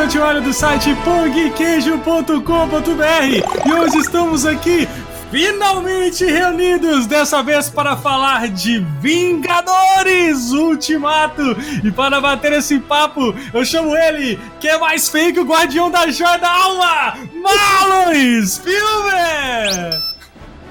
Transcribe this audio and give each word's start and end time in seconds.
sou 0.00 0.06
o 0.06 0.08
Tiolho 0.08 0.40
do 0.40 0.50
site 0.52 0.94
pongqueijo.com.br 1.04 3.66
e 3.66 3.72
hoje 3.72 3.98
estamos 3.98 4.46
aqui 4.46 4.88
finalmente 5.30 6.24
reunidos, 6.24 7.06
dessa 7.06 7.42
vez 7.42 7.68
para 7.68 7.98
falar 7.98 8.48
de 8.48 8.78
Vingadores 9.00 10.52
Ultimato. 10.52 11.42
E 11.84 11.90
para 11.90 12.18
bater 12.20 12.52
esse 12.54 12.80
papo, 12.80 13.34
eu 13.52 13.64
chamo 13.64 13.94
ele, 13.94 14.40
que 14.58 14.68
é 14.68 14.78
mais 14.78 15.08
feio 15.08 15.34
que 15.34 15.40
o 15.40 15.44
Guardião 15.44 15.90
da 15.90 16.10
Joia 16.10 16.38
da 16.38 16.50
Alma, 16.50 17.18
Marlon 17.34 18.46
Spielberg! 18.46 19.98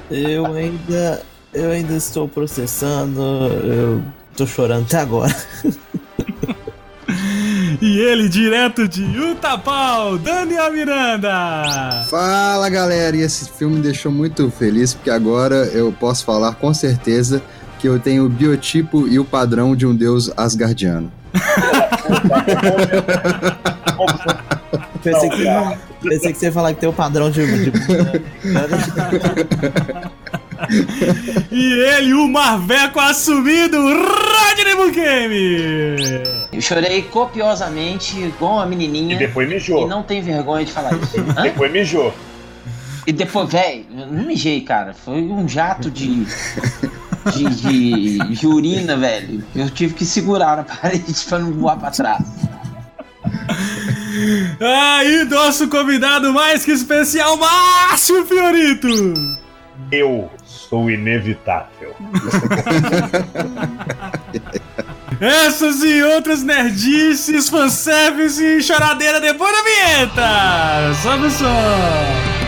Eu 0.09 0.47
ainda, 0.47 1.21
eu 1.53 1.69
ainda 1.69 1.93
estou 1.93 2.27
processando, 2.27 3.21
eu 3.21 4.01
tô 4.35 4.47
chorando 4.47 4.85
até 4.85 4.97
agora. 4.97 5.35
E 7.81 7.97
ele, 7.97 8.27
direto 8.27 8.89
de 8.89 9.01
Utapau, 9.03 10.17
Daniel 10.17 10.73
Miranda! 10.73 12.03
Fala 12.09 12.67
galera, 12.69 13.15
e 13.15 13.21
esse 13.21 13.49
filme 13.49 13.77
me 13.77 13.81
deixou 13.81 14.11
muito 14.11 14.51
feliz 14.51 14.93
porque 14.93 15.09
agora 15.09 15.55
eu 15.67 15.89
posso 15.97 16.25
falar 16.25 16.55
com 16.55 16.73
certeza 16.73 17.41
que 17.79 17.87
eu 17.87 17.97
tenho 17.97 18.25
o 18.25 18.29
biotipo 18.29 19.07
e 19.07 19.17
o 19.17 19.23
padrão 19.23 19.77
de 19.77 19.85
um 19.85 19.95
deus 19.95 20.29
asgardiano. 20.35 21.09
pensei, 25.01 25.29
que, 25.29 25.45
pensei 26.03 26.33
que 26.33 26.39
você 26.39 26.47
ia 26.47 26.51
falar 26.51 26.73
que 26.73 26.81
tem 26.81 26.89
o 26.89 26.93
padrão 26.93 27.31
de. 27.31 27.45
de... 27.45 27.71
e 31.51 31.73
ele, 31.73 32.13
o 32.13 32.27
Marveco 32.27 32.99
assumido, 32.99 33.77
Rodney 33.77 34.75
Bukemi! 34.75 36.23
Eu 36.51 36.61
chorei 36.61 37.03
copiosamente, 37.03 38.19
igual 38.19 38.55
uma 38.55 38.65
menininha. 38.65 39.15
E 39.15 39.19
depois 39.19 39.47
mijou. 39.47 39.85
E 39.85 39.89
não 39.89 40.03
tem 40.03 40.21
vergonha 40.21 40.65
de 40.65 40.71
falar 40.71 40.93
isso. 40.93 41.19
Hã? 41.37 41.41
Depois 41.43 41.71
mijou. 41.71 42.13
E 43.07 43.11
depois, 43.11 43.49
velho, 43.49 43.85
não 43.91 44.25
mijei, 44.25 44.61
cara. 44.61 44.93
Foi 44.93 45.21
um 45.21 45.47
jato 45.47 45.89
de. 45.89 46.25
De, 47.33 47.49
de, 47.55 48.17
de 48.35 48.47
urina, 48.47 48.95
velho. 48.97 49.43
Eu 49.55 49.69
tive 49.69 49.93
que 49.93 50.05
segurar 50.05 50.57
na 50.57 50.63
parede 50.63 51.13
pra 51.27 51.39
não 51.39 51.51
voar 51.53 51.77
pra 51.77 51.91
trás. 51.91 52.23
Aí, 54.59 55.25
nosso 55.25 55.67
convidado 55.67 56.33
mais 56.33 56.65
que 56.65 56.71
especial, 56.71 57.37
Márcio 57.37 58.25
Fiorito! 58.25 58.87
Eu 59.91 60.29
sou 60.69 60.89
inevitável. 60.89 61.95
Essas 65.19 65.83
e 65.83 66.01
outras 66.03 66.43
nerdices, 66.43 67.49
fanservice 67.49 68.41
e 68.41 68.61
choradeira 68.61 69.19
depois 69.19 69.51
da 69.51 69.63
vinheta! 69.63 70.93
Sobe 71.01 71.25
o 71.25 71.31
som! 71.31 72.38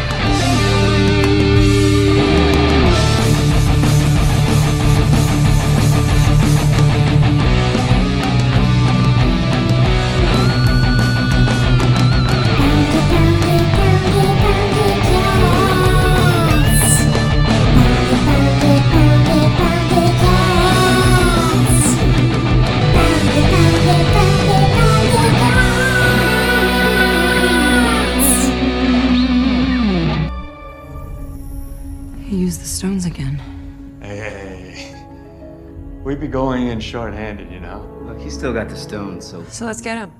Be 36.21 36.27
going 36.27 36.67
in 36.67 36.79
short-handed, 36.79 37.51
you 37.51 37.59
know? 37.59 37.81
Look, 38.03 38.19
he's 38.19 38.33
still 38.33 38.53
got 38.53 38.69
the 38.69 38.75
stones, 38.75 39.25
so... 39.25 39.43
So 39.45 39.65
let's 39.65 39.81
get 39.81 39.97
him. 39.97 40.11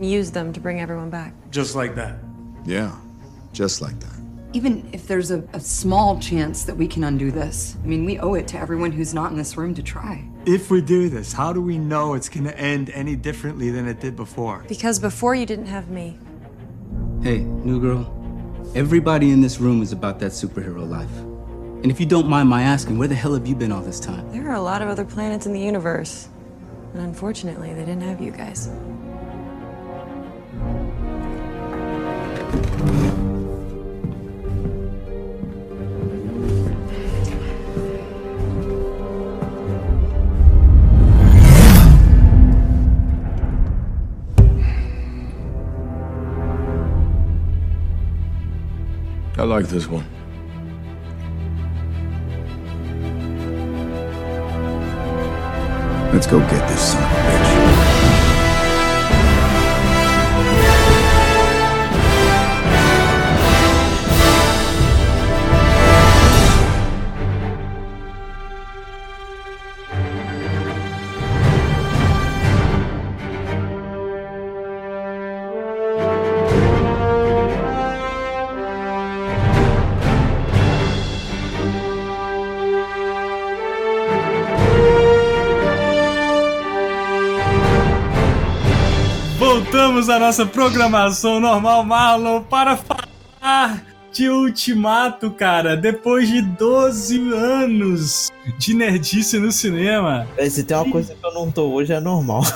Use 0.00 0.32
them 0.32 0.52
to 0.52 0.60
bring 0.60 0.80
everyone 0.80 1.10
back. 1.10 1.32
Just 1.50 1.76
like 1.76 1.94
that. 1.94 2.18
Yeah, 2.64 2.94
just 3.52 3.80
like 3.80 3.98
that. 4.00 4.10
Even 4.52 4.88
if 4.92 5.06
there's 5.06 5.30
a, 5.30 5.44
a, 5.52 5.60
small 5.60 6.18
chance 6.18 6.64
that 6.64 6.76
we 6.76 6.88
can 6.88 7.04
undo 7.04 7.30
this, 7.30 7.76
I 7.84 7.86
mean, 7.86 8.04
we 8.04 8.18
owe 8.18 8.34
it 8.34 8.48
to 8.48 8.58
everyone 8.58 8.90
who's 8.90 9.14
not 9.14 9.30
in 9.30 9.38
this 9.38 9.56
room 9.56 9.76
to 9.76 9.82
try. 9.82 10.28
If 10.44 10.72
we 10.72 10.82
do 10.82 11.08
this, 11.08 11.32
how 11.32 11.52
do 11.52 11.60
we 11.60 11.78
know 11.78 12.14
it's 12.14 12.28
gonna 12.28 12.50
end 12.50 12.90
any 12.90 13.14
differently 13.14 13.70
than 13.70 13.86
it 13.86 14.00
did 14.00 14.16
before? 14.16 14.64
Because 14.66 14.98
before 14.98 15.36
you 15.36 15.46
didn't 15.46 15.66
have 15.66 15.88
me. 15.88 16.18
Hey, 17.22 17.38
new 17.38 17.80
girl. 17.80 18.12
Everybody 18.74 19.30
in 19.30 19.40
this 19.40 19.60
room 19.60 19.82
is 19.82 19.92
about 19.92 20.18
that 20.18 20.32
superhero 20.32 20.88
life. 20.88 21.29
And 21.82 21.90
if 21.90 21.98
you 21.98 22.04
don't 22.04 22.28
mind 22.28 22.46
my 22.46 22.62
asking, 22.62 22.98
where 22.98 23.08
the 23.08 23.14
hell 23.14 23.32
have 23.32 23.46
you 23.46 23.54
been 23.54 23.72
all 23.72 23.80
this 23.80 23.98
time? 23.98 24.30
There 24.32 24.50
are 24.50 24.54
a 24.54 24.60
lot 24.60 24.82
of 24.82 24.88
other 24.88 25.04
planets 25.04 25.46
in 25.46 25.54
the 25.54 25.60
universe. 25.60 26.28
And 26.92 27.00
unfortunately, 27.00 27.72
they 27.72 27.86
didn't 27.86 28.02
have 28.02 28.20
you 28.20 28.32
guys. 28.32 28.68
I 49.38 49.44
like 49.44 49.64
this 49.68 49.86
one. 49.86 50.04
Let's 56.20 56.30
go 56.30 56.38
get 56.50 56.68
this 56.68 56.92
son 56.92 57.02
of 57.02 57.10
a 57.10 57.14
bitch. 57.14 57.49
Voltamos 90.00 90.08
à 90.08 90.18
nossa 90.18 90.46
programação 90.46 91.40
normal, 91.40 91.84
Marlon, 91.84 92.42
para 92.42 92.76
falar 92.76 93.82
de 94.12 94.28
Ultimato, 94.28 95.30
cara. 95.30 95.76
Depois 95.76 96.28
de 96.28 96.40
12 96.42 97.32
anos 97.34 98.30
de 98.58 98.74
nerdice 98.74 99.38
no 99.38 99.52
cinema. 99.52 100.26
Se 100.48 100.64
tem 100.64 100.76
uma 100.76 100.90
coisa 100.90 101.14
que 101.14 101.24
eu 101.26 101.34
não 101.34 101.50
tô 101.50 101.66
hoje, 101.70 101.92
é 101.92 102.00
normal. 102.00 102.42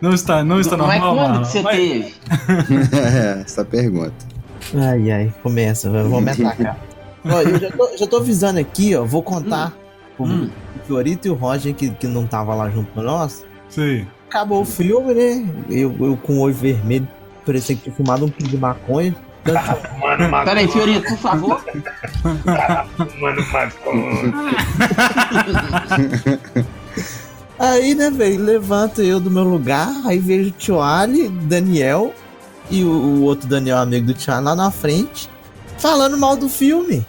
Não 0.00 0.12
está, 0.14 0.44
não 0.44 0.60
está 0.60 0.76
Mas 0.76 1.00
normal, 1.00 1.16
quando 1.16 1.28
Marlon. 1.28 1.42
que 1.42 1.48
você 1.50 1.60
Mas- 1.60 1.76
teve? 1.76 2.14
É, 2.96 3.40
essa 3.44 3.64
pergunta. 3.64 4.14
Ai, 4.72 5.10
ai, 5.10 5.34
começa, 5.42 5.90
vamos 5.90 6.22
me 6.22 6.30
atacar. 6.46 6.78
Ó, 7.26 7.40
eu 7.42 7.58
já 7.58 7.68
tô, 7.72 7.96
já 7.96 8.06
tô 8.06 8.16
avisando 8.18 8.60
aqui, 8.60 8.94
ó, 8.94 9.02
vou 9.04 9.24
contar 9.24 9.76
o 10.16 10.22
Hum. 10.24 10.50
Fiorito 10.86 11.26
e 11.26 11.30
o 11.32 11.34
Roger, 11.34 11.74
que, 11.74 11.90
que 11.90 12.06
não 12.06 12.28
tava 12.28 12.54
lá 12.54 12.70
junto 12.70 12.92
com 12.92 13.02
nós. 13.02 13.44
Sim. 13.68 14.06
Acabou 14.28 14.60
o 14.62 14.64
filme, 14.64 15.14
né? 15.14 15.46
Eu, 15.70 15.94
eu 16.00 16.16
com 16.22 16.34
o 16.34 16.40
olho 16.40 16.54
vermelho, 16.54 17.08
parecia 17.46 17.74
que 17.74 17.82
tinha 17.82 17.94
fumado 17.94 18.24
um 18.26 18.28
quilo 18.28 18.48
de 18.48 18.58
maconha. 18.58 19.14
Mano, 20.00 20.28
maconha. 20.28 20.44
Peraí, 20.44 20.68
Fiorito, 20.68 21.08
por 21.08 21.18
favor. 21.18 21.64
Mano, 23.20 23.42
maconha. 23.52 24.34
Aí, 27.58 27.94
né, 27.94 28.10
velho, 28.10 28.44
levanto 28.44 29.02
eu 29.02 29.18
do 29.18 29.30
meu 29.30 29.42
lugar, 29.42 29.88
aí 30.06 30.18
vejo 30.18 30.48
o 30.50 30.52
Tio 30.52 30.80
Ali, 30.80 31.28
Daniel 31.28 32.14
e 32.70 32.84
o, 32.84 32.88
o 32.88 33.22
outro 33.22 33.48
Daniel, 33.48 33.78
amigo 33.78 34.06
do 34.06 34.14
Tio 34.14 34.32
Ali, 34.32 34.44
lá 34.44 34.54
na 34.54 34.70
frente, 34.70 35.28
falando 35.78 36.16
mal 36.16 36.36
do 36.36 36.48
filme. 36.48 37.04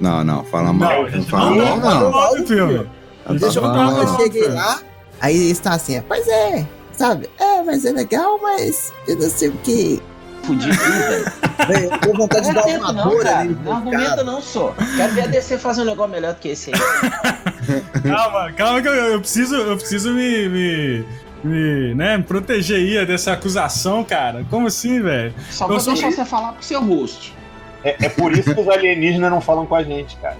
Não, 0.00 0.24
não, 0.24 0.42
fala 0.44 0.72
mal. 0.72 1.02
Não, 1.02 1.10
Não, 1.10 1.22
fala 1.24 1.50
não, 1.50 1.56
mal, 1.56 1.78
não, 1.78 2.00
não. 2.00 2.10
mal 2.12 2.34
do 2.36 2.46
filme. 2.46 2.86
Não 3.28 3.36
Deixa 3.36 3.58
eu 3.58 3.62
fala 3.62 3.74
mal, 3.84 3.96
eu 4.02 4.16
cheguei 4.16 4.48
lá, 4.48 4.80
aí 5.20 5.36
eles 5.36 5.52
estão 5.52 5.72
assim, 5.72 5.96
é, 5.96 6.00
pois 6.02 6.26
é, 6.28 6.66
sabe? 6.92 7.28
É, 7.38 7.62
mas 7.62 7.84
é 7.84 7.92
legal, 7.92 8.38
mas 8.42 8.92
eu 9.06 9.16
não 9.16 9.30
sei 9.30 9.48
o 9.48 9.52
que. 9.58 10.02
Fudido, 10.42 10.74
velho. 10.74 11.24
Velho, 11.68 11.90
eu 11.92 11.98
com 12.00 12.16
vontade 12.16 12.48
de 12.48 12.54
dar 12.54 12.64
uma 12.64 12.92
não, 12.94 13.10
dor 13.10 13.22
cara. 13.22 13.40
ali. 13.40 13.58
Não 13.62 13.72
argumenta 13.76 14.24
não, 14.24 14.40
só. 14.40 14.74
Quero 14.96 15.12
ver 15.12 15.24
a 15.24 15.26
DC 15.26 15.58
fazer 15.58 15.82
um 15.82 15.84
negócio 15.84 16.10
melhor 16.12 16.32
do 16.32 16.40
que 16.40 16.48
esse 16.48 16.72
aí. 16.72 16.80
Calma, 18.02 18.50
calma 18.52 18.80
que 18.80 18.88
eu, 18.88 18.92
eu 18.94 19.20
preciso, 19.20 19.54
eu 19.54 19.76
preciso 19.76 20.12
me, 20.14 20.48
me, 20.48 21.04
me, 21.44 21.94
né, 21.94 22.16
me 22.16 22.22
proteger 22.24 22.78
aí 22.78 23.06
dessa 23.06 23.32
acusação, 23.32 24.02
cara. 24.02 24.44
Como 24.48 24.66
assim, 24.66 25.00
velho? 25.02 25.34
Só 25.50 25.64
Eu 25.66 25.68
vou 25.68 25.80
sou- 25.80 25.92
deixar 25.92 26.10
você 26.10 26.24
falar 26.24 26.52
pro 26.54 26.64
seu 26.64 26.80
host. 26.82 27.34
É, 27.82 27.96
é 28.06 28.08
por 28.10 28.32
isso 28.32 28.54
que 28.54 28.60
os 28.60 28.68
alienígenas 28.68 29.30
não 29.30 29.40
falam 29.40 29.64
com 29.64 29.74
a 29.74 29.82
gente, 29.82 30.14
cara. 30.16 30.36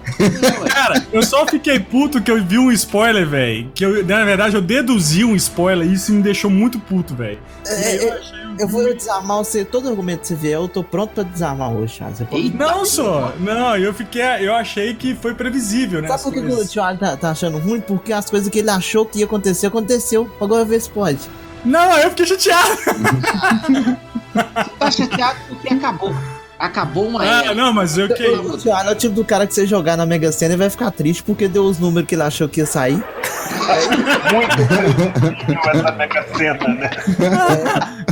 Cara, 0.73 1.03
eu 1.13 1.23
só 1.23 1.47
fiquei 1.47 1.81
puto 1.81 2.21
que 2.21 2.31
eu 2.31 2.43
vi 2.45 2.59
um 2.59 2.71
spoiler, 2.71 3.27
velho. 3.27 3.71
Que 3.75 3.85
eu, 3.85 4.05
na 4.05 4.25
verdade, 4.27 4.55
eu 4.57 4.61
deduzi 4.61 5.25
um 5.25 5.35
spoiler 5.35 5.89
e 5.89 5.95
isso 5.95 6.13
me 6.13 6.23
deixou 6.23 6.51
muito 6.51 6.79
puto, 6.79 7.15
velho. 7.15 7.39
É, 7.67 7.95
é, 7.97 8.21
eu 8.59 8.69
vou 8.69 8.93
desarmar 8.95 9.39
você, 9.39 9.65
todo 9.65 9.89
argumento 9.89 10.21
que 10.21 10.27
você 10.29 10.35
vier, 10.35 10.55
eu 10.55 10.69
tô 10.69 10.85
pronto 10.85 11.15
pra 11.15 11.23
desarmar 11.23 11.73
hoje, 11.73 11.97
Charles. 11.97 12.19
Você 12.19 12.25
pode- 12.27 12.55
Não 12.55 12.85
só, 12.85 13.33
não, 13.41 13.75
eu 13.77 13.95
fiquei, 13.95 14.23
eu 14.41 14.55
achei 14.55 14.93
que 14.95 15.15
foi 15.15 15.33
previsível, 15.35 16.03
né? 16.03 16.09
Sabe 16.09 16.23
por 16.25 16.33
que, 16.35 16.41
o 16.41 16.67
Tio 16.69 16.83
tá, 16.99 17.17
tá 17.17 17.31
achando 17.31 17.57
ruim? 17.59 17.81
Porque 17.81 18.13
as 18.13 18.29
coisas 18.29 18.49
que 18.51 18.59
ele 18.59 18.71
achou 18.71 19.07
que 19.07 19.21
ia 19.21 19.25
acontecer, 19.25 19.67
aconteceu. 19.69 20.31
Agora 20.41 20.65
vê 20.65 20.79
se 20.79 20.91
pode. 20.91 21.21
Não, 21.65 21.97
eu 21.99 22.11
fiquei 22.11 22.27
chateado. 22.27 22.71
Você 22.77 23.97
tá 24.79 24.91
chateado 24.91 25.39
porque 25.49 25.73
acabou. 25.75 26.15
Acabou 26.61 27.09
uma 27.09 27.23
Ah, 27.23 27.43
era. 27.47 27.55
não, 27.55 27.73
mas 27.73 27.97
eu 27.97 28.07
que. 28.07 28.23
O 28.23 28.59
Tio 28.59 28.71
é 28.71 28.91
o 28.91 28.95
tipo 28.95 29.15
do 29.15 29.25
cara 29.25 29.47
que 29.47 29.55
você 29.55 29.67
jogar 29.67 29.97
na 29.97 30.05
Mega 30.05 30.31
Sena 30.31 30.53
e 30.53 30.57
vai 30.59 30.69
ficar 30.69 30.91
triste 30.91 31.23
porque 31.23 31.49
deu 31.49 31.65
os 31.65 31.79
números 31.79 32.07
que 32.07 32.15
ele 32.15 32.23
achou 32.23 32.47
que 32.51 32.61
ia 32.61 32.67
sair. 32.67 33.03
Essa 35.75 35.93
mega 35.93 36.23
cena, 36.37 36.69
né? 36.75 36.91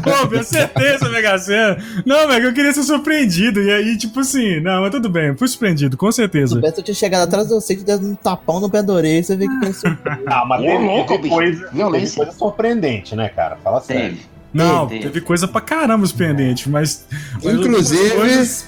Pô, 0.03 0.11
eu 0.35 0.41
acertei 0.41 0.89
essa 0.89 1.09
Mega 1.11 1.39
Sena. 1.39 1.77
Não, 2.06 2.27
velho, 2.29 2.47
eu 2.47 2.53
queria 2.55 2.73
ser 2.73 2.83
surpreendido. 2.85 3.61
E 3.62 3.71
aí, 3.71 3.97
tipo 3.99 4.21
assim, 4.21 4.61
não, 4.61 4.81
mas 4.83 4.91
tudo 4.93 5.09
bem, 5.11 5.37
fui 5.37 5.47
surpreendido, 5.49 5.97
com 5.97 6.11
certeza. 6.11 6.61
Se 6.73 6.81
eu 6.81 6.85
tinha 6.85 6.95
chegado 6.95 7.23
atrás 7.25 7.49
de 7.49 7.55
você 7.55 7.75
e 7.75 7.95
um 7.97 8.15
tapão 8.15 8.61
no 8.61 8.71
pé 8.71 8.83
da 8.83 8.93
orelha, 8.93 9.23
você 9.23 9.37
vê 9.37 9.47
que 9.47 9.61
pensou. 9.61 9.91
Ah, 10.27 10.45
mas 10.47 10.62
teve, 10.62 10.79
louco, 10.85 11.19
bicho. 11.19 11.35
coisa, 11.35 11.65
teve 11.65 11.77
Violência. 11.77 12.17
coisa 12.25 12.33
surpreendente, 12.39 13.15
né, 13.15 13.29
cara? 13.29 13.59
Fala 13.62 13.81
sério. 13.81 14.17
Teve. 14.17 14.38
Não, 14.59 14.87
Teve. 14.89 15.03
teve 15.03 15.21
coisa 15.21 15.47
pra 15.49 15.61
caramba 15.61 16.07
surpreendente, 16.07 16.69
mas. 16.69 17.07
mas 17.43 17.55
Inclusive, 17.55 18.11
coisas- 18.11 18.65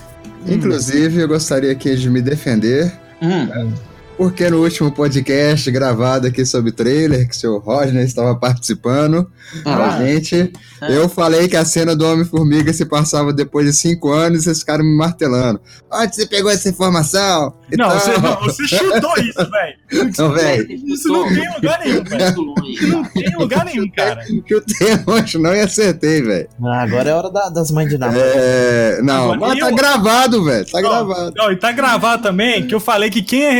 inclusive, 0.46 1.20
eu 1.20 1.28
gostaria 1.28 1.70
aqui 1.72 1.94
de 1.96 2.08
me 2.08 2.22
defender, 2.22 2.92
Hum. 3.22 3.72
Porque 4.20 4.50
no 4.50 4.62
último 4.62 4.92
podcast 4.92 5.70
gravado 5.70 6.26
aqui 6.26 6.44
sobre 6.44 6.70
trailer, 6.72 7.26
que 7.26 7.34
o 7.34 7.38
seu 7.38 7.58
Rodney 7.58 8.04
estava 8.04 8.34
participando 8.34 9.26
com 9.64 9.70
Ah. 9.70 9.94
a 9.96 10.04
gente, 10.04 10.52
Ah. 10.78 10.90
eu 10.90 11.08
falei 11.08 11.48
que 11.48 11.56
a 11.56 11.64
cena 11.64 11.96
do 11.96 12.04
Homem-Formiga 12.06 12.70
se 12.74 12.84
passava 12.84 13.32
depois 13.32 13.64
de 13.64 13.72
cinco 13.72 14.12
anos 14.12 14.40
e 14.40 14.44
vocês 14.44 14.58
ficaram 14.58 14.84
me 14.84 14.94
martelando. 14.94 15.58
Onde 15.90 16.14
você 16.14 16.26
pegou 16.26 16.50
essa 16.50 16.68
informação? 16.68 17.54
Não, 17.78 17.88
tal. 17.88 17.98
você, 17.98 18.18
não, 18.18 18.40
você 18.42 18.68
chutou 18.68 19.14
isso, 19.16 19.50
velho. 19.50 20.12
Não, 20.18 20.32
velho. 20.32 20.66
Isso 20.70 21.08
não 21.08 21.26
tem 21.28 21.54
lugar 21.54 21.80
nenhum, 21.82 22.04
velho. 22.04 22.88
Não 22.88 23.04
tem 23.04 23.36
lugar 23.38 23.64
nenhum, 23.64 23.90
cara. 23.90 24.20
Chutei 24.46 24.98
longe, 25.06 25.38
não 25.38 25.54
e 25.54 25.60
acertei, 25.60 26.20
velho. 26.20 26.46
Ah, 26.62 26.82
agora 26.82 27.08
é 27.08 27.14
hora 27.14 27.30
da- 27.30 27.48
das 27.48 27.70
mães 27.70 27.88
de 27.88 27.96
namoro. 27.96 28.20
É, 28.22 29.00
não, 29.02 29.32
Agora 29.32 29.52
mas 29.54 29.58
tá 29.60 29.70
eu- 29.70 29.76
gravado, 29.76 30.44
velho. 30.44 30.66
Tá 30.70 30.82
Não, 30.82 30.90
gravado. 31.06 31.32
não, 31.36 31.52
e 31.52 31.56
tá 31.56 31.72
gravado 31.72 32.22
também 32.22 32.66
que 32.66 32.74
eu 32.74 32.80
falei 32.80 33.08
que 33.08 33.22
quem 33.22 33.40
ia 33.40 33.52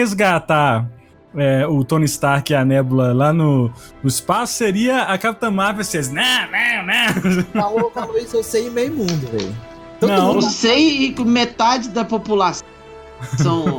resgatar 0.51 0.91
é, 1.37 1.67
o 1.67 1.85
Tony 1.85 2.07
Stark 2.07 2.53
e 2.53 2.57
a 2.57 2.65
Nebula 2.65 3.13
lá 3.13 3.33
no, 3.33 3.73
no 4.03 4.09
espaço 4.09 4.55
seria 4.55 5.03
a 5.03 5.17
Capitã 5.17 5.49
Marvel. 5.51 5.85
Vocês, 5.85 6.11
não, 6.11 6.23
não, 6.23 6.87
não. 6.87 7.45
Falou, 7.63 7.91
falou 7.93 8.19
isso, 8.19 8.37
eu 8.37 8.43
sei 8.43 8.67
em 8.67 8.71
meio 8.71 8.93
mundo, 8.93 9.31
velho. 9.31 9.55
Não. 10.03 10.35
mundo 10.35 10.43
Você 10.43 10.77
e 10.77 11.15
metade 11.25 11.91
da 11.91 12.05
população 12.05 12.67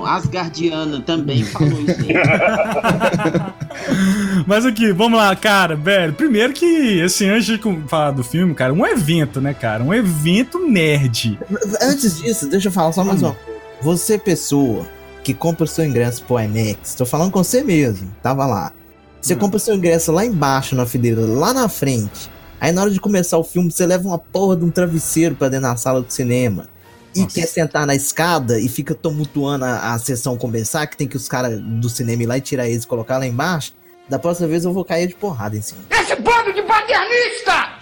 asgardiana 0.06 1.02
também 1.02 1.44
falou 1.44 1.82
isso. 1.82 1.98
Mas 4.48 4.66
aqui, 4.66 4.94
vamos 4.94 5.20
lá, 5.20 5.36
cara, 5.36 5.76
velho. 5.76 6.14
Primeiro 6.14 6.54
que, 6.54 7.02
assim, 7.02 7.28
antes 7.28 7.48
de 7.48 7.60
falar 7.88 8.12
do 8.12 8.24
filme, 8.24 8.54
cara, 8.54 8.72
um 8.72 8.86
evento, 8.86 9.42
né, 9.42 9.54
cara? 9.54 9.84
Um 9.84 9.94
evento 9.94 10.58
nerd. 10.60 11.38
Antes 11.82 12.22
disso, 12.22 12.48
deixa 12.48 12.70
eu 12.70 12.72
falar 12.72 12.94
só 12.94 13.04
mais 13.04 13.22
uma 13.22 13.34
coisa. 13.34 13.60
Você, 13.82 14.18
pessoa 14.18 14.86
que 15.24 15.34
compra 15.34 15.66
o 15.66 15.68
seu 15.68 15.86
ingresso 15.86 16.24
pro 16.24 16.40
IMAX, 16.40 16.96
tô 16.96 17.06
falando 17.06 17.32
com 17.32 17.44
você 17.44 17.64
mesmo, 17.64 18.12
tava 18.22 18.46
lá. 18.46 18.74
Você 19.22 19.36
compra 19.36 19.58
o 19.58 19.60
seu 19.60 19.76
ingresso 19.76 20.12
lá 20.12 20.26
embaixo 20.26 20.76
na 20.76 20.86
fileira, 20.86 21.22
lá 21.22 21.54
na 21.54 21.70
frente. 21.70 22.30
Aí 22.60 22.72
na 22.72 22.82
hora 22.82 22.92
de 22.92 23.00
começar 23.00 23.38
o 23.38 23.44
filme, 23.44 23.72
você 23.72 23.86
leva 23.86 24.08
uma 24.08 24.18
porra 24.18 24.56
de 24.56 24.66
um 24.66 24.72
travesseiro 24.72 25.36
pra 25.36 25.48
dentro 25.48 25.68
da 25.68 25.76
sala 25.76 26.02
do 26.02 26.12
cinema. 26.12 26.68
E 27.16 27.26
quer 27.26 27.46
sentar 27.46 27.86
na 27.86 27.94
escada 27.94 28.60
e 28.60 28.70
fica 28.70 28.96
tumultuando 28.96 29.66
a, 29.66 29.94
a 29.94 30.00
sessão 30.00 30.38
começar, 30.38 30.88
que 30.88 30.98
tem 30.98 31.08
que 31.08 31.18
os 31.18 31.28
caras 31.28 31.60
do 31.60 31.90
cinema 31.90 32.24
ir 32.24 32.26
lá 32.26 32.38
e 32.38 32.42
tirar 32.42 32.68
eles 32.68 32.84
e 32.84 32.88
colocar 32.88 33.18
lá 33.18 33.28
embaixo. 33.28 33.74
Da 34.10 34.18
próxima 34.18 34.48
vez 34.48 34.64
eu 34.64 34.74
vou 34.74 34.84
cair 34.84 35.08
de 35.08 35.16
porrada 35.16 35.56
em 35.56 35.62
cima. 35.62 35.82
Esse 35.92 36.16
bando 36.16 36.54
de 36.54 36.62
paternista! 36.64 37.80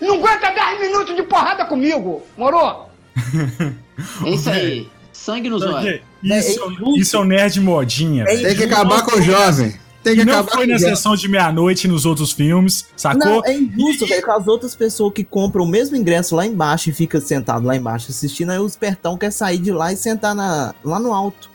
Não 0.00 0.16
aguenta 0.16 0.50
10 0.50 0.80
minutos 0.80 1.16
de 1.16 1.22
porrada 1.22 1.64
comigo, 1.64 2.22
moro? 2.36 2.86
É 4.26 4.30
isso 4.30 4.50
aí. 4.50 4.88
Sangue 5.12 5.48
nos 5.48 5.62
olhos. 5.62 6.00
Porque 6.26 6.38
Isso, 6.38 6.96
isso 6.96 7.16
é 7.16 7.20
um 7.20 7.24
nerd 7.24 7.60
modinha, 7.60 8.24
velho. 8.24 8.42
Tem 8.42 8.56
que 8.56 8.64
acabar 8.64 9.02
com 9.04 9.18
o 9.18 9.22
jovem. 9.22 9.74
Tem 10.02 10.14
que 10.14 10.20
E 10.20 10.24
não 10.24 10.34
acabar 10.34 10.52
foi 10.52 10.64
com 10.64 10.70
na 10.70 10.76
o 10.76 10.78
jovem. 10.78 10.94
sessão 10.96 11.16
de 11.16 11.28
meia-noite 11.28 11.88
nos 11.88 12.04
outros 12.04 12.30
filmes, 12.32 12.86
sacou? 12.96 13.18
Não, 13.26 13.44
é 13.44 13.54
injusto, 13.54 14.06
velho, 14.06 14.22
com 14.22 14.32
as 14.32 14.46
outras 14.46 14.74
pessoas 14.76 15.12
que 15.14 15.24
compram 15.24 15.64
o 15.64 15.66
mesmo 15.68 15.96
ingresso 15.96 16.34
lá 16.36 16.44
embaixo 16.46 16.90
e 16.90 16.92
fica 16.92 17.20
sentado 17.20 17.66
lá 17.66 17.74
embaixo 17.74 18.10
assistindo, 18.10 18.50
aí 18.52 18.58
o 18.58 18.66
espertão 18.66 19.16
quer 19.16 19.30
sair 19.32 19.58
de 19.58 19.72
lá 19.72 19.92
e 19.92 19.96
sentar 19.96 20.34
na, 20.34 20.74
lá 20.84 20.98
no 21.00 21.12
alto. 21.12 21.50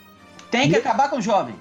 Tem 0.49 0.67
que 0.69 0.75
acabar 0.77 1.09
com 1.09 1.17
o 1.17 1.21
jovem. 1.21 1.53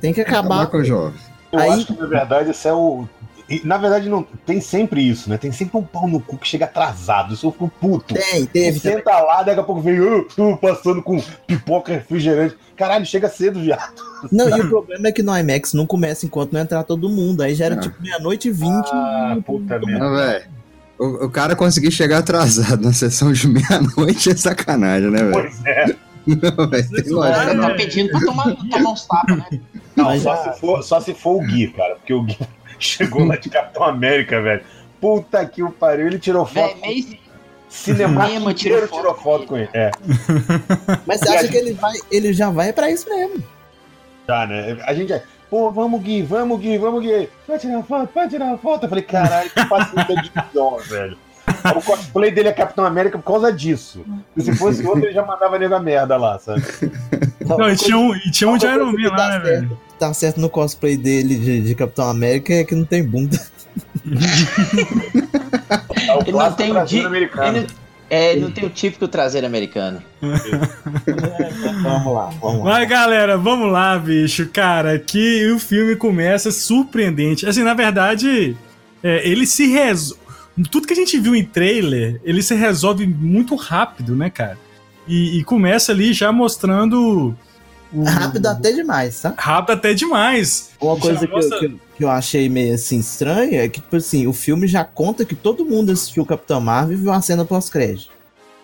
Tem 0.00 0.12
que 0.12 0.20
acabar. 0.20 0.62
Acabar 0.62 0.66
com 0.70 0.76
o 0.78 0.84
jovem. 0.84 1.20
Eu 1.52 1.58
Aí- 1.58 1.70
acho 1.70 1.86
que, 1.86 1.92
na 2.00 2.06
verdade, 2.06 2.50
isso 2.50 2.68
é 2.68 2.72
o. 2.72 3.08
e, 3.48 3.60
Na 3.64 3.76
verdade, 3.78 4.08
não 4.08 4.22
tem 4.44 4.60
sempre 4.60 5.00
isso, 5.00 5.30
né? 5.30 5.36
Tem 5.38 5.52
sempre 5.52 5.76
um 5.78 5.82
pau 5.82 6.08
no 6.08 6.20
cu 6.20 6.36
que 6.36 6.48
chega 6.48 6.64
atrasado. 6.64 7.34
Isso 7.34 7.46
eu 7.46 7.52
fico 7.52 7.68
puto. 7.80 8.14
Tem, 8.14 8.44
teve. 8.46 8.78
Senta 8.80 9.18
lá, 9.20 9.42
daqui 9.42 9.60
a 9.60 9.62
pouco 9.62 9.80
vem, 9.80 9.96
eu 9.96 10.26
tô 10.34 10.56
passando 10.56 11.02
com 11.02 11.20
pipoca 11.46 11.92
refrigerante. 11.92 12.56
Caralho, 12.76 13.06
chega 13.06 13.28
cedo, 13.28 13.60
viado. 13.60 13.92
Não, 14.32 14.48
e 14.48 14.60
o 14.60 14.68
problema 14.68 15.08
é 15.08 15.12
que 15.12 15.22
no 15.22 15.36
IMAX 15.36 15.72
não 15.72 15.86
começa 15.86 16.26
enquanto 16.26 16.52
não 16.52 16.60
entrar 16.60 16.82
todo 16.84 17.08
mundo. 17.08 17.42
Aí 17.42 17.54
já 17.54 17.66
era 17.66 17.76
tipo 17.76 18.00
meia-noite 18.02 18.48
e 18.48 18.52
vinte. 18.52 18.88
Ah, 18.92 19.36
puta 19.44 19.78
merda. 19.78 19.98
Não, 19.98 20.16
velho. 20.16 20.44
O, 20.98 21.26
o 21.26 21.30
cara 21.30 21.54
conseguir 21.54 21.90
chegar 21.90 22.18
atrasado 22.18 22.82
na 22.82 22.92
sessão 22.92 23.30
de 23.32 23.46
meia-noite 23.46 24.30
é 24.30 24.34
sacanagem, 24.36 25.10
né, 25.10 25.18
velho? 25.18 25.32
Pois 25.32 25.64
é. 25.66 25.86
Não, 26.26 26.68
velho, 26.68 26.88
tem 26.90 27.14
O 27.14 27.20
cara 27.20 27.44
lógica. 27.52 27.60
tá 27.68 27.74
pedindo 27.74 28.10
pra 28.10 28.20
tomar, 28.20 28.56
tomar 28.68 28.90
uns 28.90 29.06
tapas, 29.06 29.36
né? 29.38 29.60
Não, 29.94 30.06
só, 30.18 30.34
já- 30.44 30.52
se 30.54 30.60
for, 30.60 30.82
só 30.82 31.00
se 31.00 31.14
for 31.14 31.36
o 31.40 31.46
Gui, 31.46 31.68
cara. 31.68 31.94
Porque 31.94 32.12
o 32.12 32.22
Gui 32.24 32.36
chegou 32.78 33.24
lá 33.24 33.36
de 33.36 33.48
Capitão 33.50 33.84
América, 33.84 34.40
velho. 34.40 34.62
Puta 35.00 35.44
que 35.46 35.62
o 35.62 35.70
pariu. 35.70 36.06
Ele 36.06 36.18
tirou 36.18 36.44
foto. 36.46 36.74
Véi, 36.80 36.94
mês- 36.94 37.16
Cinema 37.68 38.26
Cinema 38.26 38.54
tirou 38.54 38.78
inteiro 38.78 38.96
tirou 38.96 39.14
foto 39.14 39.46
com 39.46 39.56
ele. 39.56 39.68
É, 39.74 39.90
Mas 41.06 41.20
você 41.20 41.28
acha 41.36 41.48
que 41.48 41.56
ele 41.56 41.72
vai. 41.74 41.94
Ele 42.10 42.32
já 42.32 42.48
vai 42.48 42.72
pra 42.72 42.90
isso 42.90 43.08
mesmo. 43.08 43.42
já, 44.26 44.46
né? 44.46 44.78
A 44.86 44.94
gente 44.94 45.12
é. 45.12 45.22
Pô, 45.50 45.70
vamos, 45.70 46.00
Gui, 46.02 46.22
vamos, 46.22 46.58
Gui, 46.60 46.78
vamos, 46.78 47.02
Gui. 47.02 47.28
Vai 47.46 47.58
tirar 47.58 47.82
foto, 47.82 48.10
vai 48.14 48.28
tirar 48.28 48.56
foto. 48.58 48.84
Eu 48.84 48.88
falei, 48.88 49.04
caralho, 49.04 49.50
que 49.50 49.64
paciência 49.66 50.22
de 50.22 50.32
dó, 50.54 50.78
velho. 50.88 51.16
O 51.76 51.82
cosplay 51.82 52.30
dele 52.32 52.48
é 52.48 52.52
Capitão 52.52 52.84
América 52.84 53.18
por 53.18 53.24
causa 53.32 53.52
disso. 53.52 54.04
E 54.36 54.40
se 54.42 54.54
fosse 54.56 54.84
outro, 54.84 55.04
ele 55.04 55.12
já 55.12 55.24
mandava 55.24 55.56
nego 55.58 55.74
a 55.74 55.80
merda 55.80 56.16
lá, 56.16 56.38
sabe? 56.40 56.62
Não, 57.44 57.70
e 57.70 57.76
tinha 57.76 57.96
um, 57.96 58.14
e 58.16 58.30
tinha 58.32 58.50
um 58.50 58.56
de 58.56 58.66
Iron 58.66 58.90
Man 58.92 59.08
lá, 59.16 59.28
né, 59.30 59.38
velho? 59.38 59.78
Tá 59.98 60.12
certo 60.12 60.40
no 60.40 60.50
cosplay 60.50 60.96
dele 60.96 61.36
de, 61.36 61.60
de 61.62 61.74
Capitão 61.74 62.08
América 62.08 62.52
é 62.52 62.64
que 62.64 62.74
não 62.74 62.84
tem 62.84 63.02
bunda. 63.02 63.40
É 66.06 66.14
o 66.14 66.20
Ele 66.20 66.32
não 66.32 66.52
tem 66.52 66.76
o 66.76 66.84
di... 66.84 67.00
americano. 67.00 67.58
ele, 67.58 67.66
é, 68.08 68.32
ele 68.32 68.42
não 68.42 68.50
tem 68.50 68.64
o 68.64 68.70
típico 68.70 69.08
traseiro 69.08 69.46
americano. 69.46 70.02
vamos 71.82 72.14
lá, 72.14 72.30
vamos 72.40 72.58
lá. 72.58 72.64
Mas 72.64 72.88
galera, 72.88 73.36
vamos 73.36 73.72
lá, 73.72 73.98
bicho. 73.98 74.48
Cara, 74.52 74.98
que 74.98 75.50
o 75.50 75.58
filme 75.58 75.96
começa 75.96 76.52
surpreendente. 76.52 77.46
Assim, 77.46 77.62
na 77.62 77.74
verdade, 77.74 78.56
é, 79.02 79.28
ele 79.28 79.46
se 79.46 79.66
resolve. 79.66 80.22
Tudo 80.70 80.86
que 80.86 80.92
a 80.92 80.96
gente 80.96 81.18
viu 81.18 81.34
em 81.34 81.44
trailer, 81.44 82.20
ele 82.24 82.42
se 82.42 82.54
resolve 82.54 83.06
muito 83.06 83.54
rápido, 83.56 84.14
né, 84.14 84.30
cara? 84.30 84.58
E, 85.06 85.38
e 85.38 85.44
começa 85.44 85.92
ali 85.92 86.12
já 86.12 86.30
mostrando. 86.32 87.36
O- 87.96 88.04
Rápido 88.04 88.46
até 88.46 88.72
demais, 88.72 89.20
tá? 89.22 89.34
Rápido 89.36 89.72
até 89.72 89.94
demais. 89.94 90.70
Uma 90.80 90.96
coisa 90.98 91.18
que 91.20 91.32
eu, 91.32 91.36
mostra- 91.36 91.58
que, 91.58 91.64
eu- 91.66 91.80
que 91.96 92.04
eu 92.04 92.10
achei 92.10 92.48
meio 92.48 92.74
assim 92.74 92.98
estranha 92.98 93.62
é 93.64 93.68
que, 93.68 93.80
tipo 93.80 93.96
assim, 93.96 94.26
o 94.26 94.32
filme 94.32 94.66
já 94.66 94.84
conta 94.84 95.24
que 95.24 95.34
todo 95.34 95.64
mundo 95.64 95.92
assistiu 95.92 96.24
Capitão 96.26 96.60
Marvel 96.60 96.96
e 96.96 97.00
viu 97.00 97.12
a 97.12 97.20
cena 97.20 97.44
pós-crédito. 97.44 98.10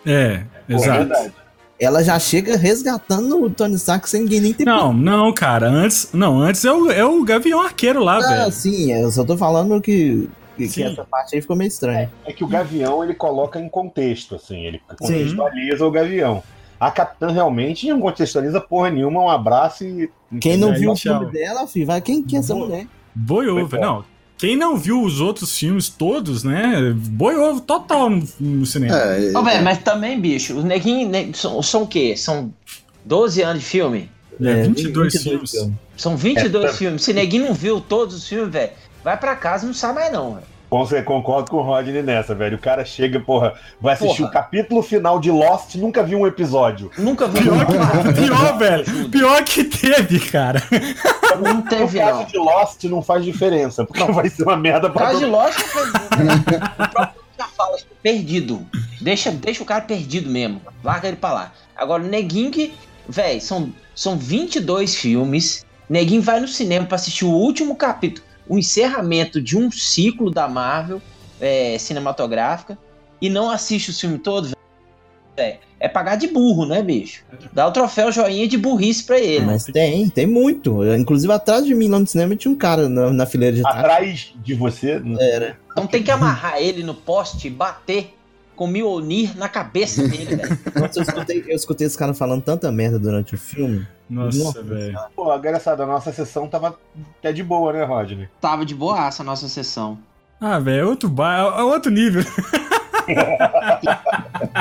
É, 0.04 0.42
é 0.68 0.74
exato. 0.74 0.98
verdade. 0.98 1.32
Ela 1.80 2.04
já 2.04 2.16
chega 2.18 2.56
resgatando 2.56 3.42
o 3.42 3.50
Tony 3.50 3.74
Stark 3.74 4.08
sem 4.08 4.22
ninguém 4.22 4.40
nem 4.40 4.52
ter 4.52 4.64
Não, 4.64 4.92
não, 4.92 5.32
cara. 5.32 5.68
Antes. 5.68 6.10
Não, 6.12 6.40
antes 6.40 6.64
é 6.64 6.70
o, 6.72 6.90
é 6.92 7.04
o 7.04 7.24
Gavião 7.24 7.60
Arqueiro 7.60 8.04
lá, 8.04 8.18
Ah, 8.18 8.28
velho. 8.28 8.52
sim, 8.52 8.92
eu 8.92 9.10
só 9.10 9.24
tô 9.24 9.36
falando 9.36 9.80
que, 9.80 10.28
que, 10.56 10.64
que 10.68 10.68
Sim. 10.68 10.84
essa 10.84 11.04
parte 11.04 11.34
aí 11.34 11.40
ficou 11.40 11.56
meio 11.56 11.66
estranha. 11.68 12.08
É 12.24 12.32
que 12.32 12.44
o 12.44 12.46
Gavião 12.46 13.02
ele 13.02 13.14
coloca 13.14 13.58
em 13.58 13.68
contexto, 13.68 14.36
assim, 14.36 14.64
ele 14.64 14.80
contextualiza 14.86 15.84
o 15.84 15.90
Gavião. 15.90 16.42
A 16.84 16.90
Capitã 16.90 17.30
realmente 17.30 17.86
não 17.88 18.00
contextualiza 18.00 18.60
porra 18.60 18.90
nenhuma, 18.90 19.20
um 19.22 19.28
abraço 19.28 19.84
e. 19.84 20.10
Quem 20.40 20.56
não 20.56 20.72
Aí, 20.72 20.80
viu 20.80 20.90
o 20.90 20.94
tchau. 20.94 21.18
filme 21.20 21.32
dela, 21.32 21.66
filho, 21.66 21.86
vai 21.86 22.00
quem 22.00 22.22
que 22.22 22.34
é 22.34 22.38
essa 22.40 22.54
mulher? 22.54 22.86
Boiou, 23.14 23.60
Foi 23.60 23.68
velho. 23.78 23.82
Não. 23.82 24.04
quem 24.36 24.56
não 24.56 24.76
viu 24.76 25.00
os 25.02 25.20
outros 25.20 25.56
filmes 25.56 25.88
todos, 25.88 26.42
né, 26.42 26.92
boiou 26.96 27.60
total 27.60 28.10
no, 28.10 28.26
no 28.40 28.66
cinema. 28.66 28.96
É, 28.96 29.38
Ô, 29.38 29.42
velho, 29.44 29.62
mas 29.62 29.78
também, 29.78 30.18
bicho, 30.20 30.56
os 30.58 30.64
neguinhos 30.64 31.08
ne- 31.10 31.32
são, 31.34 31.62
são 31.62 31.82
o 31.82 31.86
quê? 31.86 32.16
São 32.16 32.52
12 33.04 33.42
anos 33.42 33.62
de 33.62 33.68
filme? 33.68 34.10
É, 34.40 34.62
22 34.64 35.22
filmes. 35.22 35.52
São 35.96 36.16
22 36.16 36.64
É, 36.64 36.72
filmes. 36.76 37.02
Se 37.04 37.12
neguinho 37.12 37.46
não 37.46 37.54
viu 37.54 37.80
todos 37.80 38.16
os 38.16 38.26
filmes, 38.26 38.52
velho, 38.52 38.72
vai 39.04 39.16
pra 39.16 39.36
casa 39.36 39.64
e 39.64 39.68
não 39.68 39.74
sabe 39.74 40.00
mais 40.00 40.12
não, 40.12 40.34
velho. 40.34 40.46
Você 40.78 41.02
concordo 41.02 41.50
com 41.50 41.58
o 41.58 41.62
Rodney 41.62 42.02
nessa, 42.02 42.34
velho. 42.34 42.56
O 42.56 42.60
cara 42.60 42.84
chega, 42.84 43.20
porra, 43.20 43.52
vai 43.80 43.92
assistir 43.94 44.18
Porra. 44.18 44.28
o 44.28 44.32
capítulo 44.32 44.82
final 44.82 45.18
de 45.20 45.30
Lost, 45.30 45.74
nunca 45.74 46.02
viu 46.02 46.18
um 46.18 46.26
episódio. 46.26 46.90
Nunca 46.96 47.26
vi 47.28 47.42
Pior, 47.42 47.56
um 47.56 47.66
que, 48.12 48.20
pior, 48.22 48.58
velho. 48.58 49.08
Pior 49.10 49.44
que 49.44 49.64
teve, 49.64 50.18
cara. 50.20 50.62
Não 51.42 51.54
No 51.54 51.62
teve, 51.62 51.98
caso 51.98 52.18
não. 52.20 52.24
de 52.24 52.38
Lost 52.38 52.84
não 52.84 53.02
faz 53.02 53.24
diferença, 53.24 53.84
porque 53.84 54.02
vai 54.12 54.28
ser 54.30 54.44
uma 54.44 54.56
merda 54.56 54.88
O 54.88 54.92
pra 54.92 55.06
caso 55.06 55.18
de 55.18 55.26
Lost 55.26 55.58
foi- 55.58 55.82
o 55.90 56.88
próprio 56.90 57.22
já 57.38 57.46
fala, 57.48 57.76
perdido. 58.02 58.66
Deixa, 59.00 59.30
deixa 59.30 59.62
o 59.62 59.66
cara 59.66 59.82
perdido 59.82 60.30
mesmo. 60.30 60.60
Larga 60.82 61.08
ele 61.08 61.16
pra 61.16 61.32
lá. 61.32 61.52
Agora, 61.76 62.02
o 62.02 62.06
Neguinho 62.06 62.50
que. 62.50 62.72
Véi, 63.08 63.40
são, 63.40 63.70
são 63.94 64.16
22 64.16 64.94
filmes. 64.94 65.66
Neguinho 65.88 66.22
vai 66.22 66.40
no 66.40 66.48
cinema 66.48 66.86
pra 66.86 66.94
assistir 66.94 67.24
o 67.24 67.30
último 67.30 67.74
capítulo, 67.76 68.24
o 68.52 68.58
encerramento 68.58 69.40
de 69.40 69.56
um 69.56 69.70
ciclo 69.72 70.30
da 70.30 70.46
Marvel 70.46 71.00
é, 71.40 71.78
cinematográfica 71.78 72.76
e 73.18 73.30
não 73.30 73.50
assiste 73.50 73.90
o 73.90 73.94
filme 73.94 74.18
todo, 74.18 74.50
véi. 75.34 75.58
É 75.80 75.88
pagar 75.88 76.16
de 76.16 76.28
burro, 76.28 76.66
né, 76.66 76.82
bicho? 76.82 77.24
Dá 77.52 77.66
o 77.66 77.72
troféu 77.72 78.12
joinha 78.12 78.46
de 78.46 78.58
burrice 78.58 79.04
pra 79.04 79.18
ele. 79.18 79.44
Mas 79.46 79.64
tem, 79.64 80.08
tem 80.10 80.26
muito. 80.26 80.84
Inclusive, 80.94 81.32
atrás 81.32 81.64
de 81.64 81.74
mim 81.74 81.88
lá 81.88 81.98
no 81.98 82.06
cinema 82.06 82.36
tinha 82.36 82.52
um 82.52 82.56
cara 82.56 82.88
na, 82.90 83.10
na 83.10 83.24
fileira 83.26 83.56
de 83.56 83.62
trás. 83.62 83.78
Atrás 83.78 84.34
de 84.44 84.54
você. 84.54 84.98
não- 85.00 85.18
Era. 85.20 85.58
Então 85.72 85.86
tem 85.86 86.02
que 86.02 86.10
amarrar 86.10 86.58
ele 86.60 86.82
no 86.84 86.94
poste 86.94 87.46
e 87.48 87.50
bater 87.50 88.14
com 88.62 88.66
Mjolnir 88.68 89.36
na 89.36 89.48
cabeça 89.48 90.06
dele, 90.06 90.36
velho. 90.36 90.58
Nossa, 90.76 91.00
eu 91.00 91.02
escutei, 91.02 91.44
eu 91.48 91.56
escutei 91.56 91.86
esse 91.88 91.98
cara 91.98 92.14
falando 92.14 92.42
tanta 92.42 92.70
merda 92.70 92.96
durante 92.98 93.34
o 93.34 93.38
filme. 93.38 93.84
Nossa, 94.08 94.62
velho. 94.62 94.96
Pô, 95.16 95.34
engraçado, 95.34 95.82
a 95.82 95.86
nossa 95.86 96.12
sessão 96.12 96.46
tava 96.46 96.78
até 97.18 97.32
de 97.32 97.42
boa, 97.42 97.72
né, 97.72 97.82
Rodney? 97.82 98.28
Tava 98.40 98.64
de 98.64 98.74
boaça 98.74 99.22
a 99.22 99.26
nossa 99.26 99.48
sessão. 99.48 99.98
Ah, 100.40 100.60
velho, 100.60 100.80
é 100.80 100.84
outro, 100.84 101.08
ba... 101.08 101.38
é 101.58 101.62
outro 101.62 101.90
nível. 101.90 102.22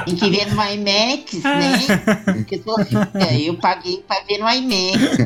Tem 0.05 0.15
que 0.15 0.29
ver 0.31 0.51
no 0.51 0.63
IMAX, 0.63 1.43
né? 1.43 1.77
Porque 2.25 2.55
eu 2.55 2.63
sou 2.63 2.77
rica, 2.77 3.33
eu 3.39 3.55
paguei 3.55 4.03
pra 4.07 4.21
ver 4.27 4.39
no 4.39 4.49
IMAX. 4.49 5.17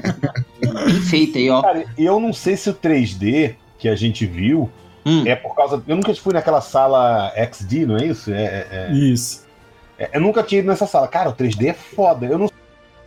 Bem 0.86 1.02
feito 1.02 1.38
aí, 1.38 1.50
ó. 1.50 1.62
Cara, 1.62 1.86
eu 1.98 2.20
não 2.20 2.34
sei 2.34 2.58
se 2.58 2.70
o 2.70 2.74
3D 2.74 3.56
que 3.80 3.88
a 3.88 3.96
gente 3.96 4.26
viu 4.26 4.70
Hum. 5.06 5.24
é 5.28 5.36
por 5.36 5.56
causa. 5.56 5.82
Eu 5.88 5.96
nunca 5.96 6.14
fui 6.16 6.34
naquela 6.34 6.62
sala 6.62 7.32
XD, 7.36 7.86
não 7.86 7.98
é 7.98 8.06
isso? 8.06 8.32
É, 8.32 8.44
é- 8.44 8.68
é- 8.72 8.92
Isso. 8.94 9.46
é- 10.00 10.10
eu 10.14 10.22
nunca 10.22 10.42
tinha 10.44 10.60
ido 10.60 10.68
nessa 10.68 10.88
sala. 10.88 11.08
Cara, 11.08 11.30
o 11.30 11.34
3D 11.34 11.68
é 11.70 11.74
foda. 11.74 12.26
Eu 12.26 12.38
não 12.40 12.50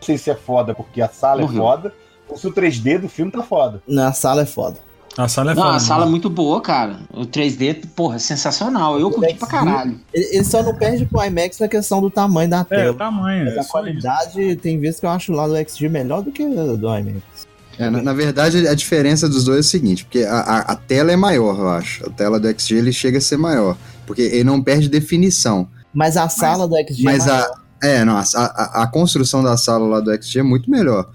sei 0.01 0.17
se 0.17 0.31
é 0.31 0.35
foda 0.35 0.75
porque 0.75 1.03
a 1.03 1.09
sala 1.09 1.41
Morreu. 1.43 1.57
é 1.57 1.61
foda 1.67 1.95
ou 2.29 2.37
se 2.37 2.47
o 2.47 2.53
3D 2.53 2.99
do 2.99 3.09
filme 3.09 3.33
tá 3.33 3.43
foda. 3.43 3.83
Na 3.87 4.13
sala 4.13 4.43
é 4.43 4.47
foda. 4.47 4.79
A 5.17 5.27
sala 5.27 5.51
é 5.51 5.55
Não, 5.57 5.63
foda. 5.65 5.75
a 5.77 5.81
sala 5.81 6.07
é 6.07 6.09
muito 6.09 6.31
boa, 6.31 6.61
cara. 6.61 7.01
O 7.13 7.27
3D, 7.27 7.75
porra, 7.97 8.21
sensacional. 8.21 9.01
Eu 9.01 9.11
curti 9.11 9.35
pra 9.35 9.49
caralho. 9.49 9.99
Ele, 10.15 10.37
ele 10.37 10.45
só 10.45 10.63
não 10.63 10.73
perde 10.77 11.05
pro 11.07 11.25
IMAX 11.25 11.59
na 11.59 11.67
questão 11.67 12.01
do 12.01 12.09
tamanho 12.09 12.49
da 12.49 12.61
É, 12.61 12.65
tela. 12.65 12.93
o 12.93 12.95
tamanho. 12.95 13.47
Mas 13.47 13.55
É 13.57 13.59
a 13.59 13.63
só 13.63 13.63
isso. 13.63 13.71
qualidade, 13.73 14.57
tem 14.57 14.79
vezes 14.79 15.01
que 15.01 15.07
eu 15.07 15.11
acho 15.11 15.33
lá 15.33 15.49
do 15.49 15.57
XG 15.57 15.89
melhor 15.89 16.23
do 16.23 16.31
que 16.31 16.47
do 16.47 16.87
IMAX. 16.97 17.48
É, 17.79 17.89
na, 17.89 18.03
na 18.03 18.13
verdade, 18.13 18.67
a 18.67 18.75
diferença 18.75 19.29
dos 19.29 19.45
dois 19.45 19.59
é 19.59 19.61
o 19.61 19.63
seguinte, 19.71 20.05
porque 20.05 20.23
a, 20.25 20.41
a- 20.41 20.61
a 20.73 20.77
tela 20.77 21.13
é 21.13 21.17
maior, 21.17 21.57
eu 21.59 21.69
acho. 21.69 22.05
A 22.07 22.11
tela 22.11 22.41
do 22.41 22.49
XG 22.49 22.75
ele 22.77 22.93
chega 22.93 23.19
a 23.19 23.21
ser 23.21 23.37
maior, 23.37 23.77
porque 24.07 24.23
ele 24.23 24.45
não 24.45 24.61
perde 24.63 24.89
definição. 24.89 25.69
Mas 25.95 26.17
a 26.17 26.29
sala 26.29 26.67
do 26.67 26.75
XG 26.77 27.03
Mas 27.05 27.27
é 27.27 27.31
a, 27.31 27.35
maior. 27.35 27.51
é, 27.83 28.05
não, 28.05 28.17
a, 28.17 28.25
a, 28.35 28.83
a 28.83 28.87
construção 28.89 29.43
da 29.43 29.57
sala 29.57 29.87
lá 29.87 30.01
do 30.01 30.13
XG 30.23 30.41
é 30.41 30.43
muito 30.43 30.71
melhor. 30.71 31.09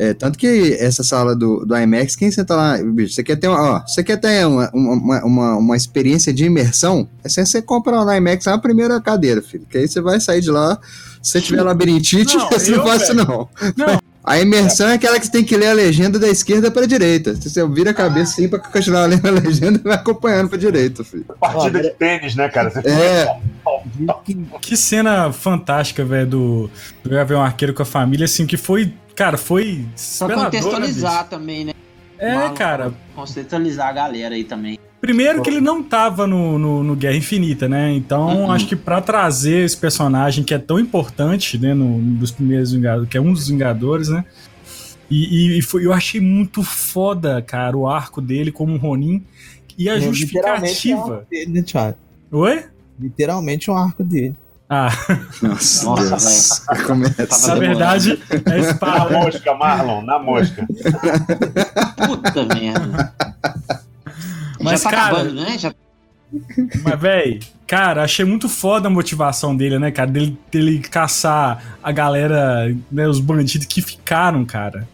É, 0.00 0.14
tanto 0.14 0.38
que 0.38 0.74
essa 0.78 1.02
sala 1.02 1.34
do, 1.34 1.66
do 1.66 1.76
IMAX, 1.76 2.14
quem 2.14 2.30
senta 2.30 2.54
lá, 2.54 2.78
bicho, 2.80 3.14
você 3.14 3.22
quer 3.24 3.34
ter 3.34 3.48
uma, 3.48 3.60
ó, 3.60 3.80
você 3.84 4.02
quer 4.04 4.16
ter 4.16 4.46
uma, 4.46 4.70
uma, 4.72 5.24
uma, 5.24 5.56
uma 5.56 5.76
experiência 5.76 6.32
de 6.32 6.44
imersão, 6.44 7.08
é 7.24 7.28
você, 7.28 7.44
você 7.44 7.60
compra 7.60 7.96
lá 7.96 8.04
no 8.04 8.14
IMAX 8.16 8.46
a 8.46 8.56
primeira 8.58 9.00
cadeira, 9.00 9.42
filho, 9.42 9.66
que 9.68 9.76
aí 9.76 9.88
você 9.88 10.00
vai 10.00 10.20
sair 10.20 10.40
de 10.40 10.52
lá, 10.52 10.78
se 11.20 11.32
você 11.32 11.40
tiver 11.40 11.62
labirintite, 11.66 12.36
Não, 12.36 12.46
você 12.48 12.70
não 12.70 12.78
eu, 12.78 12.86
faz 12.86 13.02
isso 13.02 13.14
não. 13.14 13.48
Não. 13.76 14.00
A 14.28 14.38
imersão 14.38 14.88
é 14.88 14.94
aquela 14.94 15.18
que 15.18 15.24
você 15.24 15.32
tem 15.32 15.42
que 15.42 15.56
ler 15.56 15.68
a 15.68 15.72
legenda 15.72 16.18
da 16.18 16.28
esquerda 16.28 16.70
pra 16.70 16.84
direita. 16.84 17.34
Você 17.34 17.66
vira 17.68 17.92
a 17.92 17.94
cabeça 17.94 18.32
assim 18.32 18.46
pra 18.46 18.58
continuar 18.58 19.06
lendo 19.06 19.26
a 19.26 19.30
legenda 19.30 19.80
e 19.82 19.82
vai 19.82 19.94
acompanhando 19.94 20.50
pra 20.50 20.58
direita, 20.58 21.02
filho. 21.02 21.24
Partida 21.40 21.80
de 21.80 21.90
tênis, 21.90 22.34
né, 22.34 22.46
cara? 22.50 22.70
Você 22.70 22.80
É, 22.86 23.26
Que 24.60 24.76
cena 24.76 25.32
fantástica, 25.32 26.04
velho, 26.04 26.26
do, 26.28 26.70
do 27.02 27.08
Gavião 27.08 27.42
Arqueiro 27.42 27.72
com 27.72 27.82
a 27.82 27.86
família, 27.86 28.26
assim, 28.26 28.46
que 28.46 28.58
foi, 28.58 28.92
cara, 29.16 29.38
foi 29.38 29.86
Pra 30.18 30.28
né, 30.28 30.44
contextualizar 30.44 31.12
bicho? 31.12 31.30
também, 31.30 31.64
né? 31.64 31.72
É, 32.18 32.48
cara. 32.50 32.92
Contextualizar 33.14 33.88
a 33.88 33.92
galera 33.92 34.34
aí 34.34 34.44
também. 34.44 34.78
Primeiro 35.00 35.40
que 35.42 35.48
ele 35.48 35.60
não 35.60 35.80
tava 35.82 36.26
no, 36.26 36.58
no, 36.58 36.82
no 36.82 36.96
Guerra 36.96 37.16
Infinita, 37.16 37.68
né? 37.68 37.92
Então, 37.92 38.44
Uhum. 38.46 38.50
acho 38.50 38.66
que 38.66 38.74
pra 38.74 39.00
trazer 39.00 39.64
esse 39.64 39.76
personagem 39.76 40.42
que 40.42 40.52
é 40.52 40.58
tão 40.58 40.78
importante, 40.78 41.56
né, 41.56 41.72
no, 41.72 41.84
um 41.84 42.14
dos 42.14 42.32
primeiros 42.32 42.72
Vingadores, 42.72 43.08
que 43.08 43.16
é 43.16 43.20
um 43.20 43.32
dos 43.32 43.48
Vingadores, 43.48 44.08
né? 44.08 44.24
E, 45.08 45.54
e- 45.54 45.58
e 45.58 45.62
foi, 45.62 45.86
eu 45.86 45.92
achei 45.92 46.20
muito 46.20 46.62
foda, 46.64 47.40
cara, 47.40 47.76
o 47.76 47.86
arco 47.88 48.20
dele 48.20 48.50
como 48.50 48.76
Ronin 48.76 49.22
e 49.78 49.88
a 49.88 49.94
Literalmente 49.94 50.04
é 50.04 50.08
um 50.10 50.12
justificativa. 50.12 51.14
arco 51.14 51.26
dele, 51.30 51.52
né, 51.52 51.62
Thiago? 51.62 51.96
Oi? 52.32 52.64
Literalmente 53.00 53.70
um 53.70 53.76
arco 53.76 54.02
dele. 54.02 54.34
Ah, 54.70 54.90
nossa, 55.40 55.84
Nossa, 55.86 56.08
Deus. 56.16 56.58
Começa. 56.86 57.48
na 57.48 57.54
verdade, 57.54 58.22
é 58.28 58.50
Na 58.50 58.58
espada. 58.58 59.10
mosca, 59.18 59.54
Marlon, 59.54 60.02
na 60.02 60.18
mosca. 60.18 60.66
Puta 62.06 62.44
merda. 62.54 63.14
Mas, 64.60 64.82
Já 64.82 64.90
tá 64.90 64.96
cara, 64.96 65.16
acabando, 65.16 65.34
né? 65.34 65.56
Já... 65.58 65.72
Mas, 66.84 67.00
véi, 67.00 67.40
cara, 67.66 68.02
achei 68.04 68.24
muito 68.26 68.46
foda 68.48 68.88
a 68.88 68.90
motivação 68.90 69.56
dele, 69.56 69.78
né, 69.78 69.90
cara? 69.90 70.10
Dele, 70.10 70.38
dele 70.52 70.80
caçar 70.80 71.78
a 71.82 71.90
galera, 71.90 72.74
né, 72.92 73.08
os 73.08 73.20
bandidos 73.20 73.66
que 73.66 73.80
ficaram, 73.80 74.44
cara. 74.44 74.86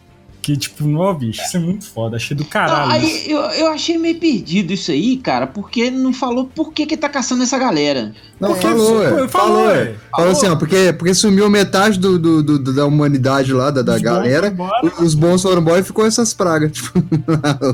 Que, 0.45 0.59
tipo, 0.59 0.87
não, 0.87 1.15
bicho, 1.15 1.41
isso 1.43 1.57
é 1.57 1.61
muito 1.61 1.87
foda. 1.87 2.17
Achei 2.17 2.37
do 2.37 2.45
caralho. 2.45 3.03
Isso. 3.03 3.17
aí 3.17 3.31
eu, 3.31 3.41
eu 3.41 3.69
achei 3.69 3.97
meio 3.97 4.17
perdido 4.17 4.75
isso 4.75 4.91
aí, 4.91 5.17
cara, 5.17 5.47
porque 5.47 5.91
não 5.91 6.13
falou 6.13 6.45
por 6.55 6.71
que 6.71 6.85
que 6.85 6.99
tá 6.99 7.09
caçando 7.09 7.43
essa 7.43 7.57
galera. 7.57 8.13
Não, 8.39 8.51
Porque 8.51 8.67
falou, 8.67 9.03
é, 9.03 9.09
falou, 9.09 9.29
falou, 9.29 9.71
é. 9.71 9.83
é. 9.83 9.95
Falou 10.15 10.33
assim, 10.33 10.47
ó, 10.49 10.55
porque, 10.57 10.93
porque 10.93 11.15
sumiu 11.15 11.49
metade 11.49 11.99
do, 11.99 12.19
do, 12.19 12.43
do- 12.43 12.59
do- 12.59 12.75
da 12.75 12.85
humanidade 12.85 13.55
lá, 13.55 13.71
da, 13.71 13.81
da 13.81 13.95
Os 13.95 14.03
bons 14.03 14.05
galera. 14.11 14.49
embora. 14.49 14.93
Os, 15.03 15.15
bons 15.15 15.41
foram 15.41 15.63
embora 15.63 15.81
e 15.81 15.83
ficou 15.85 16.05
essas 16.05 16.35
pragas, 16.35 16.73
tipo, 16.77 16.93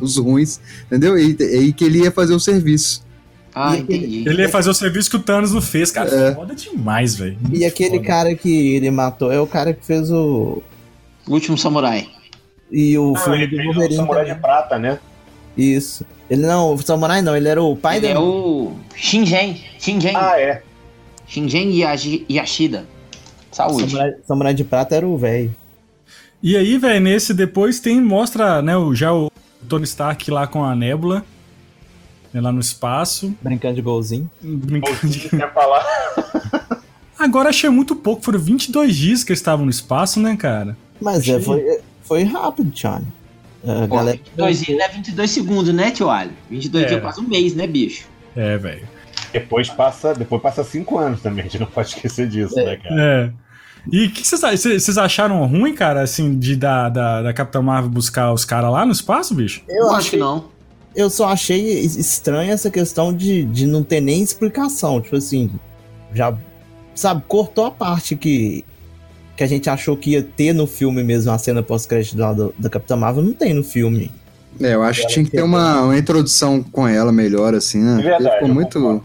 os 0.01 0.17
ruins, 0.17 0.61
entendeu? 0.87 1.19
E 1.19 1.37
aí 1.41 1.73
que 1.73 1.85
ele 1.85 2.03
ia 2.05 2.13
fazer 2.13 2.35
o 2.35 2.39
serviço. 2.41 3.03
Ah, 3.53 3.77
E 3.77 3.81
entendi. 3.81 4.29
Ele 4.29 4.43
ia 4.43 4.49
fazer 4.49 4.71
o 4.71 4.75
serviço 4.75 5.11
que 5.11 5.17
o 5.17 5.21
Thanos 5.21 5.53
não 5.53 5.61
fez, 5.61 5.91
cara. 5.91 6.09
É. 6.09 6.35
Foda 6.37 6.55
demais, 6.55 7.17
velho. 7.17 7.37
E 7.53 7.65
aquele 7.65 7.97
foda. 7.97 8.05
cara 8.07 8.35
que 8.37 8.77
ele 8.77 8.93
matou 8.93 9.33
é 9.33 9.41
o 9.41 9.47
cara 9.49 9.73
que 9.75 9.85
fez 9.85 10.09
o. 10.09 10.63
O 11.27 11.33
último 11.35 11.59
samurai. 11.59 12.09
E 12.71 12.97
o 12.99 13.13
Não, 13.13 13.17
filme 13.17 13.43
ele 13.43 13.47
do 13.49 13.57
fez 13.57 13.63
o 13.69 13.73
Wolverine. 13.73 13.97
Samurai 13.97 14.23
também. 14.25 14.35
de 14.35 14.41
Prata, 14.41 14.79
né? 14.79 14.99
Isso. 15.57 16.05
Ele 16.29 16.47
não, 16.47 16.75
o 16.75 16.79
Samurai 16.83 17.21
não, 17.23 17.37
ele 17.37 17.49
era 17.49 17.61
o 17.63 17.75
pai 17.77 17.97
Ele 17.97 18.09
da. 18.09 18.13
é 18.15 18.19
o 18.19 18.73
Shingen. 18.95 19.61
Shingen. 19.79 20.15
Ah, 20.17 20.41
é. 20.41 20.63
Shingen 21.27 21.71
Yashi- 21.81 22.25
Yashida. 22.31 22.87
Saúde. 23.51 23.91
Samurai, 23.91 24.15
Samurai 24.27 24.55
de 24.55 24.63
Prata 24.65 24.95
era 24.95 25.07
o 25.07 25.17
velho. 25.19 25.55
E 26.43 26.57
aí, 26.57 26.79
velho, 26.79 27.01
nesse 27.01 27.35
depois 27.35 27.81
tem, 27.81 28.01
mostra, 28.01 28.63
né, 28.63 28.77
o, 28.77 28.95
já 28.95 29.13
o 29.13 29.31
Tony 29.69 29.85
Stark 29.85 30.31
lá 30.31 30.47
com 30.47 30.65
a 30.65 30.75
Nebula. 30.75 31.25
né, 32.33 32.41
lá 32.41 32.51
no 32.53 32.61
espaço. 32.61 33.35
Brincando 33.43 33.75
de 33.75 33.83
golzinho. 33.83 34.31
Brincando 34.41 35.07
de... 35.09 35.29
Quer 35.29 35.53
falar? 35.53 35.85
Agora 37.19 37.51
achei 37.51 37.69
muito 37.69 37.95
pouco, 37.95 38.23
foram 38.23 38.39
22 38.39 38.97
dias 38.97 39.23
que 39.25 39.31
eles 39.33 39.41
estavam 39.41 39.65
no 39.67 39.71
espaço, 39.71 40.19
né, 40.21 40.37
cara? 40.37 40.75
Mas 41.01 41.17
é, 41.29 41.33
Achei. 41.33 41.41
foi, 41.43 41.81
foi 42.11 42.25
rápido, 42.25 42.71
Johnny. 42.71 43.07
A 43.65 43.87
Pô, 43.87 43.97
galera. 43.97 44.17
22 44.17 44.61
dias 44.65 44.79
não 44.79 44.85
é 44.85 44.89
22 44.89 45.31
segundos, 45.31 45.75
né, 45.75 45.91
tio 45.91 46.11
Ali? 46.11 46.33
22 46.51 46.85
É. 46.85 46.89
dias 46.89 47.01
quase 47.03 47.21
um 47.21 47.29
mês, 47.29 47.55
né, 47.55 47.67
bicho? 47.67 48.07
É, 48.35 48.57
velho. 48.57 48.89
Depois 49.33 49.69
passa, 49.69 50.13
depois 50.15 50.43
passa 50.43 50.65
cinco 50.65 50.99
anos 50.99 51.21
também, 51.21 51.41
a 51.45 51.49
gente 51.49 51.61
não 51.61 51.67
pode 51.67 51.89
esquecer 51.91 52.27
disso, 52.29 52.59
É. 52.59 52.65
né, 52.65 52.77
cara? 52.77 52.95
É. 53.01 53.33
E 53.93 54.07
o 54.07 54.11
que 54.11 54.27
vocês 54.27 54.99
acharam 54.99 55.47
ruim, 55.47 55.75
cara, 55.75 56.03
assim, 56.03 56.39
de 56.39 56.57
da, 56.57 56.89
da, 56.89 57.23
da 57.23 57.33
Capitã 57.33 57.63
Marvel 57.63 57.91
buscar 57.91 58.33
os 58.33 58.45
caras 58.45 58.71
lá 58.73 58.85
no 58.85 58.93
espaço, 58.93 59.35
bicho? 59.35 59.63
Eu 59.69 59.87
acho 59.89 59.97
achei, 59.97 60.11
que 60.11 60.17
não. 60.17 60.45
eu 60.97 61.09
só 61.09 61.29
achei 61.29 61.79
es- 61.81 61.97
estranha 61.97 62.53
essa 62.53 62.71
questão 62.71 63.13
de, 63.15 63.45
de 63.45 63.67
não 63.67 63.83
ter 63.83 64.01
nem 64.01 64.23
explicação. 64.23 65.01
Tipo 65.01 65.17
assim, 65.17 65.51
já. 66.15 66.37
Sabe, 66.95 67.23
cortou 67.29 67.65
a 67.67 67.71
parte 67.71 68.17
que. 68.17 68.65
Que 69.41 69.45
a 69.45 69.47
gente 69.47 69.71
achou 69.71 69.97
que 69.97 70.11
ia 70.11 70.23
ter 70.23 70.53
no 70.53 70.67
filme 70.67 71.03
mesmo, 71.03 71.33
a 71.33 71.39
cena 71.39 71.63
pós-crédito 71.63 72.15
do- 72.15 72.55
da 72.59 72.69
Capitã 72.69 72.95
Marvel, 72.95 73.23
não 73.25 73.33
tem 73.33 73.55
no 73.55 73.65
filme. 73.65 74.11
É, 74.61 74.75
eu 74.75 74.83
acho 74.83 75.01
que 75.01 75.15
tinha 75.15 75.25
que 75.25 75.31
ter 75.31 75.41
uma, 75.43 75.81
uma 75.81 75.97
introdução 75.97 76.63
com 76.63 76.87
ela 76.87 77.11
melhor, 77.11 77.55
assim, 77.55 77.79
né? 77.83 78.01
É 78.01 78.03
verdade, 78.03 78.35
ficou 78.35 78.49
muito. 78.49 78.79
concordo. 78.79 79.05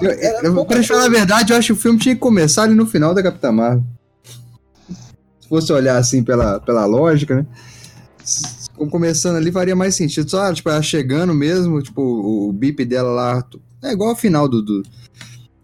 Eu, 0.00 0.12
eu, 0.12 0.54
eu, 0.58 0.64
pra 0.64 0.80
falar 0.84 1.06
a 1.06 1.08
verdade, 1.08 1.52
eu 1.52 1.56
acho 1.58 1.66
que 1.66 1.72
o 1.72 1.76
filme 1.82 1.98
tinha 1.98 2.14
que 2.14 2.20
começar 2.20 2.62
ali 2.62 2.74
no 2.76 2.86
final 2.86 3.12
da 3.12 3.20
Capitã 3.20 3.50
Marvel. 3.50 3.82
Se 5.40 5.48
fosse 5.48 5.72
olhar 5.72 5.96
assim 5.96 6.22
pela, 6.22 6.60
pela 6.60 6.84
lógica, 6.84 7.34
né? 7.34 7.46
Começando 8.90 9.34
ali 9.38 9.50
faria 9.50 9.74
mais 9.74 9.96
sentido. 9.96 10.30
Só, 10.30 10.52
tipo, 10.54 10.70
ela 10.70 10.80
chegando 10.82 11.34
mesmo, 11.34 11.82
tipo, 11.82 12.00
o, 12.00 12.48
o 12.48 12.52
bip 12.52 12.84
dela 12.84 13.10
lá. 13.10 13.44
É 13.82 13.90
igual 13.90 14.10
ao 14.10 14.16
final 14.16 14.46
do, 14.48 14.62
do, 14.62 14.82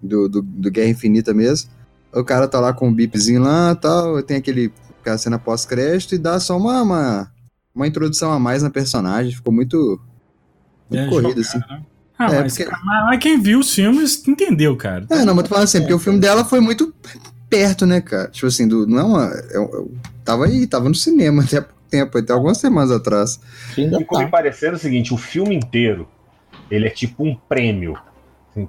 do, 0.02 0.28
do- 0.28 0.42
do 0.42 0.68
Guerra 0.68 0.88
Infinita 0.90 1.32
mesmo. 1.32 1.70
O 2.12 2.24
cara 2.24 2.48
tá 2.48 2.58
lá 2.60 2.72
com 2.72 2.88
o 2.88 2.92
bipzinho 2.92 3.42
lá 3.42 3.72
e 3.72 3.76
tal. 3.76 4.22
Tem 4.22 4.36
aquele, 4.36 4.72
aquela 5.00 5.18
cena 5.18 5.38
pós-crédito 5.38 6.14
e 6.14 6.18
dá 6.18 6.38
só 6.40 6.56
uma, 6.56 6.82
uma, 6.82 7.32
uma 7.74 7.86
introdução 7.86 8.32
a 8.32 8.38
mais 8.38 8.62
na 8.62 8.70
personagem. 8.70 9.32
Ficou 9.34 9.52
muito. 9.52 10.00
Muito 10.90 11.04
É, 11.04 11.08
corrido, 11.08 11.42
jogar, 11.42 11.48
assim. 11.48 11.60
Ah, 12.18 12.32
É, 12.34 12.40
mas, 12.40 12.56
porque- 12.58 12.70
mas- 12.84 13.18
quem 13.20 13.40
viu 13.40 13.60
os 13.60 13.72
filmes 13.74 14.26
entendeu, 14.26 14.76
cara. 14.76 15.06
É, 15.10 15.24
não, 15.24 15.34
mas 15.34 15.44
tô 15.44 15.50
falando 15.50 15.64
assim, 15.64 15.80
porque 15.80 15.94
o 15.94 15.98
filme 15.98 16.18
dela 16.18 16.44
foi 16.44 16.60
muito 16.60 16.92
perto, 17.48 17.84
né, 17.86 18.00
cara? 18.00 18.28
Tipo 18.28 18.46
assim, 18.46 18.66
do, 18.66 18.86
não 18.86 18.98
é 18.98 19.02
uma. 19.04 19.26
um- 19.26 19.50
é 19.52 19.60
um- 19.60 19.90
tava 20.24 20.46
aí, 20.46 20.66
tava 20.66 20.88
no 20.88 20.94
cinema 20.94 21.42
até 21.44 21.58
há 21.58 21.62
pouco 21.62 21.78
tempo, 21.90 22.18
até 22.18 22.32
algumas 22.32 22.58
semanas 22.58 22.90
atrás. 22.90 23.38
Ainda 23.76 23.98
Ficou 23.98 24.18
me 24.18 24.24
tá. 24.24 24.30
parecendo 24.30 24.76
o 24.76 24.78
seguinte: 24.78 25.12
o 25.14 25.16
filme 25.18 25.54
inteiro 25.54 26.08
ele 26.70 26.86
é 26.86 26.90
tipo 26.90 27.22
um 27.24 27.34
prêmio. 27.34 27.96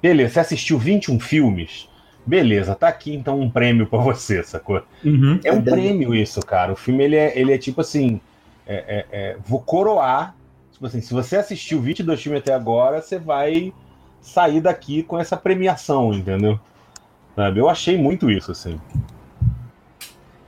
Beleza, 0.00 0.34
você 0.34 0.40
assistiu 0.40 0.78
21 0.78 1.18
filmes? 1.18 1.88
Beleza, 2.26 2.74
tá 2.74 2.88
aqui 2.88 3.14
então 3.14 3.40
um 3.40 3.50
prêmio 3.50 3.86
pra 3.86 3.98
você, 3.98 4.42
sacou? 4.42 4.82
Uhum. 5.04 5.40
É 5.44 5.52
um 5.52 5.58
É, 5.58 5.62
prêmio 5.62 6.14
isso, 6.14 6.40
cara. 6.40 6.72
O 6.72 6.76
filme 6.76 7.02
ele 7.04 7.16
é, 7.16 7.38
ele 7.38 7.52
é 7.52 7.58
tipo 7.58 7.80
assim: 7.80 8.20
é- 8.66 8.84
é- 8.88 9.06
é, 9.10 9.36
vou 9.46 9.60
coroar. 9.60 10.34
Tipo 10.72 10.86
assim, 10.86 11.00
se 11.00 11.12
você 11.12 11.36
assistiu 11.36 11.80
22 11.80 12.22
filmes 12.22 12.40
até 12.40 12.54
agora, 12.54 13.02
você 13.02 13.18
vai 13.18 13.72
sair 14.20 14.60
daqui 14.60 15.02
com 15.02 15.18
essa 15.18 15.36
premiação, 15.36 16.12
entendeu? 16.12 16.58
Sabe? 17.36 17.58
Eu 17.60 17.68
achei 17.68 17.96
muito 17.98 18.30
isso, 18.30 18.50
assim. 18.52 18.78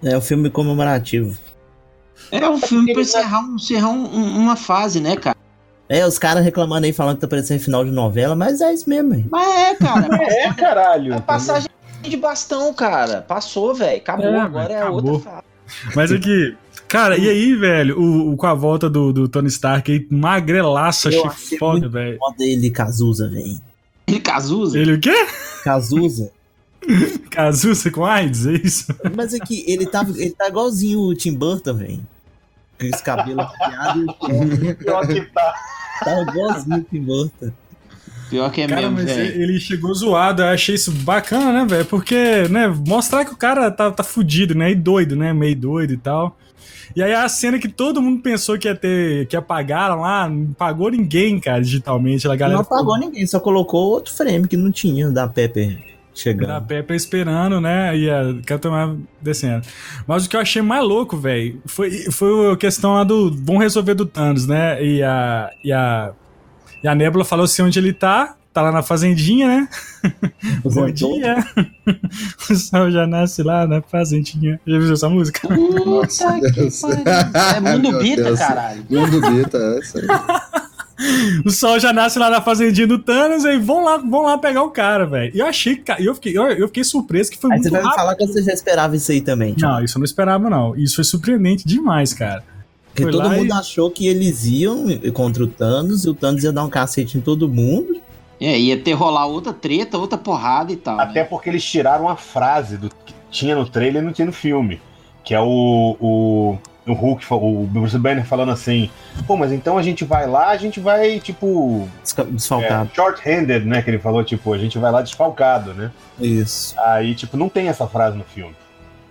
É 0.02 0.17
o 0.17 0.21
filme 0.21 0.50
comemorativo. 0.50 1.38
É 2.31 2.49
um 2.49 2.59
filme 2.59 2.93
pra 2.93 3.02
encerrar, 3.02 3.41
um- 3.41 3.57
encerrar 3.57 3.91
um- 3.91 4.05
um- 4.14 4.37
uma 4.38 4.57
fase, 4.57 5.00
né, 5.00 5.17
cara? 5.17 5.37
É, 5.93 6.07
os 6.07 6.19
caras 6.19 6.45
reclamando 6.45 6.87
aí, 6.87 6.93
falando 6.93 7.17
que 7.17 7.21
tá 7.23 7.29
parecendo 7.29 7.61
final 7.63 7.85
de 7.85 7.91
novela, 7.91 8.35
mas 8.35 8.61
é 8.61 8.73
isso 8.73 8.89
mesmo, 8.89 9.15
hein? 9.15 9.27
Mas 9.31 9.49
é, 9.49 9.75
cara. 9.75 10.09
É, 10.23 10.53
caralho. 10.55 11.15
É 11.15 11.21
passagem 11.21 11.69
de 12.03 12.17
bastão, 12.17 12.73
cara. 12.73 13.21
Passou, 13.23 13.75
velho. 13.75 13.99
Acabou. 13.99 14.27
É, 14.27 14.41
Agora 14.41 14.73
é 14.73 14.79
acabou. 14.83 15.13
outra 15.15 15.31
fase. 15.31 15.43
Mas 15.95 16.13
aqui, 16.13 16.57
cara, 16.89 17.17
e 17.17 17.29
aí, 17.29 17.55
velho, 17.55 17.99
o, 18.01 18.33
o- 18.33 18.37
com 18.37 18.47
a 18.47 18.55
volta 18.55 18.89
do, 18.91 19.13
do 19.13 19.29
Tony 19.29 19.49
Stark 19.49 19.91
aí, 19.91 20.07
magrelaço, 20.11 21.09
Eu 21.09 21.21
achei 21.27 21.31
achei 21.45 21.59
foda, 21.59 21.73
muito 21.81 21.91
velho. 21.91 22.19
Foda 22.19 22.37
ele, 22.45 22.71
Cazuza, 22.71 23.29
velho. 23.29 23.61
Ele 24.07 24.21
Cazuza? 24.21 24.79
Ele 24.79 24.93
o 24.95 25.01
quê? 25.01 25.27
Cazuza. 25.65 26.31
Cazuza 27.31 27.91
com 27.91 28.05
AIDS, 28.05 28.47
é 28.47 28.53
isso? 28.55 28.87
Mas 29.15 29.33
aqui, 29.35 29.65
ele 29.69 29.87
tá, 29.87 30.05
ele 30.17 30.31
tá 30.33 30.49
igualzinho 30.49 30.99
o 31.01 31.15
Tim 31.15 31.35
Burton, 31.35 31.75
velho. 31.75 32.01
Com 32.79 32.87
esse 32.87 33.03
cabelo 33.03 33.41
arrepiado 33.61 34.01
e 34.01 34.71
o. 34.71 34.75
Pior 34.77 35.07
que 35.07 35.21
tá. 35.33 35.55
Tá 36.04 36.23
igualzinho 36.23 36.87
Burton. 36.92 37.52
Pior 38.30 38.50
que 38.50 38.62
é 38.62 38.67
Cara, 38.67 38.80
mesmo, 38.82 38.97
mas 38.97 39.04
velho. 39.04 39.43
ele 39.43 39.60
chegou 39.60 39.95
zoado, 39.95 40.41
eu 40.41 40.47
achei 40.47 40.75
isso 40.75 40.91
bacana, 40.91 41.52
né, 41.52 41.67
velho? 41.67 41.84
Porque, 41.84 42.49
né, 42.49 42.67
mostrar 42.67 43.26
que 43.26 43.32
o 43.32 43.36
cara 43.36 43.71
tá, 43.71 43.91
tá 43.91 44.02
fudido, 44.02 44.54
né? 44.54 44.71
E 44.71 44.75
doido, 44.75 45.15
né? 45.15 45.34
Meio 45.34 45.54
doido 45.54 45.93
e 45.93 45.99
tal. 45.99 46.38
E 46.97 47.02
aí 47.02 47.12
a 47.12 47.28
cena 47.28 47.58
que 47.58 47.69
todo 47.69 48.00
mundo 48.00 48.23
pensou 48.23 48.58
que 48.58 48.69
ia 48.69 48.75
ter, 48.75 49.26
que 49.26 49.36
apagaram 49.36 50.00
lá, 50.00 50.28
não 50.28 50.52
pagou 50.54 50.91
ninguém, 50.91 51.38
cara, 51.38 51.60
digitalmente. 51.60 52.26
A 52.26 52.34
galera 52.34 52.56
Não 52.56 52.62
apagou 52.62 52.99
ninguém, 52.99 53.26
só 53.26 53.38
colocou 53.38 53.91
outro 53.91 54.15
frame 54.15 54.49
que 54.49 54.56
não 54.56 54.71
tinha 54.71 55.10
da 55.10 55.28
Pepper 55.28 55.92
Da 56.13 56.21
chegando. 56.21 56.67
Pepper 56.67 56.97
esperando, 56.97 57.61
né? 57.61 57.97
E 57.97 58.11
a 58.11 58.35
Capitã 58.45 58.71
Marvel 58.71 58.99
descendo. 59.21 59.67
Mas 60.07 60.27
o 60.27 60.29
que 60.29 60.37
eu 60.37 60.41
achei 60.41 60.61
mais 60.61 60.85
louco, 60.85 61.17
velho, 61.17 61.61
foi, 61.67 61.91
foi 62.11 62.53
a 62.53 62.57
questão 62.57 62.95
lá 62.95 63.05
do. 63.05 63.31
Vão 63.33 63.57
resolver 63.57 63.95
do 63.95 64.07
Thanos, 64.07 64.47
né? 64.47 64.83
E 64.85 65.03
a. 65.03 65.51
E 65.65 65.73
a, 65.73 66.13
e 66.83 66.89
a 66.89 66.95
Nebula 66.95 67.25
falou 67.25 67.45
assim 67.45 67.63
onde 67.63 67.79
ele 67.79 67.93
tá. 67.93 68.37
Tá 68.53 68.61
lá 68.61 68.71
na 68.71 68.83
fazendinha, 68.83 69.49
né? 69.49 69.69
Bom 70.63 70.91
dia. 70.91 71.37
o 72.51 72.55
sol 72.55 72.91
já 72.91 73.07
nasce 73.07 73.43
lá 73.43 73.67
na 73.67 73.81
fazendinha. 73.81 74.61
Já 74.67 74.79
viu 74.79 74.93
essa 74.93 75.09
música? 75.09 75.49
Puta 75.49 76.07
que 76.53 76.69
pariu. 76.83 77.05
É 77.57 77.61
mundo 77.61 77.99
bita, 77.99 78.37
caralho. 78.37 78.85
Mundo 78.91 79.21
Bita, 79.23 79.57
é 79.57 79.79
essa 79.79 79.99
aí. 80.01 80.07
O 81.45 81.50
sol 81.50 81.78
já 81.80 81.93
nasce 81.93 82.19
lá 82.19 82.30
na 82.30 82.41
fazendinha 82.41 82.86
do 82.86 82.99
Thanos 82.99 83.45
e 83.45 83.58
vão 83.58 83.84
lá, 83.84 83.97
vão 83.97 84.23
lá 84.23 84.38
pegar 84.38 84.62
o 84.62 84.71
cara, 84.71 85.04
velho. 85.06 85.32
E 85.34 85.38
eu 85.41 85.47
achei 85.47 85.76
que. 85.76 85.91
Eu 85.99 86.15
fiquei, 86.15 86.36
eu, 86.36 86.45
eu 86.50 86.67
fiquei 86.69 86.84
surpreso 86.84 87.30
que 87.30 87.38
foi 87.38 87.50
Aí 87.52 87.56
muito 87.58 87.65
você 87.65 87.71
vai 87.71 87.80
me 87.80 87.86
rápido. 87.86 88.00
falar 88.00 88.15
que 88.17 88.26
você 88.26 88.43
já 88.43 88.52
esperava 88.52 88.97
isso 88.97 89.10
aí 89.12 89.21
também. 89.21 89.54
tipo, 89.54 89.67
Não, 89.67 89.82
isso 89.82 89.97
eu 89.97 90.00
não 90.00 90.04
esperava, 90.04 90.49
não. 90.50 90.76
Isso 90.76 90.95
foi 90.97 91.04
surpreendente 91.04 91.67
demais, 91.67 92.12
cara. 92.15 92.45
Porque 92.88 93.02
Foi 93.04 93.12
todo 93.12 93.30
mundo 93.30 93.47
e- 93.49 93.52
achou 93.52 93.91
que 93.91 94.06
eles 94.06 94.45
iam 94.45 94.84
contra 95.15 95.43
o 95.43 95.47
Thanos 95.47 96.04
e 96.04 96.10
o 96.10 96.15
Thanos 96.15 96.45
ia 96.45 96.52
dar 96.52 96.62
um 96.65 96.69
cacete 96.71 97.17
em 97.17 97.21
todo 97.21 97.49
mundo. 97.49 98.00
É, 98.41 98.58
ia 98.58 98.76
ter 98.76 98.93
rolar 98.93 99.26
outra 99.26 99.52
treta, 99.52 99.97
outra 99.97 100.19
porrada 100.19 100.73
e 100.73 100.76
tal. 100.76 100.97
né? 100.97 101.04
Até 101.04 101.25
porque 101.25 101.49
eles 101.49 101.65
tiraram 101.65 102.08
a 102.08 102.17
frase 102.17 102.76
do 102.76 102.88
que 102.91 103.15
tinha 103.30 103.54
no 103.54 103.67
trailer 103.69 104.02
e 104.02 104.04
não 104.04 104.12
tinha 104.12 104.26
no 104.26 104.32
filme. 104.32 104.80
Que 105.25 105.32
é 105.34 105.41
o, 105.41 105.97
o, 106.00 106.58
o 106.86 106.92
Hulk, 106.92 107.25
o 107.30 107.66
Bruce 107.66 107.97
Banner 107.99 108.25
falando 108.26 108.50
assim: 108.52 108.90
pô, 109.26 109.36
mas 109.36 109.52
então 109.52 109.78
a 109.78 109.82
gente 109.82 110.04
vai 110.04 110.26
lá, 110.26 110.49
a 110.49 110.56
gente 110.56 110.80
vai, 110.80 111.21
tipo. 111.21 111.88
Desca- 112.02 112.23
É, 112.23 112.26
Desfalcado. 112.26 112.90
short-handed, 112.95 113.64
né? 113.66 113.82
Que 113.82 113.90
ele 113.90 113.99
falou, 113.99 114.25
tipo, 114.25 114.52
a 114.52 114.58
gente 114.58 114.78
vai 114.78 114.90
lá 114.90 115.00
desfalcado, 115.02 115.73
né? 115.75 115.90
Isso. 116.21 116.75
Aí, 116.78 117.14
tipo, 117.14 117.36
não 117.36 117.49
tem 117.49 117.68
essa 117.68 117.86
frase 117.86 118.16
no 118.16 118.25
filme. 118.25 118.54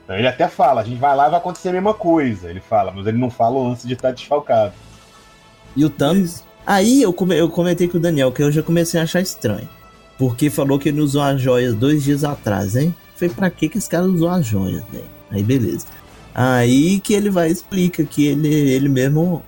Então, 0.03 0.17
ele 0.17 0.27
até 0.27 0.47
fala, 0.47 0.81
a 0.81 0.83
gente 0.83 0.97
vai 0.99 1.15
lá 1.15 1.27
e 1.27 1.29
vai 1.29 1.39
acontecer 1.39 1.69
a 1.69 1.73
mesma 1.73 1.93
coisa. 1.93 2.49
Ele 2.49 2.59
fala, 2.59 2.91
mas 2.91 3.07
ele 3.07 3.17
não 3.17 3.29
fala 3.29 3.55
o 3.55 3.67
lance 3.69 3.87
de 3.87 3.93
estar 3.93 4.11
desfalcado. 4.11 4.73
E 5.75 5.85
o 5.85 5.89
Thanos. 5.89 6.43
Aí 6.65 7.01
eu, 7.01 7.13
come- 7.13 7.37
eu 7.39 7.49
comentei 7.49 7.87
com 7.87 7.97
o 7.97 8.01
Daniel 8.01 8.31
que 8.31 8.43
eu 8.43 8.51
já 8.51 8.61
comecei 8.61 8.99
a 8.99 9.03
achar 9.03 9.21
estranho. 9.21 9.69
Porque 10.17 10.49
falou 10.49 10.77
que 10.77 10.89
ele 10.89 10.99
usou 11.01 11.21
as 11.21 11.41
joias 11.41 11.73
dois 11.73 12.03
dias 12.03 12.23
atrás, 12.23 12.75
hein? 12.75 12.93
Falei, 13.15 13.33
pra 13.33 13.49
que 13.49 13.69
que 13.69 13.77
esse 13.77 13.89
cara 13.89 14.03
usou 14.03 14.29
as 14.29 14.45
joias, 14.45 14.83
velho? 14.91 15.05
Aí 15.31 15.41
beleza. 15.41 15.85
Aí 16.33 16.99
que 16.99 17.13
ele 17.13 17.29
vai 17.29 17.49
explica 17.49 18.03
que 18.03 18.25
ele, 18.25 18.49
ele 18.49 18.89
mesmo. 18.89 19.43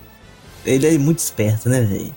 Ele 0.64 0.94
é 0.94 0.98
muito 0.98 1.18
esperto, 1.18 1.68
né, 1.68 1.80
velho? 1.82 2.14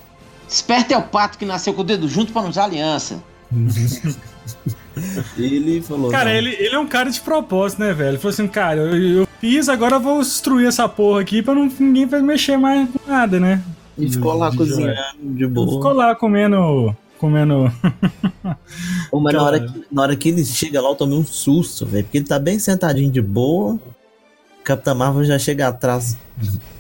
Esperto 0.48 0.94
é 0.94 0.98
o 0.98 1.04
pato 1.04 1.38
que 1.38 1.46
nasceu 1.46 1.74
com 1.74 1.82
o 1.82 1.84
dedo 1.84 2.08
junto 2.08 2.32
pra 2.32 2.42
não 2.42 2.50
usar 2.50 2.64
aliança. 2.64 3.22
Ele 5.38 5.82
falou. 5.82 6.10
Cara, 6.10 6.30
não, 6.30 6.38
ele, 6.38 6.56
ele 6.56 6.76
é 6.76 6.80
um 6.80 6.88
cara 6.88 7.10
de 7.10 7.20
propósito, 7.22 7.80
né, 7.80 7.94
velho? 7.94 8.12
Ele 8.12 8.18
falou 8.18 8.34
assim, 8.34 8.48
cara, 8.48 8.80
eu, 8.82 9.20
eu 9.20 9.28
fiz, 9.40 9.70
agora 9.70 9.96
eu 9.96 10.00
vou 10.00 10.20
destruir 10.20 10.68
essa 10.68 10.88
porra 10.90 11.22
aqui 11.22 11.42
pra 11.42 11.54
não, 11.54 11.72
ninguém 11.80 12.06
vai 12.06 12.22
mexer 12.22 12.58
mais 12.58 12.90
com 12.90 13.12
nada, 13.12 13.40
né? 13.40 13.62
E 13.98 14.10
ficou 14.10 14.34
lá 14.34 14.50
de 14.50 14.58
cozinhando 14.58 14.96
de 15.22 15.44
Ele 15.44 15.48
boa. 15.48 15.72
ficou 15.72 15.94
lá 15.94 16.16
comendo. 16.16 16.96
Comendo. 17.18 17.72
Pô, 19.10 19.20
mas 19.20 19.34
na 19.34 19.44
hora, 19.44 19.60
que, 19.60 19.84
na 19.92 20.02
hora 20.04 20.16
que 20.16 20.30
ele 20.30 20.46
chega 20.46 20.80
lá, 20.82 20.90
eu 20.90 20.96
tomei 20.96 21.18
um 21.18 21.26
susto, 21.26 21.86
velho. 21.86 22.04
Porque 22.04 22.20
ele 22.20 22.26
tá 22.26 22.38
bem 22.38 22.60
sentadinho 22.60 23.12
de 23.12 23.22
boa. 23.22 23.80
Capitã 24.68 24.94
Marvel 24.94 25.24
já 25.24 25.40
chega 25.40 25.70
atrás, 25.70 26.18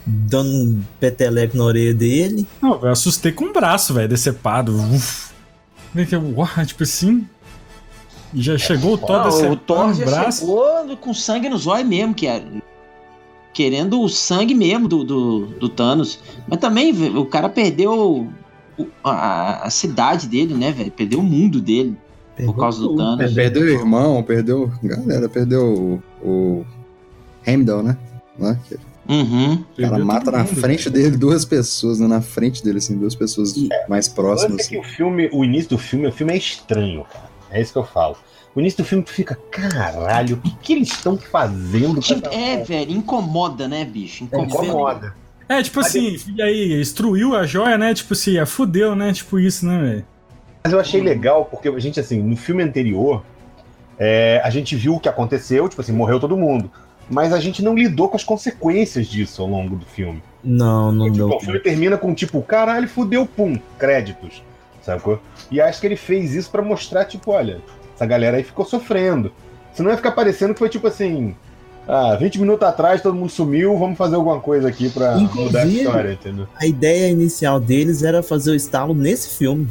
dando 0.06 0.50
um 0.50 0.84
peteleco 1.00 1.56
na 1.56 1.64
orelha 1.64 1.94
dele. 1.94 2.46
Não, 2.62 2.74
eu 2.82 2.90
assustei 2.90 3.32
com 3.32 3.46
o 3.46 3.54
braço, 3.54 3.94
velho, 3.94 4.10
decepado. 4.10 4.76
Uf. 4.76 5.32
Vem 5.94 6.06
que 6.06 6.14
uau, 6.18 6.50
tipo 6.66 6.84
assim. 6.84 7.26
E 8.34 8.42
já 8.42 8.58
chegou 8.58 8.96
o 8.96 8.98
Thor 8.98 9.24
decepado 9.24 9.54
o 9.54 9.56
Thor 9.56 9.94
já 9.94 10.06
braço. 10.06 10.40
chegou 10.42 10.98
com 10.98 11.14
sangue 11.14 11.48
no 11.48 11.58
zóio 11.58 11.86
mesmo, 11.86 12.14
que 12.14 12.28
é. 12.28 12.44
Querendo 13.54 14.02
o 14.02 14.10
sangue 14.10 14.54
mesmo 14.54 14.90
do, 14.90 15.06
do, 15.06 15.46
do 15.46 15.70
Thanos. 15.70 16.20
Mas 16.46 16.60
também 16.60 16.92
o 17.18 17.26
cara 17.26 17.48
perdeu 17.48 18.28
a, 19.02 19.66
a 19.66 19.70
cidade 19.70 20.28
dele, 20.28 20.54
né, 20.54 20.74
velho? 20.74 20.92
Perdeu 20.92 21.20
o 21.20 21.24
mundo 21.24 21.62
dele 21.62 21.96
por 22.46 22.54
causa 22.54 22.82
do 22.82 22.98
Thanos. 22.98 23.32
É, 23.32 23.34
perdeu 23.34 23.64
o 23.64 23.70
irmão, 23.70 24.22
perdeu. 24.24 24.70
Galera, 24.84 25.30
perdeu 25.30 26.02
o. 26.22 26.28
o 26.28 26.77
Heimdall, 27.46 27.84
né? 27.84 27.98
Lá, 28.40 28.56
que 28.56 28.78
Uhum. 29.10 29.64
O 29.78 29.82
cara 29.82 30.00
mata 30.00 30.32
na 30.32 30.44
frente 30.46 30.90
dele 30.90 31.16
duas 31.16 31.46
pessoas, 31.46 32.00
né? 32.00 32.08
Na 32.08 32.20
frente 32.22 32.62
dele, 32.64 32.80
assim, 32.80 32.98
duas 32.98 33.16
pessoas 33.16 33.56
mais 33.88 34.08
O 34.08 34.16
próximas. 34.16 34.52
lance 34.52 34.66
é 34.66 34.70
que 34.70 34.78
Assim. 34.80 34.86
o 34.86 34.96
filme, 34.96 35.30
o 35.32 35.46
início 35.46 35.70
do 35.70 35.78
filme, 35.78 36.08
o 36.08 36.12
filme 36.12 36.34
é 36.34 36.38
estranho, 36.38 37.06
cara. 37.06 37.30
É 37.50 37.62
isso 37.62 37.72
que 37.72 37.80
eu 37.80 37.86
falo. 37.86 38.18
O 38.54 38.60
início 38.60 38.84
do 38.84 38.86
filme 38.86 39.04
tu 39.04 39.12
fica, 39.12 39.38
caralho, 39.52 40.36
o 40.36 40.42
que, 40.42 40.54
que 40.58 40.74
eles 40.74 40.90
estão 40.90 41.18
fazendo? 41.18 42.02
Tipo, 42.02 42.28
é, 42.34 42.58
velho, 42.64 42.92
incomoda, 42.92 43.68
né, 43.68 43.86
bicho? 43.86 44.26
Incomoda. 44.26 44.66
Incomoda. 44.66 45.16
É, 45.48 45.64
tipo 45.64 45.80
assim, 45.80 46.18
e 46.36 46.42
aí, 46.42 46.68
destruiu 46.70 47.34
a 47.34 47.46
joia, 47.46 47.78
né? 47.78 47.94
Tipo 47.94 48.14
assim, 48.14 48.38
é, 48.38 48.46
fudeu, 48.46 48.94
né? 48.96 49.14
Tipo 49.14 49.40
isso, 49.40 49.66
né, 49.66 49.82
velho? 49.82 50.06
Mas 50.64 50.74
eu 50.74 50.80
achei 50.80 51.00
legal, 51.02 51.46
porque 51.46 51.70
a 51.70 51.80
gente, 51.80 51.98
assim, 52.00 52.22
no 52.22 52.36
filme 52.36 52.62
anterior, 52.62 53.24
é, 53.98 54.42
a 54.44 54.50
gente 54.50 54.76
viu 54.76 54.96
o 54.96 55.00
que 55.00 55.08
aconteceu, 55.08 55.70
tipo 55.70 55.80
assim, 55.82 55.94
morreu 55.94 56.20
todo 56.20 56.36
mundo. 56.36 56.70
Mas 57.10 57.32
a 57.34 57.40
gente 57.40 57.64
não 57.64 57.76
lidou 57.76 58.10
com 58.10 58.16
as 58.16 58.24
consequências 58.24 59.08
disso 59.08 59.42
ao 59.42 59.48
longo 59.48 59.76
do 59.76 59.86
filme. 59.86 60.22
Não, 60.44 60.92
não 60.92 61.06
Tipo, 61.12 61.18
deu. 61.18 61.38
o 61.38 61.40
filme 61.40 61.60
termina 61.60 61.98
com 61.98 62.14
tipo, 62.14 62.42
caralho, 62.42 62.88
fudeu, 62.88 63.26
pum, 63.26 63.58
créditos. 63.78 64.42
Sacou? 64.82 65.20
E 65.52 65.60
acho 65.60 65.82
que 65.82 65.88
ele 65.88 65.98
fez 65.98 66.34
isso 66.34 66.50
pra 66.50 66.62
mostrar, 66.62 67.06
tipo, 67.06 67.32
olha, 67.32 67.60
essa 67.96 68.06
galera 68.06 68.38
aí 68.38 68.44
ficou 68.44 68.64
sofrendo. 68.66 69.32
Senão 69.74 69.92
ia 69.92 69.98
ficar 69.98 70.12
parecendo 70.12 70.54
que 70.54 70.60
foi 70.60 70.70
tipo 70.70 70.88
assim. 70.88 71.36
Ah, 71.90 72.16
20 72.20 72.40
minutos 72.42 72.68
atrás 72.68 73.02
todo 73.02 73.16
mundo 73.16 73.30
sumiu, 73.30 73.78
vamos 73.78 73.98
fazer 73.98 74.16
alguma 74.18 74.40
coisa 74.42 74.68
aqui 74.68 74.90
pra 74.90 75.18
mudar 75.18 75.20
a 75.20 75.24
Inclusive- 75.66 75.78
história, 75.78 76.12
entendeu? 76.14 76.48
A 76.56 76.66
ideia 76.68 77.10
inicial 77.10 77.60
deles 77.62 78.04
era 78.04 78.22
fazer 78.22 78.52
o 78.52 78.56
estalo 78.56 78.94
nesse 78.94 79.38
filme. 79.38 79.68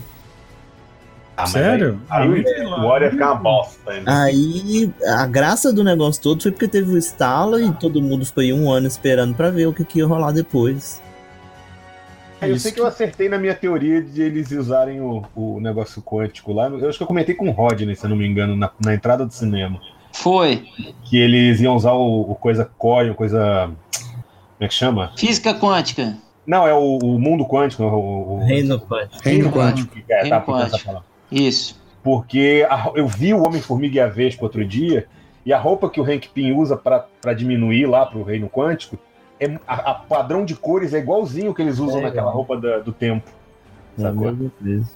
Ah, 1.37 1.46
Sério? 1.46 2.01
Aí, 2.09 2.29
aí 2.46 2.62
Ah, 2.64 2.81
o 2.81 2.87
War 2.87 3.03
ia 3.03 3.11
ficar 3.11 3.33
uma 3.33 3.40
bosta. 3.42 3.92
Né? 3.92 4.03
Aí 4.07 4.90
a 5.07 5.27
graça 5.27 5.72
do 5.72 5.85
negócio 5.85 6.22
todo 6.22 6.42
foi 6.42 6.51
porque 6.51 6.66
teve 6.66 6.92
o 6.94 6.96
estalo 6.99 7.61
e 7.61 7.70
todo 7.75 8.01
mundo 8.01 8.25
ficou 8.25 8.40
aí 8.42 8.53
um 8.53 8.70
ano 8.70 8.87
esperando 8.87 9.35
pra 9.35 9.51
ver 9.51 9.66
o 9.66 9.72
que, 9.75 9.85
que 9.85 9.99
ia 9.99 10.07
rolar 10.07 10.33
depois. 10.33 11.03
Aí 12.40 12.51
eu 12.51 12.59
sei 12.59 12.70
que 12.72 12.81
eu 12.81 12.87
acertei 12.87 13.29
na 13.29 13.38
minha 13.38 13.55
teoria 13.55 14.03
de 14.03 14.20
eles 14.22 14.51
usarem 14.51 15.01
o, 15.01 15.25
o 15.35 15.59
negócio 15.61 16.03
quântico 16.03 16.53
lá. 16.53 16.68
Eu 16.68 16.88
acho 16.88 16.99
que 16.99 17.03
eu 17.03 17.07
comentei 17.09 17.35
com 17.35 17.49
o 17.49 17.53
Rodney, 17.53 17.94
se 17.96 18.05
eu 18.05 18.11
não 18.11 18.16
me 18.16 18.27
engano, 18.27 18.55
na, 18.57 18.70
na 18.85 18.94
entrada 18.94 19.25
do 19.25 19.33
cinema. 19.33 19.81
Foi. 20.12 20.64
Que 21.05 21.16
eles 21.18 21.61
iam 21.61 21.75
usar 21.77 21.92
o, 21.92 22.31
o 22.31 22.35
coisa 22.35 22.64
COI, 22.79 23.11
o 23.11 23.14
coisa. 23.14 23.66
Como 23.68 23.77
é 24.61 24.68
que 24.68 24.75
chama? 24.75 25.12
Física 25.16 25.55
quântica. 25.55 26.16
Não, 26.46 26.66
é 26.66 26.72
o, 26.75 26.99
o 26.99 27.18
mundo 27.18 27.44
quântico. 27.46 27.83
O, 27.83 28.37
o- 28.37 28.46
Reino 28.46 28.79
quântico. 28.81 29.22
Reino 29.22 29.51
quântico. 29.51 29.99
É, 30.09 30.20
Reino 30.22 30.31
tá, 30.31 30.40
por 30.40 30.61
essa 30.61 30.79
quântico. 30.79 31.05
Isso. 31.30 31.80
Porque 32.02 32.66
a- 32.70 32.90
eu 32.94 33.06
vi 33.08 33.34
o 33.34 33.44
Homem-Formiga 33.46 33.96
e 33.96 34.00
a 34.00 34.06
Vespa 34.06 34.44
outro 34.44 34.64
dia, 34.64 35.06
e 35.44 35.52
a 35.52 35.58
roupa 35.58 35.88
que 35.90 36.00
o 36.00 36.04
Hank 36.04 36.28
Pym 36.28 36.52
usa 36.56 36.76
pra 36.76 37.06
pra 37.20 37.32
diminuir 37.32 37.86
lá 37.86 38.06
pro 38.06 38.22
reino 38.22 38.48
quântico, 38.48 38.98
é, 39.40 39.58
a, 39.66 39.90
a 39.90 39.94
padrão 39.94 40.44
de 40.44 40.54
cores 40.54 40.94
é 40.94 40.98
igualzinho 40.98 41.52
que 41.52 41.62
eles 41.62 41.78
usam 41.78 41.98
É, 41.98 42.02
naquela 42.02 42.30
é. 42.30 42.34
roupa 42.34 42.56
da- 42.60 42.78
do 42.78 42.92
tempo. 42.92 43.28
É, 43.98 44.02
Sacou? 44.02 44.34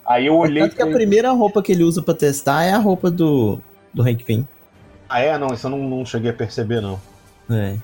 Aí 0.07 0.27
eu 0.27 0.37
olhei. 0.37 0.63
Tanto 0.63 0.77
que 0.77 0.83
a 0.83 0.87
pra- 0.87 0.95
primeira 0.95 1.31
roupa 1.33 1.63
que 1.63 1.73
ele 1.73 1.83
usa 1.83 2.01
pra 2.03 2.15
testar 2.15 2.63
é 2.65 2.73
a 2.73 2.79
roupa 2.79 3.11
do, 3.11 3.59
do 3.93 4.03
Hank 4.03 4.23
Pym. 4.25 4.47
Ah, 5.09 5.21
é? 5.21 5.37
Não, 5.39 5.49
isso 5.49 5.67
eu 5.67 5.71
não, 5.71 5.79
não 5.79 6.05
cheguei 6.07 6.31
a 6.31 6.35
perceber, 6.35 6.81
não. 6.81 7.01
É. 7.51 7.77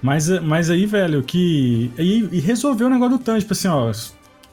Mas, 0.00 0.28
mas 0.40 0.68
aí, 0.70 0.84
velho, 0.86 1.22
que. 1.22 1.92
E, 1.96 2.28
e 2.32 2.40
resolveu 2.40 2.88
o 2.88 2.90
negócio 2.90 3.16
do 3.18 3.22
Thanos, 3.24 3.44
tipo 3.44 3.52
assim, 3.52 3.68
ó. 3.68 3.92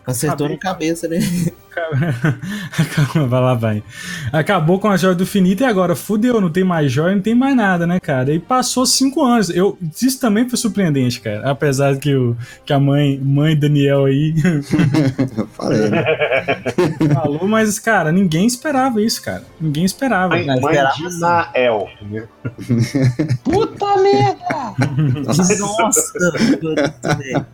Acertou 0.05 0.45
Acabei- 0.47 0.55
na 0.55 0.62
cabeça, 0.62 1.08
né? 1.08 1.17
Calma, 2.96 3.28
vai 3.28 3.42
lá, 3.42 3.54
vai. 3.54 3.84
Acabou 4.32 4.80
com 4.80 4.88
a 4.88 4.98
joia 4.98 5.15
do 5.15 5.26
finito 5.26 5.62
e 5.62 5.65
agora 5.65 5.96
fudeu, 5.96 6.39
não 6.39 6.50
tem 6.50 6.63
mais 6.63 6.92
joia, 6.92 7.15
não 7.15 7.22
tem 7.22 7.36
mais 7.36 7.56
nada, 7.56 7.86
né, 7.88 8.00
cara? 8.00 8.34
E 8.34 8.39
passou 8.39 8.86
cinco 8.86 9.24
anos. 9.24 9.50
Eu, 9.50 9.78
isso 10.02 10.20
também 10.20 10.48
foi 10.48 10.58
surpreendente, 10.58 11.22
cara. 11.22 11.50
Apesar 11.50 11.98
que, 11.98 12.15
o, 12.15 12.36
que 12.65 12.74
a 12.74 12.80
mãe, 12.80 13.20
mãe 13.20 13.58
Daniel 13.58 14.06
aí 14.06 14.34
falei, 15.54 15.89
né? 15.89 16.04
falou, 17.13 17.48
mas, 17.48 17.80
cara, 17.80 18.12
ninguém 18.12 18.46
esperava 18.46 19.02
isso, 19.02 19.22
cara. 19.22 19.44
Ninguém 19.60 19.86
esperava. 19.86 20.30
Mãe, 20.30 20.46
Mas 20.46 20.62
mãe 20.62 20.76
era 20.76 20.89
de 20.92 21.20
Nael. 21.20 21.89
entendeu? 22.02 22.28
Puta 23.44 23.98
merda! 23.98 24.76
Nossa! 25.60 26.13
velho. 27.18 27.46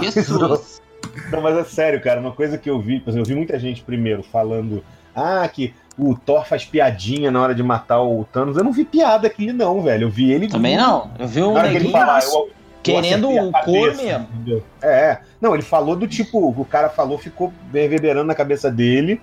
Jesus. 0.00 0.81
Não, 1.30 1.40
mas 1.40 1.56
é 1.56 1.64
sério, 1.64 2.00
cara, 2.00 2.20
uma 2.20 2.32
coisa 2.32 2.56
que 2.58 2.68
eu 2.70 2.80
vi, 2.80 3.00
por 3.00 3.10
exemplo, 3.10 3.26
eu 3.28 3.34
vi 3.34 3.36
muita 3.36 3.58
gente 3.58 3.82
primeiro 3.82 4.22
falando, 4.22 4.82
ah, 5.14 5.46
que 5.48 5.74
o 5.98 6.14
Thor 6.16 6.46
faz 6.46 6.64
piadinha 6.64 7.30
na 7.30 7.40
hora 7.42 7.54
de 7.54 7.62
matar 7.62 8.00
o 8.02 8.24
Thanos. 8.32 8.56
Eu 8.56 8.64
não 8.64 8.72
vi 8.72 8.84
piada 8.84 9.26
aqui, 9.26 9.52
não, 9.52 9.82
velho. 9.82 10.04
Eu 10.04 10.10
vi 10.10 10.32
ele. 10.32 10.48
Também 10.48 10.76
não. 10.76 11.10
Eu 11.18 11.28
vi 11.28 11.42
um 11.42 11.52
hora 11.52 11.68
que 11.68 11.76
ele 11.76 11.84
neguinho 11.84 11.92
fala, 11.92 12.18
eu- 12.24 12.30
eu 12.32 12.50
querendo 12.82 13.28
o 13.30 13.52
cabeça, 13.52 14.02
mesmo. 14.02 14.28
entendeu? 14.34 14.62
É. 14.82 15.18
Não, 15.40 15.54
ele 15.54 15.62
falou 15.62 15.94
do 15.94 16.08
tipo, 16.08 16.48
o 16.48 16.64
cara 16.64 16.88
falou, 16.88 17.18
ficou 17.18 17.52
reverberando 17.72 18.26
na 18.26 18.34
cabeça 18.34 18.70
dele. 18.70 19.20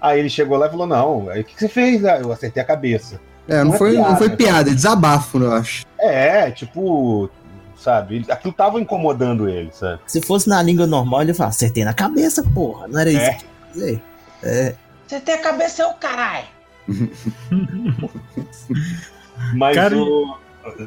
Aí 0.00 0.18
ele 0.18 0.28
chegou 0.30 0.56
lá 0.58 0.66
e 0.66 0.70
falou: 0.70 0.86
Não, 0.86 1.28
aí 1.30 1.40
o 1.40 1.44
que 1.44 1.54
que 1.54 1.60
você 1.60 1.68
fez? 1.68 2.04
Ah, 2.04 2.18
eu 2.18 2.32
acertei 2.32 2.62
a 2.62 2.66
cabeça. 2.66 3.20
É, 3.48 3.58
não 3.58 3.66
Não 3.66 3.74
é 3.74 3.78
foi, 3.78 3.92
não 3.92 4.02
piada, 4.04 4.16
foi 4.16 4.28
né? 4.28 4.36
piada, 4.36 4.70
é 4.70 4.74
desabafo, 4.74 5.38
eu 5.38 5.52
acho. 5.52 5.84
É, 6.00 6.50
tipo, 6.50 7.30
sabe? 7.76 8.16
ele- 8.16 8.32
Aquilo 8.32 8.52
tava 8.52 8.80
incomodando 8.80 9.48
ele, 9.48 9.70
sabe? 9.72 10.00
Se 10.06 10.20
fosse 10.22 10.48
na 10.48 10.62
língua 10.62 10.86
normal, 10.86 11.22
ele 11.22 11.30
ia 11.30 11.34
falar, 11.34 11.50
acertei 11.50 11.84
na 11.84 11.94
cabeça, 11.94 12.42
porra. 12.54 12.88
Não 12.88 12.98
era 13.00 13.10
isso 13.10 13.20
É. 13.20 13.32
que 13.34 13.44
eu 13.44 13.48
ia 13.48 13.72
dizer. 13.72 14.02
É. 14.42 14.74
Você 15.06 15.20
tem 15.20 15.34
a 15.34 15.38
cabeça 15.38 15.82
é 15.82 15.86
o 15.86 15.94
caralho. 15.94 16.46
Mas 19.54 19.74
Cara, 19.76 19.96
o. 19.96 20.36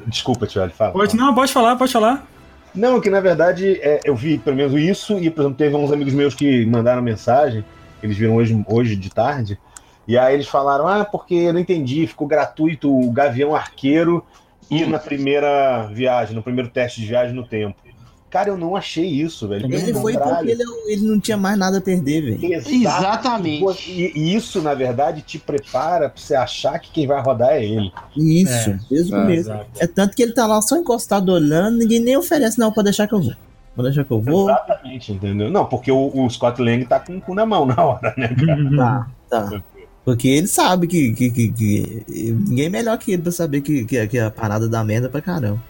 Desculpa, 0.07 0.45
Tiago, 0.45 0.73
fala. 0.73 0.91
Pode, 0.91 1.15
não, 1.15 1.33
pode 1.33 1.53
falar, 1.53 1.75
pode 1.75 1.91
falar. 1.93 2.27
Não, 2.75 2.99
que 3.01 3.09
na 3.09 3.19
verdade 3.19 3.79
é, 3.81 4.01
eu 4.03 4.15
vi 4.15 4.37
pelo 4.37 4.55
menos 4.55 4.73
isso, 4.73 5.17
e 5.17 5.29
por 5.29 5.41
exemplo, 5.41 5.57
teve 5.57 5.75
uns 5.75 5.91
amigos 5.91 6.13
meus 6.13 6.35
que 6.35 6.65
mandaram 6.65 7.01
mensagem, 7.01 7.63
eles 8.03 8.15
viram 8.17 8.35
hoje, 8.35 8.63
hoje 8.67 8.95
de 8.95 9.09
tarde, 9.09 9.57
e 10.07 10.17
aí 10.17 10.33
eles 10.33 10.47
falaram: 10.47 10.87
ah, 10.87 11.05
porque 11.05 11.33
eu 11.33 11.53
não 11.53 11.59
entendi, 11.59 12.05
ficou 12.07 12.27
gratuito 12.27 12.89
o 12.93 13.11
Gavião 13.11 13.55
Arqueiro 13.55 14.23
ir 14.69 14.87
na 14.87 14.99
primeira 14.99 15.87
viagem, 15.87 16.35
no 16.35 16.43
primeiro 16.43 16.69
teste 16.69 17.01
de 17.01 17.07
viagem 17.07 17.33
no 17.35 17.45
tempo. 17.45 17.75
Cara, 18.29 18.49
eu 18.49 18.57
não 18.57 18.75
achei 18.75 19.07
isso, 19.07 19.47
velho. 19.47 19.65
Ele 19.65 19.85
Pelo 19.87 20.01
foi 20.01 20.13
contrário. 20.13 20.37
porque 20.37 20.51
ele, 20.51 20.63
ele 20.93 21.01
não 21.07 21.19
tinha 21.19 21.35
mais 21.35 21.57
nada 21.57 21.79
a 21.79 21.81
perder, 21.81 22.37
velho. 22.37 22.53
Exato. 22.53 22.75
Exatamente. 22.75 23.91
E, 23.91 24.35
isso, 24.35 24.61
na 24.61 24.75
verdade, 24.75 25.23
te 25.23 25.39
prepara 25.39 26.07
pra 26.09 26.21
você 26.21 26.35
achar 26.35 26.77
que 26.77 26.91
quem 26.91 27.07
vai 27.07 27.19
rodar 27.23 27.53
é 27.53 27.65
ele. 27.65 27.91
Isso, 28.15 28.69
É. 28.69 28.79
desde 28.87 29.11
o 29.11 29.17
É, 29.17 29.21
começo. 29.21 29.51
É 29.79 29.87
tanto 29.87 30.15
que 30.15 30.21
ele 30.21 30.33
tá 30.33 30.45
lá 30.45 30.61
só 30.61 30.77
encostado 30.77 31.29
olhando, 31.33 31.79
ninguém 31.79 31.99
nem 31.99 32.17
oferece, 32.17 32.59
não, 32.59 32.71
pode 32.71 32.85
deixar 32.85 33.07
que 33.07 33.15
eu 33.15 33.21
vou. 33.21 33.33
Pode 33.75 33.87
deixar 33.87 34.03
que 34.03 34.11
eu 34.11 34.21
vou. 34.21 34.47
Exatamente, 34.47 35.11
entendeu? 35.11 35.49
Não, 35.49 35.65
porque 35.65 35.91
o, 35.91 36.11
o 36.13 36.29
Scott 36.29 36.61
Lang 36.61 36.85
tá 36.85 36.99
com 36.99 37.17
o 37.17 37.21
cu 37.21 37.33
na 37.33 37.47
mão 37.47 37.65
na 37.65 37.83
hora, 37.83 38.13
né, 38.15 38.27
cara? 38.27 38.77
Tá, 38.77 39.07
tá. 39.49 39.63
Porque 40.11 40.27
ele 40.27 40.47
sabe 40.47 40.87
que, 40.87 41.11
que, 41.13 41.29
que- 41.31 41.47
que- 41.49 42.03
ninguém 42.47 42.65
é 42.65 42.69
melhor 42.69 42.97
que 42.97 43.11
ele 43.11 43.21
pra 43.21 43.31
saber 43.31 43.61
que, 43.61 43.85
que, 43.85 44.07
que 44.07 44.17
a 44.19 44.31
parada 44.31 44.67
dá 44.67 44.83
merda 44.83 45.07
pra 45.09 45.21
caramba. 45.21 45.61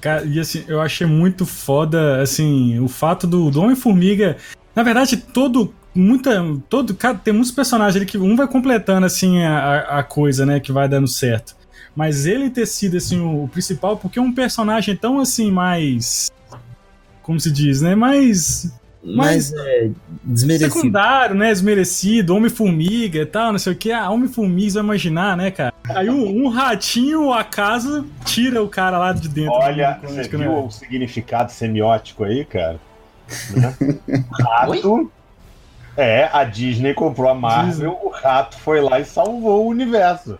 Cara, 0.00 0.24
e 0.24 0.38
assim, 0.40 0.64
eu 0.68 0.80
achei 0.80 1.06
muito 1.06 1.44
foda, 1.46 2.20
assim, 2.20 2.78
o 2.80 2.88
fato 2.88 3.26
do, 3.26 3.50
do 3.50 3.60
Homem-Formiga. 3.60 4.36
Na 4.74 4.82
verdade, 4.82 5.16
todo. 5.16 5.72
Muita. 5.94 6.42
Todo, 6.68 6.94
cara, 6.94 7.16
tem 7.18 7.32
muitos 7.34 7.52
personagens 7.52 7.96
ali 7.96 8.06
que 8.06 8.16
um 8.18 8.34
vai 8.34 8.48
completando, 8.48 9.04
assim, 9.06 9.42
a, 9.42 9.58
a- 9.58 9.98
a 9.98 10.02
coisa, 10.02 10.46
né, 10.46 10.58
que 10.58 10.72
vai 10.72 10.88
dando 10.88 11.06
certo. 11.06 11.54
Mas 11.94 12.24
ele 12.24 12.48
ter 12.50 12.66
sido, 12.66 12.96
assim, 12.96 13.20
o, 13.20 13.44
o 13.44 13.48
principal, 13.48 13.96
porque 13.96 14.18
é 14.18 14.22
um 14.22 14.32
personagem 14.32 14.96
tão, 14.96 15.20
assim, 15.20 15.50
mais. 15.52 16.30
Como 17.22 17.38
se 17.38 17.50
diz, 17.52 17.80
né? 17.82 17.94
Mais. 17.94 18.72
Mas, 19.04 19.50
Mas- 19.50 19.54
é 19.66 19.90
desmerecido. 20.22 20.72
Secundário, 20.72 21.34
né? 21.34 21.48
Desmerecido, 21.48 22.36
Homem-Formiga 22.36 23.18
e 23.20 23.26
tal, 23.26 23.50
não 23.52 23.58
sei 23.58 23.72
o 23.72 23.76
que. 23.76 23.90
Ah, 23.90 24.08
Homem-Formiga, 24.10 24.74
vai 24.74 24.82
imaginar, 24.84 25.36
né, 25.36 25.50
cara? 25.50 25.74
Aí 25.88 26.08
um, 26.08 26.44
um 26.44 26.48
ratinho, 26.48 27.32
acaso, 27.32 28.06
tira 28.24 28.62
o 28.62 28.68
cara 28.68 28.96
lá 28.98 29.12
de 29.12 29.28
dentro. 29.28 29.52
Olha, 29.54 29.98
você 30.02 30.22
viu 30.28 30.38
né? 30.38 30.48
o 30.48 30.70
significado 30.70 31.50
semiótico 31.50 32.22
aí, 32.22 32.44
cara? 32.44 32.78
Rato. 34.40 35.10
É, 35.94 36.30
a 36.32 36.44
Disney 36.44 36.94
comprou 36.94 37.28
a 37.28 37.34
Marvel, 37.34 37.98
o 38.02 38.08
rato 38.08 38.56
foi 38.60 38.80
lá 38.80 38.98
e 38.98 39.04
salvou 39.04 39.66
o 39.66 39.68
universo. 39.68 40.38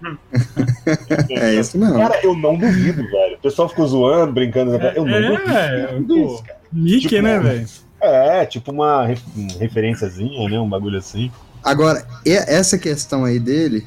É 1.29 1.55
isso 1.55 1.77
mesmo. 1.77 1.99
Cara, 1.99 2.19
eu 2.23 2.35
não 2.35 2.57
duvido, 2.57 3.03
velho. 3.03 3.35
O 3.37 3.39
pessoal 3.39 3.69
ficou 3.69 3.87
zoando, 3.87 4.33
brincando. 4.33 4.75
eu 4.77 5.05
não 5.05 5.15
É, 5.55 5.89
duvido. 5.99 6.15
disso, 6.15 6.43
cara. 6.45 6.59
Mickey, 6.73 7.01
Tipo, 7.09 7.23
né, 7.23 7.39
velho? 7.39 7.67
É, 8.03 8.45
tipo 8.45 8.73
uma 8.73 9.07
ref- 9.07 9.23
uma 9.37 9.53
referenciazinha, 9.59 10.49
né? 10.49 10.59
Um 10.59 10.69
bagulho 10.69 10.99
assim. 10.99 11.31
Agora, 11.63 12.05
essa 12.27 12.77
questão 12.77 13.25
aí 13.25 13.39
dele, 13.39 13.87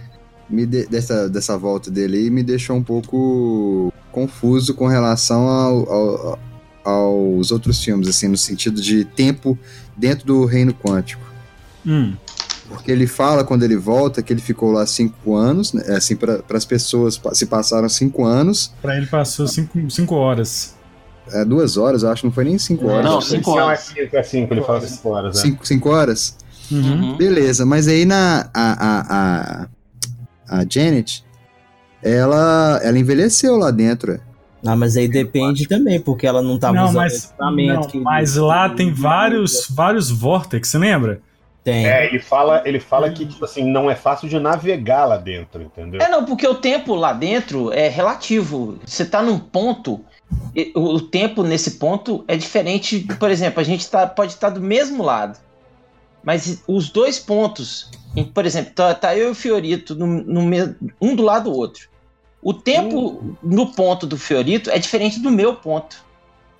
me 0.49 0.65
de- 0.65 0.85
dessa, 0.87 1.27
dessa 1.29 1.57
volta 1.57 1.91
dele 1.91 2.17
aí, 2.17 2.29
me 2.29 2.41
deixou 2.41 2.77
um 2.77 2.83
pouco 2.83 3.91
confuso 4.13 4.73
com 4.73 4.87
relação 4.87 5.47
ao- 5.49 5.91
ao- 5.91 6.39
aos 6.85 7.51
outros 7.51 7.83
filmes, 7.83 8.07
assim, 8.07 8.27
no 8.29 8.37
sentido 8.37 8.79
de 8.81 9.03
tempo 9.03 9.57
dentro 9.97 10.25
do 10.25 10.45
reino 10.45 10.73
quântico. 10.73 11.21
Hum. 11.85 12.13
Porque 12.69 12.91
ele 12.91 13.07
fala 13.07 13.43
quando 13.43 13.63
ele 13.63 13.75
volta 13.75 14.21
que 14.23 14.31
ele 14.31 14.41
ficou 14.41 14.71
lá 14.71 14.85
cinco 14.87 15.35
anos, 15.35 15.73
né, 15.73 15.83
assim, 15.95 16.15
para 16.15 16.41
as 16.51 16.63
pessoas 16.65 17.19
se 17.33 17.45
passaram 17.47 17.89
cinco 17.89 18.23
anos, 18.23 18.71
Pra 18.81 18.95
ele 18.97 19.07
passou 19.07 19.47
cinco, 19.47 19.89
cinco 19.91 20.15
horas. 20.15 20.74
É, 21.31 21.45
duas 21.45 21.77
horas, 21.77 22.03
eu 22.03 22.09
acho, 22.11 22.25
não 22.25 22.31
foi 22.33 22.43
nem 22.45 22.57
cinco 22.57 22.87
horas. 22.87 23.05
Não, 23.05 23.21
cinco 23.21 23.51
horas. 23.51 23.79
É 23.79 24.01
cinco, 24.03 24.17
é 24.17 24.23
cinco, 24.23 24.53
ele 24.53 24.61
fala 24.61 24.81
cinco 24.81 25.09
horas. 25.09 25.35
né? 25.35 25.41
Cinco, 25.41 25.67
cinco 25.67 25.89
horas? 25.89 26.37
Uhum. 26.71 27.15
Beleza, 27.17 27.65
mas 27.65 27.87
aí 27.87 28.05
na 28.05 28.49
a, 28.53 28.71
a, 28.73 29.65
a, 30.49 30.59
a 30.59 30.65
Janet, 30.69 31.23
ela, 32.01 32.79
ela 32.83 32.97
envelheceu 32.99 33.57
lá 33.57 33.71
dentro. 33.71 34.13
é. 34.13 34.19
Ah, 34.67 34.75
mas 34.75 34.97
aí 34.97 35.07
depende 35.07 35.67
também, 35.67 35.99
porque 35.99 36.25
ela 36.25 36.41
não 36.41 36.57
tava 36.57 36.73
Não, 36.77 36.85
usando 36.85 36.95
mas, 36.95 37.25
equipamento. 37.25 37.73
não, 37.81 37.87
que- 37.87 37.99
mas 37.99 38.35
lá 38.35 38.67
tem 38.67 38.91
vários, 38.91 39.67
vários 39.69 40.09
vórtex, 40.09 40.67
você 40.69 40.77
lembra? 40.79 41.21
Tem. 41.63 41.85
É, 41.85 42.05
ele 42.07 42.19
fala, 42.19 42.61
ele 42.65 42.79
fala 42.79 43.09
que, 43.11 43.25
tipo 43.25 43.43
assim, 43.45 43.63
não 43.71 43.89
é 43.89 43.95
fácil 43.95 44.27
de 44.29 44.39
navegar 44.39 45.05
lá 45.05 45.17
dentro, 45.17 45.61
entendeu? 45.63 45.99
É, 46.01 46.07
não, 46.09 46.23
porque 46.25 46.47
o 46.47 46.55
tempo 46.55 46.93
lá 46.95 47.11
dentro 47.13 47.71
é 47.71 47.87
relativo. 47.87 48.77
Você 48.85 49.03
tá 49.05 49.21
num 49.21 49.37
ponto, 49.39 49.99
o 50.73 50.99
tempo 51.01 51.43
nesse 51.43 51.71
ponto 51.71 52.23
é 52.27 52.35
diferente. 52.35 52.99
Por 53.19 53.29
exemplo, 53.29 53.59
a 53.59 53.63
gente 53.63 53.89
tá, 53.89 54.07
pode 54.07 54.33
estar 54.33 54.49
do 54.49 54.61
mesmo 54.61 55.03
lado. 55.03 55.37
Mas 56.23 56.63
os 56.67 56.89
dois 56.89 57.19
pontos, 57.19 57.89
em- 58.15 58.23
por 58.23 58.45
exemplo, 58.45 58.73
tá, 58.73 58.93
tá 58.95 59.15
eu 59.15 59.27
e 59.27 59.31
o 59.31 59.35
Fiorito 59.35 59.93
no, 59.95 60.07
no 60.07 60.75
um 60.99 61.15
do 61.15 61.21
lado 61.23 61.51
do 61.51 61.55
outro. 61.55 61.87
O 62.41 62.53
tempo 62.53 63.35
no 63.43 63.73
ponto 63.73 64.07
do 64.07 64.17
Fiorito 64.17 64.69
é 64.69 64.77
diferente 64.79 65.19
do 65.19 65.29
meu 65.29 65.55
ponto. 65.55 66.03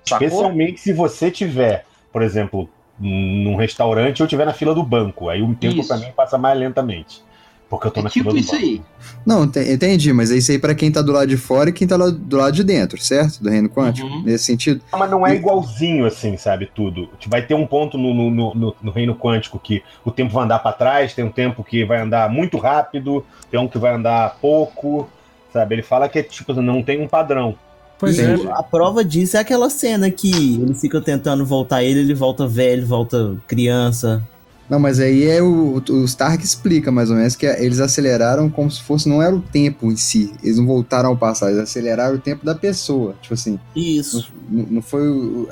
Sacou? 0.04 0.26
Especialmente 0.26 0.80
se 0.80 0.92
você 0.92 1.30
tiver, 1.30 1.84
por 2.12 2.22
exemplo, 2.22 2.68
num 2.98 3.56
restaurante 3.56 4.22
ou 4.22 4.28
tiver 4.28 4.44
na 4.44 4.52
fila 4.52 4.74
do 4.74 4.82
banco. 4.82 5.28
Aí 5.28 5.42
o 5.42 5.54
tempo 5.54 5.86
pra 5.86 5.96
mim 5.96 6.12
passa 6.14 6.38
mais 6.38 6.58
lentamente. 6.58 7.22
Porque 7.68 7.88
eu 7.88 7.90
tô 7.90 8.00
na 8.00 8.08
fila 8.08 8.32
do 8.32 8.40
banco. 8.40 8.84
Não, 9.26 9.42
ente- 9.44 9.58
entendi, 9.72 10.12
mas 10.12 10.30
é 10.30 10.36
isso 10.36 10.52
aí 10.52 10.58
pra 10.58 10.72
quem 10.72 10.88
tá 10.90 11.02
do 11.02 11.10
lado 11.10 11.26
de 11.26 11.36
fora 11.36 11.70
e 11.70 11.72
quem 11.72 11.86
tá 11.86 11.96
do 11.96 12.36
lado 12.36 12.52
de 12.54 12.62
dentro, 12.62 13.00
certo? 13.02 13.42
Do 13.42 13.50
reino 13.50 13.68
quântico, 13.68 14.06
Uhum. 14.06 14.22
nesse 14.22 14.44
sentido. 14.44 14.80
Mas 14.92 15.10
não 15.10 15.26
é 15.26 15.34
igualzinho 15.34 16.06
assim, 16.06 16.36
sabe? 16.36 16.70
Tudo. 16.72 17.08
Vai 17.26 17.42
ter 17.44 17.54
um 17.54 17.66
ponto 17.66 17.98
no, 17.98 18.14
no, 18.14 18.30
no- 18.30 18.54
no- 18.54 18.76
no 18.80 18.90
reino 18.92 19.16
quântico 19.16 19.58
que 19.58 19.82
o 20.04 20.12
tempo 20.12 20.32
vai 20.32 20.44
andar 20.44 20.60
pra 20.60 20.72
trás, 20.72 21.12
tem 21.12 21.24
um 21.24 21.30
tempo 21.32 21.64
que 21.64 21.84
vai 21.84 22.00
andar 22.00 22.30
muito 22.30 22.56
rápido, 22.56 23.24
tem 23.50 23.58
um 23.58 23.66
que 23.66 23.78
vai 23.78 23.94
andar 23.94 24.36
pouco, 24.40 25.08
sabe? 25.52 25.74
Ele 25.74 25.82
fala 25.82 26.08
que 26.08 26.20
é 26.20 26.22
tipo, 26.22 26.54
não 26.54 26.84
tem 26.84 27.00
um 27.02 27.08
padrão. 27.08 27.56
Pois 27.98 28.16
E 28.18 28.22
é. 28.22 28.34
A 28.52 28.62
prova 28.62 29.04
disso 29.04 29.36
é 29.38 29.40
aquela 29.40 29.68
cena 29.70 30.08
que 30.10 30.30
ele 30.30 30.74
fica 30.74 31.00
tentando 31.00 31.44
voltar 31.44 31.82
ele, 31.82 31.98
ele 31.98 32.14
volta 32.14 32.46
velho, 32.46 32.86
volta 32.86 33.36
criança. 33.48 34.22
Não, 34.68 34.80
mas 34.80 34.98
aí 34.98 35.24
é 35.28 35.40
o, 35.40 35.80
o 35.88 36.04
Stark 36.04 36.44
explica 36.44 36.90
mais 36.90 37.10
ou 37.10 37.16
menos 37.16 37.36
que 37.36 37.46
eles 37.46 37.78
aceleraram 37.78 38.50
como 38.50 38.70
se 38.70 38.82
fosse, 38.82 39.08
não 39.08 39.22
era 39.22 39.34
o 39.34 39.40
tempo 39.40 39.92
em 39.92 39.96
si, 39.96 40.34
eles 40.42 40.58
não 40.58 40.66
voltaram 40.66 41.10
ao 41.10 41.16
passado, 41.16 41.50
eles 41.50 41.62
aceleraram 41.62 42.16
o 42.16 42.18
tempo 42.18 42.44
da 42.44 42.54
pessoa, 42.54 43.14
tipo 43.20 43.34
assim, 43.34 43.60
Isso. 43.74 44.32
não, 44.50 44.64
não 44.64 44.82
foi 44.82 45.02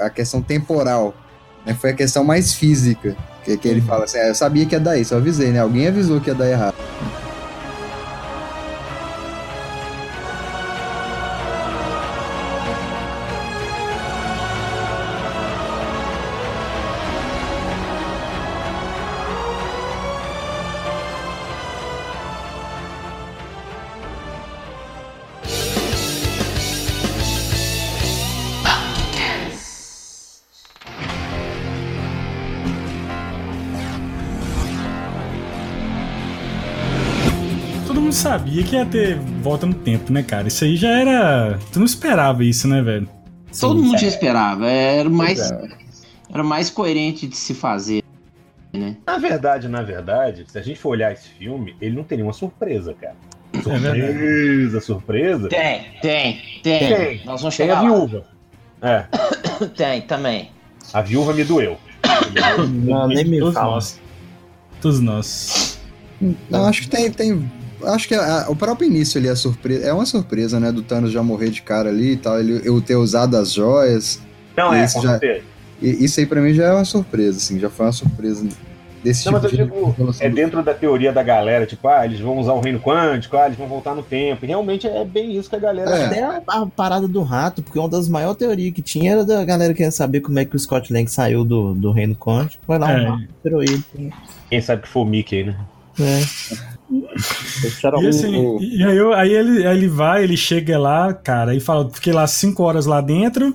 a 0.01 0.11
questão 0.11 0.43
temporal, 0.43 1.15
né? 1.65 1.75
foi 1.75 1.91
a 1.91 1.95
questão 1.95 2.25
mais 2.25 2.55
física, 2.55 3.17
que, 3.45 3.57
que 3.57 3.69
ele 3.69 3.81
fala 3.81 4.05
assim, 4.05 4.19
ah, 4.19 4.29
eu 4.29 4.35
sabia 4.35 4.67
que 4.67 4.75
ia 4.75 4.81
dar 4.81 4.99
isso, 4.99 5.15
eu 5.15 5.19
avisei, 5.19 5.51
né, 5.51 5.61
alguém 5.61 5.87
avisou 5.87 6.21
que 6.21 6.31
ia 6.31 6.35
dar 6.35 6.51
errado. 6.51 6.75
Que 38.75 38.79
ia 38.79 38.87
ter 38.87 39.17
volta 39.41 39.67
no 39.67 39.75
tempo, 39.75 40.13
né, 40.13 40.23
cara? 40.25 40.49
Isso 40.49 40.65
aí 40.65 40.75
já 40.75 40.89
era. 40.91 41.59
Tu 41.73 41.79
não 41.79 41.87
esperava 41.87 42.43
isso, 42.43 42.67
né, 42.67 42.83
velho? 42.83 43.09
Todo 43.59 43.81
mundo 43.81 43.99
já 43.99 44.09
esperava. 44.09 44.69
Era 44.69 45.09
mais, 45.09 45.53
é. 45.53 45.69
era 46.33 46.43
mais 46.43 46.71
coerente 46.71 47.29
de 47.29 47.37
se 47.37 47.55
fazer, 47.55 48.03
né? 48.73 48.97
Na 49.07 49.17
verdade, 49.17 49.69
na 49.69 49.81
verdade, 49.83 50.45
se 50.49 50.59
a 50.59 50.63
gente 50.63 50.81
for 50.81 50.89
olhar 50.91 51.13
esse 51.13 51.29
filme, 51.29 51.77
ele 51.81 51.95
não 51.95 52.03
tem 52.03 52.19
nenhuma 52.19 52.33
surpresa, 52.33 52.95
cara. 52.95 53.15
verdade. 53.53 54.01
Surpresa, 54.01 54.81
surpresa. 54.81 55.49
Tem, 55.49 55.85
tem, 56.03 56.43
tem. 56.61 56.79
Tem. 56.97 57.17
Nós 57.25 57.43
vamos 57.43 57.57
Tem 57.57 57.67
chegar 57.67 57.79
a 57.79 57.83
lá. 57.83 57.89
viúva. 57.89 58.25
É, 58.83 59.05
Tem, 59.77 60.03
também. 60.03 60.51
a 60.93 61.01
viúva 61.01 61.33
me 61.33 61.45
doeu. 61.45 61.79
Não, 62.85 63.07
nem 63.07 63.25
me 63.25 63.39
Todos 63.39 63.55
fala. 63.55 63.71
nós. 63.71 64.01
Todos 64.81 65.01
nós. 65.01 65.81
Não, 66.51 66.67
acho 66.67 66.83
que 66.83 66.89
tem, 66.89 67.11
tem 67.11 67.51
acho 67.87 68.09
que 68.09 68.15
a- 68.15 68.47
o 68.49 68.57
próprio 68.57 68.87
início 68.89 69.19
ali 69.19 69.29
é 69.29 69.35
surpresa, 69.35 69.87
é 69.87 69.93
uma 69.93 70.07
surpresa, 70.07 70.59
né, 70.61 70.71
do 70.73 70.83
Thanos 70.83 71.11
já 71.13 71.23
morrer 71.23 71.51
de 71.51 71.63
cara 71.63 71.89
ali 71.91 72.13
e 72.13 72.17
tal, 72.17 72.39
ele, 72.39 72.61
eu 72.65 72.81
ter 72.81 72.97
usado 72.97 73.37
as 73.37 73.53
joias, 73.53 74.21
Não, 74.57 74.73
é, 74.73 74.85
Isso 74.85 74.95
com 74.95 75.03
já- 75.03 75.19
certeza. 75.19 75.43
isso 75.83 76.21
aí 76.21 76.27
pra 76.27 76.41
mim 76.41 76.55
já 76.55 76.65
é 76.67 76.73
uma 76.73 76.85
surpresa, 76.85 77.39
assim, 77.39 77.59
já 77.59 77.69
foi 77.69 77.87
uma 77.87 77.93
surpresa 77.93 78.47
desse 79.03 79.27
Não, 79.27 79.33
tipo 79.33 79.43
mas 79.43 79.53
eu 79.59 79.67
de 79.67 79.73
digo, 79.73 80.15
é 80.21 80.29
dentro 80.31 80.63
da 80.63 80.73
teoria 80.73 81.13
da 81.13 81.23
galera, 81.23 81.67
tipo, 81.67 81.87
ah, 81.89 82.07
eles 82.07 82.21
vão 82.21 82.39
usar 82.39 82.53
o 82.55 82.61
reino 82.61 82.79
quântico, 82.81 83.37
ah, 83.37 83.47
eles 83.47 83.59
vão 83.59 83.67
voltar 83.67 83.95
no 83.95 84.03
tempo. 84.03 84.45
E 84.45 84.49
realmente 84.49 84.87
é 84.87 85.05
bem 85.05 85.37
isso 85.37 85.51
que 85.51 85.57
a 85.57 85.59
galera. 85.59 85.91
É. 85.91 86.05
Até 86.07 86.23
a, 86.23 86.43
a 86.47 86.67
parada 86.67 87.07
do 87.07 87.23
rato, 87.23 87.63
porque 87.63 87.79
uma 87.79 87.89
das 87.89 88.09
maiores 88.09 88.39
teorias 88.39 88.73
que 88.73 88.81
tinha 88.81 89.13
era 89.13 89.25
da 89.25 89.45
galera 89.45 89.75
querendo 89.75 89.93
saber 89.93 90.21
como 90.21 90.39
é 90.39 90.45
que 90.47 90.57
o 90.57 90.59
Scott 90.59 90.91
Lang 90.91 91.07
saiu 91.11 91.45
do, 91.45 91.75
do 91.75 91.93
reino 91.93 92.15
quântico. 92.17 92.63
Foi 92.67 92.79
lá 92.79 92.91
É. 92.93 93.03
um 93.03 93.11
rato, 93.17 93.63
ele. 93.63 93.83
Quem 94.49 94.61
sabe 94.63 94.83
que 94.83 94.89
foi 94.89 95.03
o 95.03 95.05
Mickey, 95.05 95.45
né? 95.45 95.57
É. 96.01 96.21
E 96.91 98.07
assim, 98.07 98.59
e 98.61 98.85
aí, 98.85 98.97
eu- 98.97 99.15
aí 99.15 99.33
ele, 99.33 99.67
aí 99.67 99.77
ele 99.77 99.89
vai, 99.89 100.23
ele 100.23 100.37
chega 100.37 100.79
lá, 100.79 101.13
cara, 101.13 101.55
e 101.55 101.61
fala, 101.61 101.89
fiquei 101.93 102.13
lá 102.13 102.27
cinco 102.27 102.63
horas 102.63 102.87
lá 102.87 103.01
dentro. 103.01 103.55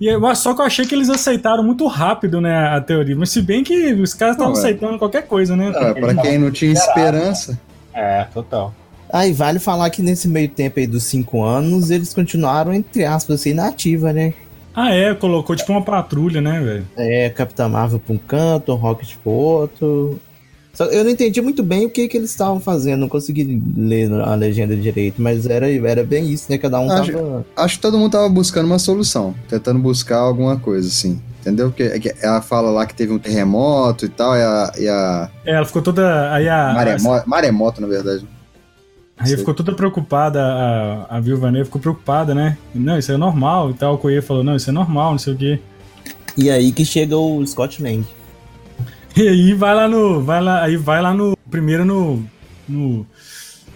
E 0.00 0.06
eu, 0.08 0.34
só 0.34 0.52
que 0.52 0.60
eu 0.60 0.64
achei 0.64 0.84
que 0.84 0.94
eles 0.94 1.08
aceitaram 1.08 1.62
muito 1.62 1.86
rápido, 1.86 2.40
né, 2.40 2.68
a 2.68 2.80
teoria. 2.80 3.14
Mas 3.14 3.30
se 3.30 3.40
bem 3.40 3.62
que 3.62 3.92
os 3.92 4.12
caras 4.14 4.34
estavam 4.34 4.54
é. 4.54 4.58
aceitando 4.58 4.98
qualquer 4.98 5.26
coisa, 5.26 5.54
né? 5.54 5.72
Ah, 5.76 5.94
pra 5.94 6.14
quem 6.16 6.38
não 6.38 6.50
tinha 6.50 6.72
esperança, 6.72 7.58
É, 7.94 8.24
total. 8.24 8.74
Aí 9.12 9.32
vale 9.32 9.58
falar 9.58 9.90
que 9.90 10.00
nesse 10.02 10.26
meio 10.26 10.48
tempo 10.48 10.80
aí 10.80 10.86
dos 10.86 11.04
cinco 11.04 11.44
anos, 11.44 11.90
eles 11.90 12.14
continuaram, 12.14 12.72
entre 12.72 13.04
aspas, 13.04 13.40
assim, 13.40 13.50
inativa, 13.50 14.12
né? 14.12 14.32
Ah, 14.74 14.92
é, 14.94 15.14
colocou 15.14 15.54
tipo 15.54 15.70
uma 15.70 15.82
patrulha, 15.82 16.40
né, 16.40 16.58
velho? 16.60 16.86
É, 16.96 17.28
Capitã 17.28 17.68
Marvel 17.68 18.00
pra 18.00 18.14
um 18.14 18.18
canto, 18.18 18.74
Rocket 18.74 19.16
pro 19.22 19.30
outro. 19.30 20.18
Só- 20.72 20.86
eu 20.86 21.04
não 21.04 21.10
entendi 21.10 21.40
muito 21.42 21.62
bem 21.62 21.84
o 21.86 21.90
que, 21.90 22.08
que 22.08 22.16
eles 22.16 22.30
estavam 22.30 22.58
fazendo, 22.58 23.00
não 23.00 23.08
consegui 23.08 23.62
ler 23.76 24.10
a 24.12 24.34
legenda 24.34 24.74
direito, 24.74 25.20
mas 25.20 25.46
era, 25.46 25.70
era 25.70 26.02
bem 26.02 26.30
isso, 26.30 26.50
né? 26.50 26.56
Cada 26.56 26.80
um 26.80 26.90
Acho- 26.90 27.12
tava. 27.12 27.46
acho 27.56 27.76
que 27.76 27.82
todo 27.82 27.98
mundo 27.98 28.12
tava 28.12 28.28
buscando 28.28 28.66
uma 28.66 28.78
solução, 28.78 29.34
tentando 29.48 29.78
buscar 29.78 30.18
alguma 30.18 30.56
coisa, 30.58 30.88
assim. 30.88 31.20
Entendeu? 31.40 31.70
Porque 31.70 31.98
que 31.98 32.14
ela 32.22 32.40
fala 32.40 32.70
lá 32.70 32.86
que 32.86 32.94
teve 32.94 33.12
um 33.12 33.18
terremoto 33.18 34.04
e 34.06 34.08
tal, 34.08 34.36
e 34.36 34.40
a, 34.42 34.72
e 34.78 34.88
a 34.88 35.28
É, 35.44 35.54
ela 35.56 35.66
ficou 35.66 35.82
toda. 35.82 36.32
Aí 36.32 36.48
a. 36.48 36.72
maremo- 36.72 37.22
maremoto, 37.26 37.80
na 37.80 37.88
verdade. 37.88 38.24
Aí 39.18 39.36
ficou 39.36 39.52
toda 39.52 39.72
preocupada, 39.74 40.40
a, 40.40 41.16
a 41.16 41.20
Viúva 41.20 41.50
Negra 41.50 41.64
ficou 41.64 41.80
preocupada, 41.80 42.34
né? 42.34 42.56
Não, 42.74 42.96
isso 42.98 43.10
é 43.12 43.16
normal 43.16 43.70
e 43.70 43.74
tal. 43.74 43.94
O 43.94 43.98
Coelho 43.98 44.22
falou, 44.22 44.42
não, 44.42 44.56
isso 44.56 44.70
é 44.70 44.72
normal, 44.72 45.12
não 45.12 45.18
sei 45.18 45.32
o 45.34 45.36
quê. 45.36 45.60
E 46.36 46.48
aí 46.50 46.72
que 46.72 46.84
chega 46.84 47.16
o 47.16 47.44
Scott 47.46 47.82
Lang. 47.82 48.04
E 49.16 49.28
aí 49.28 49.54
vai 49.54 49.74
lá 49.74 49.88
no. 49.88 50.22
Vai 50.22 50.40
lá, 50.40 50.62
aí 50.62 50.76
vai 50.76 51.02
lá 51.02 51.12
no. 51.12 51.36
Primeiro 51.50 51.84
no. 51.84 52.24
No. 52.68 53.06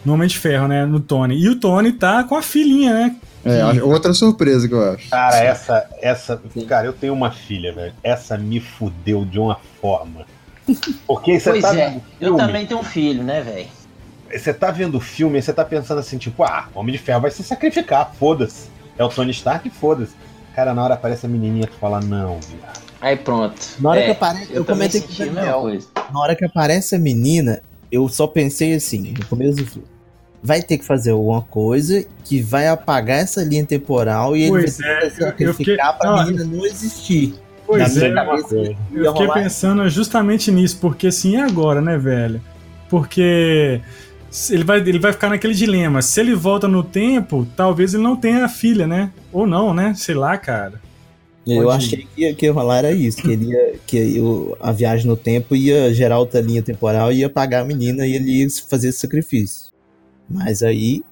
No 0.05 0.15
Homem 0.15 0.29
de 0.29 0.39
Ferro, 0.39 0.69
né? 0.69 0.87
No 0.87 1.01
Tony. 1.01 1.37
E 1.37 1.49
o 1.49 1.59
Tony 1.59 1.93
tá 1.93 2.25
com 2.25 2.37
a 2.37 2.43
filhinha, 2.43 2.95
né? 2.95 3.17
É, 3.45 3.83
outra 3.83 4.13
surpresa 4.13 4.67
que 4.67 4.75
eu 4.75 4.93
acho. 4.93 5.11
Cara, 5.11 5.37
essa, 5.37 5.89
essa. 6.01 6.43
Cara, 6.69 6.87
eu 6.87 6.93
tenho 6.93 7.13
uma 7.13 7.31
filha, 7.31 7.73
velho. 7.73 7.93
Essa 8.03 8.37
me 8.37 8.61
fudeu 8.61 9.25
de 9.25 9.39
uma 9.39 9.59
forma. 9.81 10.27
Porque 11.07 11.39
você 11.39 11.51
Pois 11.51 11.63
tá 11.63 11.79
é, 11.79 12.01
eu 12.21 12.35
também 12.35 12.67
tenho 12.67 12.81
um 12.81 12.85
filho, 12.85 13.23
né, 13.23 13.41
velho? 13.41 13.69
Você 14.33 14.53
tá 14.53 14.73
vendo 14.73 14.97
o 14.97 15.01
filme 15.01 15.39
e 15.39 15.43
você 15.43 15.53
tá 15.53 15.65
pensando 15.65 15.99
assim, 15.99 16.19
tipo, 16.19 16.43
ah, 16.43 16.69
o 16.75 16.81
Homem 16.81 16.93
de 16.93 16.99
Ferro 16.99 17.21
vai 17.21 17.31
se 17.31 17.45
sacrificar, 17.45 18.13
foda-se. 18.19 18.69
É 18.99 19.05
o 19.05 19.09
Tony 19.09 19.31
Stark, 19.31 19.71
foda-se. 19.71 20.15
Cara, 20.55 20.75
na 20.75 20.83
hora 20.83 20.95
aparece 20.95 21.27
a 21.27 21.29
menininha 21.29 21.69
que 21.69 21.77
fala, 21.77 22.01
não, 22.01 22.41
viado. 22.41 22.86
Aí 23.07 23.17
pronto. 23.17 23.55
Na 23.79 23.91
hora 23.91 24.01
É, 24.01 24.05
que 24.07 24.11
aparece, 24.11 24.53
eu, 24.53 24.65
também 24.65 24.89
comentei 24.91 25.01
com 25.01 25.13
o 25.23 25.35
Daniel. 25.35 25.61
coisa. 25.61 25.87
Na 26.13 26.21
hora 26.21 26.35
que 26.35 26.45
aparece 26.45 26.95
a 26.97 26.99
menina, 26.99 27.63
eu 27.93 28.09
só 28.09 28.27
pensei 28.27 28.75
assim, 28.75 29.15
no 29.17 29.25
começo 29.27 29.57
do 29.59 29.67
filme. 29.67 29.87
Vai 30.43 30.61
ter 30.63 30.79
que 30.79 30.85
fazer 30.85 31.11
alguma 31.13 31.43
coisa 31.43 32.05
que 32.25 32.41
vai 32.41 32.67
apagar 32.69 33.19
essa 33.21 33.43
linha 33.45 33.65
temporal 33.65 34.37
e 34.37 34.43
ele 34.43 34.51
Pois 34.51 34.79
vai 34.79 34.89
é, 34.89 34.93
eu- 34.93 35.05
eu 35.05 35.11
fiquei- 35.11 35.27
sacrificar 35.47 35.99
pra 35.99 36.11
não, 36.11 36.25
menina 36.27 36.45
não 36.45 36.67
existir. 36.67 37.35
Pois 37.65 37.95
Na 37.95 38.01
é. 38.07 38.11
minha 38.11 38.25
cabeça, 38.25 38.57
Eu 38.57 38.65
fiquei 38.93 39.05
rolar- 39.27 39.35
pensando 39.35 39.89
justamente 39.89 40.51
nisso, 40.51 40.79
porque 40.81 41.07
assim, 41.09 41.33
e 41.33 41.37
agora, 41.37 41.81
né, 41.81 41.97
velho? 41.99 42.41
Porque 42.89 43.81
ele 44.51 44.65
vai, 44.65 44.79
ele 44.79 44.99
vai 44.99 45.13
ficar 45.13 45.29
naquele 45.29 45.55
dilema. 45.55 46.03
Se 46.03 46.21
ele 46.21 46.35
volta 46.35 46.69
no 46.69 46.83
tempo, 46.83 47.47
talvez 47.57 47.95
ele 47.95 48.03
não 48.03 48.17
tenha 48.17 48.45
a 48.45 48.49
filha, 48.49 48.87
né? 48.87 49.11
Ou 49.33 49.47
não, 49.47 49.73
né? 49.75 49.95
Sei 49.97 50.15
lá, 50.15 50.37
cara. 50.37 50.81
Eu 51.47 51.63
Pode 51.63 51.77
achei 51.77 51.99
que, 52.15 52.21
ia- 52.23 52.35
que 52.35 52.47
ia 52.47 52.53
rolar 52.53 52.79
era 52.79 52.93
isso, 52.93 53.23
que, 53.23 53.31
ele 53.31 53.47
ia, 53.53 53.75
que 53.87 54.21
o- 54.21 54.57
a 54.61 54.73
viagem 54.73 55.07
no 55.07 55.17
tempo 55.17 55.55
ia 55.55 55.95
gerar 55.95 56.19
outra 56.19 56.41
linha 56.41 56.61
temporal 56.61 57.13
e 57.13 57.19
ia 57.19 57.31
pagar 57.31 57.61
a 57.61 57.65
menina 57.65 58.05
e 58.07 58.15
ele 58.15 58.31
ia 58.43 58.49
fazer 58.69 58.89
esse 58.89 58.99
sacrifício. 58.99 59.73
Mas 60.29 60.63
aí, 60.63 61.03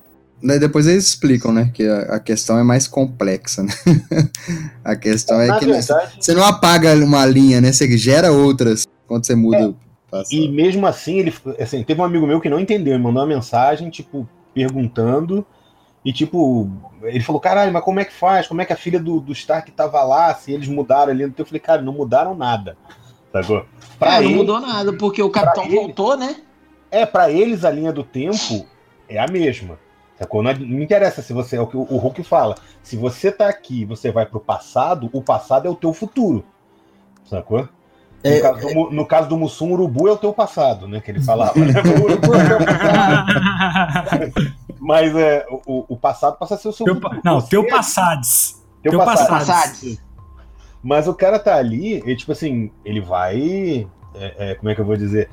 Daí 0.42 0.58
depois 0.58 0.86
eles 0.86 1.06
explicam, 1.06 1.52
né? 1.52 1.70
Que 1.72 1.84
a, 1.86 2.16
a 2.16 2.20
questão 2.20 2.58
é 2.58 2.62
mais 2.62 2.86
complexa, 2.86 3.62
né? 3.62 3.72
a 4.84 4.94
questão 4.96 5.40
é 5.40 5.46
Na 5.46 5.58
que 5.58 5.64
verdade- 5.64 6.12
você 6.20 6.34
não 6.34 6.44
apaga 6.44 6.94
uma 6.96 7.24
linha, 7.24 7.60
né? 7.62 7.72
Você 7.72 7.96
gera 7.96 8.30
outras 8.30 8.84
quando 9.06 9.24
você 9.24 9.34
muda 9.34 9.74
E 10.30 10.48
mesmo 10.48 10.86
assim, 10.86 11.18
ele 11.20 11.32
assim, 11.58 11.82
teve 11.82 11.98
um 12.00 12.04
amigo 12.04 12.26
meu 12.26 12.40
que 12.40 12.50
não 12.50 12.60
entendeu, 12.60 12.92
ele 12.94 13.02
mandou 13.02 13.22
uma 13.22 13.28
mensagem, 13.28 13.88
tipo, 13.88 14.28
perguntando. 14.52 15.46
E 16.04 16.12
tipo, 16.12 16.68
ele 17.02 17.20
falou, 17.24 17.40
caralho, 17.40 17.72
mas 17.72 17.82
como 17.82 17.98
é 17.98 18.04
que 18.04 18.12
faz? 18.12 18.46
Como 18.46 18.60
é 18.60 18.64
que 18.66 18.72
a 18.72 18.76
filha 18.76 19.00
do, 19.00 19.20
do 19.20 19.32
Stark 19.32 19.70
tava 19.72 20.02
lá? 20.02 20.34
Se 20.34 20.52
eles 20.52 20.68
mudaram 20.68 21.10
ali 21.12 21.24
no 21.26 21.32
teu. 21.32 21.42
Eu 21.44 21.46
falei, 21.46 21.60
cara, 21.60 21.80
não 21.80 21.92
mudaram 21.94 22.34
nada. 22.34 22.76
Sacou? 23.32 23.64
Pra 23.98 24.18
ele- 24.22 24.30
não 24.30 24.36
mudou 24.38 24.60
nada, 24.60 24.92
porque 24.92 25.22
o 25.22 25.30
capitão 25.30 25.64
ele- 25.64 25.74
voltou, 25.76 26.16
né? 26.16 26.36
É, 26.90 27.06
pra 27.06 27.30
eles 27.30 27.64
a 27.64 27.70
linha 27.70 27.92
do 27.92 28.04
tempo 28.04 28.66
é 29.08 29.18
a 29.18 29.26
mesma. 29.26 29.78
Sacou? 30.18 30.42
Não, 30.42 30.52
não 30.52 30.80
interessa 30.82 31.22
se 31.22 31.32
você. 31.32 31.56
É 31.56 31.60
o 31.60 31.66
que 31.66 31.76
o 31.76 31.82
Hulk 31.82 32.22
fala. 32.22 32.54
Se 32.82 32.96
você 32.96 33.32
tá 33.32 33.48
aqui 33.48 33.84
você 33.84 34.12
vai 34.12 34.26
pro 34.26 34.38
passado, 34.38 35.08
o 35.12 35.20
passado 35.22 35.66
é 35.66 35.70
o 35.70 35.74
teu 35.74 35.92
futuro. 35.92 36.44
Sacou? 37.24 37.62
No, 37.62 38.30
É, 38.30 38.40
caso, 38.40 38.60
do, 38.60 38.74
Mu- 38.74 38.90
no 38.90 39.06
caso 39.06 39.28
do 39.28 39.36
Mussum, 39.36 39.70
o 39.70 39.72
urubu 39.72 40.06
é 40.08 40.12
o 40.12 40.16
teu 40.16 40.32
passado, 40.32 40.86
né? 40.86 41.00
Que 41.00 41.10
ele 41.10 41.20
falava. 41.22 41.58
né? 41.58 41.72
O 42.00 42.04
urubu 42.04 42.34
é 42.34 42.44
o 42.44 42.48
teu 42.48 42.58
passado. 42.66 44.54
Mas 44.84 45.16
é, 45.16 45.46
o, 45.66 45.84
o 45.88 45.96
passado 45.96 46.36
passa 46.38 46.54
a 46.54 46.58
ser 46.58 46.68
o 46.68 46.72
seu 46.72 46.84
Teu 46.84 47.00
Não, 47.24 47.40
Você 47.40 47.48
teu 47.50 47.62
é- 47.64 47.70
passades. 47.70 48.62
Teu 48.82 48.90
Teu 48.90 49.00
passado. 49.04 49.28
passades. 49.28 50.02
Mas 50.82 51.08
o 51.08 51.14
cara 51.14 51.38
tá 51.38 51.56
ali, 51.56 52.02
e 52.06 52.14
tipo 52.14 52.32
assim, 52.32 52.70
ele 52.84 53.00
vai. 53.00 53.88
é, 54.14 54.50
é, 54.50 54.54
como 54.56 54.68
é 54.70 54.74
que 54.74 54.80
eu 54.80 54.84
vou 54.84 54.96
dizer? 54.96 55.30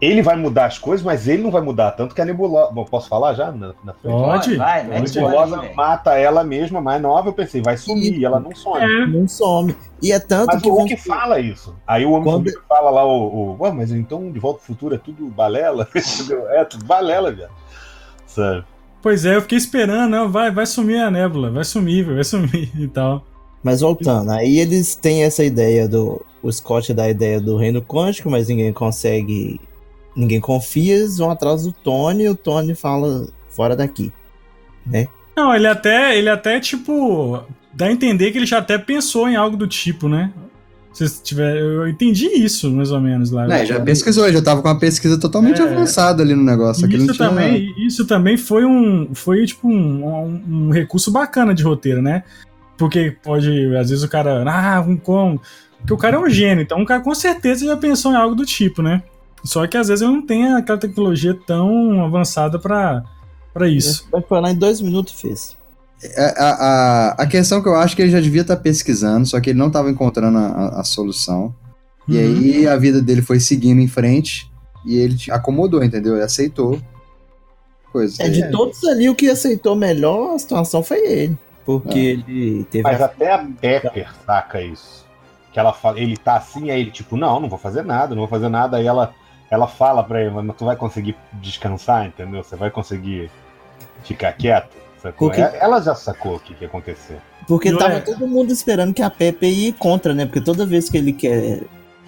Ele 0.00 0.20
vai 0.20 0.34
mudar 0.36 0.66
as 0.66 0.76
coisas, 0.76 1.06
mas 1.06 1.28
ele 1.28 1.42
não 1.44 1.52
vai 1.52 1.62
mudar. 1.62 1.92
Tanto 1.92 2.14
que 2.14 2.20
a 2.20 2.24
nebulosa. 2.24 2.72
Bom, 2.72 2.84
posso 2.84 3.08
falar 3.08 3.32
já 3.34 3.52
na, 3.52 3.72
na 3.84 3.94
frente? 3.94 4.12
Pode. 4.12 4.56
Vai, 4.56 4.80
A 4.80 4.84
mete 4.84 5.14
nebulosa 5.14 5.62
mata 5.74 6.14
ela 6.18 6.42
mesma, 6.42 6.80
mais 6.80 7.00
nova. 7.00 7.28
Eu 7.28 7.32
pensei, 7.32 7.62
vai 7.62 7.76
sumir, 7.76 8.18
e 8.18 8.24
ela 8.24 8.40
não 8.40 8.54
some. 8.54 8.82
É. 8.82 9.06
Não 9.06 9.28
some. 9.28 9.74
E 10.02 10.10
é 10.12 10.18
tanto 10.18 10.48
Mas 10.48 10.60
que. 10.62 10.68
o 10.68 10.74
Hulk 10.74 10.96
fala 10.96 11.38
isso. 11.38 11.74
Aí 11.86 12.04
o 12.04 12.10
Homem 12.10 12.24
Quando- 12.24 12.50
fala 12.68 12.90
lá, 12.90 13.06
o, 13.06 13.52
o. 13.52 13.56
Ué, 13.62 13.70
mas 13.70 13.92
então 13.92 14.30
de 14.32 14.38
volta 14.40 14.58
ao 14.58 14.64
futuro 14.66 14.96
é 14.96 14.98
tudo 14.98 15.26
balela? 15.28 15.88
É 16.50 16.64
tudo 16.64 16.84
balela, 16.84 17.30
velho. 17.32 17.48
Sabe? 18.34 18.64
Pois 19.00 19.24
é, 19.24 19.36
eu 19.36 19.42
fiquei 19.42 19.58
esperando, 19.58 20.10
não, 20.10 20.30
vai, 20.30 20.50
vai 20.50 20.66
sumir 20.66 20.98
a 20.98 21.10
nébula, 21.10 21.50
vai 21.50 21.64
sumir, 21.64 22.04
vai 22.04 22.24
sumir 22.24 22.70
e 22.80 22.88
tal. 22.88 23.24
Mas 23.62 23.80
voltando, 23.80 24.30
aí 24.30 24.58
eles 24.58 24.94
têm 24.94 25.22
essa 25.22 25.44
ideia 25.44 25.88
do. 25.88 26.24
O 26.42 26.52
Scott 26.52 26.92
dá 26.92 27.04
a 27.04 27.10
ideia 27.10 27.40
do 27.40 27.56
reino 27.56 27.80
quântico, 27.80 28.30
mas 28.30 28.48
ninguém 28.48 28.72
consegue. 28.72 29.60
Ninguém 30.14 30.40
confia, 30.40 30.96
eles 30.96 31.18
vão 31.18 31.30
atrás 31.30 31.62
do 31.62 31.72
Tony 31.72 32.24
e 32.24 32.28
o 32.28 32.34
Tony 32.34 32.74
fala 32.74 33.26
fora 33.48 33.74
daqui. 33.74 34.12
Né? 34.86 35.08
Não, 35.36 35.54
ele 35.54 35.66
até, 35.66 36.16
ele 36.16 36.28
até, 36.28 36.60
tipo, 36.60 37.42
dá 37.72 37.86
a 37.86 37.92
entender 37.92 38.30
que 38.30 38.38
ele 38.38 38.46
já 38.46 38.58
até 38.58 38.78
pensou 38.78 39.28
em 39.28 39.34
algo 39.34 39.56
do 39.56 39.66
tipo, 39.66 40.08
né? 40.08 40.32
Se 40.94 41.22
tiver, 41.22 41.56
eu 41.56 41.88
entendi 41.88 42.26
isso, 42.26 42.70
mais 42.70 42.92
ou 42.92 43.00
menos, 43.00 43.32
lá. 43.32 43.48
Né, 43.48 43.66
já 43.66 43.80
pesquisou, 43.80 44.32
já 44.32 44.40
tava 44.40 44.62
com 44.62 44.68
uma 44.68 44.78
pesquisa 44.78 45.18
totalmente 45.18 45.60
É. 45.60 45.64
avançada 45.64 46.22
ali 46.22 46.36
no 46.36 46.44
negócio. 46.44 46.88
Isso 46.88 47.12
tinha... 47.12 47.28
também, 47.28 47.74
isso 47.84 48.06
também 48.06 48.36
foi 48.36 48.64
um, 48.64 49.12
foi 49.12 49.44
tipo 49.44 49.68
um, 49.68 50.06
um, 50.06 50.42
um 50.48 50.70
recurso 50.70 51.10
bacana 51.10 51.52
de 51.52 51.64
roteiro, 51.64 52.00
né? 52.00 52.22
Porque 52.78 53.16
pode, 53.24 53.74
às 53.76 53.90
vezes 53.90 54.04
o 54.04 54.08
cara, 54.08 54.44
ah, 54.48 54.80
um 54.80 54.96
como? 54.96 55.40
Porque 55.78 55.92
o 55.92 55.98
cara 55.98 56.16
é 56.16 56.18
um 56.18 56.30
gênio, 56.30 56.62
então 56.62 56.80
o 56.80 56.86
cara 56.86 57.02
com 57.02 57.14
certeza 57.14 57.66
já 57.66 57.76
pensou 57.76 58.12
em 58.12 58.16
algo 58.16 58.36
do 58.36 58.46
tipo, 58.46 58.80
né? 58.80 59.02
Só 59.44 59.66
que 59.66 59.76
às 59.76 59.88
vezes 59.88 60.00
eu 60.00 60.10
não 60.10 60.24
tenho 60.24 60.56
aquela 60.56 60.78
tecnologia 60.78 61.36
tão 61.46 62.04
avançada 62.04 62.58
pra, 62.58 63.02
pra 63.52 63.68
isso. 63.68 64.08
Foi 64.28 64.40
lá 64.40 64.50
em 64.50 64.56
dois 64.56 64.80
minutos 64.80 65.12
e 65.12 65.20
fez. 65.20 65.56
É, 66.02 66.34
A, 66.38 66.48
a, 66.48 67.08
a 67.22 67.26
questão 67.26 67.62
que 67.62 67.68
eu 67.68 67.76
acho 67.76 67.94
que 67.96 68.02
ele 68.02 68.10
já 68.10 68.20
devia 68.20 68.42
estar 68.42 68.56
pesquisando, 68.56 69.26
só 69.26 69.40
que 69.40 69.50
ele 69.50 69.58
não 69.58 69.68
estava 69.68 69.90
encontrando 69.90 70.36
a, 70.38 70.46
a- 70.46 70.80
a 70.80 70.84
solução. 70.84 71.54
E 72.06 72.16
Uhum. 72.18 72.20
aí 72.22 72.66
a 72.68 72.76
vida 72.76 73.00
dele 73.00 73.22
foi 73.22 73.40
seguindo 73.40 73.80
em 73.80 73.88
frente 73.88 74.50
e 74.84 74.98
ele 74.98 75.16
acomodou, 75.30 75.82
entendeu? 75.82 76.14
Ele 76.14 76.24
aceitou. 76.24 76.78
Coisa. 77.90 78.22
É, 78.22 78.28
de 78.28 78.50
todos 78.50 78.82
ali, 78.84 79.08
o 79.08 79.14
que 79.14 79.30
aceitou 79.30 79.74
melhor 79.76 80.34
a 80.34 80.38
situação 80.38 80.82
foi 80.82 80.98
ele. 81.06 81.38
Porque 81.64 81.98
É. 81.98 82.02
ele 82.02 82.64
teve. 82.64 82.82
Mas 82.82 83.00
a- 83.00 83.06
até 83.06 83.32
a 83.32 83.38
Pepper 83.38 84.08
saca 84.26 84.60
isso. 84.60 85.04
Que 85.52 85.58
ela 85.60 85.72
fala, 85.72 85.98
ele 86.00 86.16
tá 86.16 86.36
assim, 86.36 86.70
aí 86.70 86.80
ele, 86.80 86.90
tipo, 86.90 87.16
não, 87.16 87.38
não 87.40 87.48
vou 87.48 87.58
fazer 87.58 87.82
nada, 87.84 88.08
não 88.14 88.22
vou 88.22 88.28
fazer 88.28 88.48
nada. 88.48 88.76
Aí 88.76 88.86
ela, 88.86 89.14
ela 89.50 89.68
fala 89.68 90.02
pra 90.02 90.20
ele, 90.20 90.30
mas 90.30 90.56
tu 90.56 90.64
vai 90.64 90.74
conseguir 90.76 91.16
descansar, 91.34 92.04
entendeu? 92.06 92.42
Você 92.42 92.56
vai 92.56 92.70
conseguir 92.70 93.30
ficar 94.02 94.32
quieto. 94.32 94.76
Sacou? 95.04 95.28
Porque- 95.28 95.40
É- 95.42 95.58
Ela 95.60 95.80
já 95.80 95.94
sacou 95.94 96.36
o 96.36 96.40
que, 96.40 96.54
que 96.54 96.64
ia 96.64 96.68
acontecer. 96.68 97.18
Porque 97.46 97.70
Não 97.70 97.78
tava 97.78 97.94
é- 97.94 98.00
todo 98.00 98.26
mundo 98.26 98.50
esperando 98.52 98.92
que 98.94 99.02
a 99.02 99.10
Pepe 99.10 99.46
ia 99.46 99.68
ir 99.68 99.72
contra, 99.74 100.14
né? 100.14 100.24
Porque 100.24 100.40
toda 100.40 100.64
vez 100.64 100.88
que 100.88 100.96
ele 100.96 101.12
quer, 101.12 101.60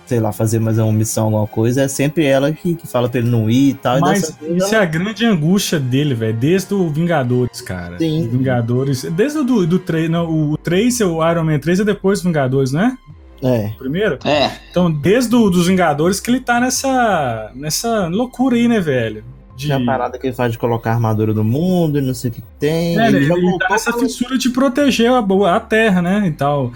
sei 0.07 0.19
lá, 0.19 0.33
fazer 0.33 0.59
mais 0.59 0.79
uma 0.79 0.91
missão, 0.91 1.25
alguma 1.27 1.47
coisa, 1.47 1.83
é 1.83 1.89
sempre 1.89 2.25
ela 2.25 2.51
que, 2.53 2.75
que 2.75 2.87
fala 2.87 3.07
pra 3.09 3.21
ele 3.21 3.29
não 3.29 3.51
ir 3.51 3.71
e 3.71 3.75
tal. 3.75 3.99
e 3.99 4.01
Mas 4.01 4.31
vez 4.41 4.57
isso 4.63 4.73
é 4.75 4.79
ela- 4.79 4.85
a 4.85 4.87
grande 4.87 5.27
angústia 5.27 5.79
dele, 5.79 6.15
velho. 6.15 6.35
Desde 6.39 6.73
o 6.73 6.89
Vingadores, 6.89 7.61
cara. 7.61 7.99
Sim. 7.99 8.27
Vingadores. 8.33 9.03
Desde 9.03 9.39
o 9.41 9.45
do, 9.45 9.67
do 9.67 9.79
3. 9.79 10.09
Não, 10.09 10.27
o 10.53 10.57
3, 10.57 11.01
o 11.03 11.31
Iron 11.31 11.45
Man 11.45 11.59
3 11.59 11.81
é 11.81 11.85
depois 11.85 12.21
dos 12.21 12.27
Vingadores, 12.27 12.73
né? 12.73 12.97
É. 13.43 13.73
Primeiro? 13.77 14.19
É. 14.25 14.51
Então, 14.71 14.91
desde 14.91 15.37
o, 15.37 15.51
dos 15.51 15.67
Vingadores 15.67 16.19
que 16.19 16.31
ele 16.31 16.41
tá 16.41 16.59
nessa. 16.59 17.51
nessa 17.55 18.07
loucura 18.07 18.57
aí, 18.57 18.67
né, 18.67 18.81
velho? 18.81 19.23
De... 19.57 19.65
Tinha 19.67 19.79
a 19.79 19.85
parada 19.85 20.19
que 20.19 20.27
ele 20.27 20.35
faz 20.37 20.53
de 20.53 20.59
colocar 20.59 20.91
a 20.91 20.95
armadura 20.95 21.33
do 21.33 21.43
mundo 21.43 21.99
e 21.99 22.03
não 22.03 22.15
sei 22.15 22.31
o 22.31 22.35
que 22.35 22.43
tem. 22.59 22.99
É, 22.99 23.09
ele 23.09 23.17
ele, 23.25 23.33
ele 23.33 23.57
nessa 23.71 23.91
falando- 23.91 24.07
fissura 24.09 24.37
de 24.39 24.51
proteger 24.51 25.11
a, 25.11 25.19
a 25.57 25.61
Terra, 25.61 26.03
né? 26.03 26.27
E 26.27 26.31
tal. 26.33 26.73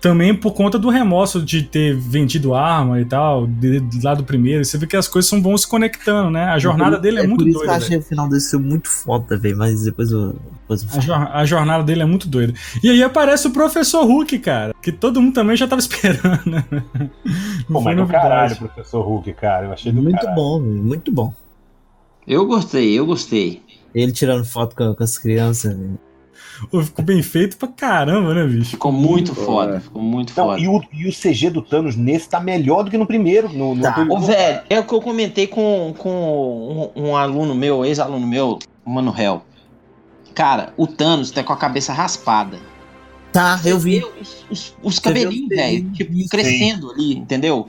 Também 0.00 0.34
por 0.34 0.52
conta 0.52 0.80
do 0.80 0.90
remorso 0.90 1.40
de 1.40 1.62
ter 1.62 1.96
vendido 1.96 2.56
arma 2.56 3.00
e 3.00 3.04
tal, 3.04 3.46
de, 3.46 3.78
de 3.78 4.04
lá 4.04 4.14
do 4.14 4.24
primeiro. 4.24 4.64
Você 4.64 4.76
vê 4.76 4.84
que 4.84 4.96
as 4.96 5.06
coisas 5.06 5.28
são 5.28 5.40
vão 5.40 5.56
se 5.56 5.64
conectando, 5.64 6.28
né? 6.28 6.46
A 6.46 6.58
jornada 6.58 6.98
dele 6.98 7.18
é, 7.18 7.22
por 7.22 7.28
muito 7.28 7.46
isso 7.48 7.58
que 7.60 7.64
eu 7.64 7.68
doida. 7.68 7.84
achei 7.84 7.96
o 7.98 8.02
final 8.02 8.28
desse 8.28 8.50
filme 8.50 8.66
muito 8.68 8.88
foda, 8.88 9.36
velho. 9.38 9.56
Mas 9.56 9.84
depois 9.84 10.10
eu. 10.10 10.34
Depois 10.62 10.82
eu 10.82 10.88
A, 10.98 11.00
jor- 11.00 11.30
a 11.32 11.44
jornada 11.44 11.84
dele 11.84 12.02
é 12.02 12.04
muito 12.04 12.26
doida. 12.26 12.52
E 12.82 12.90
aí 12.90 13.00
aparece 13.00 13.46
o 13.46 13.52
Professor 13.52 14.04
Hulk, 14.04 14.40
cara. 14.40 14.74
Que 14.82 14.90
todo 14.90 15.22
mundo 15.22 15.34
também 15.34 15.56
já 15.56 15.68
tava 15.68 15.78
esperando, 15.80 16.42
né? 16.46 16.64
Pô, 17.70 17.80
mas 17.80 17.96
do 17.96 18.04
caralho, 18.08 18.56
professor 18.56 19.02
Hulk, 19.02 19.32
cara. 19.34 19.66
Eu 19.66 19.72
achei 19.72 19.92
do 19.92 20.02
Muito 20.02 20.16
caralho. 20.16 20.34
bom, 20.34 20.60
velho. 20.60 20.82
Muito 20.82 21.12
bom. 21.12 21.32
Eu 22.26 22.46
gostei, 22.46 22.98
eu 22.98 23.06
gostei. 23.06 23.62
Ele 23.94 24.12
tirando 24.12 24.44
foto 24.44 24.74
com, 24.76 24.94
com 24.94 25.02
as 25.04 25.18
crianças, 25.18 25.76
velho. 25.76 25.98
Pô, 26.70 26.80
ficou 26.82 27.04
bem 27.04 27.22
feito 27.22 27.56
pra 27.56 27.66
caramba, 27.68 28.32
né, 28.34 28.46
bicho? 28.46 28.70
Ficou 28.70 28.92
muito 28.92 29.34
foda, 29.34 29.80
ficou 29.80 30.00
muito 30.00 30.32
Não, 30.36 30.44
foda. 30.46 30.60
e, 30.60 30.68
o, 30.68 30.80
e 30.92 31.08
o 31.08 31.12
CG 31.12 31.50
do 31.50 31.60
Thanos 31.60 31.96
nesse 31.96 32.28
tá 32.28 32.38
melhor 32.38 32.84
do 32.84 32.90
que 32.90 32.96
no 32.96 33.06
primeiro. 33.06 33.48
No, 33.48 33.74
no 33.74 33.82
Tá. 33.82 34.06
Ô, 34.08 34.20
velho, 34.20 34.60
é 34.70 34.78
o 34.78 34.84
que 34.84 34.94
eu 34.94 35.00
comentei 35.00 35.46
com, 35.48 35.92
com 35.98 36.92
um, 36.96 37.08
um 37.08 37.16
aluno 37.16 37.54
meu, 37.54 37.84
ex-aluno 37.84 38.26
meu, 38.26 38.58
o 38.84 38.90
Manuel. 38.90 39.44
Cara, 40.34 40.72
o 40.76 40.86
Thanos 40.86 41.30
tá 41.32 41.42
com 41.42 41.52
a 41.52 41.56
cabeça 41.56 41.92
raspada. 41.92 42.58
Tá, 43.32 43.60
eu 43.64 43.78
vi. 43.78 44.02
Os, 44.20 44.46
os, 44.50 44.76
os 44.82 44.98
cabelinhos, 44.98 45.50
os 45.50 45.56
velho, 45.56 45.90
tipo, 45.92 46.12
isso. 46.12 46.28
crescendo 46.28 46.90
ali, 46.92 47.16
entendeu? 47.16 47.68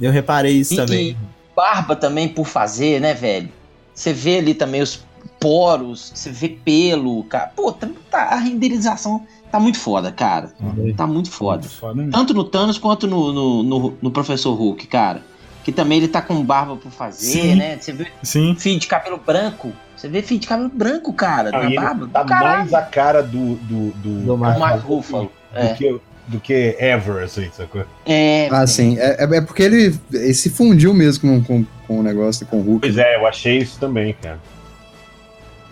Eu 0.00 0.10
reparei 0.10 0.54
isso 0.54 0.74
E- 0.74 0.76
também. 0.76 1.10
e 1.10 1.16
barba 1.54 1.94
também 1.94 2.28
por 2.28 2.46
fazer, 2.46 3.00
né, 3.00 3.12
velho? 3.12 3.48
Você 3.96 4.12
vê 4.12 4.38
ali 4.38 4.52
também 4.54 4.80
os 4.82 5.04
poros, 5.40 6.12
você 6.14 6.30
vê 6.30 6.48
pelo, 6.50 7.24
cara. 7.24 7.50
Pô, 7.56 7.72
tá, 7.72 7.88
tá- 8.10 8.22
a 8.30 8.36
renderização 8.36 9.26
tá 9.50 9.58
muito 9.58 9.78
foda, 9.78 10.12
cara. 10.12 10.52
Tá 10.96 11.06
muito 11.06 11.30
foda. 11.30 11.62
Muito 11.62 11.74
foda? 11.74 12.08
Tanto 12.12 12.34
no 12.34 12.44
Thanos 12.44 12.78
quanto 12.78 13.06
no, 13.06 13.32
no, 13.32 13.62
no, 13.62 13.98
no 14.02 14.10
Professor 14.10 14.54
Hulk, 14.54 14.86
cara. 14.86 15.22
Que 15.64 15.72
também 15.72 15.98
ele 15.98 16.08
tá 16.08 16.22
com 16.22 16.44
barba 16.44 16.76
por 16.76 16.92
fazer, 16.92 17.26
Sim. 17.42 17.54
né? 17.56 17.76
Você 17.80 17.92
vê 17.92 18.06
Sim. 18.22 18.54
fio 18.56 18.78
de 18.78 18.86
cabelo 18.86 19.18
branco. 19.18 19.72
Você 19.96 20.08
vê 20.08 20.22
fio 20.22 20.38
de 20.38 20.46
cabelo 20.46 20.68
branco, 20.68 21.12
cara, 21.12 21.50
na 21.50 21.64
ele 21.64 21.74
barba. 21.74 22.06
tá 22.12 22.22
do 22.22 22.28
mais 22.30 22.74
a 22.74 22.82
cara 22.82 23.22
do. 23.22 23.56
do, 23.56 23.90
do, 23.92 24.20
Do 24.26 24.36
Mark 24.38 24.84
Ruffalo, 24.84 25.32
do, 25.52 25.58
é. 25.58 25.72
que, 25.74 25.98
do 26.28 26.40
que 26.40 26.76
ever, 26.78 27.22
assim, 27.24 27.48
sacou? 27.56 27.84
É, 28.04 28.48
Ah, 28.50 28.66
sim. 28.66 28.98
É, 28.98 29.24
é- 29.24 29.36
é 29.36 29.40
porque 29.40 29.62
ele, 29.62 29.94
ele 30.12 30.34
se 30.34 30.50
fundiu 30.50 30.92
mesmo 30.92 31.42
com, 31.42 31.42
com, 31.44 31.66
com 31.86 32.00
o 32.00 32.02
negócio, 32.02 32.46
com 32.46 32.58
o 32.58 32.62
Hulk. 32.62 32.80
Pois 32.80 32.98
é, 32.98 33.16
eu 33.16 33.26
achei 33.26 33.58
isso 33.58 33.78
também, 33.78 34.14
cara. 34.20 34.38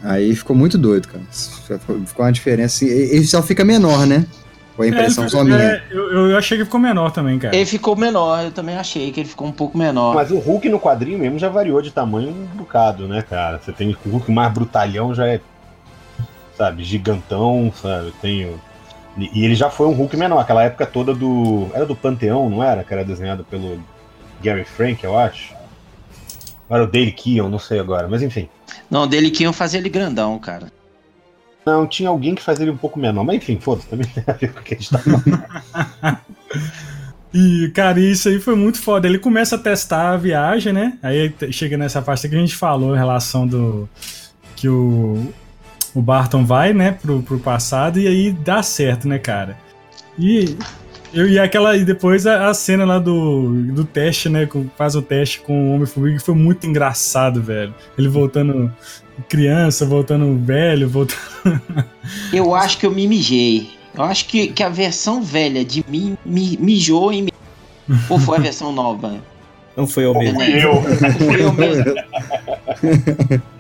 Aí 0.03 0.35
ficou 0.37 0.55
muito 0.55 0.77
doido, 0.77 1.09
cara. 1.09 1.25
Ficou 2.07 2.25
uma 2.27 2.33
diferença. 2.33 2.85
assim, 2.85 2.87
Ele 2.95 3.25
só 3.27 3.43
fica 3.43 3.65
menor, 3.65 4.07
né? 4.07 4.27
Ou 4.77 4.85
a 4.85 4.89
impressão 4.89 5.25
É, 5.25 5.29
só 5.29 5.45
minha. 5.45 5.57
é, 5.57 5.83
eu, 5.91 6.31
eu 6.31 6.37
achei 6.37 6.59
que 6.59 6.65
ficou 6.65 6.81
menor 6.81 7.11
também, 7.13 7.39
cara. 7.39 7.55
ele 7.55 7.65
ficou 7.65 7.97
menor, 7.97 8.45
eu 8.45 8.51
também 8.51 8.77
achei 8.77 9.13
que 9.13 9.21
ele 9.21 9.29
ficou 9.29 9.47
um 9.47 9.53
pouco 9.53 9.79
menor. 9.79 10.15
Mas 10.15 10.31
o 10.33 10.39
Hulk 10.39 10.69
no 10.69 10.81
quadrinho 10.81 11.19
mesmo 11.19 11.39
já 11.39 11.49
variou 11.49 11.81
de 11.81 11.91
tamanho 11.93 12.31
um 12.31 12.57
bocado, 12.57 13.07
né, 13.07 13.23
cara? 13.23 13.59
Você 13.65 13.73
tem 13.73 13.97
o 14.05 14.11
Hulk 14.11 14.31
mais 14.33 14.53
brutalhão, 14.53 15.15
já 15.15 15.27
é, 15.29 15.41
sabe, 16.59 16.83
gigantão, 16.85 17.73
sabe? 17.81 18.13
Tem 18.21 18.47
o... 18.47 18.61
E 19.17 19.31
e 19.33 19.45
ele 19.45 19.55
já 19.55 19.71
foi 19.71 19.87
um 19.87 19.93
Hulk 19.93 20.17
menor, 20.17 20.39
aquela 20.39 20.63
época 20.63 20.87
toda 20.87 21.15
do. 21.15 21.69
Era 21.75 21.87
do 21.87 21.97
Panteão, 21.97 22.49
não 22.51 22.63
era? 22.63 22.85
Que 22.85 22.93
era 22.93 23.05
desenhado 23.05 23.45
pelo 23.45 23.81
Gary 24.43 24.65
Frank, 24.65 25.03
eu 25.05 25.19
acho. 25.19 25.55
Ou 26.69 26.77
era 26.77 26.85
o 26.85 26.91
Dale 26.91 27.13
Keon, 27.13 27.49
não 27.49 27.59
sei 27.59 27.79
agora, 27.79 28.09
mas 28.09 28.23
enfim. 28.23 28.49
Não, 28.91 29.07
dele 29.07 29.31
que 29.31 29.43
iam 29.43 29.53
fazer 29.53 29.79
ele 29.79 29.89
grandão, 29.89 30.39
cara. 30.39 30.73
Não, 31.65 31.87
tinha 31.87 32.09
alguém 32.09 32.35
que 32.35 32.43
fazia 32.43 32.65
ele 32.65 32.73
um 32.73 32.77
pouco 32.77 32.99
menor, 32.99 33.25
mas 33.25 33.37
enfim, 33.37 33.59
foda-se, 33.59 33.89
também 33.89 34.07
tem 34.13 34.25
a 34.27 34.33
ver 34.33 34.53
com 34.53 34.61
o 34.61 34.63
que 34.63 34.75
a 34.75 34.77
gente 34.77 34.91
tá 34.91 34.99
falando. 34.99 36.21
E, 37.35 37.69
cara, 37.75 37.99
isso 37.99 38.29
aí 38.29 38.39
foi 38.39 38.55
muito 38.55 38.81
foda. 38.81 39.09
Ele 39.09 39.19
começa 39.19 39.57
a 39.57 39.59
testar 39.59 40.11
a 40.11 40.17
viagem, 40.17 40.73
né? 40.73 40.97
Aí 41.03 41.35
chega 41.51 41.77
nessa 41.77 42.01
parte 42.01 42.29
que 42.29 42.35
a 42.37 42.39
gente 42.39 42.55
falou 42.55 42.95
em 42.95 42.99
relação 42.99 43.45
do. 43.45 43.89
Que 44.55 44.69
o. 44.69 45.35
O 45.95 46.03
Barton 46.03 46.45
vai, 46.45 46.73
né, 46.73 46.93
pro, 46.93 47.23
pro 47.23 47.39
passado 47.39 48.01
e 48.01 48.07
aí 48.09 48.33
dá 48.33 48.63
certo, 48.63 49.07
né, 49.09 49.19
cara? 49.19 49.57
E. 50.19 50.57
Eu, 51.13 51.29
e 51.29 51.39
aquela. 51.39 51.77
E 51.77 51.85
depois 51.85 52.27
a, 52.27 52.49
a 52.49 52.55
cena 52.55 52.85
lá 52.85 52.99
do, 52.99 53.53
do 53.73 53.85
teste, 53.85 54.29
né? 54.29 54.47
com- 54.47 54.67
Faz 54.77 54.97
o 54.97 55.03
teste 55.03 55.39
com 55.41 55.71
o 55.71 55.75
Homem-Formiga, 55.75 56.19
que 56.19 56.25
foi 56.25 56.35
muito 56.35 56.67
engraçado, 56.67 57.41
velho. 57.41 57.73
Ele 57.97 58.09
voltando 58.09 58.73
criança, 59.29 59.87
voltando 59.87 60.37
velho, 60.45 60.89
voltando. 60.89 61.21
Eu 62.33 62.53
acho 62.55 62.79
que 62.79 62.87
eu 62.87 62.91
me 62.91 63.07
mijei. 63.07 63.71
Eu 63.97 64.03
acho 64.03 64.27
que, 64.27 64.49
que 64.49 64.63
a 64.65 64.69
versão 64.69 65.23
velha 65.23 65.65
de 65.65 65.85
mim 65.89 66.19
me 66.27 66.57
mijou 66.61 67.13
em 67.13 67.23
mim. 67.23 67.31
Ou 68.11 68.19
foi 68.19 68.39
a 68.39 68.41
versão 68.41 68.73
nova? 68.73 69.15
Não 69.77 69.87
foi 69.87 70.05
eu 70.05 70.15
mesmo. 70.15 70.41
Fui 70.41 70.65
eu. 70.65 70.83
Fui 71.13 71.43
eu 71.45 71.53
mesmo. 71.53 71.95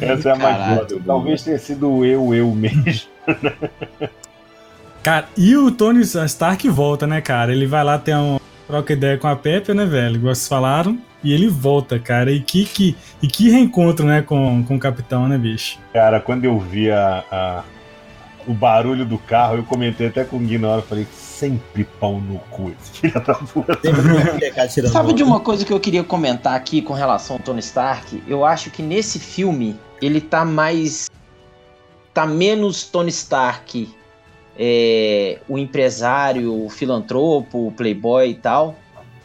Essa 0.00 0.30
é 0.30 0.32
a 0.32 0.36
mais 0.36 0.78
foda. 0.78 1.00
Talvez 1.06 1.42
tenha 1.42 1.58
sido 1.58 2.04
eu, 2.04 2.34
eu 2.34 2.50
mesmo. 2.52 3.08
Cara, 5.02 5.28
e 5.36 5.56
o 5.56 5.70
Tony 5.70 6.00
Stark 6.00 6.68
volta, 6.68 7.06
né, 7.06 7.20
cara? 7.20 7.52
Ele 7.52 7.66
vai 7.66 7.84
lá 7.84 7.98
ter 7.98 8.16
um 8.16 8.38
troca 8.66 8.92
ideia 8.92 9.16
com 9.16 9.28
a 9.28 9.36
Pepper, 9.36 9.74
né, 9.74 9.86
velho? 9.86 10.16
Igual 10.16 10.34
vocês 10.34 10.48
falaram. 10.48 10.98
E 11.22 11.32
ele 11.32 11.48
volta, 11.48 11.98
cara. 11.98 12.30
E 12.30 12.40
que, 12.40 12.64
que, 12.64 12.96
e 13.22 13.26
que 13.26 13.50
reencontro, 13.50 14.04
né, 14.06 14.22
com, 14.22 14.62
com 14.64 14.76
o 14.76 14.78
capitão, 14.78 15.26
né, 15.26 15.36
bicho? 15.38 15.78
Cara, 15.92 16.20
quando 16.20 16.44
eu 16.44 16.58
vi 16.58 16.90
a, 16.90 17.24
a- 17.30 17.62
o 18.46 18.52
barulho 18.54 19.04
do 19.04 19.18
carro, 19.18 19.56
eu 19.56 19.62
comentei 19.62 20.06
até 20.08 20.24
com 20.24 20.36
o 20.36 20.40
Gui 20.40 20.58
na 20.58 20.68
hora, 20.68 20.82
falei, 20.82 21.06
sempre 21.12 21.84
pau 21.84 22.20
no 22.20 22.38
cu 22.50 22.70
esse 22.80 23.00
filho 23.00 23.14
da 23.24 23.34
puta. 23.34 23.78
Sabe 24.88 25.12
de 25.12 25.22
uma 25.22 25.40
coisa 25.40 25.64
que 25.64 25.72
eu 25.72 25.80
queria 25.80 26.02
comentar 26.04 26.54
aqui 26.54 26.80
com 26.80 26.92
relação 26.94 27.36
ao 27.36 27.42
Tony 27.42 27.60
Stark? 27.60 28.22
Eu 28.26 28.44
acho 28.44 28.70
que 28.70 28.82
nesse 28.82 29.18
filme 29.18 29.76
ele 30.00 30.20
tá 30.20 30.44
mais. 30.44 31.08
tá 32.14 32.26
menos 32.26 32.84
Tony 32.84 33.10
Stark, 33.10 33.88
é, 34.58 35.38
o 35.48 35.56
empresário, 35.58 36.64
o 36.64 36.68
filantropo, 36.68 37.68
o 37.68 37.72
playboy 37.72 38.30
e 38.30 38.34
tal. 38.34 38.76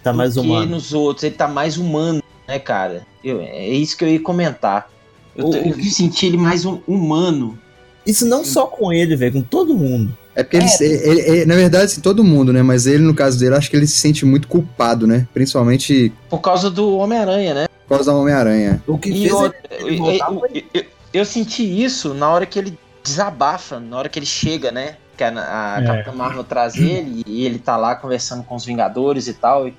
Tá 0.03 0.11
mais 0.13 0.35
do 0.35 0.41
humano. 0.41 0.65
que 0.67 0.71
nos 0.71 0.93
outros. 0.93 1.23
Ele 1.23 1.35
tá 1.35 1.47
mais 1.47 1.77
humano, 1.77 2.21
né, 2.47 2.59
cara? 2.59 3.05
Eu- 3.23 3.41
é 3.41 3.67
isso 3.69 3.97
que 3.97 4.03
eu 4.03 4.09
ia 4.09 4.19
comentar. 4.19 4.91
Eu, 5.35 5.47
O- 5.47 5.55
eu 5.55 5.83
senti 5.85 6.25
ele 6.27 6.37
mais 6.37 6.65
um- 6.65 6.79
humano. 6.85 7.57
Isso 8.05 8.25
não 8.25 8.43
só 8.43 8.65
com 8.67 8.91
ele, 8.91 9.15
velho, 9.15 9.33
com 9.33 9.41
todo 9.41 9.73
mundo. 9.75 10.15
É 10.35 10.43
porque 10.43 10.57
ele, 10.57 10.67
ele- 10.81 11.21
ele- 11.21 11.45
na 11.45 11.55
verdade, 11.55 11.85
assim, 11.85 12.01
todo 12.01 12.23
mundo, 12.23 12.51
né? 12.51 12.61
Mas 12.61 12.85
ele, 12.85 13.01
no 13.03 13.13
caso 13.15 13.39
dele, 13.39 13.55
acho 13.55 13.69
que 13.69 13.77
ele 13.77 13.87
se 13.87 13.97
sente 13.97 14.25
muito 14.25 14.47
culpado, 14.47 15.07
né? 15.07 15.25
Principalmente 15.33 16.11
Por 16.29 16.39
causa 16.41 16.69
do 16.69 16.97
Homem-Aranha, 16.97 17.53
né? 17.53 17.65
Causa 17.95 18.11
da 18.11 18.17
Homem-Aranha. 18.17 18.83
O 18.87 18.97
que 18.97 19.09
E 19.09 19.27
fez 19.29 19.33
ele, 19.41 19.53
eu, 19.93 19.97
voltar 19.97 20.31
eu- 20.31 20.45
eu- 20.53 20.63
eu- 20.73 20.85
eu 21.13 21.25
senti 21.25 21.63
isso 21.83 22.13
na 22.13 22.29
hora 22.29 22.45
que 22.45 22.57
ele 22.59 22.77
desabafa, 23.03 23.79
na 23.79 23.97
hora 23.97 24.09
que 24.09 24.17
ele 24.19 24.25
chega, 24.25 24.71
né? 24.71 24.95
Que 25.17 25.23
a, 25.23 25.29
a 25.75 25.81
É. 25.81 25.85
Capitã 25.85 26.11
Marvel 26.13 26.43
traz 26.43 26.75
ele 26.75 27.21
e 27.27 27.45
ele 27.45 27.59
tá 27.59 27.75
lá 27.77 27.95
conversando 27.95 28.43
com 28.43 28.55
os 28.55 28.65
Vingadores 28.65 29.27
e 29.27 29.33
tal. 29.33 29.67
E, 29.67 29.73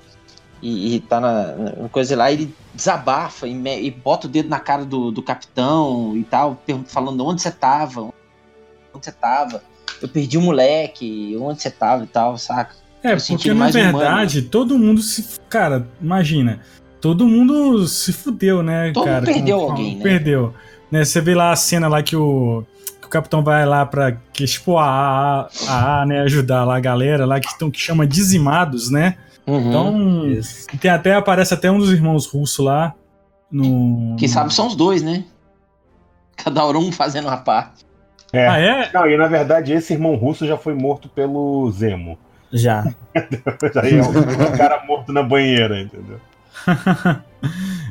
e- 0.61 0.95
e 0.95 0.99
tá 1.01 1.19
na, 1.19 1.47
na 1.83 1.89
coisa 1.89 2.15
lá, 2.15 2.31
ele 2.31 2.53
desabafa 2.73 3.47
e, 3.47 3.53
me- 3.53 3.81
e 3.81 3.91
bota 3.91 4.27
o 4.27 4.29
dedo 4.29 4.47
na 4.49 4.59
cara 4.59 4.85
do, 4.85 5.11
do 5.11 5.21
capitão 5.21 6.15
e 6.15 6.23
tal, 6.23 6.61
falando 6.87 7.25
onde 7.25 7.41
você 7.41 7.51
tava, 7.51 8.01
onde 8.01 8.13
você 9.05 9.11
tava. 9.11 9.61
Eu 10.01 10.07
perdi 10.07 10.37
o 10.37 10.41
moleque, 10.41 11.37
onde 11.39 11.61
você 11.61 11.69
tava 11.71 12.03
e 12.03 12.07
tal, 12.07 12.37
saca? 12.37 12.75
É, 13.03 13.13
Eu 13.13 13.17
porque 13.27 13.49
na 13.49 13.55
mais 13.55 13.75
humano. 13.75 13.97
verdade, 13.99 14.41
todo 14.43 14.77
mundo 14.79 15.01
se. 15.01 15.39
Cara, 15.49 15.87
imagina. 16.01 16.61
Todo 17.05 17.27
mundo 17.27 17.87
se 17.87 18.11
fudeu, 18.11 18.63
né, 18.63 18.91
Todo 18.91 19.05
mundo 19.05 19.13
cara? 19.13 19.25
perdeu 19.25 19.59
com- 19.59 19.65
com- 19.65 19.71
alguém, 19.73 19.95
né? 19.97 20.01
Perdeu. 20.01 20.53
Né, 20.91 21.05
você 21.05 21.21
vê 21.21 21.35
lá 21.35 21.51
a 21.51 21.55
cena 21.55 21.87
lá 21.87 22.01
que 22.01 22.15
o. 22.15 22.63
que 22.99 23.05
o 23.05 23.09
capitão 23.11 23.43
vai 23.43 23.63
lá 23.63 23.85
pra. 23.85 24.13
Que, 24.33 24.45
tipo, 24.45 24.75
a 24.79 24.85
A, 24.85 25.47
a, 25.69 26.01
a, 26.01 26.05
né, 26.07 26.21
ajudar 26.21 26.63
lá 26.63 26.77
a 26.77 26.79
galera 26.79 27.23
lá 27.27 27.39
que, 27.39 27.47
estão 27.47 27.69
que 27.69 27.79
chama 27.79 28.07
dizimados, 28.07 28.89
né? 28.89 29.17
Uhum. 29.45 29.69
Então. 29.69 30.25
e 30.73 30.77
Tem 30.79 30.89
até, 30.89 31.13
aparece 31.13 31.53
até 31.53 31.69
um 31.69 31.77
dos 31.77 31.91
irmãos 31.91 32.25
russos 32.25 32.65
lá. 32.65 32.93
No. 33.51 34.15
Quem 34.17 34.27
sabe 34.27 34.51
são 34.51 34.65
os 34.65 34.75
dois, 34.75 35.03
né? 35.03 35.25
Cada 36.35 36.65
um 36.67 36.91
fazendo 36.91 37.27
uma 37.27 37.37
parte. 37.37 37.85
É. 38.33 38.47
Ah, 38.47 38.57
é? 38.59 38.89
Não, 38.91 39.07
e 39.07 39.15
na 39.15 39.27
verdade 39.27 39.71
esse 39.73 39.93
irmão 39.93 40.15
russo 40.15 40.45
já 40.47 40.57
foi 40.57 40.73
morto 40.73 41.07
pelo 41.07 41.69
Zemo. 41.71 42.17
Já. 42.51 42.83
Aí 43.81 43.93
é 43.99 44.01
o 44.01 44.57
cara 44.57 44.83
morto 44.87 45.13
na 45.13 45.21
banheira, 45.21 45.79
entendeu? 45.79 46.19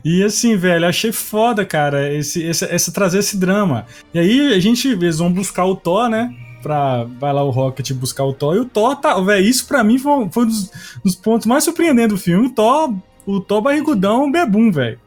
E 0.04 0.22
assim, 0.22 0.56
velho, 0.56 0.86
achei 0.86 1.12
foda, 1.12 1.64
cara, 1.64 2.12
esse, 2.12 2.42
esse, 2.42 2.64
esse 2.66 2.92
trazer 2.92 3.20
esse 3.20 3.38
drama. 3.38 3.86
E 4.12 4.18
aí 4.18 4.52
a 4.52 4.60
gente, 4.60 4.88
eles 4.88 5.18
vão 5.18 5.32
buscar 5.32 5.64
o 5.64 5.74
Thor, 5.74 6.10
né? 6.10 6.30
Pra, 6.62 7.04
vai 7.04 7.32
lá 7.32 7.42
o 7.42 7.50
Rocket 7.50 7.92
buscar 7.92 8.24
o 8.24 8.34
Thor. 8.34 8.54
E 8.54 8.58
o 8.58 8.64
Thor 8.66 8.96
tá. 8.96 9.18
Velho, 9.20 9.46
isso 9.46 9.66
pra 9.66 9.82
mim 9.82 9.98
foi, 9.98 10.28
foi 10.30 10.44
um 10.44 10.46
dos, 10.46 10.70
dos 11.02 11.14
pontos 11.14 11.46
mais 11.46 11.64
surpreendentes 11.64 12.10
do 12.10 12.18
filme. 12.18 12.48
O 12.48 12.50
Thor, 12.50 12.94
o 13.24 13.40
Thor 13.40 13.62
barrigudão, 13.62 14.30
bebum, 14.30 14.70
velho. 14.70 15.00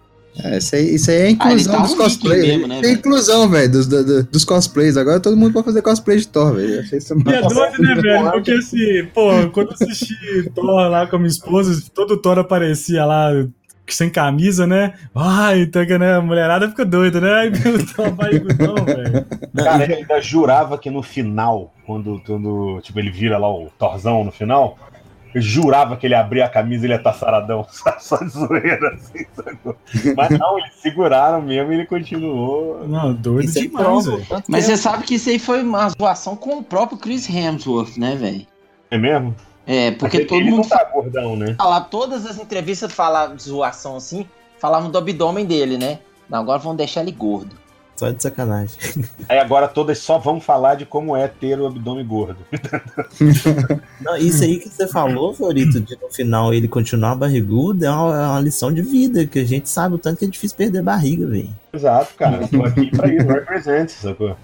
É, 0.44 0.58
isso, 0.58 0.76
aí, 0.76 0.96
isso 0.96 1.12
aí 1.12 1.18
é 1.18 1.22
a 1.24 1.26
Ah, 1.26 1.32
inclusão 1.32 1.74
tá 1.74 1.82
dos 1.82 1.92
um 1.94 1.98
cosplays. 1.98 2.46
mesmo, 2.46 2.68
né, 2.68 2.82
é 2.84 2.92
inclusão, 2.92 3.50
velho, 3.50 3.72
dos, 3.72 3.88
do- 3.88 4.04
do- 4.06 4.24
dos 4.24 4.46
cosplays. 4.46 4.96
Agora 4.98 5.20
todo 5.20 5.36
mundo 5.36 5.54
pode 5.54 5.66
fazer 5.66 5.82
cosplay 5.82 6.18
de 6.18 6.28
Thor, 6.28 6.54
velho. 6.54 6.76
Eu 6.76 6.80
Achei 6.82 6.98
isso 7.00 7.14
E 7.14 7.34
é 7.34 7.42
doido, 7.42 7.82
né, 7.82 7.96
velho? 7.96 8.32
Porque 8.32 8.52
assim, 8.52 9.06
pô, 9.14 9.30
quando 9.52 9.70
eu 9.70 9.74
assisti 9.74 10.50
Thor 10.54 10.90
lá 10.90 11.08
com 11.08 11.16
a 11.16 11.20
minha 11.20 11.30
esposa, 11.30 11.82
todo 11.94 12.18
Thor 12.18 12.38
aparecia 12.38 13.04
lá 13.06 13.32
sem 13.88 14.10
camisa, 14.10 14.68
né? 14.68 14.94
Ai, 15.16 15.62
então, 15.62 15.84
né? 15.98 16.16
A 16.16 16.22
mulherada 16.22 16.68
fica 16.70 16.86
doida, 16.86 17.22
né? 17.22 17.32
Ai, 17.32 17.50
meu 17.50 17.86
Thor 17.86 18.12
barrigudão, 18.12 18.76
velho. 18.86 19.26
Cara, 19.56 19.84
ele 19.86 19.94
ainda 19.96 20.22
jurava 20.22 20.78
que 20.78 20.90
no 20.90 21.02
final, 21.02 21.74
quando, 21.86 22.22
quando 22.26 22.80
tipo, 22.82 23.00
ele 23.00 23.10
vira 23.10 23.38
lá 23.38 23.50
o 23.50 23.70
Torzão 23.80 24.24
no 24.26 24.32
final, 24.32 24.78
eu 25.34 25.42
jurava 25.42 25.98
que 25.98 26.08
ele 26.08 26.16
abria 26.16 26.46
a 26.46 26.50
camisa 26.50 26.84
e 26.84 26.88
ele 26.88 26.94
ia 26.94 26.98
estar 26.98 27.14
saradão, 27.14 27.66
só 28.00 28.18
de 28.18 28.30
zoeira, 28.30 28.94
assim, 28.94 29.26
sacou? 29.36 29.76
Mas 30.16 30.40
não, 30.40 30.58
eles 30.60 30.74
seguraram 30.76 31.42
mesmo 31.42 31.72
e 31.72 31.76
ele 31.76 31.86
continuou. 31.86 32.88
Não, 32.88 33.14
doido 33.14 33.46
Isso 33.46 33.60
é 33.60 33.62
demais, 33.62 34.06
velho. 34.06 34.26
tanto 34.28 34.52
Mas 34.52 34.66
você 34.66 34.78
sabe 34.78 35.04
que 35.04 35.16
isso 35.16 35.30
aí 35.30 35.40
foi 35.40 35.62
uma 35.62 35.90
zoação 35.90 36.36
com 36.36 36.58
o 36.58 36.64
próprio 36.64 36.98
Chris 36.98 37.30
Hemsworth, 37.30 37.98
né, 37.98 38.16
velho? 38.16 38.46
É 38.90 38.98
mesmo? 38.98 39.36
É, 39.66 39.92
porque 39.92 40.20
Mas 40.20 40.28
todo 40.28 40.40
ele 40.40 40.50
mundo 40.52 40.62
não 40.62 40.70
tá 40.70 40.84
gordão, 40.86 41.36
né? 41.36 41.56
falava, 41.58 41.86
todas 41.86 42.26
as 42.26 42.38
entrevistas 42.38 42.92
falavam 42.94 43.36
de 43.36 43.44
zoação 43.44 43.98
assim, 43.98 44.26
falavam 44.60 44.90
do 44.90 44.98
abdômen 44.98 45.46
dele, 45.46 45.78
né? 45.78 46.00
Não, 46.30 46.40
agora 46.40 46.58
vão 46.58 46.76
deixar 46.76 47.02
ele 47.02 47.12
gordo. 47.12 47.56
Só 47.98 48.12
de 48.12 48.22
sacanagem. 48.22 48.76
Aí 49.28 49.40
agora 49.40 49.68
todas 49.68 49.98
só 49.98 50.20
vão 50.20 50.40
falar 50.40 50.76
de 50.76 50.86
como 50.86 51.18
é 51.18 51.28
ter 51.28 51.60
o 51.60 51.66
abdômen 51.66 52.06
gordo. 52.06 52.38
Não, 54.00 54.16
isso 54.16 54.44
aí 54.44 54.60
que 54.60 54.70
você 54.70 54.88
falou, 54.88 55.34
Florito, 55.34 55.80
de 55.80 55.98
no 56.00 56.08
final 56.10 56.54
ele 56.54 56.68
continuar 56.68 57.16
barrigudo, 57.16 57.84
é 57.84 57.90
uma, 57.90 58.16
é 58.16 58.28
uma 58.28 58.40
lição 58.40 58.72
de 58.72 58.84
vida, 58.84 59.26
que 59.26 59.40
a 59.40 59.46
gente 59.46 59.68
sabe 59.68 59.96
o 59.96 59.98
tanto 59.98 60.20
que 60.20 60.26
é 60.26 60.28
difícil 60.28 60.56
perder 60.56 60.84
barriga, 60.84 61.26
velho. 61.26 61.50
Exato, 61.74 62.14
cara. 62.16 62.38
Eu 62.42 62.48
tô 62.48 62.64
aqui 62.64 62.92
pra 62.96 63.12
isso, 63.12 63.28
represent, 63.28 63.90
sacou? 63.90 64.38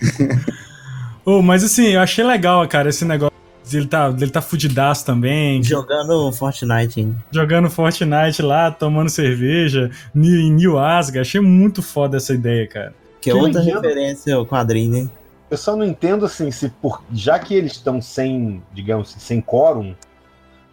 Ô, 1.24 1.42
mas 1.42 1.64
assim, 1.64 1.90
eu 1.90 2.02
achei 2.02 2.24
legal, 2.26 2.68
cara, 2.68 2.90
esse 2.90 3.06
negócio. 3.06 3.32
Ele 3.72 3.88
tá, 3.88 4.10
ele 4.10 4.30
tá 4.30 4.42
fudidaço 4.42 5.06
também, 5.06 5.64
Jogando 5.64 6.32
Fortnite 6.34 7.00
ainda. 7.00 7.16
jogando 7.32 7.70
Fortnite 7.70 8.42
lá, 8.42 8.70
tomando 8.70 9.10
cerveja, 9.10 9.90
em 10.14 10.52
New 10.52 10.78
Asgard. 10.78 11.20
Achei 11.20 11.40
muito 11.40 11.82
foda 11.82 12.18
essa 12.18 12.34
ideia, 12.34 12.68
cara. 12.68 13.03
Que 13.24 13.30
é 13.30 13.34
Que 13.34 13.40
outra 13.40 13.62
referência 13.62 14.36
ao 14.36 14.46
quadrinho, 14.46 14.92
né? 14.92 15.10
Eu 15.50 15.58
só 15.58 15.78
não 15.78 15.86
entendo 15.86 16.26
assim, 16.26 16.52
se 16.52 16.68
por, 16.68 17.02
já 17.14 17.40
que 17.40 17.54
eles 17.54 17.72
estão 17.74 18.02
sem, 18.02 18.62
digamos 18.74 19.10
assim, 19.10 19.20
sem 19.20 19.42
quórum, 19.42 19.96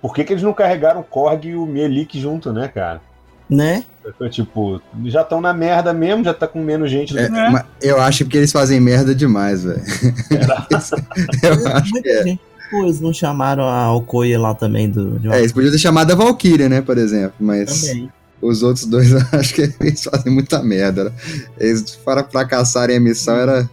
por 0.03 0.13
que, 0.13 0.25
que 0.25 0.33
eles 0.33 0.43
não 0.43 0.53
carregaram 0.53 1.01
o 1.01 1.05
Korg 1.05 1.47
e 1.47 1.55
o 1.55 1.65
Melik 1.65 2.19
junto, 2.19 2.53
né, 2.53 2.67
cara? 2.67 3.01
Né? 3.49 3.85
Tipo, 4.31 4.81
já 5.05 5.23
estão 5.23 5.41
na 5.41 5.53
merda 5.53 5.93
mesmo, 5.93 6.25
já 6.25 6.35
tá 6.35 6.49
com 6.49 6.61
menos 6.61 6.91
gente 6.91 7.13
do 7.13 7.21
É, 7.21 7.27
que. 7.27 7.31
mas 7.31 7.65
eu 7.81 8.01
acho 8.01 8.25
que 8.25 8.37
eles 8.37 8.51
fazem 8.51 8.81
merda 8.81 9.15
demais, 9.15 9.63
velho. 9.63 9.83
eu 11.43 11.69
acho 11.69 11.85
que 11.85 11.91
Muita 11.93 12.09
é. 12.09 12.23
gente, 12.25 12.41
pô, 12.71 12.85
eles 12.85 13.01
não 13.01 13.13
chamaram 13.13 13.65
a 13.65 13.95
Okoye 13.95 14.37
lá 14.37 14.55
também 14.55 14.89
do. 14.91 15.19
De 15.21 15.29
uma... 15.29 15.37
É, 15.37 15.41
eles 15.41 15.53
podiam 15.53 15.71
ter 15.71 15.79
chamado 15.79 16.11
a 16.11 16.15
Valkyria, 16.17 16.69
né, 16.69 16.81
por 16.81 16.99
exemplo, 16.99 17.35
mas 17.39 17.83
Também. 17.83 18.11
Os 18.43 18.63
outros 18.63 18.87
dois 18.87 19.13
acho 19.35 19.55
que 19.55 19.73
eles 19.81 20.03
fazem 20.05 20.33
muita 20.33 20.63
merda. 20.63 21.05
né? 21.05 21.13
Eles, 21.59 21.97
para 21.97 22.25
fracassarem 22.25 22.97
a 22.97 23.01
missão, 23.01 23.37
era. 23.37 23.69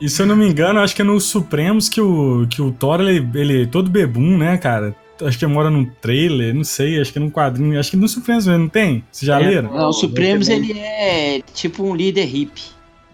E 0.00 0.08
se 0.08 0.22
eu 0.22 0.26
não 0.26 0.34
me 0.36 0.48
engano, 0.48 0.80
acho 0.80 0.94
que 0.96 1.02
é 1.02 1.04
no 1.04 1.20
Supremos 1.20 1.88
que 1.88 2.00
o, 2.00 2.46
que 2.48 2.62
o 2.62 2.72
Thor, 2.72 3.00
ele, 3.00 3.28
ele 3.38 3.62
é 3.62 3.66
todo 3.66 3.90
bebum, 3.90 4.38
né, 4.38 4.56
cara? 4.56 4.94
Acho 5.22 5.38
que 5.38 5.46
mora 5.46 5.68
num 5.68 5.84
trailer, 5.84 6.54
não 6.54 6.64
sei, 6.64 6.98
acho 6.98 7.12
que 7.12 7.18
é 7.18 7.22
num 7.22 7.30
quadrinho. 7.30 7.78
Acho 7.78 7.90
que 7.90 7.96
no 7.98 8.08
Supremos 8.08 8.46
mesmo, 8.46 8.62
não 8.62 8.68
tem? 8.70 9.04
Vocês 9.12 9.26
já 9.26 9.38
É, 9.38 9.46
leram? 9.46 9.70
Não, 9.76 9.88
o 9.90 9.92
Supremos 9.92 10.48
ele 10.48 10.72
é 10.78 11.42
tipo 11.52 11.82
um 11.84 11.94
líder 11.94 12.24
hippie. 12.24 12.62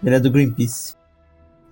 Ele 0.04 0.14
é 0.14 0.20
do 0.20 0.30
Greenpeace. 0.30 0.94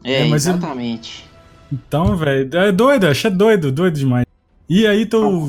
É, 0.03 0.23
É, 0.23 0.25
mas 0.29 0.45
ele- 0.47 0.57
exatamente. 0.57 1.25
Então, 1.73 2.17
velho, 2.17 2.51
é 2.59 2.73
doido, 2.73 3.07
achei 3.07 3.31
doido, 3.31 3.71
doido 3.71 3.97
demais. 3.97 4.27
E 4.69 4.85
aí 4.87 5.07
tô. 5.07 5.49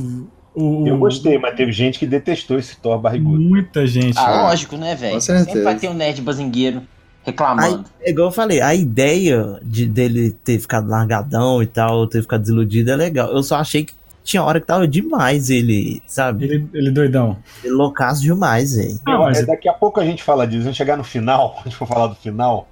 O, 0.55 0.87
Eu 0.87 0.97
gostei, 0.97 1.37
mas 1.37 1.55
teve 1.55 1.71
gente 1.71 1.99
que 1.99 2.05
detestou 2.05 2.57
esse 2.57 2.77
Thor 2.77 2.97
barrigudo. 2.97 3.41
Muita 3.41 3.85
gente. 3.85 4.17
Ah, 4.17 4.43
lógico, 4.43 4.77
né, 4.77 4.95
velho? 4.95 5.19
Sempre 5.19 5.61
vai 5.63 5.75
ter 5.75 5.89
um 5.89 5.93
nerd 5.93 6.21
bazingueiro 6.21 6.81
reclamando. 7.23 7.85
é 8.01 8.11
igual 8.11 8.27
eu 8.27 8.31
falei, 8.31 8.61
a 8.61 8.73
ideia 8.75 9.59
de, 9.63 9.85
dele 9.87 10.31
ter 10.43 10.59
ficado 10.59 10.87
largadão 10.87 11.61
e 11.61 11.65
tal, 11.67 12.07
ter 12.07 12.21
ficado 12.21 12.41
desiludido 12.41 12.91
é 12.91 12.95
legal. 12.95 13.29
Eu 13.31 13.41
só 13.43 13.55
achei 13.57 13.83
que 13.83 13.93
tinha 14.23 14.43
hora 14.43 14.59
que 14.61 14.65
tava 14.67 14.87
demais 14.87 15.49
ele, 15.49 16.01
sabe? 16.07 16.45
Ele, 16.45 16.69
ele 16.73 16.91
doidão. 16.91 17.37
Ele 17.63 17.73
loucaço 17.73 18.21
demais, 18.21 18.75
velho. 18.75 18.99
Ah, 19.05 19.17
mas- 19.19 19.39
É, 19.39 19.45
daqui 19.45 19.67
a 19.67 19.73
pouco 19.73 19.99
a 19.99 20.05
gente 20.05 20.23
fala 20.23 20.47
disso. 20.47 20.61
A 20.61 20.65
gente 20.65 20.77
chegar 20.77 20.97
no 20.97 21.03
final, 21.03 21.49
quando 21.55 21.61
a 21.67 21.69
gente 21.69 21.75
for 21.77 21.87
falar 21.87 22.07
do 22.07 22.15
final, 22.15 22.67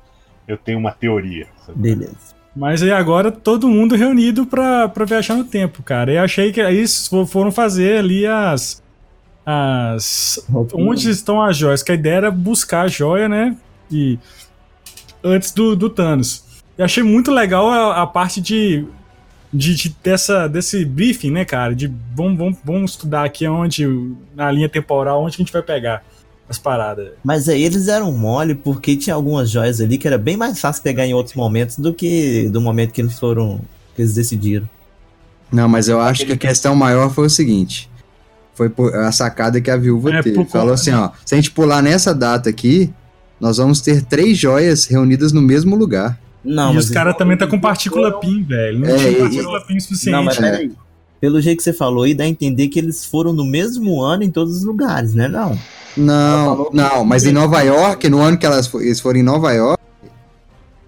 eu 0.48 0.58
tenho 0.58 0.78
uma 0.80 0.92
teoria. 0.92 1.48
sabe? 1.66 1.80
Beleza. 1.80 2.33
Mas 2.56 2.84
aí 2.84 2.92
agora 2.92 3.32
todo 3.32 3.68
mundo 3.68 3.96
reunido 3.96 4.46
pra, 4.46 4.88
pra 4.88 5.06
viajar 5.06 5.36
no 5.36 5.44
tempo, 5.44 5.82
cara. 5.82 6.12
E 6.14 6.18
achei 6.18 6.52
que 6.52 6.62
aí 6.62 6.86
fo- 6.88 7.26
foram 7.26 7.52
fazer 7.52 7.98
ali 7.98 8.26
as. 8.28 8.82
As. 9.46 10.46
Onde 10.74 11.10
estão 11.10 11.42
as 11.42 11.58
joias? 11.58 11.84
Que 11.84 11.92
a 11.92 11.96
ideia 11.96 12.16
era 12.16 12.32
buscar 12.32 12.82
a 12.84 12.88
joia, 12.88 13.28
né? 13.28 13.58
E. 13.92 14.18
Antes 15.24 15.52
do, 15.52 15.76
do 15.76 15.90
Thanos. 15.90 16.44
E 16.78 16.84
achei 16.84 17.04
muito 17.04 17.32
legal 17.32 17.68
a, 17.70 18.02
a 18.04 18.08
parte 18.08 18.40
de. 18.42 18.86
De, 19.52 19.76
de- 19.76 19.96
dessa, 20.04 20.48
desse 20.48 20.84
briefing, 20.84 21.30
né, 21.30 21.46
cara? 21.46 21.76
De 21.76 21.92
vamos, 22.16 22.38
vamos, 22.38 22.58
vamos 22.64 22.92
estudar 22.92 23.24
aqui 23.24 23.48
onde, 23.48 23.86
na 24.36 24.50
linha 24.52 24.68
temporal, 24.68 25.24
onde 25.24 25.36
a 25.36 25.38
gente 25.38 25.54
vai 25.54 25.62
pegar 25.62 26.04
as 26.50 26.58
paradas. 26.58 27.10
Mas 27.24 27.48
aí 27.50 27.64
eles 27.64 27.88
eram 27.88 28.12
mole 28.12 28.54
porque 28.56 28.96
tinha 28.96 29.16
algumas 29.16 29.50
joias 29.50 29.80
ali 29.82 29.98
que 29.98 30.08
era 30.08 30.18
bem 30.18 30.36
mais 30.38 30.60
fácil 30.60 30.84
pegar 30.84 31.06
em 31.06 31.14
outros 31.14 31.36
momentos 31.36 31.78
do 31.80 31.94
que 31.94 32.50
do 32.50 32.60
momento 32.62 32.92
que 32.92 33.02
eles 33.02 33.18
foram. 33.18 33.60
que 33.96 34.02
eles 34.02 34.14
decidiram. 34.14 34.68
Não, 35.52 35.68
mas 35.70 35.88
eu 35.88 36.00
acho 36.02 36.26
que 36.26 36.32
a 36.34 36.38
questão 36.38 36.76
maior 36.76 37.10
foi 37.12 37.28
o 37.28 37.30
seguinte. 37.30 37.90
Foi 38.56 38.72
a 38.96 39.12
sacada 39.12 39.60
que 39.62 39.70
a 39.72 39.78
viúva 39.78 40.12
É, 40.12 40.22
teve. 40.22 40.36
Falou 40.46 40.70
conta- 40.70 40.74
assim, 40.74 40.92
ó. 40.92 41.10
Se 41.26 41.34
a 41.34 41.38
gente 41.38 41.52
pular 41.52 41.82
nessa 41.82 42.14
data 42.14 42.50
aqui, 42.50 42.92
nós 43.40 43.58
vamos 43.58 43.82
ter 43.82 44.04
três 44.04 44.38
joias 44.38 44.86
reunidas 44.86 45.32
no 45.32 45.42
mesmo 45.42 45.76
lugar. 45.76 46.20
Não, 46.44 46.72
e 46.72 46.76
mas 46.76 46.86
os 46.86 46.92
caras 46.92 47.16
também 47.16 47.38
tá 47.38 47.48
com 47.48 47.60
partícula 47.60 48.20
PIN, 48.20 48.44
velho. 48.44 48.80
Não 48.80 48.90
É, 48.90 48.98
tinha 48.98 49.10
e- 49.12 49.16
partícula 49.16 49.62
PIN 49.66 49.80
suficiente. 49.80 50.12
Não, 50.16 50.24
mas 50.24 50.38
peraí. 50.38 50.72
Pelo 51.24 51.40
jeito 51.40 51.60
que 51.60 51.64
você 51.64 51.72
falou 51.72 52.04
aí, 52.04 52.14
dá 52.14 52.26
a 52.26 52.28
entender 52.28 52.68
que 52.68 52.78
eles 52.78 53.06
foram 53.06 53.32
no 53.32 53.46
mesmo 53.46 54.02
ano 54.02 54.24
em 54.24 54.30
todos 54.30 54.58
os 54.58 54.66
lugares, 54.66 55.14
né? 55.14 55.30
Não. 55.30 55.58
Não, 55.96 56.70
não, 56.74 57.06
mas 57.06 57.26
em 57.26 57.32
Nova 57.32 57.62
York, 57.62 58.10
no 58.10 58.20
ano 58.20 58.38
que 58.38 58.46
elas 58.46 58.70
eles 58.74 59.00
foram 59.00 59.22
em 59.22 59.24
Nova 59.24 59.54
York, 59.54 59.82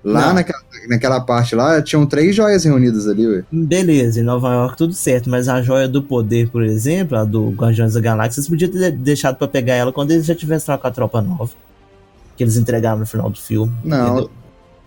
lá 0.03 0.33
naquela, 0.33 0.59
naquela 0.89 1.21
parte 1.21 1.55
lá, 1.55 1.81
tinham 1.81 2.05
três 2.05 2.35
joias 2.35 2.65
reunidas 2.65 3.07
ali, 3.07 3.25
ué. 3.25 3.43
Beleza, 3.49 4.19
em 4.19 4.23
Nova 4.23 4.53
York 4.53 4.75
tudo 4.75 4.93
certo, 4.93 5.29
mas 5.29 5.47
a 5.47 5.61
joia 5.61 5.87
do 5.87 6.03
poder, 6.03 6.49
por 6.49 6.63
exemplo, 6.63 7.17
a 7.17 7.23
do 7.23 7.51
Guardiões 7.51 7.93
da 7.93 8.01
Galáxia, 8.01 8.43
você 8.43 8.49
podia 8.49 8.67
ter 8.67 8.91
deixado 8.91 9.37
pra 9.37 9.47
pegar 9.47 9.75
ela 9.75 9.93
quando 9.93 10.11
eles 10.11 10.25
já 10.25 10.35
tivessem 10.35 10.69
lá 10.69 10.77
com 10.77 10.85
a 10.87 10.91
tropa 10.91 11.21
nova. 11.21 11.51
Que 12.35 12.43
eles 12.43 12.57
entregaram 12.57 12.99
no 12.99 13.05
final 13.05 13.29
do 13.29 13.39
filme. 13.39 13.71
Não. 13.85 14.05
entendeu? 14.07 14.31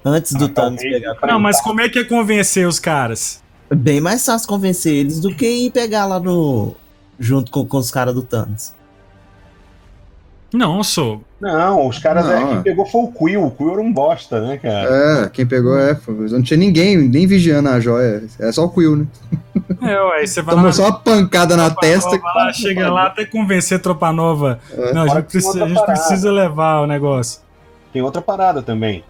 Antes 0.04 0.34
do 0.34 0.44
Ah, 0.44 0.48
Thanos 0.50 0.82
talvez 0.82 1.00
pegar. 1.00 1.26
Não, 1.26 1.40
mas 1.40 1.58
como 1.62 1.80
é 1.80 1.88
que 1.88 2.00
é 2.00 2.04
convencer 2.04 2.68
os 2.68 2.78
caras? 2.78 3.42
Bem 3.70 4.00
mais 4.00 4.24
fácil 4.24 4.48
convencer 4.48 4.94
eles 4.94 5.20
do 5.20 5.34
que 5.34 5.46
ir 5.46 5.70
pegar 5.70 6.06
lá 6.06 6.18
no. 6.18 6.74
junto 7.18 7.50
com, 7.50 7.66
com 7.66 7.76
os 7.76 7.90
caras 7.90 8.14
do 8.14 8.22
Thanos. 8.22 8.72
Não, 10.52 10.82
sou. 10.82 11.20
Não, 11.38 11.86
os 11.86 11.98
caras. 11.98 12.24
Não, 12.24 12.32
é, 12.32 12.46
quem 12.46 12.56
é. 12.56 12.62
pegou 12.62 12.86
foi 12.86 13.02
o 13.02 13.12
Quill. 13.12 13.44
O 13.44 13.50
Quill 13.50 13.72
era 13.72 13.80
um 13.82 13.92
bosta, 13.92 14.40
né, 14.40 14.56
cara? 14.56 15.24
É, 15.24 15.28
quem 15.28 15.46
pegou 15.46 15.78
é. 15.78 15.94
foi- 15.94 16.14
Não 16.30 16.42
tinha 16.42 16.56
ninguém, 16.56 16.96
nem 16.96 17.26
vigiando 17.26 17.68
a 17.68 17.78
joia. 17.78 18.24
É 18.40 18.50
só 18.50 18.64
o 18.64 18.70
Quill, 18.70 18.96
né? 18.96 19.06
É, 19.82 20.00
ué, 20.00 20.26
você 20.26 20.40
vai 20.40 20.54
Tomou 20.54 20.68
lá, 20.68 20.72
só 20.72 20.84
uma 20.84 20.98
pancada 20.98 21.54
na 21.56 21.70
testa. 21.70 22.10
nova 22.12 22.32
lá, 22.34 22.52
chega 22.52 22.90
lá 22.90 23.06
até 23.08 23.26
convencer 23.26 23.76
a 23.76 23.80
tropa 23.80 24.10
nova. 24.10 24.58
É. 24.72 24.94
Não, 24.94 25.02
a 25.02 25.08
gente, 25.08 25.24
precisa, 25.24 25.64
a 25.64 25.68
gente 25.68 25.84
precisa 25.84 26.32
levar 26.32 26.80
o 26.80 26.86
negócio. 26.86 27.40
Tem 27.92 28.00
outra 28.00 28.22
parada 28.22 28.62
também. 28.62 29.04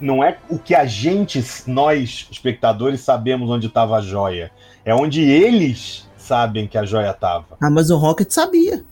Não 0.00 0.22
é 0.22 0.38
o 0.48 0.58
que 0.58 0.74
a 0.74 0.86
gente, 0.86 1.42
nós, 1.66 2.28
espectadores, 2.30 3.00
sabemos 3.00 3.50
onde 3.50 3.66
estava 3.66 3.96
a 3.96 4.00
joia. 4.00 4.50
É 4.84 4.94
onde 4.94 5.22
eles 5.22 6.08
sabem 6.16 6.66
que 6.66 6.78
a 6.78 6.84
joia 6.84 7.10
estava. 7.10 7.56
Ah, 7.60 7.70
mas 7.70 7.90
o 7.90 7.96
Rocket 7.96 8.30
sabia. 8.30 8.84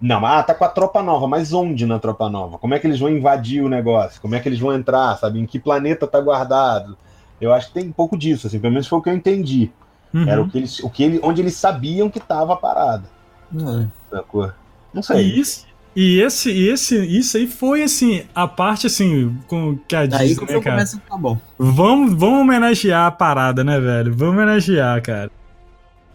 Não, 0.00 0.24
ah, 0.24 0.42
tá 0.42 0.54
com 0.54 0.64
a 0.64 0.68
tropa 0.68 1.02
nova, 1.02 1.26
mas 1.26 1.52
onde 1.52 1.84
na 1.84 1.98
tropa 1.98 2.28
nova? 2.28 2.56
Como 2.56 2.72
é 2.72 2.78
que 2.78 2.86
eles 2.86 3.00
vão 3.00 3.10
invadir 3.10 3.62
o 3.62 3.68
negócio? 3.68 4.20
Como 4.20 4.34
é 4.34 4.40
que 4.40 4.48
eles 4.48 4.60
vão 4.60 4.72
entrar, 4.72 5.16
sabe? 5.18 5.40
Em 5.40 5.46
que 5.46 5.58
planeta 5.58 6.06
tá 6.06 6.20
guardado? 6.20 6.96
Eu 7.40 7.52
acho 7.52 7.68
que 7.68 7.74
tem 7.74 7.88
um 7.88 7.92
pouco 7.92 8.16
disso, 8.16 8.46
assim, 8.46 8.58
pelo 8.58 8.72
menos 8.72 8.86
foi 8.86 8.98
o 8.98 9.02
que 9.02 9.10
eu 9.10 9.14
entendi. 9.14 9.70
Uhum. 10.14 10.28
Era 10.28 10.40
o 10.40 10.48
que 10.48 10.58
eles, 10.58 10.80
o 10.80 10.88
que 10.88 11.02
ele, 11.02 11.20
onde 11.22 11.42
eles 11.42 11.54
sabiam 11.54 12.08
que 12.08 12.20
tava 12.20 12.54
a 12.54 12.56
parada. 12.56 13.04
Não, 13.50 13.90
Sacou? 14.10 14.50
Não 14.92 15.02
sei. 15.02 15.22
E 15.22 15.40
isso, 15.40 15.66
e 16.00 16.20
esse, 16.20 16.50
e 16.50 16.68
esse, 16.68 16.96
isso 17.06 17.36
aí 17.36 17.46
foi 17.46 17.82
assim, 17.82 18.22
a 18.34 18.46
parte 18.46 18.86
assim, 18.86 19.36
com 19.48 19.76
que 19.88 19.96
a 19.96 20.00
Aí 20.00 20.08
Disney, 20.08 20.34
que 20.34 20.40
né, 20.40 20.46
cara? 20.60 20.62
começa 20.76 20.96
a 20.96 21.00
ficar 21.00 21.16
bom. 21.18 21.38
Vamos, 21.58 22.14
vamos 22.14 22.40
homenagear 22.40 23.06
a 23.06 23.10
parada, 23.10 23.64
né, 23.64 23.80
velho? 23.80 24.14
Vamos 24.14 24.34
homenagear, 24.34 25.02
cara. 25.02 25.30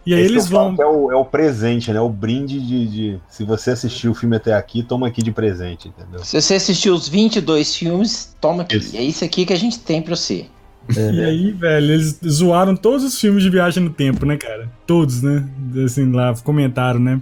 E 0.06 0.14
aí 0.14 0.22
Esse 0.22 0.32
eles 0.34 0.48
falo 0.50 0.76
vão. 0.76 0.86
É 0.86 0.90
o, 0.90 1.12
é 1.12 1.16
o 1.16 1.26
presente, 1.26 1.92
né? 1.92 2.00
O 2.00 2.10
brinde 2.10 2.60
de, 2.60 2.88
de- 2.88 3.20
Se 3.30 3.44
você 3.44 3.72
assistiu 3.72 4.12
o 4.12 4.16
filme 4.16 4.36
até 4.36 4.54
aqui, 4.54 4.84
toma 4.84 5.08
aqui 5.08 5.22
de 5.24 5.32
presente, 5.32 5.88
entendeu? 5.88 6.20
Se 6.24 6.42
você 6.42 6.56
assistiu 6.56 6.94
os 6.94 7.08
22 7.08 7.76
filmes, 7.76 8.36
toma 8.42 8.64
aqui. 8.64 8.78
Isso. 8.78 8.98
É 8.98 9.02
isso 9.02 9.24
aqui 9.24 9.46
que 9.46 9.54
a 9.54 9.58
gente 9.58 9.80
tem 9.80 10.02
pra 10.02 10.16
você. 10.16 10.46
E 10.90 11.24
aí, 11.24 11.52
velho, 11.52 11.92
eles 11.94 12.20
zoaram 12.28 12.76
todos 12.76 13.06
os 13.06 13.18
filmes 13.20 13.42
de 13.44 13.50
viagem 13.50 13.82
no 13.82 13.90
tempo, 13.90 14.26
né, 14.26 14.36
cara? 14.36 14.70
Todos, 14.86 15.22
né? 15.22 15.48
Assim, 15.86 16.12
lá, 16.12 16.34
comentaram, 16.44 17.00
né? 17.00 17.22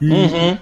E, 0.00 0.10
Uhum. 0.10 0.58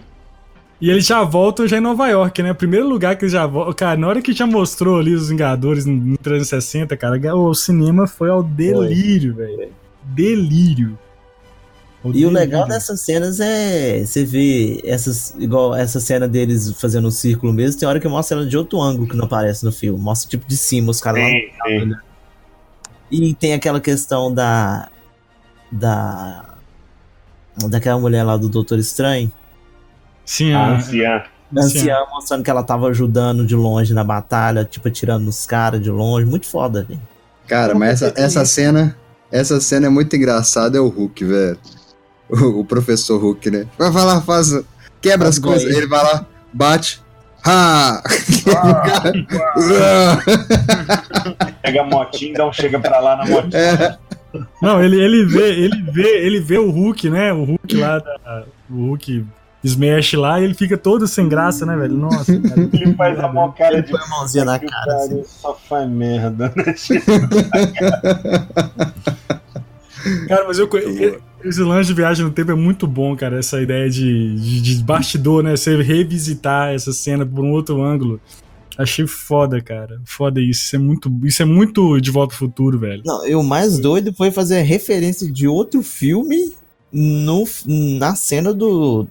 E 0.80 0.90
eles 0.90 1.06
já 1.06 1.22
voltam 1.22 1.66
já 1.66 1.78
em 1.78 1.80
Nova 1.80 2.06
York, 2.08 2.42
né? 2.42 2.52
Primeiro 2.52 2.86
lugar 2.86 3.16
que 3.16 3.24
eles 3.24 3.32
já 3.32 3.46
voltam. 3.46 3.72
Cara, 3.72 3.98
na 3.98 4.08
hora 4.08 4.20
que 4.20 4.32
já 4.32 4.46
mostrou 4.46 4.98
ali 4.98 5.14
os 5.14 5.30
Vingadores 5.30 5.86
no, 5.86 5.94
no 5.94 6.18
360, 6.18 6.94
cara, 6.96 7.34
o 7.34 7.54
cinema 7.54 8.06
foi 8.06 8.28
ao 8.28 8.42
delírio, 8.42 9.34
velho. 9.34 9.72
Delírio. 10.02 10.98
Ao 12.04 12.10
E 12.10 12.26
o 12.26 12.30
delírio. 12.30 12.30
legal 12.30 12.68
dessas 12.68 13.00
cenas 13.00 13.40
é 13.40 14.04
você 14.04 14.24
ver 14.24 14.80
essas, 14.84 15.34
igual 15.38 15.74
essa 15.74 15.98
cena 15.98 16.28
deles 16.28 16.70
fazendo 16.78 17.08
um 17.08 17.10
círculo 17.10 17.54
mesmo, 17.54 17.80
tem 17.80 17.88
hora 17.88 17.98
que 17.98 18.06
mostra 18.06 18.36
ela 18.36 18.46
de 18.46 18.56
outro 18.56 18.80
ângulo 18.80 19.08
que 19.08 19.16
não 19.16 19.24
aparece 19.24 19.64
no 19.64 19.72
filme. 19.72 19.98
Mostra 19.98 20.28
tipo 20.28 20.46
de 20.46 20.58
cima, 20.58 20.90
os 20.90 21.00
caras 21.00 21.22
lá. 21.22 21.28
Sim. 21.68 21.94
E 23.10 23.34
tem 23.34 23.54
aquela 23.54 23.80
questão 23.80 24.32
da. 24.32 24.90
Da. 25.72 26.54
Daquela 27.70 27.98
mulher 27.98 28.22
lá 28.24 28.36
do 28.36 28.50
Doutor 28.50 28.78
Estranho. 28.78 29.32
Sim, 30.26 30.52
A 30.52 30.58
a, 30.58 30.68
anciã. 30.76 31.22
A 31.56 31.60
anciã 31.60 31.96
mostrando 32.10 32.42
que 32.42 32.50
ela 32.50 32.62
tava 32.62 32.88
ajudando 32.88 33.46
de 33.46 33.54
longe 33.54 33.94
na 33.94 34.04
batalha, 34.04 34.64
tipo, 34.64 34.88
atirando 34.88 35.24
nos 35.24 35.46
caras 35.46 35.80
de 35.80 35.90
longe. 35.90 36.26
Muito 36.26 36.46
foda, 36.46 36.84
velho. 36.86 37.00
Cara, 37.46 37.74
mas 37.74 38.02
essa, 38.02 38.12
essa 38.20 38.44
cena. 38.44 38.96
Essa 39.30 39.60
cena 39.60 39.86
é 39.86 39.88
muito 39.88 40.14
engraçada, 40.14 40.78
é 40.78 40.80
o 40.80 40.88
Hulk, 40.88 41.24
velho. 41.24 41.58
O, 42.28 42.60
o 42.60 42.64
professor 42.64 43.20
Hulk, 43.20 43.50
né? 43.50 43.66
Vai 43.78 44.04
lá, 44.04 44.20
faz. 44.20 44.52
Quebra 45.00 45.28
as 45.28 45.38
coisas. 45.38 45.74
Ele 45.74 45.86
vai 45.86 46.02
lá, 46.02 46.26
bate. 46.52 47.00
Ha! 47.44 48.02
Pega 51.62 51.82
a 51.82 51.84
motinha 51.84 52.30
e 52.32 52.34
dá 52.34 52.46
um 52.48 52.52
chega 52.52 52.78
pra 52.80 52.98
lá 53.00 53.16
na 53.16 53.26
motinha. 53.26 53.62
É. 53.62 53.96
Não, 54.60 54.82
ele, 54.82 55.00
ele 55.00 55.24
vê, 55.24 55.50
ele 55.54 55.82
vê, 55.90 56.26
ele 56.26 56.40
vê 56.40 56.58
o 56.58 56.70
Hulk, 56.70 57.08
né? 57.08 57.32
O 57.32 57.44
Hulk 57.44 57.76
lá, 57.76 57.98
da- 57.98 58.44
o 58.68 58.88
Hulk 58.88 59.24
smash 59.66 60.14
lá, 60.14 60.40
e 60.40 60.44
ele 60.44 60.54
fica 60.54 60.76
todo 60.76 61.06
sem 61.06 61.28
graça, 61.28 61.66
né, 61.66 61.76
velho? 61.76 61.94
Nossa, 61.94 62.38
cara. 62.40 62.68
Ele 62.72 62.94
faz 62.94 63.18
a 63.18 63.32
mão 63.32 63.52
cara 63.52 63.82
de. 63.82 63.90
Põe 63.90 64.00
a 64.00 64.08
mãozinha 64.08 64.44
na 64.44 64.56
o 64.56 64.60
cara, 64.60 64.96
assim. 64.96 65.22
Só 65.24 65.54
faz 65.54 65.88
merda, 65.88 66.52
né? 66.56 66.74
Cara, 70.28 70.44
mas 70.46 70.56
eu, 70.56 70.70
esse 71.44 71.60
lance 71.62 71.88
de 71.88 71.94
viagem 71.94 72.24
no 72.24 72.30
tempo 72.30 72.52
é 72.52 72.54
muito 72.54 72.86
bom, 72.86 73.16
cara. 73.16 73.38
Essa 73.38 73.60
ideia 73.60 73.90
de, 73.90 74.36
de, 74.36 74.60
de 74.60 74.84
bastidor, 74.84 75.42
né? 75.42 75.56
Você 75.56 75.82
revisitar 75.82 76.72
essa 76.72 76.92
cena 76.92 77.26
por 77.26 77.44
um 77.44 77.50
outro 77.50 77.82
ângulo. 77.82 78.20
Achei 78.78 79.06
foda, 79.06 79.60
cara. 79.60 80.00
Foda 80.04 80.40
isso. 80.40 80.64
Isso 80.64 80.76
é 80.76 80.78
muito, 80.78 81.20
isso 81.24 81.42
é 81.42 81.44
muito 81.44 82.00
de 82.00 82.10
volta 82.10 82.34
ao 82.34 82.38
futuro, 82.38 82.78
velho. 82.78 83.02
Não, 83.04 83.26
e 83.26 83.34
o 83.34 83.42
mais 83.42 83.78
doido 83.78 84.12
foi 84.12 84.30
fazer 84.30 84.58
a 84.58 84.62
referência 84.62 85.30
de 85.30 85.48
outro 85.48 85.82
filme 85.82 86.52
no, 86.92 87.44
na 87.98 88.14
cena 88.14 88.52
do, 88.52 89.06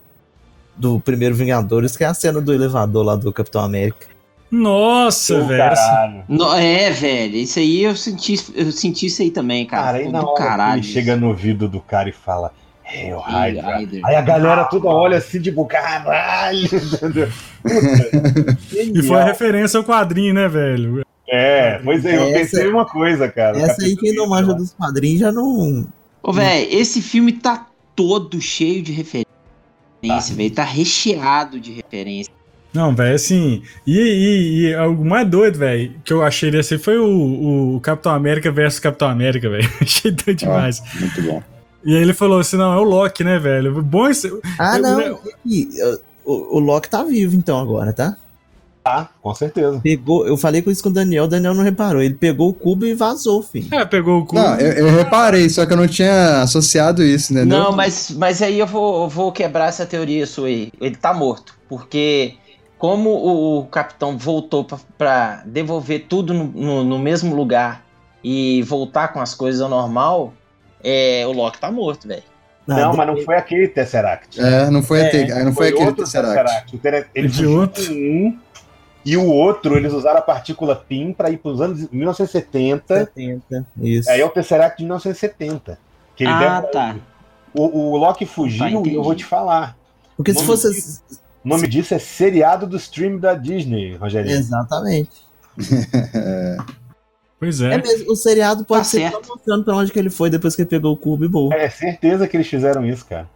do 0.78 1.00
primeiro 1.00 1.36
Vingadores, 1.36 1.96
que 1.98 2.04
é 2.04 2.08
a 2.08 2.14
cena 2.14 2.40
do 2.42 2.54
elevador 2.54 3.04
lá 3.06 3.16
do 3.16 3.32
Capitão 3.34 3.62
América. 3.64 4.08
Nossa, 4.52 5.42
velho. 5.42 6.24
No- 6.30 6.54
é, 6.54 6.90
velho, 6.92 7.36
isso 7.36 7.60
aí 7.60 7.84
eu 7.84 7.96
senti, 7.96 8.36
eu 8.54 8.72
senti 8.72 9.08
isso 9.08 9.22
aí 9.22 9.32
também, 9.32 9.66
cara. 9.66 9.84
Cara, 9.84 9.98
aí 9.98 10.12
na 10.12 10.22
hora 10.24 10.34
caralho. 10.38 10.80
ele 10.80 10.84
chega 10.88 11.16
no 11.16 11.28
ouvido 11.30 11.68
do 11.68 11.80
cara 11.82 12.10
e 12.10 12.14
fala. 12.14 12.52
Hail 12.88 13.20
Hail 13.20 13.56
Hydra. 13.62 13.78
Hydra. 13.78 14.00
Aí 14.06 14.16
a 14.16 14.22
galera 14.22 14.64
toda 14.66 14.88
olha 14.88 15.18
assim, 15.18 15.42
tipo, 15.42 15.66
caralho, 15.66 16.70
E 18.74 19.02
foi 19.04 19.20
a 19.20 19.24
referência 19.26 19.78
ao 19.78 19.84
quadrinho, 19.84 20.34
né, 20.34 20.48
velho? 20.48 21.04
É, 21.28 21.80
pois 21.84 22.06
é, 22.06 22.16
eu 22.18 22.24
Essa- 22.24 22.34
pensei 22.40 22.68
uma 22.68 22.86
coisa, 22.86 23.28
cara. 23.28 23.58
Essa 23.60 23.84
aí, 23.84 23.96
quem 23.98 24.14
não 24.14 24.28
manja 24.30 24.54
dos 24.54 24.74
quadrinhos 24.74 25.20
já 25.20 25.32
não. 25.32 25.88
Ô, 26.22 26.32
velho, 26.32 26.68
esse 26.72 27.02
filme 27.02 27.32
tá 27.34 27.66
todo 27.96 28.40
cheio 28.40 28.82
de 28.84 28.92
referência, 28.92 29.26
velho. 30.36 30.52
Tá 30.52 30.64
recheado 30.64 31.60
de 31.60 31.72
referência. 31.74 32.32
Não, 32.74 32.94
velho, 32.94 33.16
assim. 33.16 33.64
E, 33.88 33.98
e, 33.98 34.68
e 34.72 34.76
o 34.76 35.06
mais 35.06 35.28
doido, 35.30 35.58
velho, 35.60 35.94
que 36.04 36.12
eu 36.12 36.22
achei 36.22 36.52
desse 36.52 36.78
foi 36.78 36.98
o, 36.98 37.76
o 37.76 37.80
Capitão 37.80 38.12
América 38.14 38.52
versus 38.52 38.80
Capitão 38.80 39.08
América, 39.08 39.48
velho. 39.52 39.70
achei 39.82 40.12
doido 40.12 40.36
demais. 40.40 40.82
Muito 41.00 41.22
bom. 41.22 41.42
E 41.86 41.96
aí 41.96 42.02
ele 42.02 42.14
falou 42.14 42.40
assim: 42.40 42.58
não, 42.58 42.74
é 42.74 42.78
o 42.78 42.84
Loki, 42.84 43.24
né, 43.24 43.40
velho? 43.40 43.82
Bom 43.82 44.08
esse. 44.10 44.28
Ah, 44.60 44.76
eu- 44.78 44.82
não. 44.82 45.00
eu- 45.02 45.20
e, 45.46 45.70
o, 46.26 46.58
o 46.58 46.60
Loki 46.60 46.90
tá 46.90 47.04
vivo 47.04 47.36
então 47.36 47.60
agora, 47.60 47.94
tá? 47.94 48.18
Tá, 48.86 49.10
com 49.20 49.34
certeza. 49.34 49.80
Pegou, 49.84 50.28
eu 50.28 50.38
falei 50.38 50.62
com 50.62 50.70
isso 50.70 50.84
com 50.84 50.90
o 50.90 50.94
Daniel, 50.94 51.24
o 51.24 51.28
Daniel 51.28 51.56
não 51.56 51.64
reparou. 51.64 52.04
Ele 52.04 52.14
pegou 52.14 52.50
o 52.50 52.54
cubo 52.54 52.86
e 52.86 52.94
vazou, 52.94 53.42
filho. 53.42 53.68
É, 53.74 53.84
pegou 53.84 54.20
o 54.20 54.26
cu. 54.28 54.36
Não, 54.36 54.60
eu, 54.60 54.86
eu 54.88 54.96
reparei, 54.96 55.50
só 55.50 55.66
que 55.66 55.74
eu 55.74 55.78
não 55.78 55.88
tinha 55.88 56.44
associado 56.44 57.02
isso, 57.04 57.34
entendeu? 57.34 57.58
Não, 57.58 57.72
mas, 57.72 58.12
mas 58.12 58.44
aí 58.44 58.60
eu 58.60 58.68
vou, 58.68 59.06
eu 59.06 59.10
vou 59.10 59.32
quebrar 59.32 59.70
essa 59.70 59.88
teoria 59.88 60.28
sua 60.28 60.50
aí. 60.50 60.72
Ele 60.80 60.96
tá 60.96 61.12
morto. 61.16 61.56
Porque 61.68 62.36
como 62.78 63.10
o, 63.10 63.60
o 63.62 63.66
capitão 63.66 64.16
voltou 64.20 64.64
pra, 64.64 64.78
pra 64.96 65.44
devolver 65.48 66.06
tudo 66.08 66.32
no, 66.32 66.44
no- 66.44 66.84
no 66.84 67.00
mesmo 67.00 67.36
lugar 67.36 67.84
e 68.24 68.62
voltar 68.62 69.08
com 69.08 69.20
as 69.20 69.34
coisas 69.34 69.62
ao 69.62 69.70
normal, 69.70 70.32
é, 70.84 71.24
o 71.26 71.32
Loki 71.32 71.58
tá 71.60 71.72
morto, 71.72 72.08
velho. 72.08 72.22
Não, 72.68 72.96
mas 72.96 73.08
não 73.08 73.18
foi 73.24 73.36
aquele 73.36 73.68
Tesseract. 73.68 74.40
É, 74.40 74.70
não 74.70 74.84
foi, 74.84 75.00
É, 75.00 75.06
aquele, 75.08 75.44
não 75.44 75.54
foi 75.54 75.70
aquele 75.70 75.86
outro 75.86 76.04
Tesseract. 76.04 76.78
Tere- 76.78 77.08
Ele 77.16 77.28
De 77.28 77.34
fugiu 77.36 77.60
outro. 77.62 77.84
com 77.86 77.94
um 77.94 78.38
e 79.06 79.16
o 79.16 79.26
outro 79.28 79.78
eles 79.78 79.94
usaram 79.94 80.18
a 80.20 80.22
partícula 80.22 80.76
PIN 80.76 81.14
para 81.14 81.30
ir 81.30 81.38
para 81.38 81.52
os 81.52 81.62
anos 81.62 81.88
1970. 81.90 82.98
70, 83.16 83.66
isso. 83.78 84.10
Aí 84.10 84.20
é 84.22 84.26
o 84.26 84.30
Tesseract 84.30 84.78
de 84.78 84.84
1970. 84.84 85.78
Que 86.16 86.24
ele 86.24 86.34
Ah, 86.34 86.60
deve- 86.62 86.68
tá. 86.74 86.96
O, 87.54 87.92
o 87.92 87.98
Loki 87.98 88.26
fugiu 88.26 88.60
Tá, 88.60 88.90
e 88.90 88.96
eu 88.96 89.04
vou 89.04 89.14
te 89.16 89.24
falar. 89.24 89.78
Porque 90.18 90.34
se 90.34 90.44
fosse. 90.44 90.72
disso- 90.74 91.02
O 91.44 91.48
nome 91.48 91.68
disso 91.68 91.94
é 91.94 92.00
seriado 92.00 92.66
do 92.66 92.76
stream 92.78 93.18
da 93.20 93.34
Disney, 93.36 93.96
Rogério. 93.96 94.32
Exatamente. 94.32 95.12
Pois 97.40 97.60
É. 97.62 97.74
é. 97.74 97.82
mesmo, 97.82 98.12
o 98.12 98.16
seriado 98.16 98.64
pode 98.64 98.80
Tá 98.82 98.84
ser 98.86 99.00
certo. 99.02 99.26
só 99.26 99.34
mostrando 99.36 99.64
pra 99.66 99.76
onde 99.76 99.92
que 99.92 100.00
ele 100.00 100.10
foi 100.10 100.30
depois 100.30 100.56
que 100.56 100.62
ele 100.62 100.70
pegou 100.70 100.94
o 100.94 100.98
cubo 100.98 101.26
e 101.26 101.28
boa. 101.28 101.54
É 101.54 101.70
certeza 101.70 102.28
que 102.28 102.38
eles 102.38 102.48
fizeram 102.48 102.86
isso, 102.86 103.06
cara. 103.06 103.30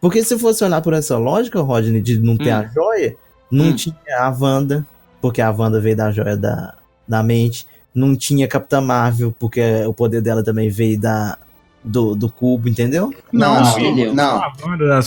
Porque 0.00 0.22
se 0.22 0.38
fosse 0.38 0.62
olhar 0.62 0.80
por 0.82 0.92
essa 0.92 1.16
lógica, 1.16 1.60
Rodney, 1.62 2.02
de 2.02 2.18
não 2.20 2.36
ter 2.36 2.52
Hum. 2.52 2.58
a 2.58 2.62
joia, 2.66 3.16
não 3.50 3.66
Hum. 3.66 3.74
tinha 3.76 3.96
a 4.18 4.28
Wanda, 4.30 4.86
porque 5.26 5.42
a 5.42 5.50
Wanda 5.50 5.80
veio 5.80 5.96
da 5.96 6.12
joia 6.12 6.36
da, 6.36 6.74
da 7.06 7.22
mente. 7.22 7.66
Não 7.94 8.14
tinha 8.14 8.46
Capitã 8.46 8.80
Marvel, 8.80 9.34
porque 9.38 9.60
o 9.86 9.92
poder 9.92 10.20
dela 10.20 10.44
também 10.44 10.68
veio 10.68 11.00
da, 11.00 11.36
do, 11.82 12.14
do 12.14 12.30
cubo, 12.30 12.68
entendeu? 12.68 13.12
Não, 13.32 13.54
Não, 13.54 13.62
não, 13.62 13.78
entendeu? 13.80 14.14
não. 14.14 14.40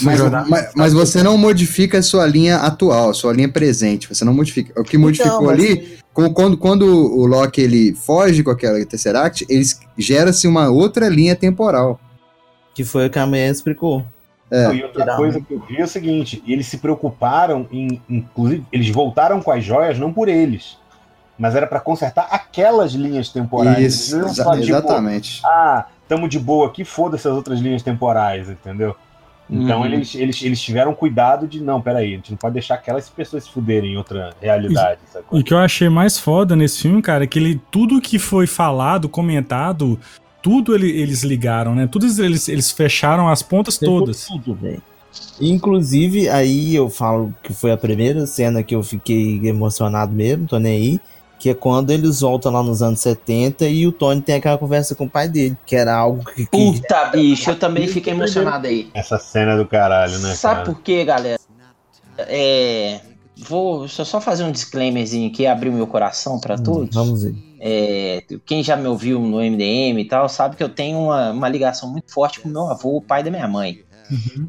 Mas, 0.01 0.19
mas, 0.49 0.71
mas 0.75 0.93
você 0.93 1.21
não 1.23 1.37
modifica 1.37 1.99
a 1.99 2.03
sua 2.03 2.25
linha 2.25 2.57
atual, 2.57 3.11
a 3.11 3.13
sua 3.13 3.31
linha 3.31 3.47
presente. 3.49 4.07
Você 4.09 4.25
não 4.25 4.33
modifica. 4.33 4.79
O 4.79 4.83
que 4.83 4.97
modificou 4.97 5.33
Então, 5.35 5.45
mas- 5.45 5.59
ali, 5.59 5.97
com- 6.13 6.33
quando, 6.33 6.57
quando 6.57 6.83
o 6.85 7.25
Loki 7.25 7.61
ele 7.61 7.93
foge 7.93 8.43
com 8.43 8.51
aquela 8.51 8.83
Tesseract, 8.85 9.45
eles 9.47 9.79
gera-se 9.97 10.47
uma 10.47 10.69
outra 10.69 11.07
linha 11.07 11.35
temporal. 11.35 11.99
Que 12.73 12.83
foi 12.83 13.07
o 13.07 13.09
que 13.09 13.19
a 13.19 13.25
mulher 13.27 13.51
explicou. 13.51 14.03
É. 14.51 14.73
E 14.73 14.83
outra 14.83 15.15
coisa 15.15 15.39
que 15.39 15.53
eu 15.53 15.59
vi 15.59 15.79
é 15.79 15.83
o 15.83 15.87
seguinte: 15.87 16.43
eles 16.47 16.65
se 16.67 16.77
preocuparam 16.79 17.67
em, 17.71 18.01
inclusive, 18.09 18.65
eles 18.71 18.89
voltaram 18.89 19.41
com 19.41 19.51
as 19.51 19.63
joias 19.63 19.99
não 19.99 20.11
por 20.11 20.27
eles, 20.27 20.77
mas 21.37 21.55
era 21.55 21.67
para 21.67 21.79
consertar 21.79 22.27
aquelas 22.31 22.93
linhas 22.93 23.29
temporais. 23.29 23.77
Isso, 23.79 24.17
exa- 24.19 24.43
só, 24.43 24.51
tipo, 24.53 24.63
exatamente. 24.63 25.41
ah, 25.45 25.85
tamo 26.07 26.27
de 26.27 26.39
boa 26.39 26.67
aqui, 26.67 26.83
foda-se 26.83 27.27
as 27.27 27.33
outras 27.33 27.59
linhas 27.59 27.83
temporais, 27.83 28.49
entendeu? 28.49 28.95
Então 29.51 29.79
Uhum. 29.79 29.85
eles, 29.87 30.13
eles, 30.13 30.43
eles 30.43 30.61
tiveram 30.61 30.93
cuidado 30.93 31.47
de, 31.47 31.59
não, 31.59 31.81
peraí, 31.81 32.13
a 32.13 32.15
gente 32.17 32.29
não 32.29 32.37
pode 32.37 32.53
deixar 32.53 32.75
aquelas 32.75 33.09
pessoas 33.09 33.45
se 33.45 33.49
fuderem 33.51 33.93
em 33.93 33.97
outra 33.97 34.29
realidade? 34.39 34.99
E 35.31 35.39
o 35.39 35.43
que 35.43 35.51
eu 35.53 35.57
achei 35.57 35.89
mais 35.89 36.19
foda 36.19 36.55
nesse 36.55 36.83
filme, 36.83 37.01
cara, 37.01 37.23
é 37.23 37.27
que 37.27 37.39
ele, 37.39 37.59
tudo 37.71 37.99
que 37.99 38.19
foi 38.19 38.45
falado, 38.45 39.09
comentado, 39.09 39.99
tudo 40.41 40.73
ele- 40.75 40.89
eles 40.91 41.23
ligaram, 41.23 41.73
né? 41.75 41.87
Tudo 41.91 42.05
eles, 42.23 42.47
eles 42.47 42.71
fecharam 42.71 43.29
as 43.29 43.41
pontas 43.41 43.77
todas. 43.77 44.25
Tudo, 44.25 44.55
velho. 44.55 44.81
Inclusive, 45.41 46.29
aí 46.29 46.75
eu 46.75 46.89
falo 46.89 47.33
que 47.43 47.53
foi 47.53 47.71
a 47.71 47.77
primeira 47.77 48.25
cena 48.27 48.61
que 48.63 48.75
eu 48.75 48.83
fiquei 48.83 49.39
emocionado 49.47 50.11
mesmo, 50.13 50.47
tô 50.47 50.59
nem 50.59 50.75
aí. 50.77 50.99
Que 51.39 51.51
é 51.51 51.53
quando 51.53 51.89
eles 51.91 52.19
voltam 52.19 52.51
lá 52.51 52.61
nos 52.61 52.81
anos 52.81 52.99
70 52.99 53.65
e 53.65 53.87
o 53.87 53.93
Tony 53.93 54.21
tem 54.21 54.35
aquela 54.35 54.57
conversa 54.57 54.93
com 54.93 55.05
o 55.05 55.09
pai 55.09 55.29
dele, 55.29 55.55
que 55.65 55.73
era 55.73 55.95
algo 55.95 56.21
que. 56.25 56.45
que 56.45 56.47
Puta, 56.47 57.05
bicho, 57.05 57.49
eu 57.51 57.55
também 57.57 57.87
fiquei 57.87 58.11
emocionado 58.11 58.67
aí. 58.67 58.89
Essa 58.93 59.17
cena 59.17 59.55
do 59.55 59.65
caralho, 59.65 60.19
né, 60.19 60.35
Sabe 60.35 60.55
cara? 60.55 60.65
por 60.65 60.81
quê, 60.81 61.05
galera? 61.05 61.39
É, 62.17 62.99
vou 63.37 63.87
só, 63.87 64.03
só 64.03 64.19
fazer 64.19 64.43
um 64.43 64.51
disclaimerzinho 64.51 65.29
aqui, 65.31 65.47
abrir 65.47 65.69
o 65.69 65.73
meu 65.73 65.87
coração 65.87 66.37
pra 66.39 66.57
todos. 66.57 66.93
Vamos 66.93 67.23
ver. 67.23 67.35
É, 67.59 68.23
quem 68.45 68.63
já 68.63 68.75
me 68.77 68.87
ouviu 68.87 69.19
no 69.19 69.41
MDM 69.41 69.99
e 70.01 70.05
tal, 70.07 70.29
sabe 70.29 70.55
que 70.55 70.63
eu 70.63 70.69
tenho 70.69 70.97
uma, 70.99 71.31
uma 71.31 71.49
ligação 71.49 71.91
muito 71.91 72.11
forte 72.13 72.39
com 72.39 72.47
meu 72.49 72.67
avô, 72.69 72.97
o 72.97 73.01
pai 73.01 73.21
da 73.23 73.29
minha 73.31 73.47
mãe. 73.47 73.79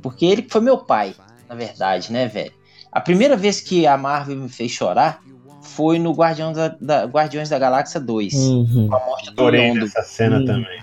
Porque 0.02 0.24
ele 0.24 0.42
que 0.42 0.52
foi 0.52 0.61
meu 0.61 0.78
pai, 0.78 1.14
na 1.48 1.54
verdade, 1.54 2.12
né, 2.12 2.26
velho? 2.28 2.52
A 2.92 3.00
primeira 3.00 3.36
vez 3.36 3.61
que 3.61 3.86
a 3.86 3.96
Marvel 3.96 4.36
me 4.36 4.48
fez 4.48 4.70
chorar 4.72 5.20
foi 5.62 5.98
no 5.98 6.12
Guardiões 6.12 6.56
da, 6.56 6.68
da- 6.80 7.04
Guardiões 7.04 7.48
da 7.48 7.58
Galáxia 7.58 8.00
2. 8.00 8.32
Uhum. 8.34 8.88
Com 8.88 8.94
a 8.96 9.06
morte 9.06 9.26
do 9.26 9.32
Adorei 9.32 9.68
Londo. 9.68 9.84
essa 9.84 10.02
cena 10.02 10.38
Hum. 10.40 10.44
também. 10.46 10.80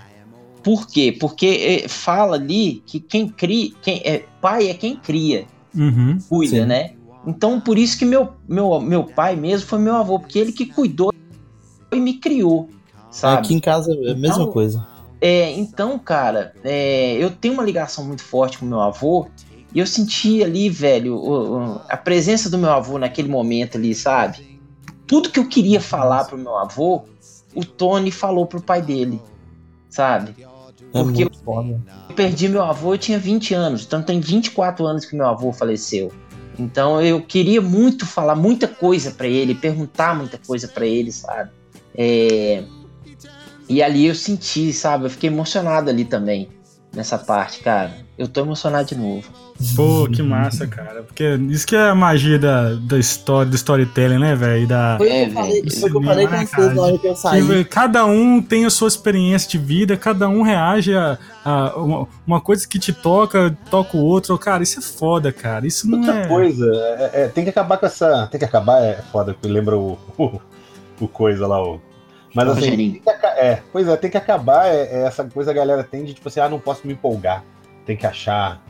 Por 0.62 0.86
quê? 0.86 1.16
Porque 1.18 1.82
eh, 1.84 1.88
fala 1.88 2.36
ali 2.36 2.82
que 2.86 3.00
quem 3.00 3.28
cria, 3.28 3.70
quem 3.82 4.00
é 4.04 4.24
pai 4.40 4.68
é 4.68 4.74
quem 4.74 4.96
cria, 4.96 5.46
Uhum. 5.74 6.18
cuida, 6.28 6.62
Sim. 6.62 6.66
né? 6.66 6.90
Então 7.26 7.60
por 7.60 7.78
isso 7.78 7.98
que 7.98 8.04
meu, 8.04 8.34
meu, 8.48 8.80
meu 8.80 9.04
pai 9.04 9.34
mesmo 9.36 9.66
foi 9.68 9.78
meu 9.78 9.96
avô, 9.96 10.18
porque 10.18 10.38
ele 10.38 10.52
que 10.52 10.66
cuidou 10.66 11.10
e 11.92 12.00
me 12.00 12.14
criou, 12.14 12.68
sabe? 13.10 13.46
Aqui 13.46 13.54
em 13.54 13.60
casa 13.60 13.92
é 13.92 14.12
a 14.12 14.14
mesma 14.14 14.42
Então, 14.42 14.52
coisa. 14.52 14.86
É, 15.20 15.50
então, 15.52 15.98
cara, 15.98 16.54
é, 16.62 17.14
eu 17.14 17.30
tenho 17.30 17.54
uma 17.54 17.64
ligação 17.64 18.04
muito 18.04 18.22
forte 18.22 18.58
com 18.58 18.66
meu 18.66 18.80
avô 18.80 19.26
e 19.74 19.78
eu 19.78 19.86
senti 19.86 20.42
ali, 20.44 20.68
velho, 20.70 21.16
o- 21.16 21.56
o- 21.76 21.80
a 21.88 21.96
presença 21.96 22.48
do 22.48 22.56
meu 22.58 22.70
avô 22.70 22.98
naquele 22.98 23.28
momento 23.28 23.76
ali, 23.76 23.94
sabe? 23.94 24.46
Tudo 25.06 25.30
que 25.30 25.40
eu 25.40 25.48
queria 25.48 25.80
falar 25.80 26.24
pro 26.24 26.38
meu 26.38 26.56
avô, 26.56 27.02
o 27.54 27.64
Tony 27.64 28.10
falou 28.10 28.46
pro 28.46 28.60
pai 28.62 28.80
dele, 28.82 29.20
sabe? 29.90 30.36
É 30.94 31.02
Porque 31.02 31.26
foda. 31.44 31.80
eu 32.08 32.14
perdi 32.14 32.48
meu 32.48 32.62
avô, 32.62 32.94
eu 32.94 32.98
tinha 32.98 33.18
20 33.18 33.54
anos, 33.54 33.84
então 33.84 34.02
tem 34.02 34.20
24 34.20 34.86
anos 34.86 35.04
que 35.04 35.16
meu 35.16 35.26
avô 35.26 35.52
faleceu. 35.52 36.12
Então 36.58 37.00
eu 37.00 37.22
queria 37.22 37.60
muito 37.60 38.04
falar 38.06 38.34
muita 38.34 38.66
coisa 38.68 39.10
pra 39.12 39.26
ele, 39.26 39.54
perguntar 39.54 40.14
muita 40.16 40.38
coisa 40.38 40.68
pra 40.68 40.86
ele, 40.86 41.10
sabe? 41.12 41.50
É, 41.98 42.62
E 43.68 43.82
ali 43.82 44.06
eu 44.06 44.14
senti, 44.14 44.72
sabe? 44.72 45.06
Eu 45.06 45.10
fiquei 45.10 45.28
emocionado 45.28 45.90
ali 45.90 46.04
também, 46.04 46.48
nessa 46.94 47.18
parte, 47.18 47.60
cara. 47.60 47.92
Eu 48.16 48.26
tô 48.28 48.40
emocionado 48.40 48.88
de 48.88 48.96
novo. 48.96 49.28
Pô, 49.74 50.08
que 50.08 50.22
massa, 50.22 50.66
cara. 50.66 51.02
Porque 51.02 51.24
isso 51.50 51.66
que 51.66 51.74
é 51.74 51.88
a 51.88 51.94
magia 51.94 52.38
da, 52.38 52.74
da 52.74 52.98
história, 52.98 53.50
do 53.50 53.56
storytelling, 53.56 54.18
né, 54.18 54.34
velho? 54.36 54.66
Da... 54.68 54.96
Foi 54.96 55.08
É, 55.10 55.24
que 55.26 55.30
eu 55.30 55.34
falei, 55.34 55.62
velho, 55.62 55.70
foi 55.72 55.88
o 55.88 55.92
que 55.92 55.98
eu 55.98 56.02
falei 56.02 56.26
com 56.26 56.32
né, 56.32 56.46
vocês 56.46 56.74
na 56.74 56.82
hora 56.82 56.98
que 56.98 57.06
eu 57.08 57.16
saí. 57.16 57.46
Que 57.46 57.64
Cada 57.64 58.06
um 58.06 58.40
tem 58.40 58.64
a 58.64 58.70
sua 58.70 58.88
experiência 58.88 59.50
de 59.50 59.58
vida, 59.58 59.96
cada 59.96 60.28
um 60.28 60.42
reage 60.42 60.94
a, 60.96 61.18
a 61.44 61.76
uma, 61.76 62.08
uma 62.26 62.40
coisa 62.40 62.66
que 62.68 62.78
te 62.78 62.92
toca, 62.92 63.56
toca 63.68 63.96
o 63.96 64.00
outro. 64.00 64.38
Cara, 64.38 64.62
isso 64.62 64.78
é 64.78 64.82
foda, 64.82 65.32
cara. 65.32 65.66
Isso 65.66 65.88
não 65.90 65.98
Outra 65.98 66.14
é. 66.20 66.26
coisa, 66.28 66.64
é- 67.12 67.24
é, 67.24 67.28
tem 67.28 67.42
que 67.44 67.50
acabar 67.50 67.76
com 67.76 67.86
essa. 67.86 68.26
Tem 68.28 68.38
que 68.38 68.44
acabar, 68.46 68.80
é 68.82 69.02
foda, 69.12 69.34
que 69.34 69.48
lembra 69.48 69.76
o, 69.76 69.98
o, 70.16 70.40
o 71.00 71.08
coisa 71.08 71.46
lá, 71.46 71.60
o. 71.62 71.80
Mas 72.34 72.48
assim, 72.48 72.60
Rogerinho. 72.60 72.92
tem 72.92 73.02
que 73.02 73.26
é, 73.26 73.62
pois 73.72 73.88
é, 73.88 73.96
tem 73.96 74.10
que 74.10 74.16
acabar 74.16 74.66
é, 74.66 74.82
é 74.90 75.02
essa 75.06 75.24
coisa 75.24 75.52
que 75.52 75.58
a 75.58 75.62
galera 75.62 75.84
tem 75.84 76.04
de 76.04 76.14
tipo 76.14 76.28
assim, 76.28 76.40
ah, 76.40 76.48
não 76.48 76.58
posso 76.58 76.86
me 76.86 76.92
empolgar. 76.92 77.44
Tem 77.86 77.96
que 77.96 78.06
achar, 78.06 78.60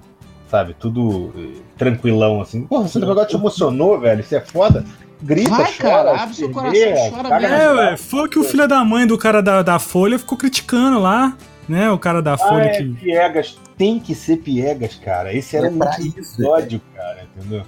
sabe, 0.48 0.74
tudo 0.78 1.32
eh, 1.36 1.60
tranquilão, 1.76 2.40
assim. 2.40 2.66
Porra, 2.66 2.86
esse 2.86 2.98
negócio 2.98 3.26
te 3.28 3.34
emocionou, 3.36 3.98
velho. 3.98 4.20
Isso 4.20 4.34
é 4.36 4.40
foda. 4.40 4.84
Grita, 5.20 5.50
Vai, 5.50 5.64
chora, 5.72 5.76
cara, 5.90 6.22
abre 6.22 6.34
seu 6.36 6.50
coração, 6.52 7.10
chora 7.10 7.40
mesmo. 7.40 7.54
É, 7.56 7.72
ué, 7.72 7.96
foi 7.96 8.28
que 8.28 8.38
o 8.38 8.44
filho 8.44 8.68
da 8.68 8.84
mãe 8.84 9.04
do 9.04 9.18
cara 9.18 9.42
da, 9.42 9.62
da 9.62 9.78
Folha 9.80 10.16
ficou 10.16 10.38
criticando 10.38 11.00
lá, 11.00 11.36
né? 11.68 11.90
O 11.90 11.98
cara 11.98 12.22
da 12.22 12.34
Ah, 12.34 12.38
Folha 12.38 12.66
é, 12.66 12.76
que. 12.76 12.84
piegas. 12.84 13.58
Tem 13.76 13.98
que 13.98 14.14
ser 14.14 14.36
piegas, 14.38 14.94
cara. 14.94 15.32
Esse 15.34 15.56
era 15.56 15.66
É 15.66 15.70
um 15.70 15.82
episódio, 15.82 16.80
cara, 16.94 17.26
entendeu? 17.36 17.62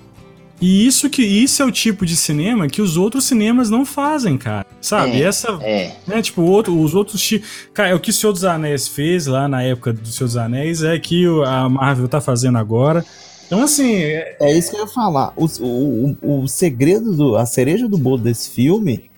E 0.61 0.87
isso 0.87 1.09
que 1.09 1.23
isso 1.23 1.63
é 1.63 1.65
o 1.65 1.73
tipo 1.73 2.05
de 2.05 2.15
cinema 2.17 2.69
que 2.69 2.83
os 2.83 2.97
outros 2.99 3.25
cinemas 3.25 3.71
não 3.71 3.85
fazem, 3.87 4.37
cara. 4.37 4.67
Sabe? 4.81 5.23
É. 5.23 5.25
Essa, 5.25 5.53
É. 5.63 5.97
né, 6.07 6.21
tipo, 6.21 6.43
outro, 6.43 6.79
os 6.79 6.95
outros 6.95 7.31
Cara, 7.73 7.89
é 7.91 7.95
o 7.95 8.01
que 8.01 8.11
o 8.11 8.13
Senhor 8.13 8.33
dos 8.33 8.45
Anéis 8.45 8.87
fez 8.87 9.27
lá 9.27 9.49
na 9.49 9.63
época 9.63 9.93
do 9.93 10.07
Senhor 10.09 10.27
dos 10.27 10.37
Anéis 10.37 10.83
é 10.83 10.99
que 10.99 11.25
a 11.47 11.69
Marvel 11.69 12.09
tá 12.09 12.21
fazendo 12.21 12.59
agora. 12.59 13.05
Então, 13.47 13.63
assim, 13.63 13.95
é- 13.97 14.37
É 14.41 14.57
isso 14.57 14.71
que 14.71 14.77
eu 14.77 14.81
ia 14.83 14.87
falar. 14.87 15.33
O, 15.37 15.47
o, 15.61 16.17
o, 16.23 16.43
o 16.43 16.49
segredo, 16.49 17.17
do, 17.17 17.37
a 17.37 17.47
cereja 17.47 17.89
do 17.89 17.97
bolo 17.99 18.19
desse 18.19 18.51
filme 18.51 19.11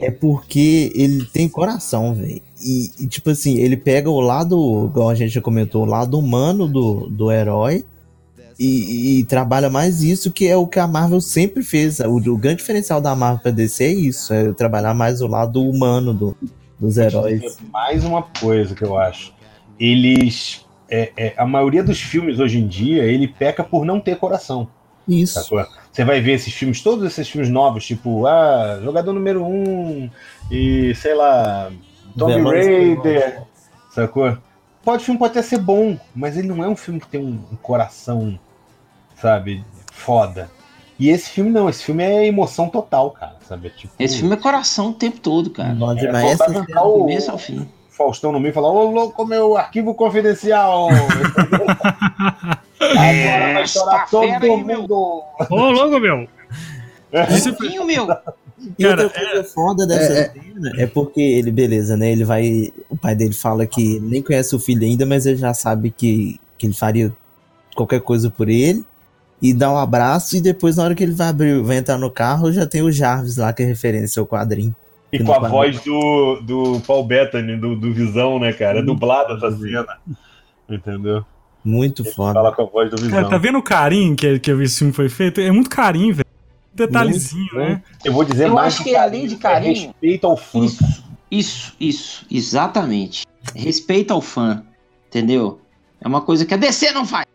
é 0.00 0.10
porque 0.10 0.90
ele 0.94 1.24
tem 1.26 1.48
coração, 1.48 2.14
velho. 2.14 2.40
e, 2.60 2.90
e, 3.00 3.06
tipo 3.06 3.28
assim, 3.30 3.58
ele 3.58 3.76
pega 3.76 4.08
o 4.08 4.18
lado, 4.20 4.86
igual 4.90 5.10
a 5.10 5.14
gente 5.14 5.32
já 5.34 5.40
comentou, 5.42 5.82
o 5.82 5.86
lado 5.86 6.18
humano 6.18 6.66
do, 6.66 7.06
do 7.10 7.30
herói 7.30 7.84
e, 8.58 9.20
e 9.20 9.24
trabalha 9.24 9.68
mais 9.68 10.02
isso, 10.02 10.32
que 10.32 10.46
é 10.46 10.56
o 10.56 10.66
que 10.66 10.78
a 10.78 10.86
Marvel 10.86 11.20
sempre 11.20 11.62
fez. 11.62 12.00
O, 12.00 12.16
o 12.16 12.38
grande 12.38 12.58
diferencial 12.58 13.00
da 13.00 13.14
Marvel 13.14 13.40
pra 13.40 13.50
DC 13.50 13.84
é 13.84 13.92
isso, 13.92 14.32
é 14.32 14.52
trabalhar 14.52 14.94
mais 14.94 15.20
o 15.20 15.26
lado 15.26 15.62
humano 15.62 16.14
do, 16.14 16.36
dos 16.78 16.96
heróis. 16.96 17.58
Mais 17.72 18.04
uma 18.04 18.22
coisa 18.22 18.74
que 18.74 18.82
eu 18.82 18.98
acho. 18.98 19.34
Eles. 19.78 20.64
É, 20.88 21.12
é, 21.16 21.34
a 21.36 21.44
maioria 21.44 21.82
dos 21.82 22.00
filmes 22.00 22.38
hoje 22.38 22.58
em 22.58 22.66
dia, 22.66 23.02
ele 23.04 23.26
peca 23.26 23.64
por 23.64 23.84
não 23.84 24.00
ter 24.00 24.16
coração. 24.16 24.68
Isso. 25.08 25.34
Sacou? 25.34 25.64
Você 25.92 26.04
vai 26.04 26.20
ver 26.20 26.32
esses 26.32 26.52
filmes, 26.52 26.82
todos 26.82 27.04
esses 27.06 27.28
filmes 27.28 27.50
novos, 27.50 27.86
tipo, 27.86 28.26
ah, 28.26 28.80
jogador 28.82 29.12
número 29.12 29.44
um, 29.44 30.10
e 30.50 30.94
sei 30.94 31.14
lá, 31.14 31.70
Tomb 32.16 32.42
Raider, 32.42 33.42
sacou? 33.90 34.36
Pode, 34.84 35.02
o 35.02 35.04
filme 35.04 35.18
pode 35.18 35.32
até 35.32 35.42
ser 35.42 35.58
bom, 35.58 35.98
mas 36.14 36.36
ele 36.36 36.48
não 36.48 36.62
é 36.62 36.68
um 36.68 36.76
filme 36.76 37.00
que 37.00 37.08
tem 37.08 37.20
um 37.20 37.38
coração, 37.62 38.38
sabe, 39.26 39.64
foda. 39.92 40.48
E 40.98 41.10
esse 41.10 41.28
filme 41.30 41.50
não, 41.50 41.68
esse 41.68 41.82
filme 41.84 42.02
é 42.02 42.26
emoção 42.26 42.68
total, 42.68 43.10
cara, 43.10 43.36
sabe? 43.46 43.66
É 43.66 43.70
Tipo, 43.70 43.92
Esse 43.98 44.18
filme 44.18 44.34
é 44.34 44.36
coração 44.38 44.90
o 44.90 44.94
tempo 44.94 45.18
todo, 45.20 45.50
cara. 45.50 45.74
Bom 45.74 45.92
é, 45.92 46.06
pra 46.06 46.24
Essa 46.24 46.50
o 46.84 46.92
começo 47.00 47.30
ao 47.30 47.36
fim. 47.38 47.68
Faustão 47.90 48.30
no 48.32 48.38
meio 48.38 48.50
e 48.52 48.54
falar, 48.54 48.70
ô 48.70 48.90
louco, 48.90 49.24
meu 49.26 49.56
arquivo 49.56 49.94
confidencial! 49.94 50.88
Agora 52.80 53.54
vai 53.54 53.66
chorar 53.66 54.08
todo 54.10 54.24
aí, 54.24 54.40
meu. 54.64 54.82
mundo! 54.82 55.22
Ô, 55.50 55.70
louco, 55.70 55.98
meu! 55.98 56.28
Isso- 57.30 57.54
Pouquinho, 57.54 57.84
meu. 57.84 58.06
E 58.78 58.82
Cara, 58.84 59.04
outra 59.04 59.20
coisa 59.20 59.44
foda 59.44 59.86
dessa 59.86 60.12
é- 60.12 60.30
cena 60.32 60.72
é 60.78 60.86
porque 60.86 61.20
ele, 61.20 61.50
beleza, 61.50 61.96
né? 61.96 62.10
Ele 62.10 62.24
vai. 62.24 62.72
O 62.88 62.96
pai 62.96 63.14
dele 63.14 63.32
fala 63.34 63.66
que 63.66 64.00
nem 64.00 64.22
conhece 64.22 64.54
o 64.56 64.58
filho 64.58 64.82
ainda, 64.82 65.04
mas 65.06 65.24
ele 65.26 65.36
já 65.36 65.52
sabe 65.54 65.90
que, 65.90 66.40
que 66.58 66.66
ele 66.66 66.74
faria 66.74 67.14
qualquer 67.74 68.00
coisa 68.00 68.30
por 68.30 68.48
ele. 68.48 68.84
E 69.40 69.52
dá 69.52 69.70
um 69.70 69.76
abraço, 69.76 70.36
e 70.36 70.40
depois, 70.40 70.76
na 70.76 70.84
hora 70.84 70.94
que 70.94 71.02
ele 71.02 71.12
vai 71.12 71.28
abrir, 71.28 71.62
vai 71.62 71.76
entrar 71.76 71.98
no 71.98 72.10
carro, 72.10 72.50
já 72.52 72.66
tem 72.66 72.82
o 72.82 72.90
Jarvis 72.90 73.36
lá, 73.36 73.52
que 73.52 73.62
é 73.62 73.66
referência 73.66 74.18
ao 74.20 74.26
quadrinho. 74.26 74.74
E 75.12 75.18
com 75.22 75.30
a 75.32 75.36
quadrinho- 75.36 75.50
voz 75.52 75.80
do, 75.84 76.40
do 76.42 76.80
Paul 76.86 77.04
Bettany, 77.04 77.56
do, 77.56 77.76
do 77.76 77.92
Visão, 77.92 78.38
né, 78.38 78.52
cara? 78.52 78.78
É 78.78 78.82
dublada 78.82 79.34
essa 79.34 79.50
cena. 79.56 79.86
Entendeu? 80.68 81.24
Muito 81.64 82.02
Ele 82.02 82.10
foda. 82.12 82.34
fala 82.34 82.52
com 82.52 82.62
a 82.62 82.66
voz 82.66 82.90
do 82.90 82.96
Visão. 82.96 83.10
Cara, 83.12 83.28
tá 83.28 83.38
vendo 83.38 83.58
o 83.58 83.62
carinho 83.62 84.16
que, 84.16 84.38
que 84.38 84.50
esse 84.50 84.78
filme 84.78 84.92
foi 84.92 85.08
feito? 85.08 85.40
É 85.40 85.50
muito 85.50 85.68
carinho, 85.70 86.14
velho. 86.14 86.26
Detalhezinho, 86.74 87.54
né? 87.54 87.82
Eu 88.04 88.12
vou 88.12 88.24
dizer 88.24 88.46
Eu 88.48 88.54
mais 88.54 88.74
acho 88.74 88.84
que 88.84 88.94
além 88.94 89.26
de 89.26 89.36
carinho- 89.36 89.72
é 89.72 89.86
respeito 89.86 90.26
ao 90.26 90.36
fã. 90.36 90.60
Isso, 90.64 90.94
isso, 91.30 91.74
isso, 91.80 92.26
exatamente. 92.30 93.24
Respeita 93.54 94.12
ao 94.14 94.20
fã, 94.20 94.62
entendeu? 95.08 95.60
É 96.00 96.06
uma 96.06 96.20
coisa 96.20 96.44
que 96.44 96.52
a 96.54 96.56
DC 96.56 96.90
não 96.92 97.04
faz. 97.06 97.26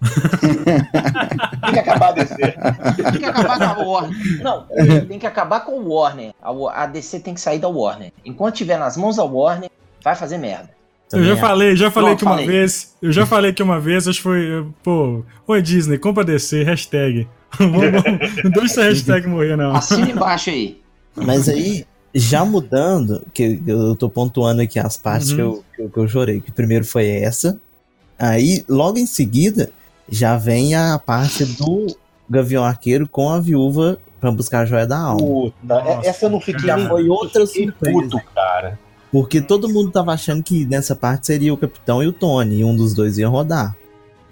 Tem 1.64 1.72
que 1.72 1.78
acabar 1.80 2.12
de 2.12 2.26
ser. 2.26 2.56
Tem 2.96 3.20
que 3.20 3.24
acabar 3.24 3.58
com 3.74 3.82
a 3.82 3.84
Warner. 3.84 4.42
Não, 4.42 4.66
tem 5.06 5.18
que 5.18 5.26
acabar 5.26 5.60
com 5.60 5.72
o 5.72 5.88
Warner. 5.94 6.32
A, 6.40 6.50
Wa- 6.52 6.72
a 6.74 6.86
DC 6.86 7.20
tem 7.20 7.34
que 7.34 7.40
sair 7.40 7.58
da 7.58 7.68
Warner. 7.68 8.12
Enquanto 8.24 8.54
tiver 8.56 8.78
nas 8.78 8.96
mãos 8.96 9.16
da 9.16 9.24
Warner, 9.24 9.70
vai 10.02 10.14
fazer 10.14 10.38
merda. 10.38 10.70
Eu 11.12 11.24
já 11.24 11.36
falei, 11.36 11.74
já 11.74 11.90
falei 11.90 12.10
Pronto, 12.10 12.18
que 12.18 12.24
uma 12.26 12.32
falei. 12.32 12.46
vez. 12.46 12.94
Eu 13.00 13.12
já 13.12 13.24
falei 13.26 13.52
que 13.52 13.62
uma 13.62 13.80
vez, 13.80 14.06
acho 14.06 14.18
que 14.18 14.22
foi. 14.22 14.66
Pô, 14.82 15.24
oi 15.46 15.62
Disney, 15.62 15.98
compra 15.98 16.22
DC, 16.24 16.62
hashtag. 16.64 17.26
não 18.44 18.50
deixa 18.50 18.66
essa 18.66 18.82
hashtag 18.84 19.26
morrer, 19.26 19.56
não. 19.56 19.74
Assina 19.74 20.10
embaixo 20.10 20.50
aí. 20.50 20.80
Mas 21.16 21.48
aí, 21.48 21.86
já 22.14 22.44
mudando, 22.44 23.26
que 23.32 23.60
eu 23.66 23.96
tô 23.96 24.08
pontuando 24.08 24.60
aqui 24.62 24.78
as 24.78 24.96
partes 24.96 25.30
Uhum. 25.30 25.36
que, 25.36 25.40
eu, 25.42 25.64
que, 25.74 25.82
eu, 25.82 25.90
que 25.90 25.98
eu 25.98 26.08
chorei. 26.08 26.40
Que 26.40 26.52
primeiro 26.52 26.84
foi 26.84 27.08
essa. 27.08 27.58
Aí, 28.18 28.64
logo 28.68 28.98
em 28.98 29.06
seguida, 29.06 29.70
já 30.08 30.36
vem 30.36 30.74
a 30.74 30.98
parte 30.98 31.44
do 31.44 31.86
Gavião 32.28 32.64
Arqueiro 32.64 33.06
com 33.08 33.28
a 33.30 33.40
viúva 33.40 33.98
pra 34.20 34.30
buscar 34.30 34.60
a 34.60 34.66
joia 34.66 34.86
da 34.86 34.98
alma. 34.98 35.18
Puta, 35.20 35.54
Nossa, 35.62 36.08
essa 36.08 36.26
eu 36.26 36.30
não 36.30 36.40
fiquei 36.40 36.66
já 36.66 36.76
nem 36.76 36.88
foi 36.88 37.08
outra 37.08 37.46
surpresa. 37.46 37.92
puto, 38.00 38.20
cara. 38.34 38.78
Porque 39.12 39.40
todo 39.40 39.68
mundo 39.68 39.90
tava 39.90 40.12
achando 40.12 40.42
que 40.42 40.64
nessa 40.66 40.94
parte 40.94 41.26
seria 41.26 41.52
o 41.54 41.56
Capitão 41.56 42.02
e 42.02 42.06
o 42.06 42.12
Tony, 42.12 42.58
e 42.60 42.64
um 42.64 42.76
dos 42.76 42.92
dois 42.92 43.16
ia 43.16 43.28
rodar. 43.28 43.74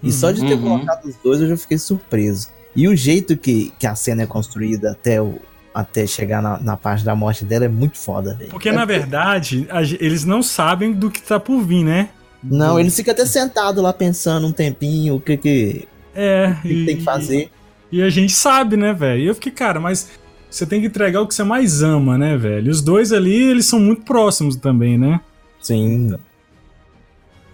E 0.02 0.12
só 0.12 0.30
de 0.30 0.40
ter 0.46 0.54
Uhum. 0.54 0.62
colocado 0.62 1.06
os 1.06 1.16
dois 1.24 1.40
eu 1.40 1.48
já 1.48 1.56
fiquei 1.56 1.78
surpreso. 1.78 2.48
E 2.74 2.86
o 2.86 2.94
jeito 2.94 3.36
que, 3.38 3.72
que 3.78 3.86
a 3.86 3.94
cena 3.94 4.22
é 4.22 4.26
construída 4.26 4.90
até, 4.90 5.20
o, 5.22 5.38
até 5.74 6.06
chegar 6.06 6.42
na, 6.42 6.58
na 6.60 6.76
parte 6.76 7.02
da 7.04 7.14
morte 7.16 7.42
dela 7.44 7.64
é 7.64 7.68
muito 7.68 7.96
foda, 7.96 8.34
velho. 8.34 8.50
Porque, 8.50 8.70
na 8.70 8.84
verdade, 8.84 9.66
a 9.70 9.80
eles 9.82 10.24
não 10.26 10.42
sabem 10.42 10.92
do 10.92 11.10
que 11.10 11.22
tá 11.22 11.40
por 11.40 11.62
vir, 11.62 11.82
né? 11.82 12.10
Não, 12.42 12.78
ele 12.78 12.90
fica 12.90 13.10
até 13.12 13.24
sentado 13.26 13.80
lá 13.82 13.92
pensando 13.92 14.46
um 14.46 14.52
tempinho 14.52 15.16
o 15.16 15.20
que 15.20 15.36
que, 15.36 15.88
É. 16.14 16.54
o 16.58 16.62
que 16.62 16.68
que 16.68 16.84
tem 16.86 16.96
que 16.98 17.02
fazer. 17.04 17.50
E 17.90 18.02
a 18.02 18.10
gente 18.10 18.32
sabe, 18.32 18.76
né, 18.76 18.92
velho? 18.92 19.20
E 19.22 19.26
eu 19.26 19.34
fiquei, 19.34 19.52
cara, 19.52 19.80
mas 19.80 20.08
você 20.50 20.64
tem 20.66 20.80
que 20.80 20.86
entregar 20.86 21.20
o 21.22 21.26
que 21.26 21.34
você 21.34 21.42
mais 21.44 21.82
ama, 21.82 22.16
né, 22.18 22.36
velho? 22.36 22.66
E 22.68 22.70
os 22.70 22.80
dois 22.82 23.12
ali, 23.12 23.34
eles 23.34 23.66
são 23.66 23.78
muito 23.80 24.02
próximos 24.02 24.56
também, 24.56 24.96
né? 24.98 25.20
Sim. 25.60 26.14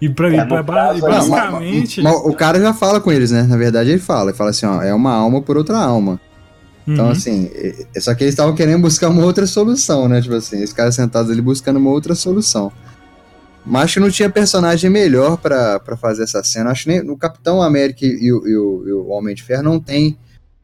E, 0.01 0.09
pra, 0.09 0.27
É, 0.33 0.37
e 0.37 0.45
pra- 0.63 0.97
e 0.97 1.01
basicamente. 1.01 2.01
Mas 2.01 2.13
o 2.25 2.33
cara 2.33 2.59
já 2.59 2.73
fala 2.73 2.99
com 2.99 3.11
eles, 3.11 3.31
né? 3.31 3.43
Na 3.43 3.55
verdade, 3.55 3.89
ele 3.91 3.99
fala. 3.99 4.31
Ele 4.31 4.37
fala 4.37 4.49
assim, 4.49 4.65
ó, 4.65 4.81
é 4.81 4.93
uma 4.93 5.13
alma 5.13 5.41
por 5.41 5.55
outra 5.57 5.77
alma. 5.77 6.19
Então, 6.85 7.05
Uhum. 7.05 7.11
assim, 7.11 7.49
só 7.97 8.13
que 8.13 8.25
eles 8.25 8.33
estavam 8.33 8.53
querendo 8.53 8.81
buscar 8.81 9.07
uma 9.07 9.23
outra 9.23 9.47
solução, 9.47 10.09
né? 10.09 10.21
Tipo 10.21 10.35
assim, 10.35 10.61
os 10.61 10.73
caras 10.73 10.95
sentados 10.95 11.31
ali 11.31 11.41
buscando 11.41 11.77
uma 11.77 11.89
outra 11.89 12.13
solução. 12.15 12.69
Mas 13.65 13.83
acho 13.85 13.93
que 13.95 13.99
não 13.99 14.09
tinha 14.11 14.29
personagem 14.29 14.89
melhor 14.89 15.37
pra 15.37 15.79
pra 15.79 15.95
fazer 15.97 16.23
essa 16.23 16.43
cena. 16.43 16.71
Acho 16.71 16.83
que 16.83 16.89
nem 16.89 17.09
o 17.09 17.17
Capitão 17.17 17.61
América 17.61 18.05
e 18.05 18.31
o, 18.31 18.47
e 18.47 18.57
o- 18.57 18.83
e 18.87 18.91
o 18.91 19.07
Homem 19.09 19.33
de 19.33 19.43
Ferro 19.43 19.63
não 19.63 19.79
tem 19.79 20.17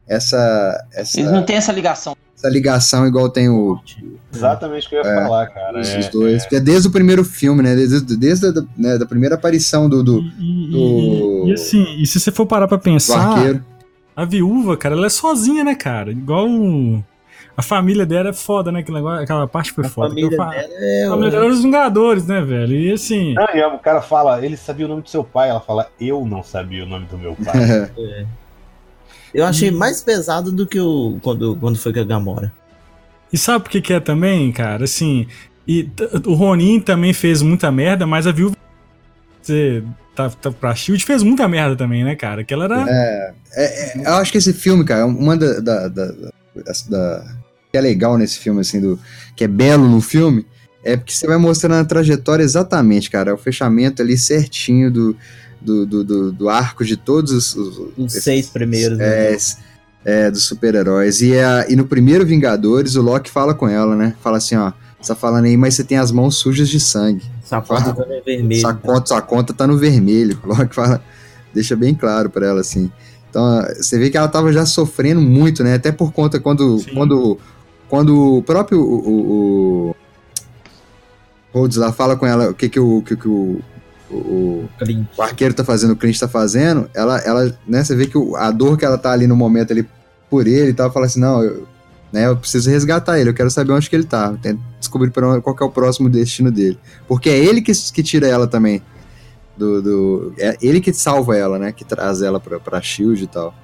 essa, 0.08 0.86
essa, 0.92 1.20
Eles 1.20 1.32
não 1.32 1.42
têm 1.44 1.56
essa 1.56 1.72
ligação. 1.72 2.16
essa 2.36 2.48
ligação 2.48 3.06
igual 3.06 3.28
tem 3.28 3.48
o, 3.48 3.78
Exatamente 4.34 4.86
o 4.86 4.90
que 4.90 4.96
eu 4.96 5.02
ia 5.04 5.08
É, 5.10 5.22
falar, 5.22 5.46
cara. 5.48 5.80
os, 5.80 5.88
É, 5.88 6.08
dois. 6.10 6.42
Porque 6.42 6.56
é 6.56 6.60
desde 6.60 6.88
o 6.88 6.90
primeiro 6.90 7.24
filme, 7.24 7.62
né? 7.62 7.74
Desde, 7.76 8.16
desde 8.16 8.46
a 8.46 8.50
da, 8.50 8.64
né, 8.76 8.98
da 8.98 9.06
primeira 9.06 9.34
aparição 9.36 9.88
do, 9.88 10.02
do, 10.02 10.18
E, 10.20 10.68
e- 10.68 10.70
do- 10.70 11.48
e 11.48 11.52
assim, 11.52 12.02
e 12.02 12.06
se 12.06 12.18
você 12.20 12.30
for 12.32 12.44
parar 12.46 12.66
pra 12.68 12.78
pensar, 12.78 13.62
a 14.16 14.24
viúva, 14.24 14.76
cara, 14.76 14.94
ela 14.94 15.06
é 15.06 15.10
sozinha, 15.10 15.62
né, 15.64 15.74
cara? 15.74 16.10
Igual 16.12 16.48
o- 16.48 17.04
a 17.60 17.62
família 17.62 18.04
dela 18.06 18.30
é 18.30 18.32
foda, 18.32 18.72
né? 18.72 18.82
Negócio- 18.88 19.22
aquela 19.22 19.46
parte 19.46 19.72
foi 19.72 19.84
A 19.86 19.88
foda. 19.88 20.08
família 20.08 20.30
dela 20.30 20.54
é. 20.56 21.04
A 21.06 21.10
família 21.10 21.30
dela 21.30 21.44
era 21.44 21.52
os 21.54 21.62
Vingadores, 21.62 22.26
né, 22.26 22.40
velho? 22.40 22.74
E 22.74 22.92
assim. 22.92 23.34
Não, 23.34 23.46
e 23.54 23.62
o 23.64 23.78
cara 23.78 24.00
fala, 24.02 24.44
ele 24.44 24.56
sabia 24.56 24.86
o 24.86 24.88
nome 24.88 25.02
do 25.02 25.08
seu 25.10 25.22
pai. 25.22 25.50
Ela 25.50 25.60
fala, 25.60 25.88
eu 26.00 26.24
não 26.26 26.42
sabia 26.42 26.84
o 26.84 26.86
nome 26.88 27.06
do 27.06 27.16
meu 27.18 27.34
pai. 27.36 27.52
Eu 29.32 29.46
achei 29.46 29.70
mais 29.70 30.02
pesado 30.02 30.50
do 30.50 30.66
que 30.66 30.80
o 30.80 31.18
quando, 31.22 31.54
quando 31.56 31.78
foi 31.78 31.92
com 31.92 32.00
a 32.00 32.04
Gamora. 32.04 32.52
E 33.32 33.38
sabe 33.38 33.62
por 33.62 33.70
que, 33.70 33.80
que 33.80 33.92
é 33.92 34.00
também, 34.00 34.50
cara? 34.50 34.82
Assim, 34.82 35.28
e 35.68 35.88
o 36.26 36.34
Ronin 36.34 36.80
também 36.80 37.12
fez 37.12 37.40
muita 37.40 37.70
merda, 37.70 38.04
mas 38.08 38.26
a 38.26 38.32
viúva 38.32 38.56
você 39.40 39.84
tá, 40.16 40.28
tá 40.30 40.50
pra 40.50 40.74
Shield 40.74 41.04
fez 41.04 41.22
muita 41.22 41.46
merda 41.46 41.76
também, 41.76 42.02
né, 42.02 42.16
cara? 42.16 42.42
Que 42.42 42.52
ela 42.52 42.64
era. 42.64 42.84
É, 42.88 43.34
é, 43.54 44.06
eu 44.08 44.14
acho 44.14 44.32
que 44.32 44.38
esse 44.38 44.52
filme, 44.52 44.84
cara, 44.84 45.06
uma 45.06 45.36
da, 45.36 45.60
da, 45.60 45.88
da, 45.88 46.06
da- 46.06 46.24
da- 46.90 47.24
que 47.70 47.76
é 47.78 47.80
legal 47.80 48.16
nesse 48.18 48.38
filme, 48.38 48.60
assim, 48.60 48.80
do 48.80 48.98
que 49.36 49.44
é 49.44 49.48
belo 49.48 49.88
no 49.88 50.00
filme, 50.00 50.44
é 50.82 50.96
porque 50.96 51.12
você 51.12 51.26
vai 51.26 51.36
mostrando 51.36 51.80
a 51.80 51.84
trajetória 51.84 52.42
exatamente, 52.42 53.10
cara, 53.10 53.34
o 53.34 53.38
fechamento 53.38 54.02
ali 54.02 54.16
certinho 54.18 54.90
do, 54.90 55.16
do, 55.60 55.86
do, 55.86 56.04
do- 56.04 56.32
do 56.32 56.48
arco 56.48 56.84
de 56.84 56.96
todos 56.96 57.32
os, 57.32 57.54
os- 57.54 57.80
Os 57.96 58.12
seis 58.12 58.48
primeiros. 58.48 58.98
né? 58.98 59.04
é, 59.34 59.36
é, 60.04 60.30
dos 60.30 60.42
super-heróis. 60.44 61.20
E, 61.20 61.38
a- 61.38 61.66
e 61.68 61.76
no 61.76 61.84
primeiro 61.86 62.24
Vingadores, 62.26 62.96
o 62.96 63.02
Loki 63.02 63.30
fala 63.30 63.54
com 63.54 63.68
ela, 63.68 63.94
né? 63.94 64.14
Fala 64.22 64.38
assim, 64.38 64.56
ó, 64.56 64.72
você 65.00 65.08
tá 65.08 65.14
falando 65.14 65.44
aí, 65.44 65.56
mas 65.56 65.74
você 65.74 65.84
tem 65.84 65.98
as 65.98 66.10
mãos 66.10 66.36
sujas 66.36 66.68
de 66.68 66.80
sangue. 66.80 67.24
Essa 67.44 67.60
porta 67.60 67.92
também 67.92 68.18
é 68.18 68.22
vermelha. 68.22 68.60
Sua 68.60 68.74
conta, 68.74 69.06
sua 69.06 69.22
conta 69.22 69.52
tá 69.52 69.66
no 69.66 69.76
vermelho. 69.76 70.38
O 70.42 70.48
Loki 70.54 70.74
fala, 70.74 71.02
deixa 71.54 71.76
bem 71.76 71.94
claro 71.94 72.30
pra 72.30 72.46
ela, 72.46 72.60
assim. 72.62 72.90
Então, 73.28 73.62
você 73.76 73.98
vê 73.98 74.08
que 74.10 74.16
ela 74.16 74.26
tava 74.28 74.52
já 74.52 74.64
sofrendo 74.66 75.20
muito, 75.20 75.62
né? 75.62 75.74
Até 75.74 75.92
por 75.92 76.12
conta 76.12 76.40
quando, 76.40 76.78
Sim. 76.80 76.94
quando, 76.94 77.38
quando 77.90 78.36
o 78.38 78.42
próprio 78.42 78.80
o, 78.80 79.08
o, 79.10 79.90
o 79.90 79.96
Rhodes 81.52 81.76
lá 81.76 81.92
fala 81.92 82.16
com 82.16 82.24
ela 82.26 82.50
o 82.50 82.54
que 82.54 82.68
que 82.68 82.78
o, 82.80 83.02
que 83.02 83.16
que 83.16 83.28
o, 83.28 83.60
o, 84.10 84.68
o 85.18 85.22
arqueiro 85.22 85.52
tá 85.52 85.64
fazendo, 85.64 85.92
o 85.92 85.96
Clint 85.96 86.18
tá 86.18 86.28
fazendo, 86.28 86.88
ela, 86.94 87.18
ela 87.18 87.58
né, 87.66 87.82
você 87.84 87.94
vê 87.94 88.06
que 88.06 88.16
o- 88.16 88.36
a 88.36 88.50
dor 88.50 88.78
que 88.78 88.84
ela 88.84 88.96
tá 88.96 89.10
ali 89.12 89.26
no 89.26 89.36
momento 89.36 89.72
ali 89.72 89.86
por 90.30 90.46
ele 90.46 90.70
e 90.70 90.74
tal, 90.74 90.90
fala 90.92 91.06
assim, 91.06 91.20
não, 91.20 91.42
eu, 91.42 91.66
né, 92.12 92.26
eu 92.26 92.36
preciso 92.36 92.70
resgatar 92.70 93.18
ele, 93.18 93.30
eu 93.30 93.34
quero 93.34 93.50
saber 93.50 93.72
onde 93.72 93.90
que 93.90 93.96
ele 93.96 94.04
tá, 94.04 94.32
tento 94.40 94.60
descobrir 94.78 95.10
pra 95.10 95.28
onde- 95.28 95.40
qual 95.42 95.54
que 95.56 95.62
é 95.62 95.66
o 95.66 95.70
próximo 95.70 96.08
destino 96.08 96.50
dele. 96.50 96.78
Porque 97.08 97.28
é 97.28 97.38
ele 97.38 97.60
que, 97.60 97.72
que 97.92 98.02
tira 98.02 98.26
ela 98.26 98.46
também. 98.46 98.82
Do, 99.56 99.82
do- 99.82 100.34
é 100.38 100.56
ele 100.62 100.80
que 100.80 100.92
salva 100.92 101.36
ela, 101.36 101.58
né? 101.58 101.70
Que 101.72 101.84
traz 101.84 102.22
ela 102.22 102.40
pra, 102.40 102.58
pra 102.58 102.80
Shield 102.80 103.22
e 103.24 103.26
tal. 103.26 103.54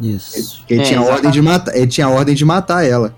Isso. 0.00 0.58
Porque 0.58 0.74
ele, 0.74 0.82
É, 0.82 0.86
tinha 0.86 1.02
ordem 1.02 1.30
de 1.30 1.42
matar, 1.42 1.76
ele 1.76 1.86
tinha 1.88 2.06
a 2.06 2.10
ordem 2.10 2.34
de 2.34 2.44
matar 2.44 2.84
ela. 2.86 3.14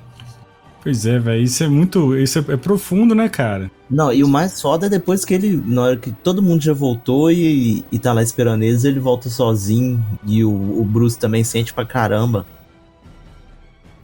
Pois 0.86 1.04
é, 1.04 1.18
velho. 1.18 1.42
Isso 1.42 1.64
é 1.64 1.68
muito. 1.68 2.16
Isso 2.16 2.38
é, 2.38 2.44
é 2.52 2.56
profundo, 2.56 3.12
né, 3.12 3.28
cara? 3.28 3.68
Não, 3.90 4.12
e 4.12 4.22
o 4.22 4.28
mais 4.28 4.60
foda 4.62 4.86
é 4.86 4.88
depois 4.88 5.24
que 5.24 5.34
ele, 5.34 5.60
na 5.66 5.82
hora 5.82 5.96
que 5.96 6.12
todo 6.12 6.40
mundo 6.40 6.62
já 6.62 6.72
voltou 6.72 7.28
e, 7.28 7.84
e 7.90 7.98
tá 7.98 8.12
lá 8.12 8.22
esperando 8.22 8.62
eles, 8.62 8.84
ele 8.84 9.00
volta 9.00 9.28
sozinho 9.28 10.00
e 10.24 10.44
o, 10.44 10.50
o 10.80 10.84
Bruce 10.84 11.18
também 11.18 11.42
sente 11.42 11.74
pra 11.74 11.84
caramba. 11.84 12.46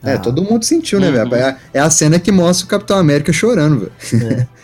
É, 0.02 0.14
Ah. 0.14 0.18
todo 0.18 0.42
mundo 0.42 0.64
sentiu, 0.64 0.98
né, 0.98 1.06
Uhum. 1.06 1.28
velho? 1.30 1.34
É, 1.36 1.56
é 1.74 1.78
a 1.78 1.88
cena 1.88 2.18
que 2.18 2.32
mostra 2.32 2.66
o 2.66 2.68
Capitão 2.68 2.98
América 2.98 3.32
chorando, 3.32 3.88
velho. 4.10 4.26
É. 4.40 4.48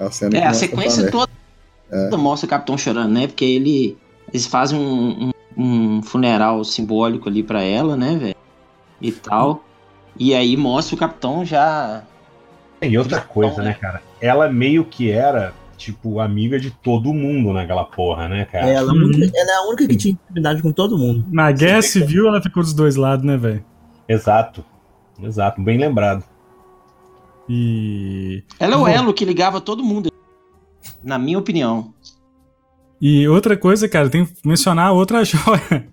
É 0.00 0.04
a 0.06 0.10
cena 0.10 0.30
que 0.32 0.36
É, 0.38 0.46
a 0.46 0.54
sequência 0.54 1.08
toda 1.10 2.16
mostra 2.16 2.46
o 2.46 2.50
Capitão 2.50 2.76
chorando, 2.76 3.12
né? 3.12 3.28
Porque 3.28 3.44
ele. 3.44 3.96
Eles 4.32 4.46
fazem 4.46 4.76
um, 4.78 5.30
um- 5.56 5.96
um 5.96 6.02
funeral 6.02 6.64
simbólico 6.64 7.28
ali 7.28 7.42
pra 7.44 7.62
ela, 7.62 7.96
né, 7.96 8.16
velho? 8.16 8.36
E 9.00 9.12
tal. 9.12 9.64
E 10.16 10.34
aí 10.34 10.56
mostra 10.56 10.94
o 10.94 10.98
Capitão 10.98 11.44
já. 11.44 12.02
E 12.82 12.96
outra 12.96 13.20
coisa, 13.20 13.62
né, 13.62 13.74
cara? 13.74 14.00
Ela 14.20 14.48
meio 14.48 14.84
que 14.84 15.10
era, 15.10 15.52
tipo, 15.76 16.20
amiga 16.20 16.58
de 16.60 16.70
todo 16.70 17.12
mundo 17.12 17.52
naquela 17.52 17.84
porra, 17.84 18.28
né, 18.28 18.44
cara? 18.44 18.68
Ela, 18.68 18.92
Uhum. 18.92 19.10
ela 19.34 19.50
é 19.50 19.54
a 19.54 19.62
única 19.68 19.86
que 19.88 19.96
tinha 19.96 20.12
intimidade 20.14 20.62
com 20.62 20.70
todo 20.72 20.96
mundo. 20.98 21.24
Na 21.30 21.50
guerra 21.52 21.82
civil 21.82 22.26
ela 22.28 22.40
ficou 22.42 22.62
dos 22.62 22.72
dois 22.72 22.96
lados, 22.96 23.24
né, 23.24 23.36
velho? 23.36 23.64
Exato. 24.08 24.64
Exato, 25.20 25.60
bem 25.60 25.78
lembrado. 25.78 26.22
E. 27.48 28.42
Ela 28.60 28.74
é 28.74 28.78
o 28.78 28.86
elo 28.86 29.14
que 29.14 29.24
ligava 29.24 29.60
todo 29.60 29.82
mundo. 29.84 30.10
Na 31.02 31.18
minha 31.18 31.38
opinião. 31.38 31.92
E 33.00 33.28
outra 33.28 33.56
coisa, 33.56 33.88
cara, 33.88 34.08
tem 34.10 34.24
que 34.26 34.32
mencionar 34.44 34.86
a 34.88 34.92
outra 34.92 35.22
joia. 35.24 35.86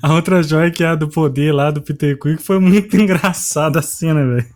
A 0.00 0.12
outra 0.14 0.42
joia 0.42 0.70
que 0.70 0.84
é 0.84 0.88
a 0.88 0.94
do 0.94 1.08
poder 1.08 1.52
lá 1.52 1.70
do 1.70 1.82
Peter 1.82 2.16
Quill, 2.18 2.36
que 2.36 2.42
foi 2.42 2.58
muito 2.60 2.94
engraçada 3.00 3.80
a 3.80 3.82
cena, 3.82 4.24
velho. 4.24 4.46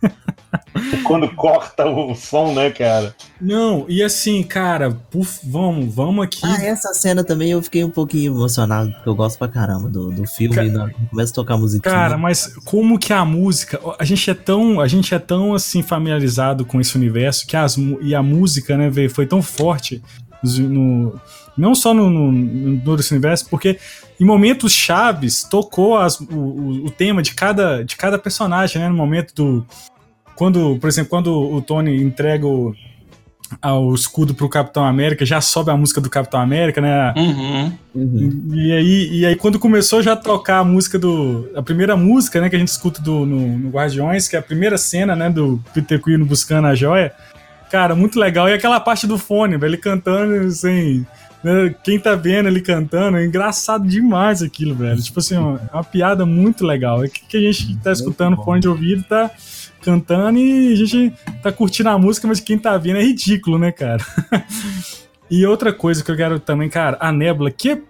Quando 1.03 1.27
corta 1.35 1.85
o 1.85 2.15
som, 2.15 2.53
né, 2.53 2.69
cara? 2.69 3.13
Não, 3.41 3.85
e 3.89 4.01
assim, 4.01 4.41
cara, 4.43 4.91
puf, 5.11 5.39
vamos, 5.43 5.93
vamos 5.93 6.23
aqui. 6.25 6.39
Ah, 6.43 6.63
essa 6.63 6.93
cena 6.93 7.23
também 7.23 7.51
eu 7.51 7.61
fiquei 7.61 7.83
um 7.83 7.89
pouquinho 7.89 8.33
emocionado, 8.33 8.91
porque 8.91 9.09
eu 9.09 9.15
gosto 9.15 9.37
pra 9.37 9.47
caramba 9.47 9.89
do, 9.89 10.09
do 10.11 10.25
filme. 10.25 10.55
Ca- 10.55 10.63
e 10.63 10.69
na 10.69 10.83
hora 10.83 10.93
que 10.93 11.05
começa 11.07 11.31
a 11.31 11.35
tocar 11.35 11.53
a 11.55 11.57
musiquinha. 11.57 11.93
Cara, 11.93 12.17
mas 12.17 12.53
como 12.65 12.97
que 12.97 13.11
a 13.11 13.25
música, 13.25 13.79
a 13.99 14.05
gente 14.05 14.29
é 14.29 14.33
tão, 14.33 14.79
a 14.79 14.87
gente 14.87 15.13
é 15.13 15.19
tão 15.19 15.53
assim 15.53 15.81
familiarizado 15.83 16.65
com 16.65 16.79
esse 16.79 16.95
universo 16.95 17.45
que 17.45 17.57
as 17.57 17.77
e 18.01 18.15
a 18.15 18.23
música, 18.23 18.77
né, 18.77 18.89
velho, 18.89 19.09
foi 19.09 19.25
tão 19.25 19.41
forte 19.41 20.01
no, 20.43 21.19
não 21.57 21.73
só 21.73 21.93
no, 21.93 22.09
no, 22.09 22.31
no 22.31 22.95
universo, 23.11 23.47
porque 23.49 23.79
em 24.19 24.25
momentos 24.25 24.71
chaves 24.71 25.43
tocou 25.43 25.97
as- 25.97 26.19
o, 26.19 26.85
o, 26.85 26.91
tema 26.91 27.21
de 27.21 27.33
cada, 27.33 27.83
de 27.83 27.95
cada 27.95 28.17
personagem, 28.17 28.81
né, 28.81 28.89
no 28.89 28.95
momento 28.95 29.33
do 29.35 29.65
quando, 30.35 30.77
por 30.79 30.87
exemplo, 30.87 31.09
quando 31.09 31.33
o 31.33 31.59
Tony 31.63 31.99
entrega 31.99 32.45
o, 32.45 32.75
o 33.63 33.95
escudo 33.95 34.35
pro 34.35 34.47
Capitão 34.47 34.85
América, 34.85 35.25
já 35.25 35.41
sobe 35.41 35.71
a 35.71 35.77
música 35.77 35.99
do 35.99 36.09
Capitão 36.11 36.39
América, 36.39 36.79
né? 36.79 37.13
Uhum. 37.17 37.71
Uhum. 37.95 38.47
E 38.53 38.71
aí, 38.71 39.09
e 39.11 39.25
aí 39.25 39.35
quando 39.35 39.57
começou 39.57 40.03
já 40.03 40.13
a 40.13 40.15
tocar 40.15 40.59
a 40.59 40.63
música 40.63 40.99
do. 40.99 41.49
A 41.55 41.63
primeira 41.63 41.97
música, 41.97 42.39
né, 42.39 42.49
que 42.49 42.55
a 42.55 42.59
gente 42.59 42.67
escuta 42.67 43.01
do, 43.01 43.25
no, 43.25 43.57
no 43.57 43.69
Guardiões, 43.69 44.27
que 44.27 44.35
é 44.35 44.39
a 44.39 44.43
primeira 44.43 44.77
cena, 44.77 45.15
né, 45.15 45.29
do 45.29 45.59
Peter 45.73 45.99
Quill 46.01 46.23
buscando 46.25 46.67
a 46.67 46.75
joia. 46.75 47.13
Cara, 47.69 47.95
muito 47.95 48.19
legal. 48.19 48.47
E 48.49 48.53
aquela 48.53 48.79
parte 48.79 49.05
do 49.05 49.17
fone, 49.17 49.57
velho, 49.57 49.71
ele 49.71 49.77
cantando, 49.77 50.33
assim. 50.47 51.05
né, 51.43 51.73
quem 51.83 51.99
tá 51.99 52.15
vendo 52.15 52.47
ele 52.47 52.61
cantando, 52.61 53.17
é 53.17 53.25
engraçado 53.25 53.87
demais 53.87 54.41
aquilo, 54.41 54.73
velho. 54.75 55.01
Tipo 55.01 55.19
assim, 55.19 55.37
uma- 55.37 55.61
é 55.71 55.75
uma 55.75 55.83
piada 55.83 56.25
muito 56.25 56.65
legal. 56.65 57.03
É 57.03 57.07
que, 57.09 57.21
que 57.25 57.37
a 57.37 57.51
gente 57.51 57.77
tá 57.77 57.91
escutando 57.91 58.35
bom. 58.35 58.43
fone 58.43 58.61
de 58.61 58.67
ouvido, 58.69 59.03
tá 59.03 59.29
cantando 59.81 60.37
e 60.39 60.73
a 60.73 60.75
gente 60.75 61.13
tá 61.43 61.51
curtindo 61.51 61.89
a 61.89 61.97
música, 61.97 62.27
mas 62.27 62.39
quem 62.39 62.57
tá 62.57 62.77
vendo 62.77 62.97
é 62.97 63.03
ridículo, 63.03 63.57
né, 63.59 63.71
cara? 63.71 64.03
e 65.29 65.45
outra 65.45 65.71
coisa 65.73 66.03
que 66.03 66.09
eu 66.11 66.15
quero 66.17 66.39
também, 66.39 66.69
cara, 66.69 66.97
a 66.99 67.11
Nebula, 67.11 67.51
que 67.51 67.81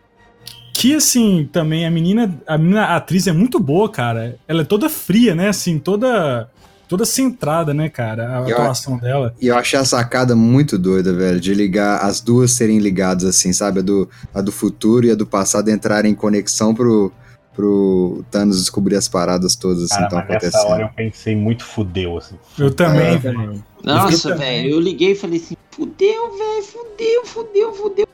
que 0.74 0.94
assim, 0.94 1.50
também 1.52 1.88
a 1.88 1.90
menina, 1.90 2.40
a 2.46 2.56
menina 2.56 2.84
a 2.84 2.98
atriz 2.98 3.26
é 3.26 3.32
muito 3.32 3.60
boa, 3.60 3.90
cara. 3.90 4.38
Ela 4.48 4.62
é 4.62 4.66
toda 4.66 4.88
fria, 4.88 5.34
né? 5.34 5.48
Assim, 5.50 5.80
toda 5.80 6.48
toda 6.88 7.06
centrada, 7.06 7.74
né, 7.74 7.90
cara? 7.90 8.40
A 8.44 8.50
Eu- 8.50 8.58
atuação 8.58 8.98
dela. 8.98 9.34
E 9.42 9.48
eu 9.48 9.58
achei 9.58 9.78
a 9.80 9.86
sacada 9.86 10.36
muito 10.36 10.78
doida, 10.78 11.14
velho, 11.14 11.40
de 11.40 11.54
ligar 11.54 12.00
as 12.04 12.22
duas 12.22 12.52
serem 12.52 12.80
ligadas 12.80 13.24
assim, 13.26 13.52
sabe? 13.54 13.80
A 13.80 13.84
do, 13.84 14.10
a 14.34 14.42
do 14.42 14.52
futuro 14.52 15.06
e 15.06 15.12
a 15.12 15.16
do 15.16 15.26
passado 15.26 15.70
entrarem 15.70 16.12
em 16.12 16.16
conexão 16.16 16.74
pro, 16.74 17.12
pro 17.54 18.24
Thanos 18.32 18.60
descobrir 18.60 18.96
as 18.96 19.08
paradas 19.08 19.56
todas 19.56 19.84
assim, 19.84 19.96
Cara, 19.96 20.04
estão 20.06 20.20
mas 20.20 20.28
nessa 20.30 20.48
acontecendo. 20.48 20.72
hora 20.72 20.84
eu 20.84 20.90
pensei 20.96 21.36
muito 21.36 21.64
fudeu, 21.66 22.18
assim. 22.18 22.36
Eu 22.58 22.74
também. 22.74 23.16
É, 23.16 23.20
também. 23.20 23.64
Nossa, 23.84 24.36
velho, 24.36 24.70
eu 24.72 24.80
liguei 24.80 25.12
e 25.12 25.16
falei 25.16 25.38
assim: 25.40 25.56
fudeu, 25.72 26.38
velho, 26.38 26.64
fudeu, 26.64 27.26
fudeu, 27.26 27.74
fudeu. 27.74 28.08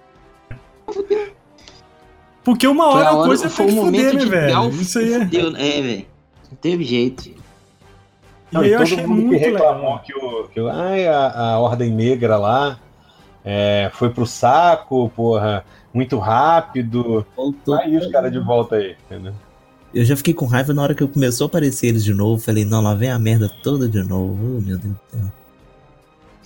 Fudeu. 0.91 1.27
Porque 2.43 2.67
uma 2.67 2.87
hora 2.87 3.09
a 3.09 3.25
coisa 3.25 3.49
foi 3.49 3.67
que 3.67 3.71
momento 3.71 4.11
fuder, 4.11 4.13
né, 4.15 4.19
de 4.19 4.29
velho? 4.29 4.69
Isso 4.81 4.99
aí 4.99 5.13
é. 5.13 5.19
fudeu, 5.19 5.55
É, 5.55 5.81
velho. 5.81 6.05
Não 6.51 6.57
teve 6.61 6.83
jeito. 6.83 7.31
E 8.53 8.55
Não, 8.55 8.61
aí 8.61 8.69
e 8.69 8.71
eu 8.73 8.77
todo 8.79 8.83
achei 8.83 9.05
mundo 9.07 9.17
que 9.21 9.25
muito 9.25 9.39
reclamou 9.41 9.81
legal. 9.81 9.99
que, 10.05 10.13
o, 10.13 10.43
que 10.49 10.61
o, 10.61 10.69
ai, 10.69 11.07
a, 11.07 11.27
a 11.53 11.59
Ordem 11.59 11.89
Negra 11.91 12.37
lá 12.37 12.77
é, 13.43 13.89
foi 13.93 14.09
pro 14.11 14.25
saco, 14.27 15.09
porra, 15.15 15.65
muito 15.93 16.19
rápido. 16.19 17.25
Voltou. 17.35 17.75
Aí 17.75 17.97
os 17.97 18.07
caras 18.11 18.31
de 18.31 18.39
volta 18.39 18.75
aí, 18.75 18.95
entendeu? 19.05 19.33
Eu 19.93 20.05
já 20.05 20.15
fiquei 20.15 20.33
com 20.33 20.45
raiva 20.45 20.73
na 20.73 20.81
hora 20.81 20.93
que 20.95 21.05
começou 21.07 21.45
a 21.45 21.47
aparecer 21.47 21.87
eles 21.87 22.03
de 22.03 22.13
novo. 22.13 22.41
Falei, 22.43 22.63
não, 22.65 22.81
lá 22.81 22.93
vem 22.93 23.09
a 23.11 23.17
merda 23.19 23.49
toda 23.63 23.87
de 23.87 24.01
novo. 24.03 24.37
Oh, 24.57 24.61
meu 24.61 24.77
Deus 24.77 24.79
do 24.93 24.99
céu. 25.11 25.21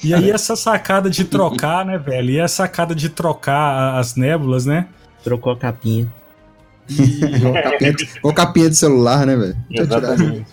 E 0.04 0.14
aí 0.14 0.30
essa 0.32 0.56
sacada 0.56 1.10
de 1.10 1.24
trocar, 1.26 1.86
né, 1.86 1.98
velho? 1.98 2.30
E 2.30 2.40
a 2.40 2.48
sacada 2.48 2.94
de 2.94 3.10
trocar 3.10 3.98
as 3.98 4.16
nébulas, 4.16 4.66
né? 4.66 4.88
Trocou 5.24 5.52
a 5.54 5.58
capinha. 5.58 6.08
Igual 6.90 7.54
capinha, 7.54 7.94
de- 7.94 8.10
igual 8.18 8.34
capinha 8.34 8.70
de 8.70 8.76
celular, 8.78 9.26
né, 9.26 9.36
velho? 9.36 9.58
Exatamente. 9.72 10.46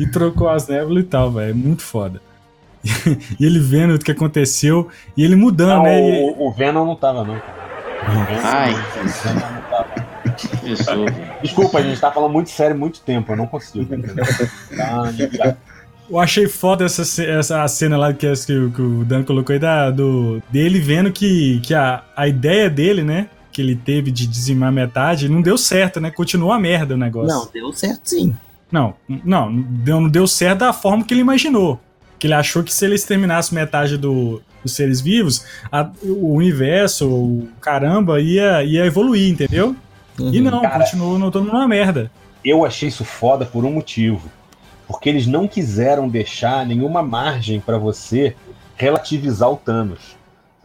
E 0.00 0.06
trocou 0.06 0.48
as 0.48 0.68
nébulas 0.68 1.02
e 1.04 1.06
tal, 1.06 1.30
velho. 1.32 1.54
Muito 1.54 1.82
foda. 1.82 2.20
e 3.40 3.44
ele 3.44 3.58
vendo 3.58 3.94
o 3.94 3.98
que 3.98 4.10
aconteceu 4.12 4.88
e 5.16 5.24
ele 5.24 5.34
mudando, 5.36 5.76
Não, 5.78 5.82
né? 5.84 6.00
E- 6.00 6.30
o, 6.38 6.46
o 6.48 6.52
Venom 6.52 6.84
não 6.86 6.96
tava, 6.96 7.24
não. 7.24 7.40
Ai. 8.44 8.72
o 8.72 8.76
Venom 9.08 9.50
não 9.52 9.62
tava. 9.70 10.06
Pessoa, 10.62 11.10
velho. 11.10 11.26
Desculpa, 11.42 11.78
a 11.78 11.82
gente 11.82 12.00
tá 12.00 12.10
falando 12.12 12.32
muito 12.32 12.50
sério 12.50 12.76
muito 12.78 13.00
tempo, 13.00 13.32
eu 13.32 13.36
não 13.36 13.46
consigo. 13.46 13.94
entendeu? 13.94 14.24
Tá, 14.76 15.56
Eu 16.08 16.20
achei 16.20 16.46
foda 16.46 16.84
essa, 16.84 17.02
essa 17.24 17.66
cena 17.66 17.96
lá 17.96 18.12
que, 18.12 18.32
que, 18.32 18.52
o- 18.56 18.70
que 18.70 18.80
o 18.80 19.04
Dan 19.04 19.24
colocou 19.24 19.52
aí 19.52 19.58
da, 19.58 19.90
do, 19.90 20.40
dele 20.48 20.78
vendo 20.78 21.10
que, 21.10 21.58
que 21.64 21.74
a, 21.74 22.04
a 22.16 22.28
ideia 22.28 22.70
dele, 22.70 23.02
né? 23.02 23.28
Que 23.50 23.60
ele 23.60 23.74
teve 23.74 24.12
de 24.12 24.24
dizimar 24.24 24.70
metade, 24.70 25.28
não 25.28 25.42
deu 25.42 25.58
certo, 25.58 26.00
né? 26.00 26.12
Continuou 26.12 26.52
a 26.52 26.60
merda 26.60 26.94
o 26.94 26.96
negócio. 26.96 27.36
Não, 27.36 27.48
deu 27.52 27.72
certo 27.72 28.02
sim. 28.04 28.36
Não, 28.70 28.94
não, 29.24 29.54
deu, 29.54 30.00
não 30.00 30.08
deu 30.08 30.26
certo 30.26 30.58
da 30.60 30.72
forma 30.72 31.04
que 31.04 31.14
ele 31.14 31.20
imaginou. 31.20 31.80
Que 32.18 32.26
ele 32.26 32.34
achou 32.34 32.62
que 32.64 32.72
se 32.74 32.84
ele 32.84 32.94
exterminasse 32.94 33.54
metade 33.54 33.96
do- 33.96 34.42
dos 34.62 34.72
seres 34.72 35.00
vivos, 35.00 35.44
a- 35.70 35.88
o 36.02 36.32
universo, 36.34 37.08
o 37.08 37.48
caramba, 37.60 38.20
ia, 38.20 38.62
ia 38.64 38.84
evoluir, 38.84 39.30
entendeu? 39.30 39.76
E 40.18 40.22
Uhum. 40.38 40.44
não, 40.50 40.60
Cara. 40.62 40.78
continuou 40.84 41.30
todo 41.30 41.44
mundo 41.44 41.56
uma 41.56 41.68
merda. 41.68 42.10
Eu 42.44 42.64
achei 42.64 42.88
isso 42.88 43.04
foda 43.04 43.44
por 43.44 43.64
um 43.64 43.70
motivo. 43.72 44.30
Porque 44.88 45.08
eles 45.08 45.26
não 45.26 45.46
quiseram 45.48 46.08
deixar 46.08 46.64
nenhuma 46.64 47.02
margem 47.02 47.60
pra 47.60 47.76
você 47.76 48.34
relativizar 48.76 49.50
o 49.50 49.56
Thanos. 49.56 50.16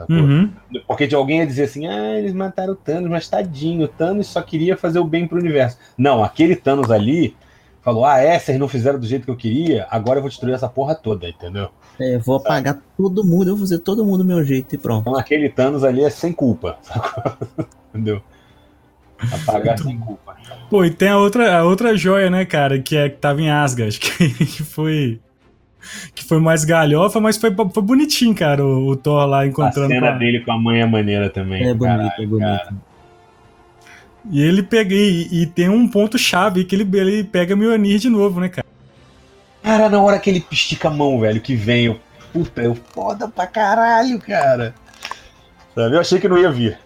Uhum. 0.10 0.49
Porque 0.88 1.06
de 1.06 1.14
alguém 1.14 1.39
ia 1.39 1.45
dizer 1.47 1.64
assim, 1.64 1.86
ah, 1.88 2.18
eles 2.18 2.34
mataram 2.34 2.74
o 2.74 2.76
Thanos, 2.76 3.10
mas 3.10 3.28
tadinho, 3.30 3.86
o 3.86 3.88
Thanos 3.88 4.28
só 4.28 4.41
queria 4.41 4.76
fazer 4.76 4.97
o 4.99 5.04
bem 5.04 5.28
pro 5.28 5.38
universo. 5.39 5.78
Não, 5.97 6.24
aquele 6.24 6.56
Thanos 6.56 6.89
ali 6.89 7.36
falou, 7.84 8.06
ah, 8.06 8.18
é, 8.20 8.38
vocês 8.40 8.58
não 8.60 8.68
fizeram 8.68 9.00
do 9.00 9.06
jeito 9.06 9.26
que 9.26 9.32
eu 9.32 9.36
queria, 9.36 9.88
agora 9.90 10.18
eu 10.20 10.22
vou 10.22 10.30
destruir 10.30 10.54
essa 10.54 10.68
porra 10.70 10.94
toda, 10.96 11.28
entendeu? 11.28 11.70
É, 12.00 12.18
vou 12.18 12.36
apagar 12.38 12.80
todo 12.98 13.24
mundo, 13.24 13.50
eu 13.50 13.56
vou 13.56 13.66
fazer 13.66 13.80
todo 13.80 14.06
mundo 14.06 14.20
do 14.20 14.26
meu 14.26 14.44
jeito 14.44 14.74
e 14.74 14.78
pronto. 14.78 15.02
Então 15.02 15.16
aquele 15.20 15.50
Thanos 15.50 15.84
ali 15.84 16.04
é 16.04 16.10
sem 16.10 16.32
culpa, 16.34 16.78
sacou? 16.84 17.24
entendeu? 17.90 18.22
Apagar 19.32 19.78
sem 19.78 19.98
culpa. 20.00 20.36
Pô, 20.70 20.84
e 20.84 20.90
tem 20.90 21.10
a 21.10 21.18
outra, 21.18 21.60
a 21.60 21.64
outra 21.64 21.96
joia, 21.96 22.30
né, 22.30 22.44
cara, 22.46 22.80
que, 22.80 22.96
é, 22.98 23.08
que 23.10 23.18
tava 23.18 23.40
em 23.42 23.50
Asgard, 23.52 23.98
que, 24.00 24.30
que 24.46 24.64
foi. 24.64 25.20
Que 26.14 26.24
foi 26.24 26.40
mais 26.40 26.64
galhofa, 26.64 27.20
mas 27.20 27.38
foi, 27.38 27.52
foi 27.74 27.82
bonitinho, 27.84 28.36
cara, 28.36 28.64
o, 28.64 28.90
o 28.90 28.96
Thor 28.96 29.26
lá 29.26 29.40
A 29.42 29.48
encontrando. 29.48 29.88
com 29.90 29.94
cena 29.96 30.10
a- 30.10 30.18
dele 30.18 30.40
com 30.42 30.52
a 30.52 30.58
mãe 30.60 30.80
é 30.82 30.86
maneira 30.86 31.28
também. 31.30 31.64
É 31.64 31.74
bonito, 31.74 31.80
caralho, 31.98 32.12
é 32.20 32.26
bonito. 32.28 32.48
cara. 32.48 32.74
E 34.30 34.41
ele 34.41 34.63
pega. 34.63 34.93
E, 34.93 35.41
e 35.41 35.45
tem 35.45 35.69
um 35.69 35.88
ponto-chave 35.88 36.63
que 36.63 36.76
ele, 36.76 36.97
ele 36.97 37.24
pega 37.24 37.55
Mjolnir 37.55 37.99
de 37.99 38.09
novo, 38.09 38.39
né, 38.39 38.49
cara? 38.49 38.67
Cara, 39.63 39.89
na 39.89 40.01
hora 40.01 40.19
que 40.19 40.30
ele 40.30 40.45
estica 40.51 40.88
a 40.88 40.91
mão, 40.91 41.19
velho, 41.19 41.39
que 41.39 41.55
vem, 41.55 41.86
eu, 41.86 41.99
puta, 42.34 42.61
eu 42.61 42.76
foda 42.76 43.28
pra 43.28 43.47
caralho, 43.47 44.19
cara. 44.19 44.74
Sabe? 45.76 45.95
Eu 45.95 45.99
achei 45.99 46.19
que 46.19 46.28
não 46.28 46.38
ia 46.38 46.51
vir. 46.51 46.78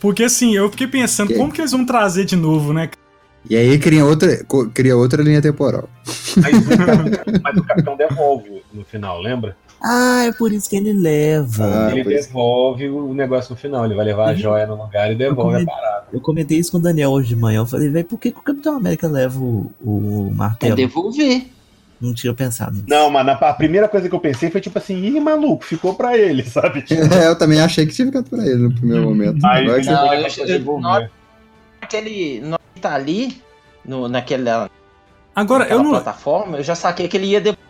Porque 0.00 0.24
assim, 0.24 0.54
eu 0.54 0.70
fiquei 0.70 0.86
pensando, 0.86 1.34
como 1.34 1.52
que 1.52 1.60
eles 1.60 1.72
vão 1.72 1.84
trazer 1.84 2.24
de 2.24 2.36
novo, 2.36 2.72
né? 2.72 2.86
cara? 2.86 3.08
E 3.48 3.56
aí 3.56 3.78
cria 3.78 4.04
outra, 4.04 4.44
cria 4.72 4.96
outra 4.96 5.22
linha 5.22 5.40
temporal. 5.40 5.88
Mas 6.36 6.54
o, 6.54 6.68
capitão, 6.68 7.40
mas 7.42 7.56
o 7.56 7.64
capitão 7.64 7.96
devolve 7.96 8.62
no 8.72 8.84
final, 8.84 9.20
lembra? 9.20 9.56
Ah, 9.82 10.24
é 10.26 10.32
por 10.32 10.52
isso 10.52 10.68
que 10.68 10.76
ele 10.76 10.92
leva. 10.92 11.86
Ah, 11.88 11.92
ele 11.92 12.02
pois 12.04 12.16
é. 12.16 12.20
devolve 12.26 12.88
o 12.88 13.14
negócio 13.14 13.52
no 13.52 13.56
final. 13.56 13.84
Ele 13.84 13.94
vai 13.94 14.04
levar 14.04 14.30
a 14.30 14.34
joia 14.34 14.66
no 14.66 14.74
lugar 14.82 15.10
e 15.12 15.14
devolve 15.14 15.50
a 15.56 15.58
comi- 15.58 15.66
parada. 15.66 16.04
Eu 16.12 16.20
comentei 16.20 16.58
isso 16.58 16.72
com 16.72 16.78
o 16.78 16.80
Daniel 16.80 17.10
hoje 17.10 17.28
de 17.28 17.36
manhã. 17.36 17.58
Eu 17.60 17.66
falei, 17.66 17.88
velho, 17.88 18.04
por 18.04 18.18
que, 18.18 18.32
que 18.32 18.38
o 18.38 18.42
Capitão 18.42 18.76
América 18.76 19.06
leva 19.06 19.38
o, 19.38 19.70
o 19.80 20.28
É 20.32 20.34
martelo? 20.36 20.76
devolver. 20.76 21.46
Não 22.00 22.14
tinha 22.14 22.32
pensado 22.32 22.72
nisso. 22.74 22.86
Não, 22.88 23.10
mas 23.10 23.26
na- 23.26 23.32
a 23.32 23.52
primeira 23.52 23.88
coisa 23.88 24.08
que 24.08 24.14
eu 24.14 24.20
pensei 24.20 24.50
foi 24.50 24.60
tipo 24.60 24.78
assim, 24.78 24.96
ih, 25.04 25.18
maluco, 25.20 25.64
ficou 25.64 25.94
pra 25.94 26.16
ele, 26.16 26.42
sabe? 26.48 26.84
É, 26.90 27.26
eu 27.28 27.36
também 27.36 27.60
achei 27.60 27.86
que 27.86 27.92
tinha 27.94 28.06
ficado 28.06 28.28
pra 28.30 28.44
ele 28.44 28.56
no 28.56 28.72
primeiro 28.74 29.02
momento. 29.04 29.44
Aí 29.44 29.62
Agora 29.64 29.78
ele 29.78 29.80
que 29.80 29.84
você- 29.84 29.92
Não, 29.92 30.06
vai 30.06 30.18
eu- 30.18 30.26
eu- 30.38 30.46
devolver. 30.46 31.10
Aquele. 31.80 32.40
Na 32.40 32.48
hora 32.54 32.60
que 32.74 32.80
tá 32.80 32.94
ali, 32.94 33.42
no, 33.84 34.08
naquela, 34.08 34.70
Agora, 35.34 35.64
eu 35.64 35.68
naquela 35.68 35.82
não, 35.82 35.90
plataforma, 35.90 36.56
eu 36.58 36.62
já 36.62 36.74
saquei 36.74 37.08
que 37.08 37.16
ele 37.16 37.26
ia 37.26 37.40
devolver. 37.40 37.67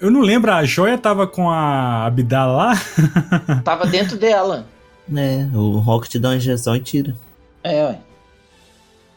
Eu 0.00 0.10
não 0.10 0.20
lembro, 0.20 0.52
a 0.52 0.64
joia 0.64 0.98
tava 0.98 1.26
com 1.26 1.50
a 1.50 2.06
Abdala 2.06 2.52
lá? 2.52 2.72
Tava 3.64 3.86
dentro 3.86 4.16
dela. 4.16 4.66
É, 5.14 5.48
o 5.54 5.78
Rocket 5.78 6.16
dá 6.16 6.30
uma 6.30 6.36
injeção 6.36 6.74
e 6.74 6.80
tira. 6.80 7.14
É, 7.62 7.84
ué. 7.84 7.98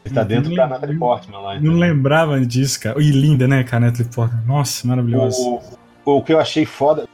Ele 0.04 0.14
tá 0.14 0.22
dentro 0.22 0.54
da 0.54 0.66
Natalie 0.66 0.98
Portman 0.98 1.38
lá. 1.38 1.54
Não 1.54 1.58
entendeu? 1.60 1.78
lembrava 1.78 2.40
disso, 2.40 2.80
cara. 2.80 3.00
E 3.00 3.10
linda, 3.10 3.46
né, 3.46 3.62
cara, 3.64 3.86
Natalie 3.86 4.10
Portman? 4.12 4.42
Nossa, 4.46 4.86
maravilhosa. 4.86 5.36
O, 5.40 5.60
o 6.04 6.22
que 6.22 6.32
eu 6.32 6.40
achei 6.40 6.64
foda. 6.64 7.06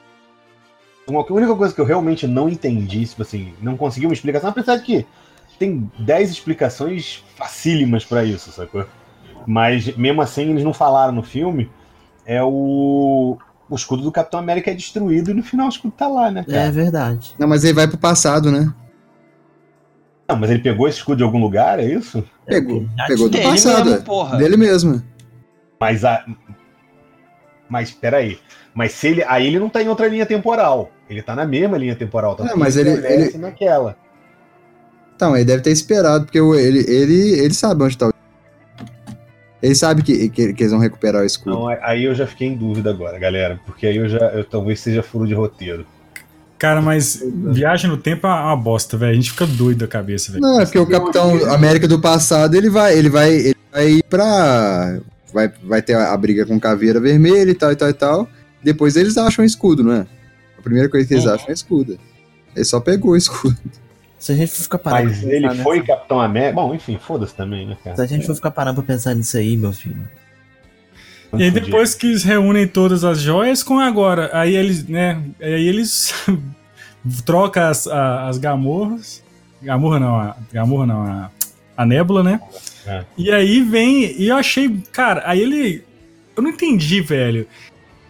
A 1.08 1.32
única 1.32 1.54
coisa 1.54 1.74
que 1.74 1.80
eu 1.80 1.84
realmente 1.84 2.26
não 2.26 2.48
entendi, 2.48 3.06
tipo 3.06 3.22
assim, 3.22 3.54
não 3.62 3.76
consegui 3.76 4.06
uma 4.06 4.12
explicação, 4.12 4.50
apesar 4.50 4.76
de 4.76 4.82
que 4.82 5.06
tem 5.58 5.90
10 5.98 6.30
explicações 6.30 7.24
facílimas 7.36 8.04
pra 8.04 8.24
isso, 8.24 8.50
sacou? 8.50 8.86
Mas 9.46 9.96
mesmo 9.96 10.20
assim 10.20 10.50
eles 10.50 10.64
não 10.64 10.74
falaram 10.74 11.12
no 11.12 11.22
filme. 11.22 11.70
É 12.24 12.42
o. 12.42 13.38
O 13.68 13.74
escudo 13.74 14.02
do 14.02 14.12
Capitão 14.12 14.38
América 14.38 14.70
é 14.70 14.74
destruído 14.74 15.30
e 15.30 15.34
no 15.34 15.42
final 15.42 15.66
o 15.66 15.70
escudo 15.70 15.92
tá 15.96 16.06
lá, 16.06 16.30
né, 16.30 16.44
É 16.48 16.52
cara? 16.52 16.70
verdade. 16.72 17.34
Não, 17.38 17.48
mas 17.48 17.64
ele 17.64 17.72
vai 17.74 17.88
pro 17.88 17.98
passado, 17.98 18.50
né? 18.52 18.72
Não, 20.28 20.36
mas 20.36 20.50
ele 20.50 20.60
pegou 20.60 20.86
esse 20.88 20.98
escudo 20.98 21.18
de 21.18 21.22
algum 21.24 21.40
lugar, 21.40 21.78
é 21.80 21.84
isso? 21.84 22.22
Pegou. 22.46 22.86
Já 22.96 23.06
Pegou 23.06 23.28
do 23.28 23.32
Dele 23.32 23.44
passado. 23.50 23.84
mesmo, 23.86 24.00
é. 24.00 24.02
porra. 24.04 24.36
Dele 24.38 24.56
mesmo. 24.56 25.02
Mas 25.80 26.04
a. 26.04 26.24
Mas 27.68 27.90
peraí. 27.90 28.38
Mas 28.74 28.92
se 28.92 29.08
ele. 29.08 29.24
Aí 29.24 29.46
ele 29.46 29.58
não 29.58 29.68
tá 29.68 29.82
em 29.82 29.88
outra 29.88 30.06
linha 30.08 30.26
temporal. 30.26 30.90
Ele 31.08 31.22
tá 31.22 31.34
na 31.34 31.44
mesma 31.44 31.76
linha 31.78 31.94
temporal. 31.96 32.36
É, 32.40 32.48
que 32.48 32.58
mas 32.58 32.76
ele- 32.76 32.90
envelhece 32.90 33.38
naquela. 33.38 33.96
Então, 35.14 35.34
ele 35.34 35.44
deve 35.44 35.62
ter 35.62 35.70
esperado, 35.70 36.24
porque 36.26 36.40
o- 36.40 36.54
ele, 36.54 36.80
ele, 36.88 37.38
ele 37.40 37.54
sabe 37.54 37.82
onde 37.84 37.96
tá 37.96 38.08
o. 38.08 38.12
Ele 39.62 39.74
sabe 39.74 40.02
que, 40.02 40.28
que, 40.28 40.52
que 40.52 40.62
eles 40.62 40.70
vão 40.72 40.80
recuperar 40.80 41.22
o 41.22 41.24
escudo. 41.26 41.56
Então, 41.56 41.68
aí 41.82 42.04
eu 42.04 42.14
já 42.14 42.26
fiquei 42.26 42.46
em 42.48 42.56
dúvida 42.56 42.90
agora, 42.90 43.18
galera. 43.18 43.58
Porque 43.64 43.86
aí 43.86 43.96
eu 43.96 44.08
já. 44.08 44.18
Eu, 44.18 44.44
talvez 44.44 44.80
seja 44.80 45.02
furo 45.02 45.26
de 45.26 45.34
roteiro. 45.34 45.86
Cara, 46.58 46.80
mas 46.80 47.22
viagem 47.52 47.90
no 47.90 47.96
tempo 47.96 48.26
é 48.26 48.30
uma 48.30 48.56
bosta, 48.56 48.96
velho. 48.96 49.12
A 49.12 49.14
gente 49.14 49.30
fica 49.30 49.46
doido 49.46 49.78
da 49.78 49.86
cabeça, 49.86 50.32
velho. 50.32 50.42
Não, 50.42 50.60
é 50.60 50.64
porque 50.64 50.78
o 50.78 50.86
Capitão 50.86 51.52
América 51.52 51.86
do 51.88 52.00
passado, 52.00 52.54
ele 52.54 52.70
vai, 52.70 52.96
ele 52.98 53.08
vai, 53.10 53.32
ele 53.34 53.56
vai 53.72 53.88
ir 53.90 54.02
pra. 54.04 54.98
Vai, 55.32 55.52
vai 55.64 55.82
ter 55.82 55.94
a, 55.94 56.12
a 56.12 56.16
briga 56.16 56.46
com 56.46 56.58
Caveira 56.58 56.98
Vermelha 57.00 57.50
e 57.50 57.54
tal 57.54 57.72
e 57.72 57.76
tal 57.76 57.88
e 57.90 57.92
tal. 57.92 58.28
Depois 58.62 58.96
eles 58.96 59.16
acham 59.18 59.42
o 59.42 59.46
escudo, 59.46 59.82
não 59.84 59.92
é? 59.92 60.06
A 60.58 60.62
primeira 60.62 60.88
coisa 60.88 61.06
que 61.06 61.12
eles 61.14 61.24
Uhum. 61.26 61.34
acham 61.34 61.46
é 61.48 61.50
o 61.50 61.54
escudo. 61.54 61.98
Ele 62.54 62.64
só 62.64 62.80
pegou 62.80 63.12
o 63.12 63.16
escudo. 63.16 63.56
Se 64.18 64.32
a 64.32 64.34
gente 64.34 64.50
for 64.52 64.62
ficar 64.62 64.78
parando 64.78 65.08
Mas 65.10 65.22
ele 65.22 65.48
pensar 65.48 65.62
foi 65.62 65.82
Capitão 65.82 66.20
América. 66.20 66.54
Bom, 66.54 66.74
enfim, 66.74 66.98
foda-se 66.98 67.34
também, 67.34 67.66
né, 67.66 67.76
cara? 67.84 67.96
Se 67.96 68.02
a 68.02 68.06
gente 68.06 68.26
for 68.26 68.34
ficar 68.34 68.50
parando 68.50 68.82
pra 68.82 68.94
pensar 68.94 69.14
nisso 69.14 69.36
aí, 69.36 69.56
meu 69.56 69.72
filho. 69.72 70.08
E 71.36 71.42
aí 71.42 71.50
depois 71.50 71.94
que 71.94 72.06
eles 72.06 72.22
reúnem 72.22 72.66
todas 72.66 73.04
as 73.04 73.20
joias 73.20 73.62
com 73.62 73.78
agora, 73.78 74.30
aí 74.32 74.54
eles, 74.54 74.86
né, 74.86 75.22
aí 75.40 75.66
eles 75.68 76.14
trocam 77.26 77.64
as, 77.64 77.86
a- 77.86 78.28
as 78.28 78.38
gamorras, 78.38 79.22
gamorra 79.62 80.00
não, 80.00 80.16
a, 80.16 80.36
gamorra 80.52 80.86
não, 80.86 81.02
a, 81.02 81.30
a 81.76 81.84
nébula, 81.84 82.22
né? 82.22 82.40
É. 82.86 83.04
E 83.18 83.30
aí 83.30 83.60
vem, 83.60 84.18
e 84.18 84.28
eu 84.28 84.36
achei, 84.36 84.80
cara, 84.92 85.22
aí 85.26 85.40
ele, 85.40 85.84
eu 86.36 86.42
não 86.42 86.50
entendi, 86.50 87.00
velho. 87.00 87.46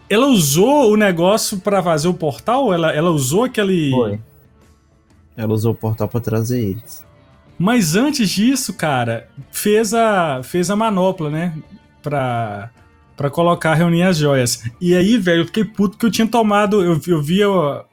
Ela 0.09 0.27
usou 0.27 0.93
o 0.93 0.97
negócio 0.97 1.59
pra 1.59 1.83
fazer 1.83 2.07
o 2.07 2.15
portal? 2.15 2.73
Ela, 2.73 2.93
ela 2.93 3.11
usou 3.11 3.43
aquele... 3.45 3.91
Foi. 3.91 4.21
Ela 5.37 5.53
usou 5.53 5.73
o 5.73 5.77
portal 5.77 6.09
pra 6.09 6.21
trazer 6.21 6.61
eles. 6.61 7.05
Mas 7.59 7.95
antes 7.97 8.29
disso, 8.31 8.75
cara, 8.75 9.29
fez 9.51 9.93
a, 9.95 10.43
fez 10.43 10.71
a 10.71 10.77
manopla, 10.77 11.31
né? 11.31 11.55
Pra, 12.03 12.71
pra 13.17 13.31
colocar, 13.31 13.75
reunir 13.75 14.03
as 14.03 14.17
joias. 14.19 14.63
E 14.81 14.95
aí, 14.95 15.17
velho, 15.19 15.43
eu 15.43 15.47
fiquei 15.47 15.65
puto 15.65 15.93
porque 15.93 16.07
eu 16.07 16.11
tinha 16.11 16.27
tomado. 16.29 16.83
Eu, 16.83 17.01
eu 17.07 17.23
vi. 17.23 17.41
Eu, 17.41 17.85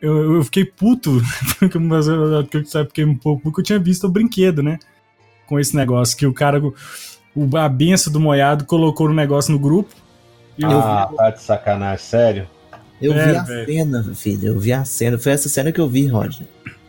eu, 0.00 0.34
eu 0.36 0.44
fiquei 0.44 0.64
puto. 0.64 1.20
porque- 1.58 1.78
mas 1.78 2.06
eu, 2.08 2.32
eu, 2.32 2.46
fiquei 2.86 3.04
um 3.04 3.16
pouco. 3.16 3.42
Porque 3.44 3.60
eu 3.60 3.64
tinha 3.64 3.78
visto 3.78 4.04
o 4.06 4.10
brinquedo, 4.10 4.62
né? 4.62 4.78
Com 5.46 5.58
esse 5.58 5.74
negócio. 5.76 6.16
Que 6.16 6.26
o 6.26 6.32
cara. 6.32 6.62
O, 7.34 7.56
a 7.56 7.68
benção 7.68 8.12
do 8.12 8.20
moiado 8.20 8.64
colocou 8.66 9.08
no 9.08 9.14
negócio 9.14 9.52
no 9.52 9.58
grupo. 9.58 9.94
E 10.58 10.62
eu- 10.62 10.70
Ah, 10.70 11.10
tá 11.16 11.30
de 11.30 11.42
sacanagem, 11.42 12.04
sério? 12.04 12.46
Eu 13.00 13.14
É, 13.14 13.24
vi 13.32 13.36
a 13.36 13.42
velho. 13.42 13.66
cena, 13.66 14.14
filho. 14.14 14.48
Eu 14.48 14.60
vi 14.60 14.72
a 14.72 14.84
cena. 14.84 15.18
Foi 15.18 15.32
essa 15.32 15.48
cena 15.48 15.72
que 15.72 15.80
eu 15.80 15.88
vi, 15.88 16.06
Roger. 16.06 16.46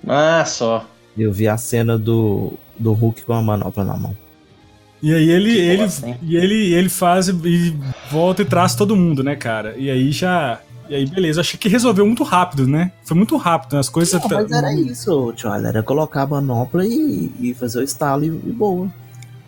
Ah, 0.07 0.43
só. 0.45 0.85
Eu 1.17 1.31
vi 1.31 1.47
a 1.47 1.57
cena 1.57 1.97
do, 1.97 2.53
do 2.77 2.93
Hulk 2.93 3.23
com 3.23 3.33
a 3.33 3.41
manopla 3.41 3.83
na 3.83 3.95
mão. 3.95 4.15
E 5.01 5.13
aí 5.13 5.29
ele, 5.29 5.53
Que 5.53 5.59
ele, 5.59 5.83
bosta, 5.83 6.17
e 6.21 6.37
ele, 6.37 6.73
ele 6.73 6.89
faz 6.89 7.27
e 7.27 7.77
volta 8.09 8.41
e 8.41 8.45
traz 8.45 8.73
todo 8.73 8.95
mundo, 8.95 9.21
né, 9.21 9.35
cara? 9.35 9.75
E 9.77 9.91
aí 9.91 10.11
já. 10.11 10.59
E 10.87 10.95
aí, 10.95 11.05
beleza. 11.05 11.41
Achei 11.41 11.59
que 11.59 11.67
resolveu 11.67 12.05
muito 12.05 12.23
rápido, 12.23 12.65
né? 12.65 12.91
Foi 13.03 13.15
muito 13.15 13.35
rápido, 13.35 13.73
né? 13.73 13.79
As 13.79 13.89
coisas. 13.89 14.13
Não, 14.21 14.29
mas 14.29 14.51
era 14.51 14.73
isso, 14.73 15.33
tio. 15.33 15.53
Era 15.53 15.83
colocar 15.83 16.21
a 16.21 16.27
manopla 16.27 16.85
e, 16.85 17.31
e 17.39 17.53
fazer 17.53 17.79
o 17.79 17.83
estalo 17.83 18.23
e, 18.23 18.27
e 18.27 18.51
boa. 18.51 18.89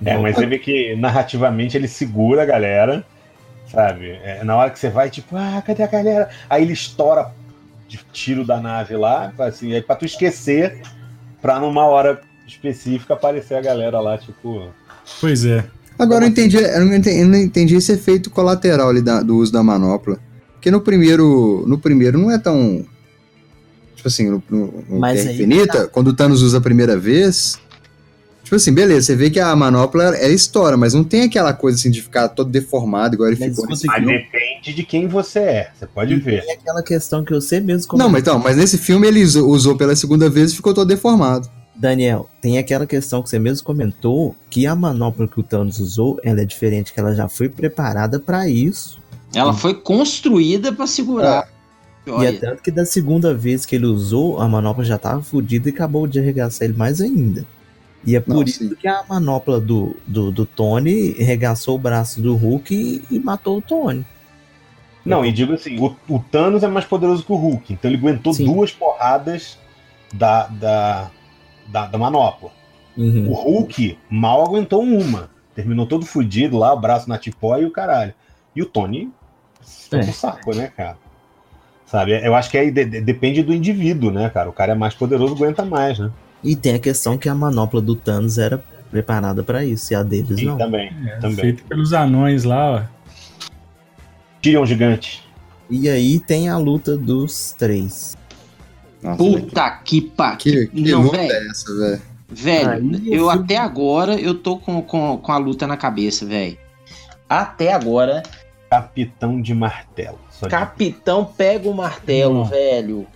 É, 0.04 0.18
mas 0.18 0.36
você 0.36 0.46
vê 0.46 0.60
que 0.60 0.96
narrativamente 0.98 1.78
ele 1.78 1.88
segura 1.88 2.44
a 2.44 2.46
galera, 2.46 3.06
sabe? 3.72 4.10
É, 4.24 4.44
na 4.44 4.58
hora 4.58 4.70
que 4.70 4.78
você 4.78 4.90
vai, 4.90 5.10
tipo, 5.10 5.38
ah, 5.38 5.64
cadê 5.66 5.84
a 5.84 5.88
galera? 5.88 6.30
Aí 6.50 6.64
ele 6.64 6.74
estoura 6.74 7.32
de 7.88 8.00
tiro 8.12 8.46
da 8.46 8.60
nave 8.60 8.96
lá, 8.96 9.32
assim, 9.40 9.74
aí 9.74 9.82
pra 9.82 9.96
tu 9.96 10.06
esquecer, 10.06 10.82
pra 11.42 11.60
numa 11.60 11.86
hora 11.86 12.20
específica 12.48 13.14
aparecer 13.14 13.56
a 13.56 13.62
galera 13.62 14.00
lá, 14.00 14.18
tipo. 14.18 14.68
Pois 15.22 15.46
é. 15.46 15.66
Agora 15.98 16.26
eu 16.26 16.30
entendi, 16.30 16.58
eu 16.58 16.86
não 16.86 16.94
entendi, 16.96 17.20
eu 17.22 17.28
não 17.28 17.38
entendi 17.38 17.76
esse 17.76 17.92
efeito 17.92 18.30
colateral 18.30 18.90
ali 18.90 19.02
da- 19.02 19.22
do 19.22 19.38
uso 19.38 19.52
da 19.52 19.64
manopla. 19.64 20.20
Porque 20.54 20.70
no 20.70 20.82
primeiro, 20.82 21.64
no 21.68 21.78
primeiro 21.78 22.18
não 22.18 22.30
é 22.32 22.38
tão. 22.38 22.86
Tipo 23.96 24.08
assim, 24.08 24.30
no, 24.30 24.44
no, 24.50 24.84
no 24.90 25.00
Mas 25.00 25.18
Guerra 25.20 25.30
aí 25.30 25.36
Infinita, 25.36 25.82
tá. 25.84 25.88
quando 25.88 26.08
o 26.10 26.14
Thanos 26.14 26.42
usa 26.42 26.58
a 26.58 26.62
primeira 26.62 26.98
vez. 26.98 27.60
Tipo 28.46 28.58
assim, 28.58 28.72
beleza, 28.72 29.08
você 29.08 29.16
vê 29.16 29.32
que 29.32 29.40
a 29.40 29.56
manopla 29.56 30.16
é 30.18 30.30
estoura, 30.32 30.78
mas 30.78 30.94
não 30.94 31.04
tem 31.04 31.24
aquela 31.24 31.52
coisa 31.52 31.80
assim 31.80 31.90
de 31.90 32.00
ficar 32.00 32.30
todo 32.30 32.48
deformado, 32.48 33.16
igual 33.16 33.28
ele 33.28 33.40
Mas 33.40 33.50
ficou 33.50 33.68
nesse 33.68 33.88
escuta 33.88 34.00
Mas 34.00 34.08
depende 34.08 34.74
de 34.74 34.84
quem 34.84 35.08
você 35.08 35.40
é, 35.40 35.72
você 35.74 35.88
pode 35.88 36.16
ver. 36.18 36.44
É 36.48 36.54
aquela 36.54 36.84
questão 36.84 37.26
que 37.26 37.34
você 37.34 37.60
mesmo 37.60 37.88
Não, 37.98 38.06
comentou. 38.06 38.12
mas 38.12 38.22
então, 38.22 38.40
mas 38.40 38.56
nesse 38.56 38.78
filme 38.78 39.08
ele 39.08 39.24
usou, 39.24 39.50
usou 39.50 39.76
pela 39.76 39.96
segunda 39.96 40.30
vez 40.30 40.52
e 40.52 40.56
ficou 40.58 40.76
todo 40.76 40.88
deformado. 40.88 41.50
Daniel, 41.76 42.30
tem 42.40 42.60
aquela 42.60 42.86
questão 42.86 43.24
que 43.24 43.30
você 43.32 43.40
mesmo 43.40 43.66
comentou 43.66 44.36
que 44.48 44.68
a 44.68 44.76
manopla 44.76 45.28
que 45.28 45.40
o 45.40 45.44
Thanos 45.44 45.80
usou, 45.80 46.20
ela 46.24 46.40
é 46.40 46.46
diferente, 46.46 46.94
que 46.94 47.00
ela 47.00 47.16
já 47.16 47.28
foi 47.28 47.50
preparada 47.50 48.20
pra 48.20 48.48
isso. 48.48 49.00
Ela 49.34 49.54
foi 49.54 49.74
construída 49.74 50.72
pra 50.72 50.86
segurar. 50.86 51.50
E 52.06 52.26
é 52.26 52.32
tanto 52.34 52.62
que 52.62 52.70
da 52.70 52.86
segunda 52.86 53.34
vez 53.34 53.66
que 53.66 53.76
ele 53.76 53.88
usou, 53.88 54.40
a 54.40 54.48
manopla 54.48 54.84
já 54.84 55.00
tava 55.00 55.24
fodida 55.24 55.68
e 55.68 55.72
acabou 55.74 56.06
de 56.06 56.20
arregaçar 56.20 56.68
ele 56.68 56.78
mais 56.78 57.02
ainda. 57.02 57.44
E 58.06 58.16
é 58.16 58.20
por 58.20 58.36
Não, 58.36 58.44
isso 58.44 58.60
sim. 58.60 58.76
que 58.76 58.88
a 58.88 59.04
manopla 59.08 59.60
do, 59.60 59.96
do, 60.06 60.32
do 60.32 60.46
Tony 60.46 61.16
arregaçou 61.20 61.76
o 61.76 61.80
braço 61.80 62.22
do 62.22 62.36
Hulk 62.36 62.74
e, 63.10 63.16
e 63.16 63.20
matou 63.20 63.58
o 63.58 63.62
Tony. 63.62 64.06
Não, 65.04 65.24
e 65.26 65.32
digo 65.32 65.54
assim, 65.54 65.80
o, 65.80 65.96
o 66.08 66.20
Thanos 66.20 66.64
é 66.64 66.68
mais 66.68 66.86
poderoso 66.86 67.24
que 67.24 67.32
o 67.32 67.36
Hulk, 67.36 67.74
então 67.74 67.90
ele 67.90 67.98
aguentou 68.00 68.34
Sim. 68.34 68.46
duas 68.46 68.72
porradas 68.72 69.58
da, 70.14 70.48
da, 70.48 71.12
da, 71.68 71.88
da 71.88 71.98
manopla. 71.98 72.52
Uhum. 72.98 73.30
O 73.30 73.34
Hulk 73.34 73.98
mal 74.10 74.44
aguentou 74.44 74.82
uma. 74.84 75.30
Terminou 75.54 75.86
todo 75.86 76.06
fudido 76.06 76.58
lá, 76.58 76.74
o 76.74 76.80
braço 76.80 77.08
na 77.10 77.18
tipó 77.18 77.58
e 77.58 77.66
o 77.66 77.72
caralho. 77.72 78.14
E 78.56 78.62
o 78.62 78.66
Tony 78.66 79.12
foi 79.90 80.00
É. 80.00 80.04
pro 80.04 80.14
saco, 80.14 80.56
né, 80.56 80.68
cara? 80.76 80.98
Sabe? 81.86 82.12
Eu 82.26 82.34
acho 82.36 82.50
que 82.50 82.58
aí 82.58 82.72
de- 82.72 82.86
de- 82.86 83.02
depende 83.02 83.44
do 83.44 83.54
indivíduo, 83.54 84.12
né, 84.12 84.30
cara? 84.30 84.50
O 84.50 84.54
cara 84.54 84.72
é 84.72 84.76
mais 84.76 84.94
poderoso, 84.96 85.36
aguenta 85.36 85.64
mais, 85.64 86.00
né? 86.00 86.12
E 86.46 86.56
tem 86.56 86.76
a 86.76 86.80
questão 86.80 87.18
que 87.18 87.28
a 87.28 87.34
manopla 87.34 87.82
do 87.82 87.96
Thanos 87.96 88.38
era 88.38 88.64
preparada 88.92 89.44
pra 89.44 89.66
isso, 89.66 89.92
e 89.92 89.96
a 89.96 90.04
deles 90.04 90.40
Sim, 90.40 90.46
não. 90.46 90.58
também. 90.58 90.94
É, 91.08 91.18
também. 91.18 91.38
Feito 91.38 91.64
pelos 91.66 91.92
anões 91.92 92.44
lá, 92.44 92.72
ó. 92.72 92.82
Tyrion 94.42 94.66
gigante. 94.66 95.24
E 95.70 95.90
aí 95.90 96.20
tem 96.20 96.48
a 96.50 96.58
luta 96.58 96.96
dos 96.96 97.52
três. 97.58 98.16
Nossa, 99.02 99.18
puta 99.18 99.70
que 99.84 100.02
pariu. 100.02 100.38
que, 100.38 100.68
que 100.68 100.92
Não, 100.92 101.02
luta 101.02 101.18
velho. 101.18 101.32
é 101.34 101.48
essa, 101.48 101.76
velho? 101.76 102.02
Velho, 102.30 103.14
eu 103.14 103.30
até 103.30 103.58
agora 103.58 104.16
eu 104.16 104.36
tô 104.36 104.58
com, 104.58 104.82
com, 104.82 105.18
com 105.18 105.32
a 105.32 105.38
luta 105.38 105.66
na 105.66 105.76
cabeça, 105.78 106.26
velho. 106.26 106.58
Até 107.28 107.74
agora, 107.74 108.22
Capitão 108.70 109.42
de 109.42 109.54
martelo. 109.54 110.20
Capitão 110.50 111.26
pega 111.26 111.68
o 111.70 111.74
martelo, 111.74 112.36
Não. 112.36 112.46
velho. 112.46 113.08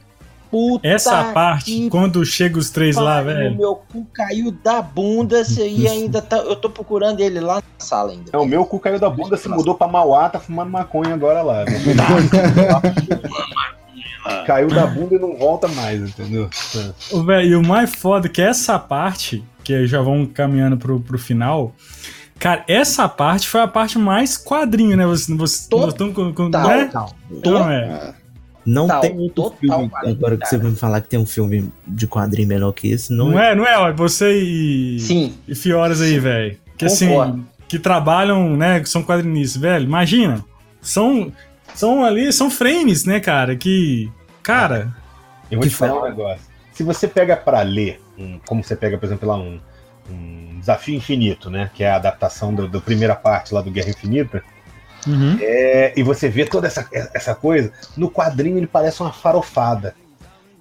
Puta 0.51 0.87
Essa 0.87 1.25
parte, 1.25 1.65
que 1.65 1.89
quando 1.89 2.25
chega 2.25 2.57
os 2.57 2.71
três 2.71 2.95
lá, 2.95 3.23
pariu, 3.23 3.35
velho. 3.35 3.57
Meu 3.57 3.75
cu 3.75 4.05
caiu 4.11 4.51
da 4.51 4.81
bunda 4.81 5.43
e 5.59 5.87
ainda 5.87 6.21
tá. 6.21 6.37
Eu 6.37 6.55
tô 6.55 6.69
procurando 6.69 7.19
ele 7.19 7.39
lá 7.39 7.55
na 7.57 7.63
sala 7.77 8.11
ainda. 8.11 8.31
É, 8.33 8.37
o 8.37 8.45
meu 8.45 8.65
cu 8.65 8.79
caiu 8.79 8.99
da 8.99 9.09
bunda, 9.09 9.37
se 9.37 9.47
mudou 9.47 9.75
pra 9.75 9.87
Mauá, 9.87 10.27
tá 10.27 10.39
fumando 10.39 10.71
maconha 10.71 11.13
agora 11.13 11.43
lá. 11.43 11.65
né? 11.65 11.73
caiu 14.45 14.67
da 14.69 14.87
bunda 14.87 15.15
e 15.15 15.19
não 15.19 15.37
volta 15.37 15.67
mais, 15.67 16.01
entendeu? 16.01 16.49
Ô, 17.11 17.23
velho, 17.23 17.47
e 17.47 17.55
o 17.55 17.61
mais 17.61 17.93
foda 17.93 18.27
é 18.27 18.29
que 18.29 18.41
essa 18.41 18.79
parte, 18.79 19.43
que 19.63 19.85
já 19.85 20.01
vão 20.01 20.25
caminhando 20.25 20.77
pro, 20.77 20.99
pro 20.99 21.19
final. 21.19 21.73
Cara, 22.39 22.63
essa 22.67 23.07
parte 23.07 23.47
foi 23.47 23.61
a 23.61 23.67
parte 23.67 23.99
mais 23.99 24.37
quadrinho, 24.37 24.95
né? 24.95 25.05
Você, 25.05 25.33
você 25.35 25.67
nós 25.71 25.89
estamos 25.89 26.15
com, 26.15 26.49
né? 26.49 26.85
Total. 26.85 27.15
Não 27.43 27.69
é? 27.69 28.13
Não 28.65 28.87
Total, 28.87 29.01
tem 29.01 29.17
outro 29.17 29.33
total 29.41 29.57
filme. 29.59 29.91
Agora 30.11 30.37
que 30.37 30.45
você 30.45 30.57
vai 30.57 30.71
me 30.71 30.75
falar 30.77 31.01
que 31.01 31.07
tem 31.09 31.19
um 31.19 31.25
filme 31.25 31.71
de 31.87 32.05
quadrinho 32.07 32.47
melhor 32.47 32.71
que 32.73 32.91
esse, 32.91 33.11
não, 33.13 33.29
Não 33.31 33.39
é, 33.39 33.55
não 33.55 33.65
é? 33.65 33.91
Você 33.93 34.31
e, 34.41 34.99
Sim. 34.99 35.33
e 35.47 35.55
Fioras 35.55 36.01
aí, 36.01 36.19
velho. 36.19 36.57
Que 36.77 36.85
assim, 36.85 37.09
que 37.67 37.79
trabalham, 37.79 38.55
né? 38.55 38.79
Que 38.79 38.89
são 38.89 39.03
quadrinistas, 39.03 39.61
velho. 39.61 39.85
Imagina. 39.85 40.43
São, 40.81 41.31
são 41.73 42.03
ali, 42.03 42.31
são 42.31 42.49
frames, 42.49 43.05
né, 43.05 43.19
cara? 43.19 43.55
Que. 43.55 44.09
Cara. 44.43 44.93
Eu 45.49 45.57
vou 45.57 45.63
Que 45.63 45.69
te 45.69 45.75
falar 45.75 46.01
um 46.01 46.03
negócio. 46.09 46.41
Se 46.73 46.83
você 46.83 47.07
pega 47.07 47.35
pra 47.35 47.61
ler, 47.61 47.99
um- 48.17 48.39
como 48.45 48.63
você 48.63 48.75
pega, 48.75 48.97
por 48.97 49.05
exemplo, 49.05 49.27
lá 49.27 49.35
um, 49.37 49.59
um 50.09 50.59
Desafio 50.59 50.95
Infinito, 50.95 51.49
né? 51.49 51.69
Que 51.73 51.83
é 51.83 51.89
a 51.91 51.95
adaptação 51.95 52.53
da 52.53 52.79
primeira 52.79 53.15
parte 53.15 53.53
lá 53.53 53.61
do 53.61 53.71
Guerra 53.71 53.89
Infinita. 53.89 54.43
Uhum. 55.07 55.37
É, 55.41 55.93
e 55.95 56.03
você 56.03 56.27
vê 56.29 56.45
toda 56.45 56.67
essa, 56.67 56.87
essa 57.13 57.33
coisa, 57.35 57.71
no 57.95 58.09
quadrinho 58.11 58.57
ele 58.57 58.67
parece 58.67 59.01
uma 59.01 59.11
farofada. 59.13 59.95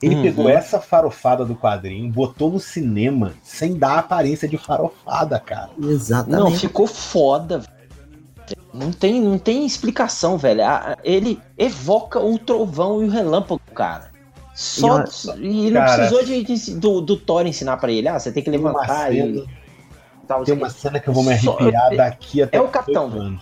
Ele 0.00 0.14
Uhum. 0.14 0.22
pegou 0.22 0.48
essa 0.48 0.78
farofada 0.80 1.44
do 1.44 1.56
quadrinho, 1.56 2.10
botou 2.12 2.50
no 2.52 2.60
cinema 2.60 3.32
sem 3.42 3.76
dar 3.76 3.94
a 3.94 3.98
aparência 3.98 4.46
de 4.48 4.56
farofada, 4.56 5.40
cara. 5.40 5.70
Exatamente. 5.82 6.40
Não, 6.40 6.50
ficou 6.56 6.86
foda. 6.86 7.62
Não 8.72 8.92
tem, 8.92 9.20
não 9.20 9.38
tem 9.38 9.66
explicação, 9.66 10.38
velho. 10.38 10.60
Ele 11.02 11.40
evoca 11.56 12.20
o 12.20 12.38
trovão 12.38 13.02
e 13.02 13.06
o 13.06 13.10
relâmpago, 13.10 13.60
cara. 13.74 14.08
Só, 14.54 15.04
e 15.36 15.70
não 15.70 15.80
Cara, 15.80 15.96
precisou 15.96 16.24
de, 16.24 16.42
de- 16.44 16.74
do, 16.74 17.00
do 17.00 17.16
Thor 17.16 17.46
ensinar 17.46 17.76
pra 17.76 17.90
ele. 17.92 18.08
Ah, 18.08 18.18
você 18.18 18.30
tem 18.32 18.42
que 18.42 18.50
Tem 18.50 18.58
levantar 18.58 19.10
cena- 19.12 19.26
e 19.26 19.46
tal. 20.26 20.44
Tem 20.44 20.54
uma 20.54 20.70
cena 20.70 20.98
que 21.00 21.08
eu 21.08 21.14
vou 21.14 21.22
me 21.24 21.36
Só- 21.38 21.56
arrepiar 21.58 21.96
daqui 21.96 22.42
até 22.42 22.58
é 22.58 22.60
o 22.60 22.68
capitão, 22.68 23.04
oito 23.04 23.18
velho. 23.18 23.38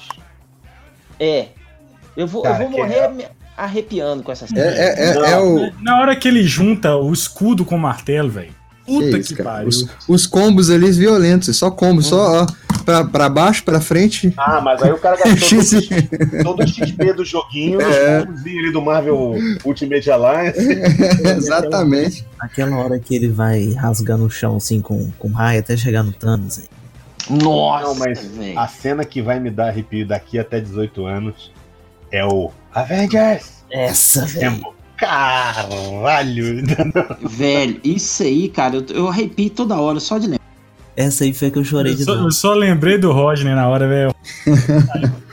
É. 1.19 1.47
Eu 2.17 2.27
vou, 2.27 2.43
Cara, 2.43 2.65
eu 2.65 2.69
vou 2.71 2.77
que 2.77 2.83
morrer 2.83 3.09
me 3.09 3.27
arrepiando 3.57 4.23
com 4.23 4.33
essa 4.33 4.47
cena. 4.47 4.61
É, 4.61 5.11
é, 5.11 5.33
é 5.33 5.39
o. 5.39 5.71
Na 5.83 6.01
hora 6.01 6.17
que 6.17 6.29
ele 6.29 6.45
junta 6.45 6.97
o 6.97 7.13
escudo 7.13 7.65
com 7.65 7.77
o 7.77 7.79
martelo, 7.79 8.31
velho. 8.31 8.55
Puta 8.87 9.11
que, 9.11 9.19
isso, 9.19 9.35
cara. 9.35 9.51
pariu. 9.51 9.69
Os, 9.69 9.89
os 10.07 10.27
combos 10.29 10.71
ali 10.71 10.91
violentos, 10.93 11.57
só 11.57 11.73
combos, 11.73 12.07
só 12.07 12.43
ó, 12.43 12.47
pra, 12.85 13.05
pra 13.05 13.29
baixo, 13.29 13.65
pra 13.65 13.81
frente. 13.81 14.33
Ah, 14.37 14.61
mas 14.61 14.81
aí 14.81 14.93
o 14.93 14.99
cara 14.99 15.17
gastou 15.25 15.59
todo, 15.59 16.45
todo 16.45 16.63
o 16.63 16.69
XP 16.69 17.13
do 17.15 17.25
joguinho, 17.25 17.81
É. 17.81 18.21
os 18.21 18.25
combos 18.27 18.41
ali 18.47 18.73
do 18.73 18.81
Marvel 18.81 19.35
Ultimate 19.65 20.09
Alliance. 20.09 20.61
Exatamente. 21.37 22.25
Aquela 22.39 22.77
hora 22.77 22.99
que 23.01 23.15
ele 23.17 23.29
vai 23.29 23.73
rasgando 23.73 24.25
o 24.25 24.31
chão 24.31 24.57
assim 24.57 24.81
com, 24.81 25.11
com 25.19 25.33
raio 25.33 25.59
até 25.59 25.77
chegar 25.77 26.05
no 26.05 26.13
Thanos. 26.13 26.61
aí. 26.61 26.65
Nossa, 27.31 27.85
Não, 27.85 27.95
mas 27.95 28.25
velho. 28.25 28.59
a 28.59 28.69
cena 28.69 29.05
que 29.05 29.21
vai 29.21 29.41
me 29.41 29.51
dar 29.51 29.69
arrepio 29.69 30.07
daqui 30.07 30.39
até 30.39 30.61
18 30.61 31.05
anos 31.07 31.51
é 32.11 32.25
o 32.25 32.51
Avengers! 32.75 33.65
Essa, 33.71 34.25
velho. 34.27 34.75
Caralho! 34.97 36.63
Velho, 37.23 37.81
isso 37.85 38.23
aí, 38.23 38.49
cara, 38.49 38.77
eu, 38.77 38.85
eu 38.95 39.09
arrepio 39.09 39.51
toda 39.51 39.75
hora 39.81 39.99
só 40.01 40.19
de 40.19 40.27
lembrar. 40.29 40.47
Essa 40.97 41.25
aí 41.25 41.35
foi 41.35 41.51
que 41.51 41.59
eu 41.59 41.65
chorei 41.65 41.93
Eu 41.93 41.97
de 41.97 42.05
só, 42.05 42.15
novo. 42.15 42.29
eu 42.29 42.33
só 42.33 42.55
lembrei 42.55 42.97
do 42.97 43.13
Rodney 43.13 43.55
na 43.55 43.69
hora, 43.69 43.87
velho. 43.87 44.15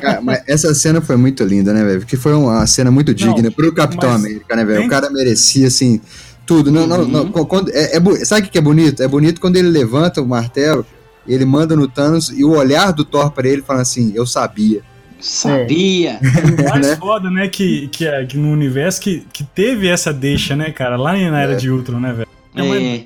Cara, 0.00 0.20
mas 0.22 0.42
essa 0.46 0.74
cena 0.74 1.00
foi 1.00 1.16
muito 1.16 1.44
linda, 1.44 1.74
né, 1.74 1.84
velho? 1.84 2.00
Porque 2.00 2.16
foi 2.16 2.32
uma 2.32 2.66
cena 2.66 2.90
muito 2.90 3.12
digna 3.12 3.50
pro 3.50 3.72
Capitão 3.74 4.10
América, 4.10 4.56
né, 4.56 4.64
velho? 4.64 4.86
O 4.86 4.88
cara 4.88 5.10
merecia, 5.10 5.66
assim, 5.66 6.00
tudo. 6.46 6.72
Não, 6.72 6.86
não, 6.86 7.04
não. 7.04 7.24
Uhum. 7.24 7.44
Quando, 7.44 7.70
é, 7.72 7.96
é, 7.96 8.24
sabe 8.24 8.40
o 8.40 8.44
que 8.44 8.50
que 8.52 8.58
é 8.58 8.62
bonito? 8.62 9.02
É 9.02 9.08
bonito 9.08 9.40
quando 9.40 9.56
ele 9.56 9.68
levanta 9.68 10.22
o 10.22 10.26
martelo, 10.26 10.86
ele 11.28 11.44
manda 11.44 11.76
no 11.76 11.86
Thanos 11.86 12.30
e 12.30 12.44
o 12.44 12.50
olhar 12.50 12.92
do 12.92 13.04
Thor 13.04 13.30
pra 13.30 13.46
ele 13.46 13.62
fala 13.62 13.82
assim: 13.82 14.12
Eu 14.14 14.26
sabia. 14.26 14.82
Sabia. 15.20 16.20
O 16.22 16.64
mais 16.70 16.86
Né? 16.86 16.96
foda, 16.96 17.30
né, 17.30 17.48
que, 17.48 17.88
que, 17.88 18.06
é- 18.06 18.24
que 18.24 18.36
no 18.36 18.50
universo 18.52 19.00
que, 19.00 19.26
que 19.32 19.42
teve 19.44 19.88
essa 19.88 20.12
deixa, 20.12 20.54
né, 20.54 20.70
cara, 20.70 20.96
lá 20.96 21.12
na 21.12 21.40
Era 21.42 21.56
de 21.56 21.70
Ultron, 21.70 21.98
né, 22.00 22.12
velho? 22.12 22.28
É, 22.54 23.04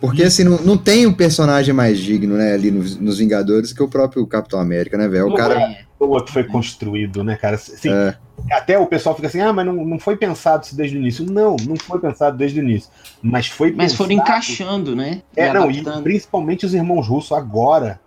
Porque, 0.00 0.22
assim, 0.22 0.44
não, 0.44 0.58
não 0.60 0.76
tem 0.76 1.06
um 1.06 1.12
personagem 1.12 1.72
mais 1.74 1.98
digno, 1.98 2.36
né, 2.36 2.52
ali 2.52 2.70
nos, 2.70 2.96
nos 2.96 3.18
Vingadores 3.18 3.72
que 3.72 3.82
o 3.82 3.88
próprio 3.88 4.26
Capitão 4.26 4.60
América, 4.60 4.96
né, 4.98 5.08
velho? 5.08 5.28
O 5.28 5.34
cara. 5.34 5.87
É. 6.00 6.04
O 6.04 6.20
que 6.20 6.32
foi 6.32 6.44
construído, 6.44 7.22
né, 7.24 7.36
cara? 7.36 7.56
Assim, 7.56 7.90
É. 7.92 8.16
Até 8.52 8.78
o 8.78 8.86
pessoal 8.86 9.16
fica 9.16 9.26
assim, 9.26 9.40
ah, 9.40 9.52
mas 9.52 9.66
não, 9.66 9.72
não 9.84 9.98
foi 9.98 10.16
pensado 10.16 10.64
isso 10.64 10.76
desde 10.76 10.96
o 10.96 11.00
início. 11.00 11.24
Não, 11.26 11.56
não 11.66 11.74
foi 11.76 11.98
pensado 11.98 12.36
desde 12.36 12.60
o 12.60 12.62
início. 12.62 12.88
Mas 13.20 13.48
foi 13.48 13.72
Mas 13.72 13.94
foram 13.94 14.10
pensado- 14.10 14.28
encaixando, 14.28 14.94
né? 14.96 15.22
É, 15.36 15.48
E 15.48 15.52
não, 15.52 15.68
e 15.70 15.82
principalmente 16.02 16.64
os 16.64 16.72
irmãos 16.72 17.08
russos 17.08 17.32
agora 17.36 18.00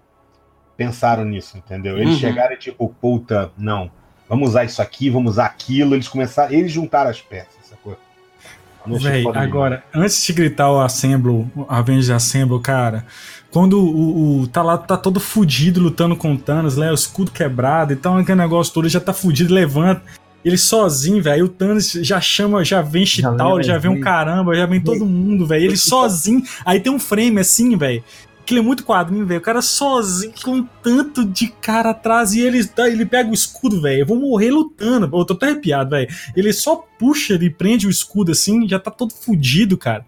pensaram 0.78 1.26
nisso, 1.26 1.58
entendeu? 1.58 1.98
Eles 1.98 2.14
Uhum. 2.14 2.20
chegaram 2.20 2.54
e 2.54 2.58
tipo, 2.58 2.88
puta, 3.02 3.52
não, 3.58 3.92
vamos 4.30 4.50
usar 4.50 4.64
isso 4.64 4.82
aqui, 4.82 5.10
vamos 5.10 5.32
usar 5.34 5.46
aquilo. 5.48 5.96
Eles 5.96 6.08
começaram, 6.08 6.52
eles 6.54 6.72
juntaram 6.72 7.10
as 7.10 7.22
peças, 7.22 7.66
sacou? 7.70 7.98
Véi, 8.88 9.24
agora, 9.36 9.84
antes 9.94 10.24
de 10.26 10.34
gritar 10.34 10.72
o 10.72 10.80
Assemble, 10.82 11.46
o 11.56 11.66
Avengers 11.70 12.10
Assemble, 12.10 12.60
cara, 12.62 13.06
quando 13.52 13.80
o, 13.80 14.42
o- 14.42 14.48
tá 14.48 14.64
lá, 14.64 14.78
tá 14.78 14.96
todo 14.98 15.20
fudido 15.20 15.80
lutando 15.82 16.16
com 16.16 16.34
o 16.34 16.38
Thanos, 16.38 16.78
né, 16.78 16.90
o 16.90 16.96
escudo 16.96 17.32
quebrado, 17.32 17.94
então 17.94 18.18
aquele 18.18 18.38
negócio 18.40 18.74
todo, 18.74 18.86
ele 18.86 18.94
já 18.94 19.00
tá 19.00 19.14
fudido, 19.14 19.54
levanta, 19.54 20.02
ele 20.44 20.58
sozinho, 20.58 21.22
velho, 21.22 21.46
o 21.46 21.50
Thanos 21.50 21.92
já 21.92 22.20
chama, 22.22 22.64
já 22.64 22.82
vem 22.82 23.06
Chitauri, 23.06 23.64
já 23.64 23.78
vem 23.78 23.92
um 23.92 24.00
caramba, 24.00 24.56
já 24.56 24.66
vem 24.66 24.82
todo 24.82 25.06
mundo, 25.06 25.46
velho, 25.46 25.66
ele 25.66 25.78
sozinho, 25.78 26.42
aí 26.66 26.80
tem 26.80 26.92
um 26.92 27.00
frame 27.00 27.40
assim, 27.40 27.76
velho, 27.78 28.04
Aquilo 28.42 28.60
é 28.60 28.64
muito 28.64 28.84
quadrinho, 28.84 29.24
velho. 29.26 29.40
O 29.40 29.44
cara 29.44 29.62
sozinho, 29.62 30.34
com 30.44 30.56
um 30.56 30.68
tanto 30.82 31.24
de 31.24 31.48
cara 31.48 31.92
atrás, 31.92 32.34
e 32.34 32.42
ele, 32.42 32.66
tá- 32.66 32.90
ele 32.90 33.06
pega 33.06 33.30
o 33.30 33.34
escudo, 33.36 33.80
velho. 33.80 34.00
Eu 34.02 34.06
vou 34.06 34.20
morrer 34.20 34.50
lutando. 34.50 35.06
Eu 35.16 35.24
tô 35.24 35.34
até 35.36 35.46
arrepiado, 35.46 35.92
velho. 35.92 36.10
Ele 36.36 36.52
só 36.52 36.76
puxa, 36.98 37.36
ele 37.36 37.52
prende 37.52 37.86
o 37.86 37.90
escudo 37.90 38.32
assim, 38.32 38.68
já 38.68 38.80
tá 38.80 38.90
todo 38.90 39.14
fudido, 39.14 39.78
cara. 39.78 40.04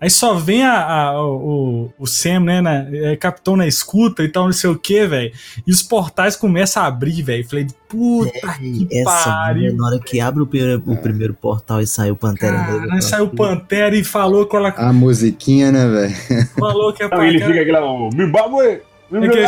Aí 0.00 0.10
só 0.10 0.34
vem 0.34 0.62
a, 0.64 0.84
a- 0.84 1.24
o, 1.24 1.90
o 1.98 2.06
Sam, 2.06 2.40
né, 2.40 2.60
na, 2.60 2.84
é, 2.92 3.16
capitão 3.16 3.56
na 3.56 3.66
escuta 3.66 4.22
e 4.22 4.28
tal, 4.28 4.44
não 4.44 4.52
sei 4.52 4.68
o 4.68 4.78
que, 4.78 5.06
velho. 5.06 5.32
E 5.66 5.70
os 5.70 5.82
portais 5.82 6.36
começam 6.36 6.82
a 6.82 6.86
abrir, 6.86 7.22
velho. 7.22 7.48
Falei, 7.48 7.66
puta 7.88 8.32
que 8.58 8.86
Essa 8.92 9.30
pariu. 9.30 9.74
na 9.76 9.86
hora 9.86 9.98
que 9.98 10.20
abre 10.20 10.42
o 10.42 10.46
primeiro, 10.46 10.82
o 10.86 10.96
primeiro 10.96 11.32
portal 11.32 11.80
e 11.80 11.86
sai 11.86 12.10
o 12.10 12.16
Pantera 12.16 12.70
Negra. 12.70 12.94
Aí 12.94 13.00
saiu 13.02 13.24
o 13.24 13.30
Pantera 13.30 13.96
e 13.96 14.04
falou 14.04 14.44
que 14.46 14.54
ela 14.56 14.68
A 14.76 14.92
musiquinha, 14.92 15.72
né, 15.72 15.86
velho? 15.88 16.14
falou 16.58 16.92
que 16.92 17.02
é 17.02 17.08
Não, 17.14 17.24
ele 17.24 17.38
fica 17.38 17.60
aquele, 17.62 17.78
o 17.78 18.10
Zimbabwe! 18.10 18.66
É 18.66 18.82
é, 19.16 19.46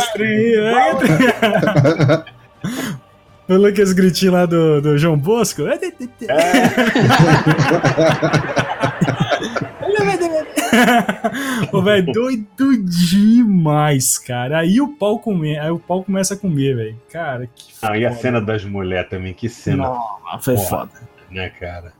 Falou 3.47 3.71
que 3.71 3.81
esse 3.81 3.93
gritinhos 3.93 4.33
lá 4.33 4.45
do, 4.45 4.81
do 4.81 4.97
João 4.97 5.17
Bosco. 5.17 5.61
É. 5.67 5.77
Ô, 11.71 11.81
velho, 11.81 12.11
doido 12.11 12.83
demais, 12.85 14.17
cara. 14.17 14.59
Aí 14.59 14.79
o 14.79 14.89
pau 14.89 15.19
come, 15.19 15.57
aí 15.57 15.69
o 15.69 15.79
pau 15.79 16.03
começa 16.03 16.33
a 16.33 16.37
comer, 16.37 16.75
velho. 16.75 17.01
Cara, 17.11 17.47
que 17.53 17.73
Não, 17.81 17.95
e 17.95 18.05
a 18.05 18.09
foda. 18.09 18.21
cena 18.21 18.41
das 18.41 18.65
mulheres 18.65 19.09
também, 19.09 19.33
que 19.33 19.49
cena. 19.49 19.83
Não, 19.83 20.41
foi 20.41 20.57
foda. 20.57 20.91
Né, 21.29 21.49
cara? 21.49 21.93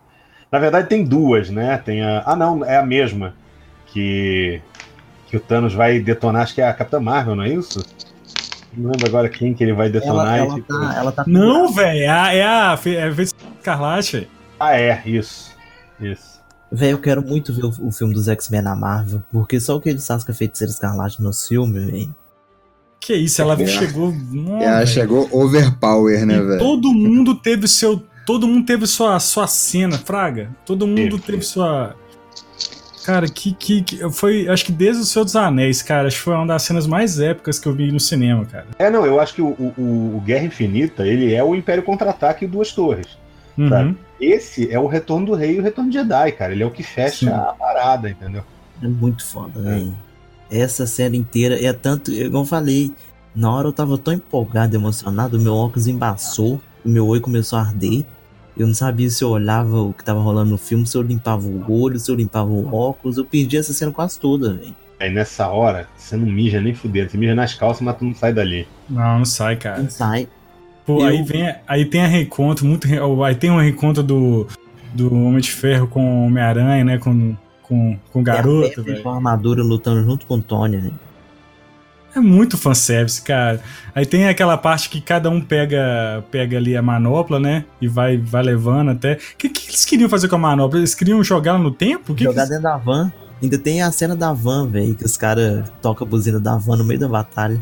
Na 0.52 0.60
verdade 0.60 0.88
tem 0.88 1.04
duas, 1.04 1.50
né? 1.50 1.78
Tem 1.78 2.02
a. 2.04 2.24
Ah, 2.26 2.36
não, 2.36 2.64
é 2.64 2.78
a 2.78 2.86
mesma. 2.86 3.34
Que. 3.88 4.62
Que 5.28 5.36
o 5.36 5.42
Thanos 5.42 5.74
vai 5.74 6.00
detonar, 6.00 6.44
acho 6.44 6.56
que 6.56 6.62
é 6.62 6.68
a 6.68 6.74
Capitã 6.74 7.02
Marvel, 7.02 7.36
não 7.36 7.44
é 7.44 7.50
isso? 7.50 7.86
Não 8.74 8.92
lembro 8.92 9.08
agora 9.08 9.28
quem 9.28 9.54
que 9.54 9.62
ele 9.62 9.74
vai 9.74 9.90
detonar. 9.90 10.38
Ela, 10.38 10.46
ela 10.46 10.56
tipo, 10.56 10.68
tá, 10.68 10.96
ela 10.96 11.12
tá 11.12 11.24
Não, 11.28 11.74
velho, 11.74 12.00
é 12.00 12.08
a, 12.08 12.34
é 12.34 12.44
a, 12.44 12.80
é 12.86 13.04
a 13.04 13.10
Escarlate. 13.10 14.30
Ah, 14.58 14.80
é, 14.80 15.02
isso. 15.06 15.54
Isso. 16.00 16.37
Velho, 16.72 16.92
eu 16.92 17.00
quero 17.00 17.22
muito 17.22 17.54
ver 17.54 17.66
o, 17.66 17.74
o 17.88 17.92
filme 17.92 18.14
dos 18.14 18.28
X-Men 18.28 18.62
na 18.62 18.76
Marvel, 18.76 19.24
porque 19.32 19.60
só 19.60 19.76
o 19.78 19.82
que 19.82 19.90
com 20.26 20.32
a 20.32 20.36
Feiticeira 20.36 20.72
Escarlate 20.72 21.22
nos 21.22 21.48
filmes, 21.48 21.86
velho. 21.86 22.16
Que 23.00 23.14
isso, 23.16 23.42
ela 23.42 23.54
É. 23.62 23.66
chegou. 23.66 24.12
Não, 24.12 24.62
Ela 24.62 24.76
velho. 24.80 24.88
chegou 24.88 25.30
overpower, 25.32 26.26
né, 26.26 26.40
velho? 26.42 26.60
todo 26.60 26.92
mundo 26.94 27.36
teve 27.36 27.68
seu. 27.68 28.02
Todo 28.26 28.46
mundo 28.46 28.66
teve 28.66 28.86
sua, 28.86 29.18
sua 29.22 29.48
cena, 29.48 29.98
Fraga. 29.98 30.50
Todo 30.66 30.86
mundo 30.86 31.18
Teve. 31.18 31.22
teve 31.22 31.42
sua. 31.44 31.96
Cara, 33.06 33.26
que, 33.30 33.54
que, 33.54 33.82
que- 33.84 34.10
foi, 34.12 34.50
acho 34.50 34.66
que 34.66 34.72
desde 34.74 35.02
o 35.02 35.06
Senhor 35.06 35.24
dos 35.24 35.38
Anéis, 35.38 35.82
cara, 35.82 36.10
acho 36.10 36.18
que 36.18 36.24
foi 36.24 36.34
uma 36.36 36.46
das 36.46 36.64
cenas 36.64 36.86
mais 36.86 37.18
épicas 37.22 37.58
que 37.58 37.66
eu 37.66 37.74
vi 37.74 37.90
no 37.90 38.02
cinema, 38.02 38.44
cara. 38.46 38.66
É, 38.78 38.90
não, 38.90 39.06
eu 39.06 39.22
acho 39.22 39.34
que 39.34 39.42
o, 39.42 39.48
o- 39.52 40.18
o 40.18 40.22
Guerra 40.26 40.44
Infinita, 40.44 41.08
ele 41.08 41.34
é 41.34 41.42
o 41.42 41.56
Império 41.56 41.84
Contra-Ataque 41.84 42.44
e 42.44 42.48
Duas 42.50 42.74
Torres. 42.74 43.08
Uhum. 43.58 43.70
Sabe? 43.70 43.98
Esse 44.20 44.72
é 44.72 44.80
o 44.80 44.88
Retorno 44.88 45.28
do 45.28 45.34
Rei 45.34 45.56
e 45.56 45.60
o 45.60 45.64
Retorno 45.64 45.90
de 45.90 45.98
Jedi, 45.98 46.32
cara. 46.32 46.52
Ele 46.52 46.64
é 46.64 46.66
o 46.66 46.72
que 46.72 46.84
fecha 46.84 47.26
Sim. 47.26 47.30
a 47.30 47.54
parada, 47.54 48.10
entendeu? 48.10 48.44
É 48.82 48.88
muito 48.88 49.26
foda, 49.26 49.60
velho. 49.62 49.96
Essa 50.50 50.88
série 50.88 51.18
inteira 51.18 51.64
é 51.64 51.74
tanto, 51.74 52.12
igual 52.12 52.44
eu 52.44 52.48
falei, 52.48 52.94
na 53.36 53.52
hora 53.52 53.68
eu 53.68 53.74
tava 53.74 53.98
tão 53.98 54.14
empolgado, 54.14 54.76
emocionado, 54.76 55.40
meu 55.40 55.54
óculos 55.54 55.88
embaçou, 55.88 56.62
o 56.84 56.90
meu 56.90 57.06
olho 57.06 57.22
começou 57.22 57.60
a 57.60 57.62
arder. 57.64 58.06
Eu 58.56 58.66
não 58.66 58.74
sabia 58.74 59.10
se 59.10 59.24
eu 59.24 59.30
olhava 59.30 59.82
o 59.82 59.94
que 59.94 60.04
tava 60.04 60.20
rolando 60.20 60.52
no 60.52 60.58
filme, 60.58 60.88
se 60.88 60.98
eu 60.98 61.04
limpava 61.04 61.46
o 61.46 61.72
olho, 61.72 62.00
se 62.00 62.10
eu 62.10 62.16
limpava 62.16 62.50
o 62.50 62.74
óculos. 62.74 63.18
Eu 63.18 63.26
perdi 63.26 63.58
essa 63.58 63.72
cena 63.72 63.92
quase 63.92 64.20
toda, 64.20 64.54
velho. 64.54 64.76
Aí 65.00 65.12
nessa 65.14 65.48
hora, 65.48 65.88
você 65.96 66.18
não 66.18 66.26
mija 66.26 66.60
nem 66.60 66.74
fuder. 66.74 67.08
Você 67.08 67.18
mija 67.18 67.36
nas 67.36 67.54
calças, 67.54 67.82
mas 67.82 67.98
tu 67.98 68.06
não 68.06 68.16
sai 68.16 68.34
dali. 68.34 68.68
Não, 68.90 69.20
não 69.20 69.26
sai, 69.26 69.58
cara. 69.58 69.84
Não 69.84 69.90
sai. 69.92 70.28
Pô, 70.88 71.02
Eu- 71.02 71.08
aí, 71.08 71.22
vem, 71.22 71.54
aí 71.68 71.84
tem 71.86 72.02
a 72.02 72.08
reencontro, 72.08 72.66
muito, 72.66 72.88
aí 73.26 73.36
tem 73.36 73.52
um 73.52 73.60
reencontro 73.60 74.02
do, 74.02 74.48
do 74.94 75.14
Homem 75.14 75.42
de 75.42 75.52
Ferro 75.52 75.86
com 75.86 76.24
o 76.24 76.28
Homem-Aranha, 76.28 76.86
né? 76.86 76.98
Com, 76.98 77.36
com, 77.62 78.00
com 78.10 78.20
o 78.22 78.24
garoto, 78.24 78.90
É 78.90 79.00
com 79.02 79.10
a 79.10 79.16
armadura 79.16 79.62
lutando 79.62 80.02
junto 80.02 80.26
com 80.26 80.36
o 80.36 80.42
Tony, 80.42 80.78
velho. 80.78 80.94
É 82.16 82.20
muito 82.22 82.58
fanservice, 82.58 83.22
cara. 83.22 83.62
Aí 83.94 84.06
tem 84.06 84.28
aquela 84.30 84.58
parte 84.58 84.90
que 84.90 85.02
cada 85.02 85.30
um 85.30 85.40
pega 85.42 86.24
pega 86.32 86.58
ali 86.58 86.76
a 86.76 86.82
manopla, 86.82 87.38
né? 87.40 87.66
E 87.82 87.88
vai, 87.88 88.18
vai 88.18 88.42
levando 88.42 88.90
até. 88.92 89.14
O 89.14 89.38
que, 89.38 89.50
que 89.50 89.68
eles 89.70 89.84
queriam 89.86 90.10
fazer 90.10 90.30
com 90.30 90.36
a 90.38 90.40
manopla? 90.40 90.80
Eles 90.80 90.96
queriam 90.96 91.22
jogar 91.22 91.52
ela 91.52 91.60
no 91.60 91.70
tempo? 91.70 92.16
Que 92.16 92.24
Jogar 92.24 92.44
que... 92.44 92.50
dentro 92.50 92.64
da 92.64 92.78
van. 92.78 93.12
Ainda 93.44 93.58
tem 93.60 93.84
a 93.84 93.92
cena 93.92 94.16
da 94.16 94.34
van, 94.34 94.68
velho, 94.68 94.96
que 94.96 95.06
os 95.06 95.16
caras 95.16 95.70
tocam 95.80 96.08
a 96.08 96.10
buzina 96.10 96.40
da 96.40 96.56
van 96.58 96.78
no 96.78 96.84
meio 96.86 97.00
da 97.00 97.08
batalha. 97.10 97.62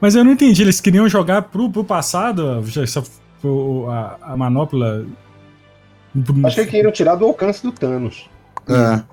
Mas 0.00 0.14
eu 0.14 0.24
não 0.24 0.32
entendi. 0.32 0.62
Eles 0.62 0.80
queriam 0.80 1.08
jogar 1.08 1.42
pro, 1.42 1.70
pro 1.70 1.84
passado 1.84 2.62
já- 2.64 2.82
essa, 2.82 3.02
a, 3.90 4.32
a 4.32 4.36
manopla. 4.36 5.06
Acho 6.44 6.54
que 6.56 6.60
eles 6.62 6.70
queriam 6.70 6.92
tirar 6.92 7.14
do 7.16 7.24
alcance 7.26 7.62
do 7.62 7.70
Thanos. 7.70 8.28
É. 8.68 8.74
Acho 8.74 9.04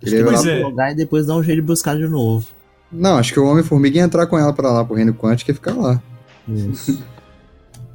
que 0.00 0.06
Ele 0.06 0.28
eles 0.28 0.42
vai 0.44 0.52
é. 0.52 0.60
jogar 0.60 0.92
e 0.92 0.94
depois 0.94 1.26
dar 1.26 1.36
um 1.36 1.42
jeito 1.42 1.60
de 1.60 1.66
buscar 1.66 1.96
de 1.96 2.06
novo. 2.08 2.46
Não, 2.90 3.16
acho 3.18 3.32
que 3.32 3.40
o 3.40 3.46
Homem-Formiga 3.46 3.96
ia 3.98 4.04
entrar 4.04 4.26
com 4.26 4.38
ela 4.38 4.52
pra 4.52 4.70
lá, 4.72 4.84
pro 4.84 4.94
Reino 4.94 5.12
Quântico 5.14 5.50
e 5.50 5.54
ficar 5.54 5.74
lá. 5.74 6.00
Isso. 6.48 7.02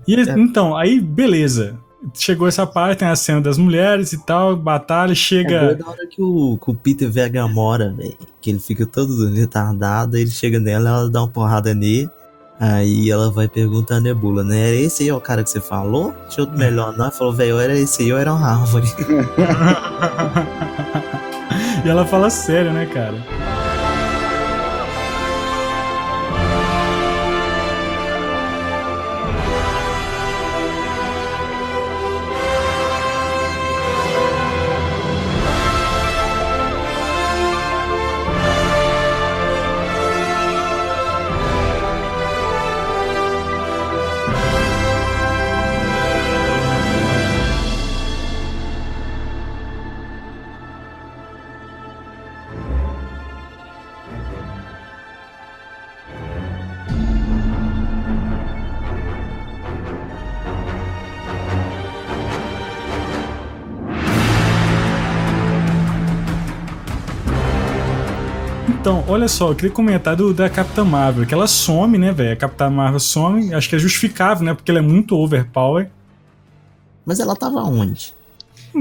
E 0.08 0.16
É. 0.16 0.22
então, 0.40 0.76
aí 0.76 1.00
beleza. 1.00 1.78
Chegou 2.16 2.48
essa 2.48 2.66
parte, 2.66 3.00
tem 3.00 3.08
a 3.08 3.16
cena 3.16 3.40
das 3.40 3.58
mulheres 3.58 4.12
e 4.12 4.26
tal, 4.26 4.56
batalha, 4.56 5.12
É 5.12 5.16
chega. 5.16 5.60
doido 5.60 5.84
a 5.86 5.90
hora 5.92 6.08
que 6.08 6.22
o, 6.22 6.58
que 6.58 6.72
o 6.72 6.74
Peter 6.74 7.10
vê 7.10 7.22
a 7.22 7.28
Gamora, 7.28 7.94
velho. 7.96 8.18
Que 8.42 8.50
ele 8.50 8.60
fica 8.60 8.86
todo 8.86 9.30
retardado, 9.30 10.18
ele 10.18 10.32
chega 10.32 10.60
nela, 10.60 10.90
ela 10.90 11.10
dá 11.10 11.22
uma 11.22 11.28
porrada 11.28 11.74
nele. 11.76 12.10
Aí 12.60 13.10
ela 13.10 13.32
vai 13.32 13.48
perguntar 13.48 13.96
a 13.96 14.00
Nebula, 14.00 14.44
né? 14.44 14.68
Era 14.68 14.76
esse 14.78 15.04
aí 15.04 15.10
é 15.10 15.14
o 15.14 15.22
cara 15.22 15.44
que 15.44 15.50
você 15.50 15.60
falou? 15.60 16.14
Tinha 16.30 16.44
outro 16.44 16.58
melhor, 16.58 16.94
não? 16.96 17.06
Ela 17.06 17.12
falou, 17.12 17.34
velho, 17.34 17.60
era 17.60 17.78
esse 17.78 18.04
aí, 18.04 18.10
eu 18.10 18.18
era 18.18 18.32
uma 18.34 18.48
árvore. 18.48 18.86
e 21.86 21.90
ela 21.90 22.06
fala 22.06 22.30
sério, 22.30 22.72
né, 22.72 22.86
cara? 22.86 23.16
Olha 69.22 69.28
só, 69.28 69.52
eu 69.52 69.56
queria 69.56 69.70
comentar 69.72 70.16
do, 70.16 70.34
da 70.34 70.50
Capitã 70.50 70.84
Marvel, 70.84 71.28
que 71.28 71.34
ela 71.34 71.46
some, 71.46 71.96
né, 71.96 72.12
velho? 72.12 72.34
A 72.34 72.36
Capitã 72.36 72.72
Marvel 72.72 73.00
some, 73.00 73.54
acho 73.54 73.70
que 73.70 73.76
é 73.76 73.80
justificável, 73.80 74.44
né? 74.44 74.56
Porque 74.56 74.72
ela 74.72 74.80
é 74.80 74.82
muito 74.82 75.16
overpower. 75.16 75.90
Mas 77.06 77.20
ela 77.20 77.36
tava 77.36 77.60
onde? 77.60 78.16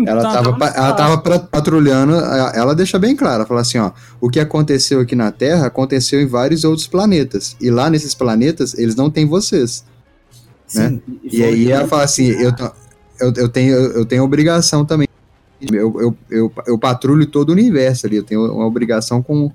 Ela 0.06 0.22
Tá, 0.22 0.42
tava, 0.42 0.58
tá 0.58 0.72
ela 0.76 0.92
tava 0.94 1.18
patrulhando, 1.40 2.14
ela 2.14 2.74
deixa 2.74 2.98
bem 2.98 3.14
claro, 3.14 3.44
fala 3.44 3.60
assim, 3.60 3.76
ó, 3.78 3.90
o 4.20 4.30
que 4.30 4.40
aconteceu 4.40 5.00
aqui 5.00 5.14
na 5.14 5.30
Terra 5.30 5.66
aconteceu 5.66 6.20
em 6.20 6.26
vários 6.26 6.64
outros 6.64 6.86
planetas, 6.86 7.54
e 7.60 7.70
lá 7.70 7.90
nesses 7.90 8.14
planetas 8.14 8.72
eles 8.78 8.94
não 8.94 9.10
têm 9.10 9.26
vocês, 9.26 9.84
né? 10.72 10.88
Sim, 10.88 11.02
E 11.24 11.38
foi- 11.38 11.44
aí 11.48 11.70
ela 11.72 11.86
fala 11.88 12.04
assim, 12.04 12.26
eu, 12.28 12.54
tô- 12.54 12.70
eu, 13.20 13.32
eu 13.36 13.48
tenho 13.48 13.74
eu 13.74 14.06
tenho 14.06 14.22
obrigação 14.22 14.84
também, 14.86 15.08
eu, 15.60 16.00
eu, 16.00 16.16
eu, 16.30 16.52
eu 16.68 16.78
patrulho 16.78 17.26
todo 17.26 17.50
o 17.50 17.52
universo 17.52 18.06
ali, 18.06 18.16
eu 18.16 18.22
tenho 18.24 18.44
uma 18.52 18.66
obrigação 18.66 19.20
com, 19.20 19.50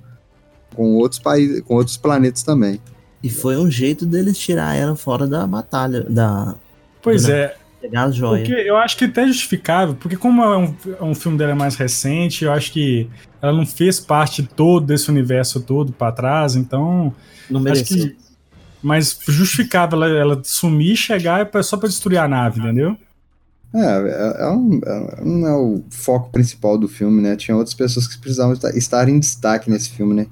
com 0.76 0.96
outros 0.96 1.20
países, 1.20 1.62
com 1.62 1.76
outros 1.76 1.98
planetas 1.98 2.44
também. 2.44 2.80
E 3.24 3.30
foi 3.30 3.58
um 3.58 3.70
jeito 3.72 4.06
deles 4.06 4.38
tirar 4.38 4.76
ela 4.76 4.96
fora 4.96 5.26
da 5.26 5.48
batalha, 5.48 6.04
da. 6.04 6.56
Pois 7.02 7.28
é, 7.28 7.56
Pegar 7.82 8.06
as 8.06 8.16
joias. 8.16 8.48
Porque 8.48 8.62
eu 8.62 8.78
acho 8.78 8.98
que 8.98 9.06
até 9.06 9.24
é 9.24 9.28
justificável, 9.28 9.96
porque 9.96 10.18
como 10.18 10.42
é 10.42 10.58
um, 10.58 10.76
é 11.00 11.04
um 11.04 11.14
filme 11.14 11.38
dela 11.38 11.54
mais 11.54 11.76
recente, 11.76 12.44
eu 12.44 12.52
acho 12.52 12.72
que 12.72 13.08
ela 13.42 13.54
não 13.54 13.66
fez 13.66 14.00
parte 14.00 14.42
todo 14.42 14.88
desse 14.88 15.10
universo 15.10 15.62
todo 15.62 15.94
pra 15.94 16.12
trás, 16.12 16.56
então. 16.56 17.14
Não 17.50 17.64
acho 17.72 17.84
que. 17.86 18.16
Mas 18.82 19.18
justificável 19.28 20.04
ela, 20.04 20.18
ela 20.18 20.42
sumir 20.44 20.94
e 20.94 20.98
chegar 20.98 21.46
pra- 21.48 21.64
só 21.64 21.78
pra 21.78 21.88
destruir 21.88 22.18
a 22.18 22.28
nave, 22.28 22.60
entendeu? 22.60 22.96
É, 23.74 23.80
é- 23.80 24.36
é 24.46 24.50
um- 24.52 24.80
é- 24.86 25.22
não 25.24 25.48
é 25.48 25.54
o 25.56 25.84
foco 25.90 26.30
principal 26.32 26.78
do 26.78 26.88
filme, 26.88 27.22
né? 27.22 27.36
Tinha 27.36 27.58
outras 27.58 27.74
pessoas 27.74 28.08
que 28.08 28.18
precisavam 28.20 28.54
estar 28.76 29.10
em 29.10 29.20
destaque 29.20 29.70
nesse 29.70 29.90
filme, 29.90 30.14
né? 30.14 30.28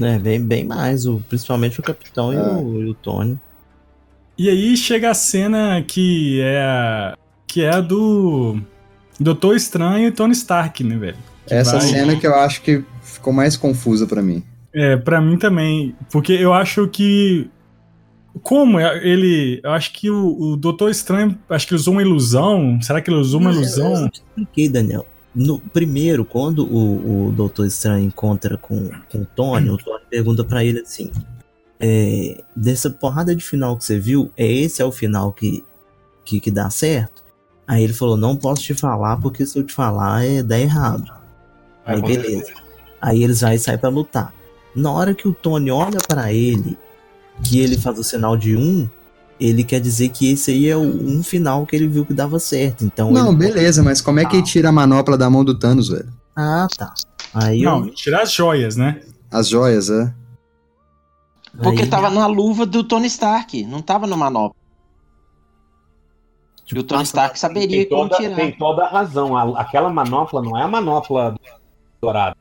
É, 0.00 0.18
bem, 0.18 0.40
bem 0.42 0.64
mais, 0.64 1.06
o, 1.06 1.22
principalmente 1.28 1.78
o 1.78 1.82
Capitão 1.82 2.32
e, 2.32 2.36
Ah. 2.36 2.52
o, 2.58 2.82
e 2.82 2.90
o 2.90 2.94
Tony. 2.94 3.38
E 4.36 4.48
aí 4.50 4.76
chega 4.76 5.10
a 5.10 5.14
cena 5.14 5.80
que 5.86 6.40
é 6.40 6.60
a, 6.60 7.16
que 7.46 7.62
é 7.62 7.70
a 7.70 7.80
do 7.80 8.58
Doutor 9.20 9.54
Estranho 9.54 10.08
e 10.08 10.10
Tony 10.12 10.32
Stark, 10.32 10.82
né, 10.82 10.96
velho? 10.96 11.16
Que 11.46 11.54
Essa 11.54 11.78
vai- 11.78 11.86
cena 11.88 12.16
que 12.16 12.26
eu 12.26 12.34
acho 12.34 12.62
que 12.62 12.82
ficou 13.02 13.32
mais 13.32 13.56
confusa 13.56 14.06
pra 14.06 14.20
mim. 14.22 14.42
É, 14.72 14.96
pra 14.96 15.20
mim 15.20 15.38
também. 15.38 15.94
Porque 16.10 16.32
eu 16.32 16.52
acho 16.52 16.88
que. 16.88 17.48
Como 18.42 18.80
é- 18.80 18.96
ele. 19.06 19.60
Eu 19.62 19.70
acho 19.70 19.92
que 19.92 20.10
o, 20.10 20.36
o 20.40 20.56
Doutor 20.56 20.90
Estranho. 20.90 21.38
Acho 21.48 21.68
que 21.68 21.74
ele 21.74 21.80
usou 21.80 21.92
uma 21.92 22.02
ilusão. 22.02 22.80
Será 22.82 23.00
que 23.00 23.08
ele 23.08 23.18
usou 23.20 23.38
uma 23.40 23.50
Eu- 23.50 23.56
ilusão? 23.58 23.94
Eu 24.02 24.10
te 24.10 24.14
expliquei, 24.20 24.68
Daniel. 24.68 25.06
No, 25.34 25.58
primeiro, 25.58 26.24
quando 26.24 26.64
o, 26.64 27.28
o 27.28 27.32
Doutor 27.32 27.66
Estranho 27.66 28.06
encontra 28.06 28.56
com, 28.56 28.88
com 29.10 29.18
o 29.18 29.26
Tony, 29.26 29.68
o 29.68 29.76
Tony 29.76 30.04
pergunta 30.08 30.44
pra 30.44 30.64
ele 30.64 30.80
assim: 30.80 31.10
é, 31.80 32.42
dessa 32.54 32.88
porrada 32.88 33.34
de 33.34 33.44
final 33.44 33.76
que 33.76 33.84
você 33.84 33.98
viu, 33.98 34.30
é 34.36 34.46
esse 34.46 34.80
é 34.80 34.84
o 34.84 34.92
final 34.92 35.32
que, 35.32 35.64
que, 36.24 36.38
que 36.38 36.50
dá 36.50 36.70
certo? 36.70 37.24
Aí 37.66 37.82
ele 37.82 37.92
falou: 37.92 38.16
não 38.16 38.36
posso 38.36 38.62
te 38.62 38.74
falar, 38.74 39.16
porque 39.20 39.44
se 39.44 39.58
eu 39.58 39.64
te 39.64 39.72
falar, 39.72 40.24
é 40.24 40.42
dá 40.42 40.58
errado. 40.58 41.12
Aí 41.84 42.00
beleza. 42.00 42.52
Aí 43.00 43.22
eles 43.22 43.42
e 43.42 43.58
saem 43.58 43.78
pra 43.78 43.90
lutar. 43.90 44.32
Na 44.74 44.90
hora 44.90 45.14
que 45.14 45.28
o 45.28 45.34
Tony 45.34 45.70
olha 45.70 45.98
pra 46.06 46.32
ele, 46.32 46.78
que 47.42 47.58
ele 47.58 47.76
faz 47.76 47.98
o 47.98 48.04
sinal 48.04 48.36
de 48.36 48.56
um, 48.56 48.88
ele 49.40 49.64
quer 49.64 49.80
dizer 49.80 50.08
que 50.10 50.30
esse 50.32 50.50
aí 50.50 50.68
é 50.68 50.76
o 50.76 50.80
um 50.80 51.22
final 51.22 51.66
que 51.66 51.74
ele 51.74 51.88
viu 51.88 52.04
que 52.06 52.14
dava 52.14 52.38
certo. 52.38 52.84
Então 52.84 53.10
Não, 53.10 53.28
ele- 53.28 53.36
beleza, 53.38 53.82
mas 53.82 54.00
como 54.00 54.20
é 54.20 54.24
que 54.24 54.36
ele 54.36 54.44
tira 54.44 54.68
a 54.68 54.72
manopla 54.72 55.16
da 55.18 55.28
mão 55.28 55.44
do 55.44 55.58
Thanos, 55.58 55.88
velho? 55.88 56.12
Ah, 56.36 56.66
tá. 56.76 56.92
Aí 57.34 57.62
Não, 57.62 57.86
eu, 57.86 57.94
tirar 57.94 58.22
as 58.22 58.32
joias, 58.32 58.76
né? 58.76 59.00
As 59.30 59.48
joias, 59.48 59.90
é. 59.90 60.12
Porque 61.62 61.82
aí- 61.82 61.88
tava 61.88 62.10
na 62.10 62.26
luva 62.26 62.64
do 62.66 62.82
Tony 62.84 63.06
Stark, 63.06 63.64
não 63.64 63.80
tava 63.82 64.06
no 64.06 64.16
manopla. 64.16 64.56
tipo, 66.64 66.80
E 66.80 66.82
o 66.82 66.84
Tony 66.84 67.02
Stark 67.02 67.38
saberia 67.38 67.86
Tem 67.86 67.88
como 67.88 68.08
toda, 68.08 68.22
tirar. 68.22 68.36
tem 68.36 68.52
toda 68.56 68.84
a 68.84 68.88
razão. 68.88 69.36
A- 69.36 69.60
aquela 69.60 69.90
manopla 69.92 70.40
não 70.42 70.56
é 70.56 70.62
a 70.62 70.68
manopla 70.68 71.34
dourada. 72.00 72.36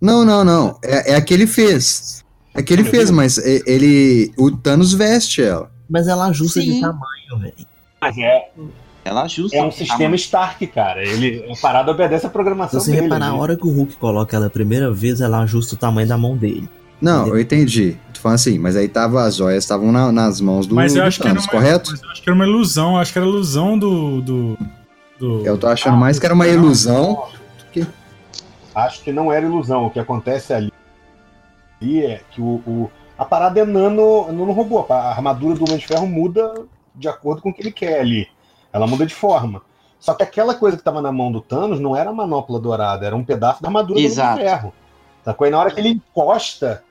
Não, 0.00 0.24
não, 0.24 0.44
não. 0.44 0.78
É, 0.82 1.12
é 1.12 1.16
a 1.16 1.20
que 1.20 1.34
ele 1.34 1.46
fez. 1.46 2.24
É 2.54 2.60
a 2.60 2.62
que 2.62 2.72
ele 2.72 2.84
fez, 2.84 3.10
mas 3.10 3.38
ele. 3.38 4.32
O 4.36 4.50
Thanos 4.50 4.92
veste 4.92 5.42
ela. 5.42 5.70
Mas 5.88 6.06
ela 6.08 6.26
ajusta 6.26 6.60
de 6.60 6.72
Sim. 6.72 6.80
tamanho, 6.80 7.38
velho. 7.40 7.54
Mas 8.00 8.18
é. 8.18 8.48
Ela 9.04 9.22
ajusta. 9.22 9.56
É 9.56 9.62
um 9.62 9.70
sistema 9.70 10.14
Stark, 10.16 10.66
cara. 10.66 11.02
Ele, 11.02 11.44
a 11.50 11.56
parada 11.60 11.90
obedece 11.90 12.26
a 12.26 12.28
Se 12.28 12.32
programação 12.32 12.78
você 12.80 12.90
dele. 12.90 13.02
reparar, 13.04 13.26
a 13.26 13.30
ali. 13.30 13.38
hora 13.38 13.56
que 13.56 13.66
o 13.66 13.70
Hulk 13.70 13.96
coloca 13.96 14.36
ela 14.36 14.46
a 14.46 14.50
primeira 14.50 14.92
vez, 14.92 15.20
ela 15.20 15.40
ajusta 15.40 15.74
o 15.74 15.78
tamanho 15.78 16.06
da 16.06 16.18
mão 16.18 16.36
dele. 16.36 16.68
Não, 17.00 17.28
eu 17.28 17.38
entendi. 17.40 17.96
Tu 18.12 18.20
falando 18.20 18.34
assim, 18.34 18.58
mas 18.58 18.76
aí 18.76 18.88
tava 18.88 19.22
as 19.22 19.36
joias 19.36 19.62
estavam 19.64 19.92
na- 19.92 20.10
nas 20.12 20.40
mãos 20.40 20.66
do, 20.66 20.74
Mas 20.74 20.94
eu 20.96 21.02
do 21.02 21.06
acho 21.08 21.20
que 21.20 21.26
era 21.28 21.34
Thanos, 21.36 21.44
uma, 21.46 21.52
correto? 21.52 21.90
mas 21.92 22.02
eu 22.02 22.10
acho 22.10 22.22
que 22.22 22.28
era 22.28 22.34
uma 22.34 22.46
ilusão, 22.46 22.90
eu 22.94 22.96
acho 22.98 23.12
que 23.12 23.18
era 23.18 23.26
ilusão 23.28 23.78
do. 23.78 24.20
do, 24.20 24.58
do- 25.18 25.46
Eu 25.46 25.56
tô 25.56 25.68
achando 25.68 25.96
mais 25.96 26.18
que 26.18 26.26
era 26.26 26.34
uma 26.34 26.46
ilusão. 26.48 27.24
Acho 28.74 29.02
que 29.02 29.12
não 29.12 29.32
era 29.32 29.44
ilusão. 29.46 29.86
O 29.86 29.90
que 29.90 29.98
acontece 29.98 30.52
ali 30.52 30.72
é 31.82 32.20
que 32.30 32.40
o, 32.40 32.62
o- 32.66 32.90
a 33.16 33.24
parada 33.24 33.58
é 33.60 33.64
nano, 33.64 34.26
nano 34.32 34.52
robô. 34.52 34.84
A 34.88 35.10
armadura 35.10 35.54
do 35.56 35.64
Homem 35.64 35.78
de 35.78 35.86
Ferro 35.86 36.06
muda 36.06 36.54
de 36.94 37.08
acordo 37.08 37.42
com 37.42 37.50
o 37.50 37.54
que 37.54 37.62
ele 37.62 37.72
quer 37.72 38.00
ali. 38.00 38.28
Ela 38.72 38.86
muda 38.86 39.04
de 39.06 39.14
forma. 39.14 39.62
Só 39.98 40.14
que 40.14 40.22
aquela 40.22 40.54
coisa 40.54 40.76
que 40.76 40.80
estava 40.80 41.02
na 41.02 41.10
mão 41.10 41.32
do 41.32 41.40
Thanos 41.40 41.80
não 41.80 41.96
era 41.96 42.10
a 42.10 42.12
manopla 42.12 42.60
dourada, 42.60 43.04
era 43.04 43.16
um 43.16 43.24
pedaço 43.24 43.60
da 43.62 43.68
armadura 43.68 43.98
do 43.98 44.04
Exato. 44.06 44.34
Homem 44.34 44.44
de 44.44 44.50
Ferro. 44.50 44.72
Sacou? 45.24 45.46
E 45.46 45.50
na 45.50 45.58
hora 45.58 45.70
que 45.72 45.80
ele 45.80 45.88
encosta, 45.88 46.84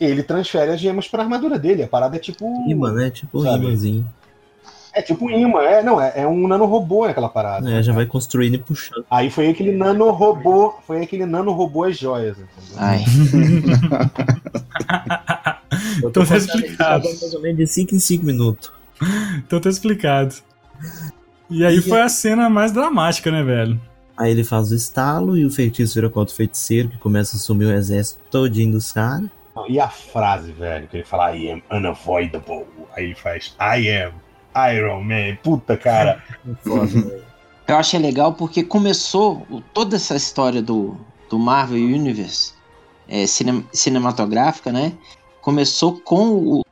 ele 0.00 0.22
transfere 0.22 0.70
as 0.70 0.80
gemas 0.80 1.08
para 1.08 1.22
a 1.22 1.24
armadura 1.24 1.58
dele. 1.58 1.82
A 1.82 1.88
parada 1.88 2.16
é 2.16 2.20
tipo. 2.20 2.46
Imã, 2.70 2.92
né? 2.92 3.10
Tipo 3.10 3.40
um 3.40 3.56
imãzinho. 3.56 4.06
É 4.96 5.02
tipo 5.02 5.26
um 5.26 5.30
imã, 5.30 5.60
é, 5.60 5.82
não, 5.82 6.00
é, 6.00 6.14
é 6.16 6.26
um 6.26 6.48
nanorobô 6.48 7.06
naquela 7.06 7.28
parada. 7.28 7.70
É, 7.70 7.82
já 7.82 7.92
vai 7.92 8.06
construindo 8.06 8.54
e 8.54 8.58
puxando. 8.58 9.04
Aí 9.10 9.28
foi 9.28 9.48
aí 9.48 9.54
que 9.54 9.62
ele 9.62 9.76
nanorobô, 9.76 10.72
foi 10.86 11.00
aí 11.00 11.06
que 11.06 11.16
ele 11.16 11.26
nanorobô 11.26 11.84
as 11.84 11.98
joias. 11.98 12.38
Entendeu? 12.38 12.76
Ai. 12.78 13.04
Eu 16.02 16.08
Então 16.08 16.24
tá 16.24 16.38
explicado. 16.38 17.04
Mais 17.04 17.34
ou 17.34 17.42
menos 17.42 17.58
de 17.58 17.66
5 17.66 17.94
em 17.94 17.98
5 17.98 18.24
minutos. 18.24 18.72
Então 19.46 19.60
tá 19.60 19.68
explicado. 19.68 20.34
E 21.50 21.62
aí 21.62 21.82
foi 21.82 22.00
a 22.00 22.08
cena 22.08 22.48
mais 22.48 22.72
dramática, 22.72 23.30
né, 23.30 23.42
velho? 23.42 23.78
Aí 24.16 24.30
ele 24.30 24.44
faz 24.44 24.72
o 24.72 24.74
estalo 24.74 25.36
e 25.36 25.44
o 25.44 25.50
feitiço 25.50 25.94
vira 25.94 26.08
contra 26.08 26.32
o 26.32 26.36
feiticeiro, 26.36 26.88
que 26.88 26.96
começa 26.96 27.36
a 27.36 27.38
sumir 27.38 27.66
o 27.66 27.72
exército 27.72 28.22
todinho 28.30 28.72
dos 28.72 28.94
caras. 28.94 29.28
E 29.68 29.78
a 29.78 29.88
frase, 29.88 30.52
velho, 30.52 30.88
que 30.88 30.96
ele 30.96 31.04
fala 31.04 31.36
I 31.36 31.50
am 31.50 31.62
unavoidable. 31.70 32.64
Aí 32.94 33.04
ele 33.04 33.14
faz 33.14 33.54
I 33.60 33.90
am 33.90 34.12
Iron 34.74 35.02
Man. 35.02 35.36
Puta, 35.42 35.76
cara. 35.76 36.22
Eu 37.68 37.76
achei 37.76 37.98
legal 37.98 38.32
porque 38.32 38.62
começou 38.62 39.44
toda 39.74 39.96
essa 39.96 40.14
história 40.14 40.62
do, 40.62 40.96
do 41.28 41.36
Marvel 41.38 41.78
Universe 41.78 42.52
é, 43.08 43.26
cine- 43.26 43.66
cinematográfica, 43.72 44.70
né? 44.70 44.92
Começou 45.40 46.00
com 46.00 46.28
o, 46.60 46.62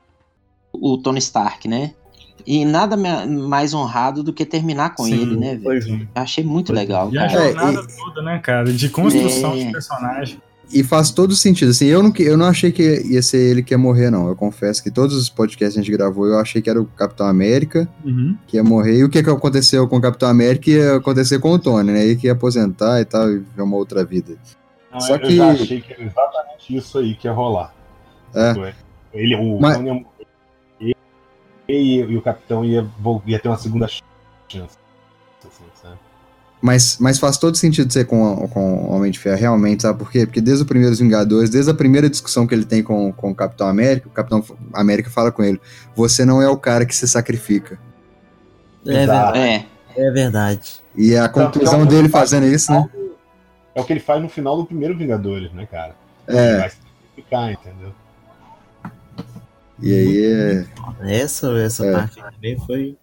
o 0.72 0.98
Tony 0.98 1.18
Stark, 1.18 1.66
né? 1.66 1.92
E 2.46 2.64
nada 2.64 2.96
mais 2.96 3.72
honrado 3.74 4.22
do 4.22 4.32
que 4.32 4.44
terminar 4.44 4.94
com 4.94 5.04
Sim, 5.04 5.14
ele, 5.14 5.36
né, 5.36 5.56
velho? 5.56 6.08
Eu 6.14 6.22
achei 6.22 6.44
muito 6.44 6.72
legal, 6.72 7.10
E 7.12 7.18
a 7.18 7.26
jornada 7.26 7.86
toda, 7.98 8.22
né, 8.22 8.38
cara? 8.38 8.72
De 8.72 8.88
construção 8.88 9.54
É. 9.54 9.64
de 9.64 9.72
personagem. 9.72 10.42
E 10.72 10.82
faz 10.82 11.10
todo 11.10 11.34
sentido. 11.36 11.70
Assim, 11.70 11.86
eu 11.86 12.02
não, 12.02 12.12
eu 12.18 12.36
não 12.36 12.46
achei 12.46 12.72
que 12.72 12.82
ia 13.06 13.22
ser 13.22 13.38
ele 13.38 13.62
que 13.62 13.72
ia 13.74 13.78
morrer, 13.78 14.10
não. 14.10 14.26
Eu 14.28 14.34
confesso 14.34 14.82
que 14.82 14.90
todos 14.90 15.14
os 15.16 15.28
podcasts 15.28 15.74
que 15.74 15.80
a 15.80 15.82
gente 15.82 15.92
gravou, 15.96 16.26
eu 16.26 16.38
achei 16.38 16.60
que 16.60 16.68
era 16.68 16.80
o 16.80 16.86
Capitão 16.86 17.26
América 17.26 17.88
Uhum. 18.04 18.36
que 18.46 18.56
ia 18.56 18.64
morrer. 18.64 18.98
E 18.98 19.04
o 19.04 19.08
que, 19.08 19.22
que 19.22 19.30
aconteceu 19.30 19.86
com 19.86 19.96
o 19.96 20.00
Capitão 20.00 20.28
América 20.28 20.70
ia 20.70 20.96
acontecer 20.96 21.38
com 21.38 21.50
o 21.50 21.58
Tony, 21.58 21.92
né? 21.92 22.04
Ele 22.04 22.16
que 22.16 22.26
ia 22.26 22.32
aposentar 22.32 23.00
e 23.00 23.04
tal, 23.04 23.30
e 23.30 23.38
viver 23.38 23.62
uma 23.62 23.76
outra 23.76 24.04
vida. 24.04 24.36
Não, 24.92 25.00
Só 25.00 25.14
eu 25.16 25.20
que- 25.20 25.36
já 25.36 25.50
achei 25.52 25.80
que 25.80 25.92
era 25.92 26.02
exatamente 26.02 26.76
isso 26.76 26.98
aí 26.98 27.14
que 27.14 27.26
ia 27.28 27.32
rolar. 27.32 27.72
É. 28.34 28.74
Ele, 29.12 29.36
o 29.36 29.60
Mas- 29.60 29.76
Tony 29.76 29.88
ia 29.88 29.94
morrer, 29.94 30.26
e, 30.80 30.94
e, 31.68 31.96
e 32.00 32.16
o 32.16 32.22
Capitão 32.22 32.64
ia, 32.64 32.84
ia 33.26 33.38
ter 33.38 33.48
uma 33.48 33.58
segunda 33.58 33.86
chance. 34.48 34.76
Mas, 36.66 36.96
mas 36.98 37.18
faz 37.18 37.36
todo 37.36 37.58
sentido 37.58 37.92
ser 37.92 38.06
com, 38.06 38.48
com 38.48 38.74
o 38.86 38.92
Homem 38.92 39.10
de 39.12 39.18
Ferro, 39.18 39.38
realmente, 39.38 39.82
sabe 39.82 39.98
por 39.98 40.10
quê? 40.10 40.24
Porque 40.24 40.40
desde 40.40 40.62
os 40.62 40.66
primeiros 40.68 40.98
Vingadores, 40.98 41.50
desde 41.50 41.70
a 41.70 41.74
primeira 41.74 42.08
discussão 42.08 42.46
que 42.46 42.54
ele 42.54 42.64
tem 42.64 42.82
com, 42.82 43.12
com 43.12 43.30
o 43.32 43.34
Capitão 43.34 43.68
América, 43.68 44.08
o 44.08 44.10
Capitão 44.10 44.42
América 44.72 45.10
fala 45.10 45.30
com 45.30 45.42
ele: 45.44 45.60
Você 45.94 46.24
não 46.24 46.40
é 46.40 46.48
o 46.48 46.56
cara 46.56 46.86
que 46.86 46.96
se 46.96 47.06
sacrifica. 47.06 47.78
É 48.86 49.02
Exato. 49.02 49.32
verdade. 49.34 49.66
É, 49.94 50.00
É 50.06 50.10
verdade. 50.10 50.82
E 50.96 51.14
a 51.14 51.28
que 51.28 51.38
é 51.38 51.42
conclusão 51.44 51.82
o- 51.82 51.86
dele 51.86 52.08
fazendo 52.08 52.46
isso, 52.46 52.72
né? 52.72 52.88
É 53.74 53.80
o 53.82 53.84
que 53.84 53.92
ele 53.92 54.00
faz 54.00 54.22
no 54.22 54.28
final 54.30 54.56
do 54.56 54.64
primeiro 54.64 54.96
Vingadores, 54.96 55.52
né, 55.52 55.66
cara? 55.70 55.94
Ele 56.26 56.38
É, 56.38 56.58
vai 56.60 56.70
se 56.70 56.76
sacrificar, 56.78 57.52
entendeu? 57.52 57.92
e 59.82 59.92
aí 59.92 60.24
é. 60.24 60.66
Essa, 61.22 61.48
essa 61.58 61.84
É. 61.84 61.92
parte 61.92 62.16
também 62.22 62.58
foi. 62.64 62.96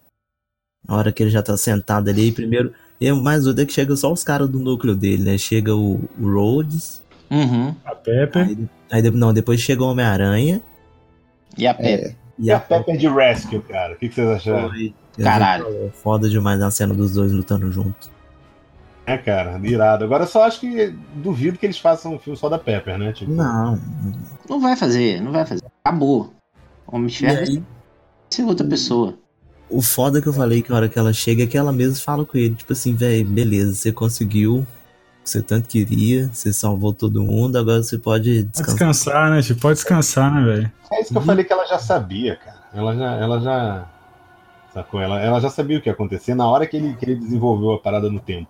A 0.88 0.96
hora 0.96 1.12
que 1.12 1.22
ele 1.22 1.30
já 1.30 1.42
tá 1.44 1.56
sentado 1.56 2.10
ali, 2.10 2.28
e 2.28 2.32
primeiro. 2.32 2.72
E 3.02 3.10
o 3.10 3.20
mais 3.20 3.44
doido 3.44 3.60
é 3.62 3.66
que 3.66 3.72
chega 3.72 3.96
só 3.96 4.12
os 4.12 4.22
caras 4.22 4.48
do 4.48 4.60
núcleo 4.60 4.94
dele, 4.94 5.24
né? 5.24 5.36
Chega 5.38 5.74
o, 5.74 6.00
o 6.20 6.32
Rhodes, 6.32 7.02
uhum. 7.30 7.74
A 7.84 7.94
Pepper. 7.96 8.46
aí, 8.46 8.68
aí 8.92 9.10
não, 9.10 9.32
depois 9.34 9.60
chega 9.60 9.82
o 9.82 9.88
Homem-Aranha. 9.90 10.62
E 11.58 11.66
a 11.66 11.74
Pepper. 11.74 12.10
é. 12.10 12.16
E 12.38 12.46
E 12.46 12.50
a 12.52 12.60
Pepper 12.60 12.96
de 12.96 13.08
Rescue, 13.08 13.60
cara? 13.60 13.94
O 13.94 13.96
que, 13.96 14.08
que 14.08 14.14
vocês 14.14 14.28
acharam? 14.28 14.68
foi- 14.70 14.94
Caralho. 15.20 15.90
Foda 15.92 16.28
demais 16.28 16.62
a 16.62 16.70
cena 16.70 16.94
dos 16.94 17.12
dois 17.14 17.32
lutando 17.32 17.70
junto. 17.72 18.08
É, 19.04 19.18
cara, 19.18 19.60
irado. 19.64 20.04
Agora 20.04 20.22
eu 20.22 20.28
só 20.28 20.44
acho 20.44 20.60
que 20.60 20.94
duvido 21.16 21.58
que 21.58 21.66
eles 21.66 21.78
façam 21.78 22.14
um 22.14 22.18
filme 22.20 22.38
só 22.38 22.48
da 22.48 22.56
Pepper, 22.58 22.96
né? 22.98 23.12
Tipo, 23.12 23.32
Não. 23.32 23.78
Não 24.48 24.60
vai 24.60 24.76
fazer, 24.76 25.20
não 25.20 25.32
vai 25.32 25.44
fazer. 25.44 25.62
Acabou. 25.84 26.32
Homem 26.86 27.08
de 27.08 27.14
E 27.16 27.18
Ferro 27.18 27.36
vai 27.36 27.62
ser 28.30 28.42
outra 28.44 28.66
pessoa. 28.66 29.18
O 29.72 29.82
foda 29.82 30.20
que 30.22 30.28
eu 30.28 30.32
falei 30.32 30.62
que 30.62 30.72
a 30.72 30.76
hora 30.76 30.88
que 30.88 30.98
ela 30.98 31.12
chega 31.12 31.44
é 31.44 31.46
que 31.46 31.56
ela 31.58 31.72
mesma 31.72 31.96
fala 31.96 32.24
com 32.24 32.36
ele, 32.38 32.54
tipo 32.54 32.72
assim, 32.72 32.94
velho, 32.94 33.24
beleza, 33.26 33.74
você 33.74 33.90
conseguiu 33.92 34.58
o 34.58 34.66
que 35.24 35.30
você 35.30 35.40
tanto 35.42 35.68
queria, 35.68 36.28
você 36.32 36.52
salvou 36.52 36.92
todo 36.92 37.22
mundo, 37.22 37.56
agora 37.56 37.82
você 37.82 37.96
pode 37.98 38.30
Pode 38.30 38.42
descansar. 38.44 38.74
descansar, 38.74 39.30
né? 39.30 39.42
Tipo, 39.42 39.60
pode 39.60 39.74
descansar, 39.74 40.34
né, 40.34 40.44
velho? 40.44 40.72
É 40.92 41.00
isso 41.00 41.12
que 41.12 41.18
eu 41.18 41.22
falei 41.22 41.44
que 41.44 41.52
ela 41.52 41.66
já 41.66 41.78
sabia, 41.78 42.36
cara. 42.36 42.58
Ela 42.74 42.96
já. 42.96 43.12
Ela 43.16 43.40
já 43.40 43.86
sacou? 44.74 45.00
Ela, 45.00 45.20
ela 45.20 45.40
já 45.40 45.48
sabia 45.50 45.78
o 45.78 45.80
que 45.80 45.88
ia 45.88 45.92
acontecer 45.92 46.34
na 46.34 46.46
hora 46.48 46.66
que 46.66 46.76
ele, 46.76 46.94
que 46.94 47.04
ele 47.04 47.14
desenvolveu 47.16 47.72
a 47.72 47.78
parada 47.78 48.10
no 48.10 48.18
tempo. 48.20 48.48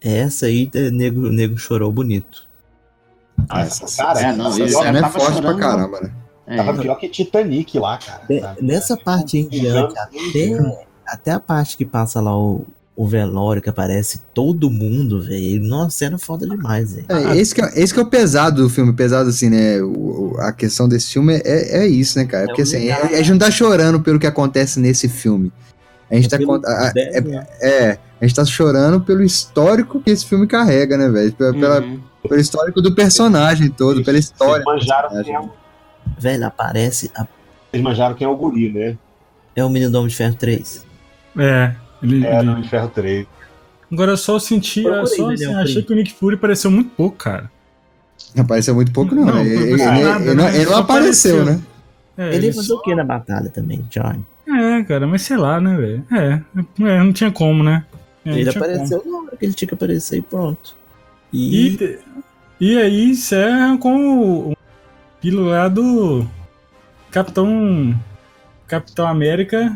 Essa 0.00 0.46
aí, 0.46 0.68
é, 0.74 0.90
nego, 0.90 1.28
nego 1.30 1.56
chorou 1.58 1.92
bonito. 1.92 2.48
Ah, 3.48 3.60
Essa, 3.62 4.02
cara, 4.02 4.20
é, 4.20 4.32
não, 4.32 4.48
essa 4.48 4.56
pior- 4.64 4.82
cena 4.82 4.98
é 4.98 5.02
forte 5.02 5.26
pra 5.26 5.34
chorando, 5.34 5.58
caramba, 5.60 6.00
né? 6.00 6.12
É. 6.52 6.56
tava 6.56 6.74
pior 6.80 6.94
que 6.96 7.08
Titanic 7.08 7.78
lá, 7.78 7.98
cara. 7.98 8.22
De- 8.28 8.40
sabe? 8.40 8.62
nessa 8.62 8.96
parte 8.96 9.38
em 9.38 9.48
diante, 9.48 9.94
até, 9.98 10.86
até 11.06 11.30
a 11.32 11.40
parte 11.40 11.76
que 11.76 11.84
passa 11.84 12.20
lá 12.20 12.36
o, 12.36 12.64
o 12.96 13.06
velório, 13.06 13.62
que 13.62 13.70
aparece 13.70 14.20
todo 14.34 14.70
mundo, 14.70 15.22
velho. 15.22 15.62
Nossa, 15.62 15.90
cena 15.98 16.18
foda 16.18 16.46
demais, 16.46 16.94
velho. 16.94 17.06
É, 17.08 17.36
esse, 17.36 17.54
que 17.54 17.62
é, 17.62 17.70
esse 17.80 17.92
que 17.94 18.00
é 18.00 18.02
o 18.02 18.06
pesado 18.06 18.62
do 18.62 18.68
filme, 18.70 18.92
pesado 18.92 19.28
assim, 19.30 19.48
né? 19.48 19.80
O- 19.82 20.36
a 20.38 20.52
questão 20.52 20.88
desse 20.88 21.12
filme 21.12 21.34
é, 21.44 21.84
é 21.84 21.86
isso, 21.86 22.18
né, 22.18 22.24
cara? 22.26 22.44
É 22.44 22.46
Porque 22.46 22.62
assim, 22.62 22.90
a, 22.90 23.02
a 23.02 23.16
gente 23.16 23.30
não 23.32 23.38
tá 23.38 23.50
chorando 23.50 24.00
pelo 24.00 24.18
que 24.18 24.26
acontece 24.26 24.78
nesse 24.80 25.08
filme. 25.08 25.52
A 26.10 26.14
gente 26.16 26.28
tá. 26.28 26.36
A- 26.36 26.92
é, 26.94 27.20
né? 27.22 27.46
é, 27.62 27.98
a 28.20 28.26
gente 28.26 28.36
tá 28.36 28.44
chorando 28.44 29.00
pelo 29.00 29.22
histórico 29.22 29.98
que 30.00 30.10
esse 30.10 30.26
filme 30.26 30.46
carrega, 30.46 30.98
né, 30.98 31.08
velho? 31.08 31.34
Uhum. 31.40 32.00
pelo 32.28 32.40
histórico 32.40 32.82
do 32.82 32.94
personagem 32.94 33.70
todo, 33.70 34.04
pela 34.04 34.18
história. 34.18 34.62
Vocês 34.62 34.84
do 34.84 34.88
manjaram, 34.90 35.18
é, 35.18 35.40
o- 35.40 35.50
Velho, 36.18 36.46
aparece. 36.46 37.10
a- 37.14 37.26
vocês 37.70 37.82
manjaram 37.82 38.14
quem 38.14 38.26
é 38.26 38.30
o 38.30 38.36
guri, 38.36 38.70
né? 38.72 38.96
é 39.54 39.64
o 39.64 39.68
Menino 39.68 39.90
do 39.90 39.98
Homem 39.98 40.08
de 40.08 40.16
Ferro 40.16 40.34
3. 40.34 40.84
É. 41.38 41.74
Ele, 42.02 42.26
É, 42.26 42.38
ele- 42.38 42.42
no 42.50 42.58
Inferno 42.58 42.88
3. 42.88 43.26
Agora 43.92 44.12
eu 44.12 44.16
só 44.16 44.38
senti, 44.38 44.82
eu 44.82 45.06
só 45.06 45.30
assim, 45.30 45.54
achei 45.54 45.82
que 45.82 45.92
o 45.92 45.96
Nick 45.96 46.12
Fury 46.14 46.36
pareceu 46.38 46.70
muito 46.70 46.90
pouco, 46.90 47.16
cara. 47.18 47.50
Não 48.34 48.44
apareceu 48.44 48.74
muito 48.74 48.90
pouco, 48.92 49.14
não. 49.14 49.26
Não, 49.26 49.40
ele, 49.40 49.54
não 49.56 49.62
ele- 49.66 49.76
nada, 50.04 50.24
ele 50.24 50.34
não, 50.34 50.44
né? 50.44 50.54
ele 50.56 50.64
não 50.64 50.72
Só 50.72 50.78
apareceu, 50.78 51.42
apareceu. 51.42 51.44
né? 51.44 51.62
É, 52.16 52.26
ele 52.28 52.36
ele 52.36 52.46
ia 52.46 52.54
fazer 52.54 52.68
só- 52.68 52.76
o 52.76 52.80
que 52.82 52.94
na 52.94 53.04
batalha 53.04 53.50
também, 53.50 53.84
John? 53.90 54.22
É, 54.48 54.82
cara, 54.84 55.06
mas 55.06 55.22
sei 55.22 55.36
lá, 55.36 55.60
né, 55.60 55.76
velho? 55.76 56.04
É, 56.12 56.40
é, 56.82 56.98
não 57.04 57.12
tinha 57.12 57.30
como, 57.30 57.62
né? 57.62 57.84
É, 58.24 58.38
ele 58.38 58.48
apareceu 58.50 59.02
na 59.04 59.18
hora 59.18 59.36
que 59.36 59.44
ele 59.44 59.52
tinha 59.54 59.68
que 59.68 59.74
aparecer 59.74 60.18
e 60.18 60.22
pronto. 60.22 60.74
E, 61.32 61.76
E, 61.76 61.98
e 62.60 62.78
aí 62.78 63.10
encerra 63.10 63.76
com 63.78 64.54
o, 65.22 65.28
o 65.28 65.32
aquilo 65.32 65.44
lá 65.44 65.68
do 65.68 66.26
Capitão 67.10 67.94
Capitão 68.66 69.06
América 69.06 69.72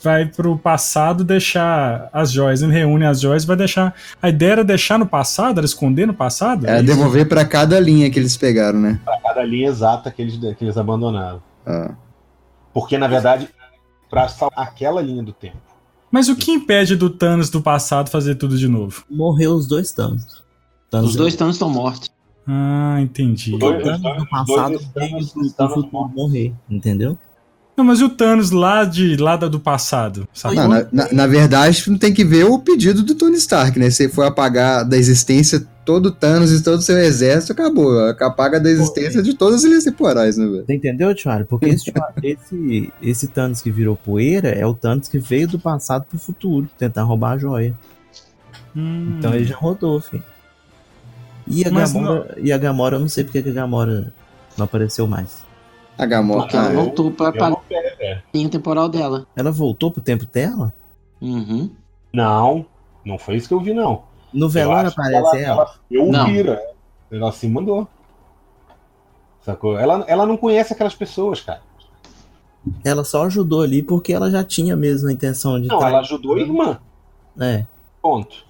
vai 0.00 0.26
pro 0.26 0.56
passado 0.56 1.24
deixar 1.24 2.08
as 2.12 2.30
joias, 2.30 2.62
ele 2.62 2.72
reúne 2.72 3.04
as 3.04 3.20
joias, 3.20 3.44
vai 3.44 3.56
deixar. 3.56 3.92
A 4.22 4.28
ideia 4.28 4.52
era 4.52 4.64
deixar 4.64 4.96
no 4.96 5.06
passado, 5.06 5.58
era 5.58 5.66
esconder 5.66 6.06
no 6.06 6.14
passado? 6.14 6.68
É 6.68 6.76
isso? 6.76 6.84
devolver 6.84 7.28
pra 7.28 7.44
cada 7.44 7.80
linha 7.80 8.08
que 8.08 8.18
eles 8.18 8.36
pegaram, 8.36 8.78
né? 8.78 9.00
Pra 9.04 9.18
cada 9.20 9.42
linha 9.42 9.68
exata 9.68 10.12
que 10.12 10.22
eles, 10.22 10.36
que 10.36 10.64
eles 10.64 10.76
abandonaram. 10.76 11.42
Ah. 11.66 11.94
Porque, 12.72 12.96
na 12.96 13.08
verdade, 13.08 13.48
pra 14.08 14.28
salvar 14.28 14.64
aquela 14.64 15.02
linha 15.02 15.22
do 15.24 15.32
tempo. 15.32 15.56
Mas 16.12 16.28
o 16.28 16.36
que 16.36 16.52
impede 16.52 16.94
do 16.94 17.10
Thanos 17.10 17.50
do 17.50 17.60
passado 17.60 18.10
fazer 18.10 18.36
tudo 18.36 18.56
de 18.56 18.68
novo? 18.68 19.04
morreu 19.10 19.54
os 19.54 19.66
dois 19.66 19.90
Thanos. 19.90 20.44
Thanos 20.88 21.10
Os 21.10 21.16
dois 21.16 21.34
Thanos 21.34 21.56
estão 21.56 21.68
mortos. 21.68 22.08
Ah, 22.50 22.98
entendi. 23.00 23.56
Dois- 23.58 23.82
Thanos 23.84 24.00
do 24.16 24.26
passado 24.28 24.80
Thanos- 24.94 25.34
morrer, 26.14 26.54
entendeu? 26.70 27.18
Não, 27.76 27.84
mas 27.84 28.00
e 28.00 28.04
o 28.04 28.08
Thanos 28.08 28.50
lá, 28.50 28.84
de, 28.84 29.16
lá 29.16 29.36
da- 29.36 29.46
do 29.46 29.60
passado? 29.60 30.26
Não, 30.44 30.66
na, 30.66 30.86
na- 30.90 31.12
na 31.12 31.26
verdade, 31.28 31.98
tem 31.98 32.12
que 32.12 32.24
ver 32.24 32.44
o 32.44 32.58
pedido 32.58 33.02
do 33.04 33.14
Tony 33.14 33.36
Stark, 33.36 33.78
né? 33.78 33.88
Se 33.90 34.04
ele 34.04 34.12
for 34.12 34.24
apagar 34.24 34.84
da 34.84 34.96
existência 34.96 35.64
todo 35.84 36.06
o 36.06 36.10
Thanos 36.10 36.50
e 36.52 36.62
todo 36.64 36.78
o 36.78 36.82
seu 36.82 36.98
exército, 36.98 37.52
acabou. 37.52 37.96
Apaga 38.20 38.58
da 38.58 38.68
existência 38.68 39.22
de 39.22 39.32
todas 39.34 39.56
as 39.60 39.64
linhas 39.64 39.84
temporais, 39.84 40.36
né, 40.36 40.44
velho? 40.46 40.64
Você 40.66 40.74
entendeu, 40.74 41.14
Tiago? 41.14 41.44
Porque 41.46 41.66
esse, 41.66 41.92
esse, 42.22 42.92
esse 43.00 43.28
Thanos 43.28 43.60
que 43.62 43.70
virou 43.70 43.94
poeira 43.96 44.48
é 44.48 44.66
o 44.66 44.74
Thanos 44.74 45.06
que 45.06 45.18
veio 45.18 45.46
do 45.46 45.58
passado 45.58 46.04
pro 46.04 46.18
futuro, 46.18 46.68
tentar 46.76 47.02
roubar 47.04 47.32
a 47.34 47.38
joia. 47.38 47.74
Hum. 48.76 49.14
Então 49.18 49.34
ele 49.34 49.44
já 49.44 49.56
rodou, 49.56 50.00
filho. 50.00 50.22
E 51.50 51.66
a, 51.66 51.70
Mas 51.70 51.92
Gamora, 51.92 52.34
e 52.38 52.52
a 52.52 52.58
Gamora, 52.58 52.96
eu 52.96 53.00
não 53.00 53.08
sei 53.08 53.24
porque 53.24 53.42
que 53.42 53.48
a 53.48 53.52
Gamora 53.52 54.12
não 54.56 54.64
apareceu 54.64 55.06
mais. 55.06 55.44
A 55.96 56.06
Gamora. 56.06 56.42
Porque 56.42 56.56
ela 56.56 56.68
ah, 56.68 56.72
voltou 56.72 57.10
pra, 57.10 57.32
pra 57.32 57.50
não 57.50 57.60
linha 58.32 58.48
temporal 58.48 58.88
dela. 58.88 59.26
Ela 59.34 59.50
voltou 59.50 59.90
pro 59.90 60.00
tempo 60.00 60.26
dela? 60.26 60.72
Uhum. 61.20 61.70
Não, 62.12 62.66
não 63.04 63.18
foi 63.18 63.36
isso 63.36 63.48
que 63.48 63.54
eu 63.54 63.60
vi, 63.60 63.74
não. 63.74 64.02
No 64.32 64.48
velório 64.48 64.90
aparece 64.90 65.42
ela. 65.42 65.74
Eu 65.90 66.06
Não. 66.06 66.26
vira. 66.26 66.60
Ela 67.10 67.32
se 67.32 67.48
mandou. 67.48 67.88
Sacou? 69.40 69.78
Ela, 69.78 70.04
ela 70.06 70.26
não 70.26 70.36
conhece 70.36 70.72
aquelas 70.74 70.94
pessoas, 70.94 71.40
cara. 71.40 71.62
Ela 72.84 73.02
só 73.02 73.24
ajudou 73.24 73.62
ali 73.62 73.82
porque 73.82 74.12
ela 74.12 74.30
já 74.30 74.44
tinha 74.44 74.76
mesmo 74.76 75.08
a 75.08 75.12
intenção 75.12 75.60
de. 75.60 75.68
Não, 75.68 75.78
tra- 75.78 75.88
ela 75.88 76.00
ajudou 76.00 76.36
a 76.36 76.40
irmã. 76.40 76.78
É, 77.40 77.64
Ponto. 78.02 78.44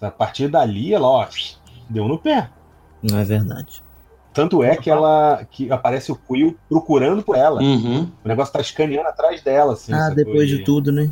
A 0.00 0.10
partir 0.10 0.48
dali, 0.48 0.94
ela, 0.94 1.06
ó, 1.06 1.26
deu 1.90 2.08
no 2.08 2.18
pé. 2.18 2.48
não 3.02 3.18
é 3.18 3.24
verdade. 3.24 3.82
Tanto 4.32 4.62
é 4.62 4.76
que 4.76 4.88
ela 4.88 5.44
que 5.50 5.70
aparece 5.72 6.12
o 6.12 6.16
Quill 6.16 6.56
procurando 6.68 7.22
por 7.22 7.36
ela. 7.36 7.60
Uhum. 7.60 8.08
O 8.24 8.28
negócio 8.28 8.52
tá 8.52 8.60
escaneando 8.60 9.08
atrás 9.08 9.42
dela, 9.42 9.72
assim. 9.72 9.92
ah, 9.92 10.10
depois 10.10 10.48
de 10.48 10.60
tudo, 10.60 10.92
né? 10.92 11.10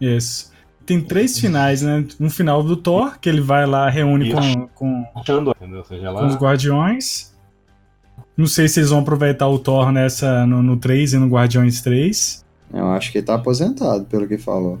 Isso. 0.00 0.50
Tem 0.84 1.00
três 1.00 1.38
finais, 1.38 1.82
né? 1.82 2.04
Um 2.18 2.30
final 2.30 2.62
do 2.62 2.76
Thor, 2.76 3.18
que 3.20 3.28
ele 3.28 3.40
vai 3.40 3.66
lá, 3.66 3.88
reúne 3.88 4.32
com, 4.32 4.66
com, 4.68 5.06
Achando, 5.14 5.54
seja, 5.86 6.12
com 6.12 6.26
os. 6.26 6.34
Guardiões. 6.34 7.32
Não 8.36 8.46
sei 8.46 8.66
se 8.66 8.80
eles 8.80 8.90
vão 8.90 9.00
aproveitar 9.00 9.46
o 9.46 9.58
Thor 9.58 9.92
nessa, 9.92 10.46
no, 10.46 10.62
no 10.62 10.76
3 10.76 11.12
e 11.12 11.18
no 11.18 11.28
Guardiões 11.28 11.82
3. 11.82 12.44
Eu 12.72 12.90
acho 12.90 13.12
que 13.12 13.18
ele 13.18 13.26
tá 13.26 13.34
aposentado, 13.34 14.04
pelo 14.06 14.26
que 14.26 14.38
falou. 14.38 14.78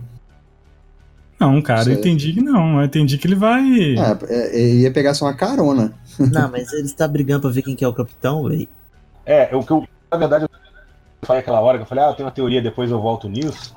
Não, 1.42 1.60
cara, 1.62 1.88
eu 1.90 1.94
entendi 1.94 2.32
que 2.32 2.40
não. 2.42 2.78
Eu 2.78 2.84
entendi 2.86 3.18
que 3.18 3.26
ele 3.26 3.34
vai. 3.34 3.62
É, 3.96 4.18
é, 4.52 4.74
ia 4.74 4.90
pegar 4.92 5.14
só 5.14 5.24
uma 5.26 5.34
carona. 5.34 5.92
Não, 6.18 6.50
mas 6.50 6.72
ele 6.72 6.84
está 6.86 7.06
brigando 7.08 7.42
pra 7.42 7.50
ver 7.50 7.62
quem 7.62 7.74
que 7.74 7.84
é 7.84 7.88
o 7.88 7.92
capitão, 7.92 8.48
velho. 8.48 8.68
É, 9.26 9.54
o 9.54 9.62
que 9.62 9.70
eu. 9.72 9.86
Na 10.10 10.18
verdade, 10.18 10.44
eu 10.44 10.50
falei 11.22 11.40
aquela 11.40 11.60
hora 11.60 11.78
que 11.78 11.82
eu 11.82 11.86
falei, 11.88 12.04
ah, 12.04 12.08
eu 12.08 12.14
tenho 12.14 12.26
uma 12.26 12.34
teoria, 12.34 12.60
depois 12.60 12.90
eu 12.90 13.00
volto 13.00 13.28
nisso. 13.28 13.74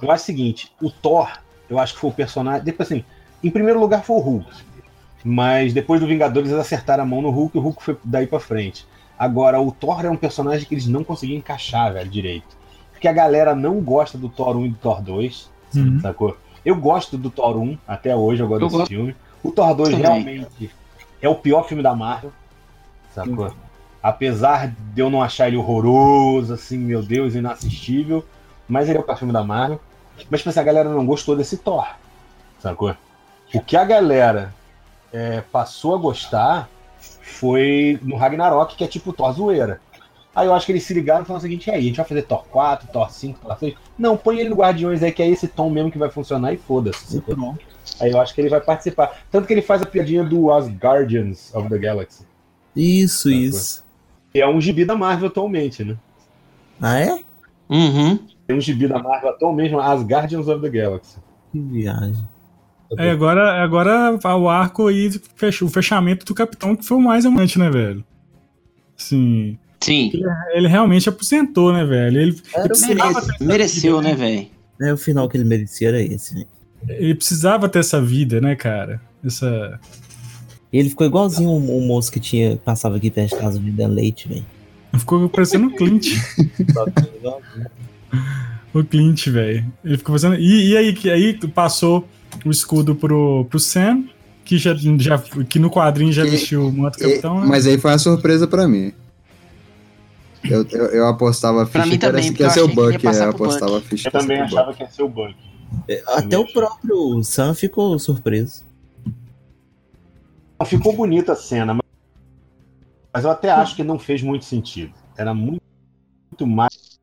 Eu 0.00 0.10
acho 0.10 0.22
o 0.22 0.26
seguinte, 0.26 0.72
o 0.82 0.90
Thor, 0.90 1.28
eu 1.68 1.78
acho 1.78 1.94
que 1.94 2.00
foi 2.00 2.10
o 2.10 2.12
personagem. 2.12 2.64
Depois 2.64 2.90
assim, 2.90 3.04
em 3.42 3.50
primeiro 3.50 3.78
lugar 3.80 4.02
foi 4.04 4.16
o 4.16 4.20
Hulk. 4.20 4.46
Mas 5.24 5.72
depois 5.72 6.00
do 6.00 6.06
Vingadores 6.06 6.50
eles 6.50 6.60
acertaram 6.60 7.02
a 7.02 7.06
mão 7.06 7.20
no 7.20 7.30
Hulk 7.30 7.56
e 7.56 7.60
o 7.60 7.62
Hulk 7.62 7.82
foi 7.82 7.96
daí 8.04 8.26
pra 8.26 8.38
frente. 8.40 8.86
Agora, 9.18 9.60
o 9.60 9.72
Thor 9.72 10.04
é 10.04 10.10
um 10.10 10.16
personagem 10.16 10.66
que 10.66 10.74
eles 10.74 10.86
não 10.86 11.02
conseguiam 11.02 11.38
encaixar, 11.38 11.92
velho, 11.92 12.08
direito. 12.08 12.56
Porque 12.92 13.08
a 13.08 13.12
galera 13.12 13.54
não 13.54 13.80
gosta 13.80 14.16
do 14.16 14.28
Thor 14.28 14.56
1 14.56 14.66
e 14.66 14.68
do 14.70 14.76
Thor 14.76 15.02
2, 15.02 15.50
Uhum. 15.74 16.00
sacou? 16.00 16.36
Eu 16.68 16.76
gosto 16.76 17.16
do 17.16 17.30
Thor 17.30 17.56
1, 17.56 17.78
até 17.88 18.14
hoje 18.14 18.42
eu 18.42 18.46
gosto 18.46 18.60
Eu 18.60 18.66
desse 18.66 18.76
gosto. 18.76 18.88
filme. 18.90 19.16
O 19.42 19.50
Thor 19.50 19.74
2 19.74 19.88
Também. 19.88 20.02
realmente 20.02 20.70
é 21.22 21.26
o 21.26 21.34
pior 21.34 21.62
filme 21.66 21.82
da 21.82 21.94
Marvel, 21.94 22.30
sacou? 23.14 23.50
Apesar 24.02 24.70
de 24.92 25.00
eu 25.00 25.08
não 25.08 25.22
achar 25.22 25.48
ele 25.48 25.56
horroroso, 25.56 26.52
assim, 26.52 26.76
meu 26.76 27.02
Deus, 27.02 27.34
inassistível, 27.34 28.22
mas 28.68 28.86
ele 28.86 28.98
é 28.98 29.00
o 29.00 29.04
pior 29.04 29.16
filme 29.16 29.32
da 29.32 29.42
Marvel. 29.42 29.80
Mas, 30.30 30.40
tipo 30.40 30.50
assim, 30.50 30.60
a 30.60 30.62
galera 30.62 30.90
não 30.90 31.06
gostou 31.06 31.34
desse 31.34 31.56
Thor, 31.56 31.88
sacou? 32.60 32.94
O 33.54 33.62
que 33.62 33.74
a 33.74 33.84
galera 33.84 34.54
é, 35.10 35.40
passou 35.50 35.94
a 35.94 35.98
gostar 35.98 36.68
foi 37.22 37.98
no 38.02 38.16
Ragnarok, 38.16 38.76
que 38.76 38.84
é 38.84 38.86
tipo 38.86 39.14
Thor 39.14 39.32
zoeira. 39.32 39.80
Aí 40.38 40.46
eu 40.46 40.54
acho 40.54 40.66
que 40.66 40.70
eles 40.70 40.84
se 40.84 40.94
ligaram 40.94 41.22
e 41.22 41.26
falaram 41.26 41.40
o 41.40 41.42
seguinte: 41.42 41.66
e 41.66 41.72
aí, 41.72 41.80
a 41.80 41.82
gente 41.82 41.96
vai 41.96 42.06
fazer 42.06 42.22
Thor 42.22 42.44
4, 42.44 42.92
Thor 42.92 43.10
5, 43.10 43.40
Thor 43.40 43.58
6. 43.58 43.74
Não, 43.98 44.16
põe 44.16 44.38
ele 44.38 44.50
no 44.50 44.54
Guardiões 44.54 45.02
aí, 45.02 45.10
que 45.10 45.20
é 45.20 45.28
esse 45.28 45.48
tom 45.48 45.68
mesmo 45.68 45.90
que 45.90 45.98
vai 45.98 46.08
funcionar 46.08 46.52
e 46.52 46.56
foda-se. 46.56 47.20
Aí 48.00 48.12
eu 48.12 48.20
acho 48.20 48.32
que 48.32 48.40
ele 48.40 48.48
vai 48.48 48.60
participar. 48.60 49.18
Tanto 49.32 49.48
que 49.48 49.52
ele 49.52 49.62
faz 49.62 49.82
a 49.82 49.86
piadinha 49.86 50.22
do 50.22 50.52
As 50.52 50.68
Guardians 50.68 51.52
of 51.52 51.68
the 51.68 51.76
Galaxy. 51.76 52.24
Isso, 52.76 53.28
isso. 53.28 53.84
Que 54.32 54.40
é 54.40 54.48
um 54.48 54.60
gibi 54.60 54.84
da 54.84 54.94
Marvel 54.94 55.26
atualmente, 55.26 55.82
né? 55.82 55.96
Ah, 56.80 57.00
é? 57.00 57.18
Uhum. 57.68 58.20
Tem 58.46 58.56
um 58.56 58.60
gibi 58.60 58.86
da 58.86 59.02
Marvel 59.02 59.30
atualmente, 59.30 59.74
As 59.74 60.02
Guardians 60.04 60.46
of 60.46 60.62
the 60.62 60.68
Galaxy. 60.68 61.18
Que 61.50 61.58
viagem. 61.58 62.28
É, 62.96 63.10
agora, 63.10 63.60
agora 63.60 64.16
o 64.36 64.48
arco 64.48 64.86
aí, 64.86 65.10
o 65.62 65.68
fechamento 65.68 66.24
do 66.24 66.32
Capitão, 66.32 66.76
que 66.76 66.84
foi 66.84 66.96
o 66.96 67.00
mais 67.00 67.26
amante, 67.26 67.58
né, 67.58 67.68
velho? 67.68 68.04
Sim. 68.96 69.58
Sim. 69.80 70.10
Ele, 70.12 70.24
ele 70.54 70.68
realmente 70.68 71.08
aposentou, 71.08 71.72
né, 71.72 71.84
velho? 71.84 72.20
Ele, 72.20 72.36
ele 72.54 72.68
precisava, 72.68 73.12
Merece- 73.12 73.44
mereceu, 73.44 74.02
né, 74.02 74.14
velho? 74.14 74.46
É, 74.80 74.92
o 74.92 74.96
final 74.96 75.28
que 75.28 75.36
ele 75.36 75.44
merecia 75.44 75.88
era 75.88 76.02
esse, 76.02 76.34
velho. 76.34 76.46
ele 76.88 77.14
precisava 77.14 77.68
ter 77.68 77.78
essa 77.80 78.00
vida, 78.00 78.40
né, 78.40 78.54
cara? 78.56 79.00
Essa. 79.24 79.78
Ele 80.72 80.88
ficou 80.90 81.06
igualzinho 81.06 81.48
o, 81.50 81.78
o 81.78 81.86
moço 81.86 82.12
que 82.12 82.20
tinha, 82.20 82.56
passava 82.56 82.96
aqui 82.96 83.10
perto 83.10 83.34
de 83.34 83.40
casa 83.40 83.58
vendendo 83.58 83.94
leite, 83.94 84.28
velho. 84.28 84.44
Ficou 84.98 85.28
parecendo 85.28 85.68
o 85.68 85.74
Clint. 85.76 86.08
o 88.74 88.84
Clint, 88.84 89.28
velho. 89.28 89.64
Ele 89.84 89.96
ficou 89.96 90.12
parecendo. 90.14 90.36
E, 90.40 90.70
e 90.70 90.76
aí, 90.76 90.92
que 90.92 91.10
aí 91.10 91.34
passou 91.48 92.06
o 92.44 92.50
escudo 92.50 92.94
pro, 92.94 93.46
pro 93.48 93.58
Sam, 93.58 94.04
que, 94.44 94.58
já, 94.58 94.74
já, 94.98 95.18
que 95.48 95.58
no 95.58 95.70
quadrinho 95.70 96.12
já 96.12 96.24
vestiu 96.24 96.66
o 96.68 96.72
manto 96.72 96.98
E- 96.98 97.02
capitão, 97.02 97.40
né? 97.40 97.46
mas 97.46 97.66
aí 97.66 97.78
foi 97.78 97.90
uma 97.90 97.98
surpresa 97.98 98.46
pra 98.46 98.68
mim. 98.68 98.92
Eu, 100.44 100.64
eu, 100.70 100.86
eu 100.86 101.06
apostava 101.08 101.62
a 101.62 101.66
Pra 101.66 101.82
ficha 101.82 101.92
mim 101.94 101.98
também, 101.98 102.32
que 102.32 102.42
ia 102.42 102.50
ser 102.50 102.60
o 102.62 102.68
Buck. 102.68 103.02
Eu 103.04 103.30
apostava 103.30 103.78
a 103.78 103.80
ficha 103.80 104.08
Eu 104.08 104.12
também 104.12 104.38
o 104.38 104.44
Buck. 104.44 104.54
achava 104.56 104.74
que 104.74 104.82
ia 104.82 104.90
ser 104.90 105.02
o 105.02 105.08
Buck. 105.08 105.34
É, 105.88 106.02
Até 106.06 106.38
o 106.38 106.46
próprio 106.52 107.22
Sam 107.24 107.54
ficou 107.54 107.98
surpreso. 107.98 108.64
Ficou 110.66 110.92
bonita 110.94 111.32
a 111.32 111.36
cena, 111.36 111.72
mas- 111.74 111.82
mas 113.12 113.24
eu 113.24 113.30
até 113.30 113.50
acho 113.50 113.76
que 113.76 113.84
não 113.84 113.98
fez 113.98 114.22
muito 114.22 114.44
sentido. 114.44 114.92
Era 115.16 115.32
muito, 115.32 115.62
muito 116.30 116.46
mais 116.46 116.98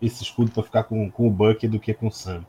esse 0.00 0.22
escudo 0.22 0.50
pra 0.50 0.62
ficar 0.62 0.84
com, 0.84 1.10
com 1.10 1.26
o 1.26 1.30
Buck 1.30 1.66
do 1.68 1.80
que 1.80 1.92
com 1.94 2.08
o 2.08 2.12
Sam. 2.12 2.44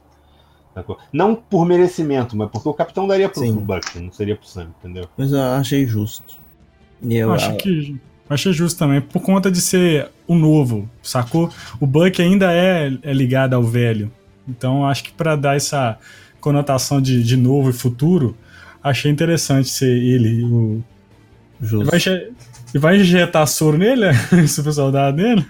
Não 1.11 1.35
por 1.35 1.65
merecimento, 1.65 2.35
mas 2.37 2.49
porque 2.49 2.67
o 2.69 2.73
capitão 2.73 3.05
daria 3.07 3.27
pro, 3.27 3.41
Sim. 3.41 3.53
pro 3.55 3.61
Buck, 3.75 3.99
não 3.99 4.11
seria 4.11 4.35
pro 4.37 4.47
Sam, 4.47 4.69
entendeu? 4.79 5.05
Mas 5.17 5.31
eu 5.33 5.41
achei 5.41 5.85
justo. 5.85 6.39
E 7.01 7.15
eu, 7.15 7.29
Eu 7.29 7.33
acho 7.33 7.55
que. 7.57 7.99
Achei 8.31 8.53
justo 8.53 8.79
também, 8.79 9.01
por 9.01 9.21
conta 9.21 9.51
de 9.51 9.59
ser 9.59 10.09
o 10.25 10.35
novo, 10.35 10.89
sacou? 11.03 11.49
O 11.81 11.85
Buck 11.85 12.21
ainda 12.21 12.49
é, 12.53 12.89
é 13.03 13.13
ligado 13.13 13.53
ao 13.55 13.61
velho. 13.61 14.09
Então 14.47 14.85
acho 14.87 15.03
que 15.03 15.11
pra 15.11 15.35
dar 15.35 15.57
essa 15.57 15.97
conotação 16.39 17.01
de, 17.01 17.21
de 17.23 17.35
novo 17.35 17.69
e 17.69 17.73
futuro, 17.73 18.37
achei 18.81 19.11
interessante 19.11 19.67
ser 19.67 19.91
ele. 19.91 20.45
O... 20.45 20.81
E 21.61 21.65
justo. 21.65 21.91
vai, 21.91 21.99
e 22.73 22.77
vai 22.79 22.97
injetar 23.01 23.45
soro 23.47 23.77
nele? 23.77 24.05
Super 24.47 24.71
soldado 24.71 25.17
nele? 25.17 25.45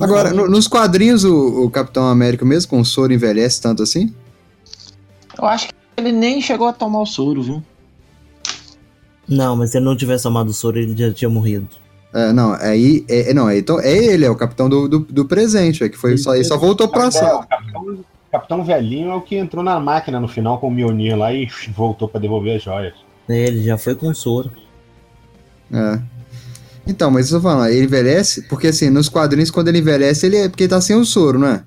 Agora, 0.00 0.30
no- 0.32 0.48
nos 0.48 0.66
quadrinhos, 0.66 1.22
o, 1.22 1.66
o 1.66 1.70
Capitão 1.70 2.08
América, 2.08 2.46
mesmo 2.46 2.70
com 2.70 2.80
o 2.80 2.84
soro, 2.84 3.12
envelhece 3.12 3.60
tanto 3.60 3.82
assim? 3.82 4.10
Eu 5.38 5.44
acho 5.44 5.68
que 5.68 5.74
ele 5.98 6.12
nem 6.12 6.40
chegou 6.40 6.66
a 6.66 6.72
tomar 6.72 7.02
o 7.02 7.06
soro, 7.06 7.42
viu? 7.42 7.62
Não, 9.32 9.56
mas 9.56 9.70
se 9.70 9.78
ele 9.78 9.84
não 9.86 9.96
tivesse 9.96 10.24
tomado 10.24 10.48
o 10.48 10.52
soro, 10.52 10.78
ele 10.78 10.94
já 10.96 11.12
tinha 11.12 11.28
morrido. 11.28 11.66
É, 12.12 12.32
não, 12.32 12.52
aí. 12.52 13.04
É, 13.08 13.30
é- 13.30 13.34
não, 13.34 13.48
é, 13.48 13.58
então, 13.58 13.80
é 13.80 13.92
ele, 13.96 14.24
é 14.26 14.30
o 14.30 14.36
capitão 14.36 14.68
do, 14.68 14.86
do, 14.86 14.98
do 15.00 15.24
presente, 15.24 15.82
é 15.82 15.88
que 15.88 15.96
foi 15.96 16.18
só, 16.18 16.34
ele 16.34 16.44
só 16.44 16.58
voltou 16.58 16.86
pra 16.88 17.10
sala. 17.10 17.40
o 17.40 17.46
capitão, 17.48 17.98
capitão 18.30 18.64
velhinho 18.64 19.10
é 19.10 19.14
o 19.14 19.22
que 19.22 19.36
entrou 19.36 19.64
na 19.64 19.80
máquina 19.80 20.20
no 20.20 20.28
final 20.28 20.58
com 20.58 20.68
o 20.68 20.70
Mjolnir 20.70 21.16
lá 21.16 21.32
e 21.32 21.48
voltou 21.74 22.06
pra 22.08 22.20
devolver 22.20 22.56
as 22.56 22.62
joias. 22.62 22.94
É, 23.28 23.46
Ele 23.46 23.62
já 23.62 23.78
foi 23.78 23.94
com 23.94 24.12
soro. 24.12 24.50
É. 25.72 25.98
Então, 26.86 27.10
mas 27.10 27.30
eu 27.30 27.38
tô 27.38 27.44
falando, 27.48 27.70
ele 27.70 27.84
envelhece, 27.84 28.42
porque 28.42 28.66
assim, 28.66 28.90
nos 28.90 29.08
quadrinhos, 29.08 29.50
quando 29.50 29.68
ele 29.68 29.78
envelhece, 29.78 30.26
ele 30.26 30.36
é 30.36 30.48
porque 30.48 30.64
ele 30.64 30.70
tá 30.70 30.80
sem 30.80 30.96
o 30.96 31.04
soro, 31.04 31.38
não 31.38 31.48
é? 31.48 31.62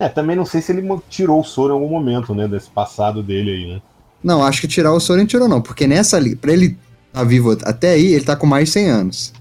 É, 0.00 0.08
também 0.08 0.34
não 0.34 0.46
sei 0.46 0.62
se 0.62 0.72
ele 0.72 0.88
tirou 1.08 1.40
o 1.40 1.44
soro 1.44 1.74
em 1.74 1.76
algum 1.76 1.88
momento, 1.90 2.34
né, 2.34 2.48
desse 2.48 2.70
passado 2.70 3.22
dele 3.22 3.50
aí, 3.50 3.74
né? 3.74 3.82
Não, 4.22 4.42
acho 4.44 4.60
que 4.60 4.68
tirar 4.68 4.92
o 4.92 5.00
soro 5.00 5.20
ele 5.20 5.28
tirou, 5.28 5.48
não, 5.48 5.60
porque 5.60 5.86
nessa 5.86 6.16
ali, 6.16 6.34
pra 6.34 6.52
ele 6.52 6.76
tá 7.12 7.22
vivo 7.24 7.56
até 7.62 7.90
aí, 7.92 8.14
ele 8.14 8.24
tá 8.24 8.34
com 8.36 8.46
mais 8.46 8.66
de 8.68 8.72
100 8.74 8.88
anos. 8.88 9.32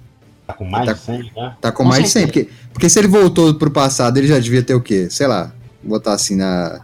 Tá 0.45 0.53
com 0.53 0.65
mais 0.65 0.85
Tá- 0.85 0.93
de 0.93 0.99
100, 0.99 1.31
né? 1.35 1.55
Tá 1.59 1.71
com, 1.71 1.83
Com 1.83 1.89
mais 1.89 2.03
de 2.03 2.09
100, 2.09 2.21
certeza. 2.23 2.45
porque, 2.45 2.69
porque 2.73 2.89
se 2.89 2.99
ele 2.99 3.07
voltou 3.07 3.53
pro 3.55 3.69
passado, 3.71 4.17
ele 4.17 4.27
já 4.27 4.39
devia 4.39 4.63
ter 4.63 4.75
o 4.75 4.81
quê? 4.81 5.07
Sei 5.09 5.27
lá, 5.27 5.51
botar 5.83 6.13
assim 6.13 6.35
na. 6.35 6.79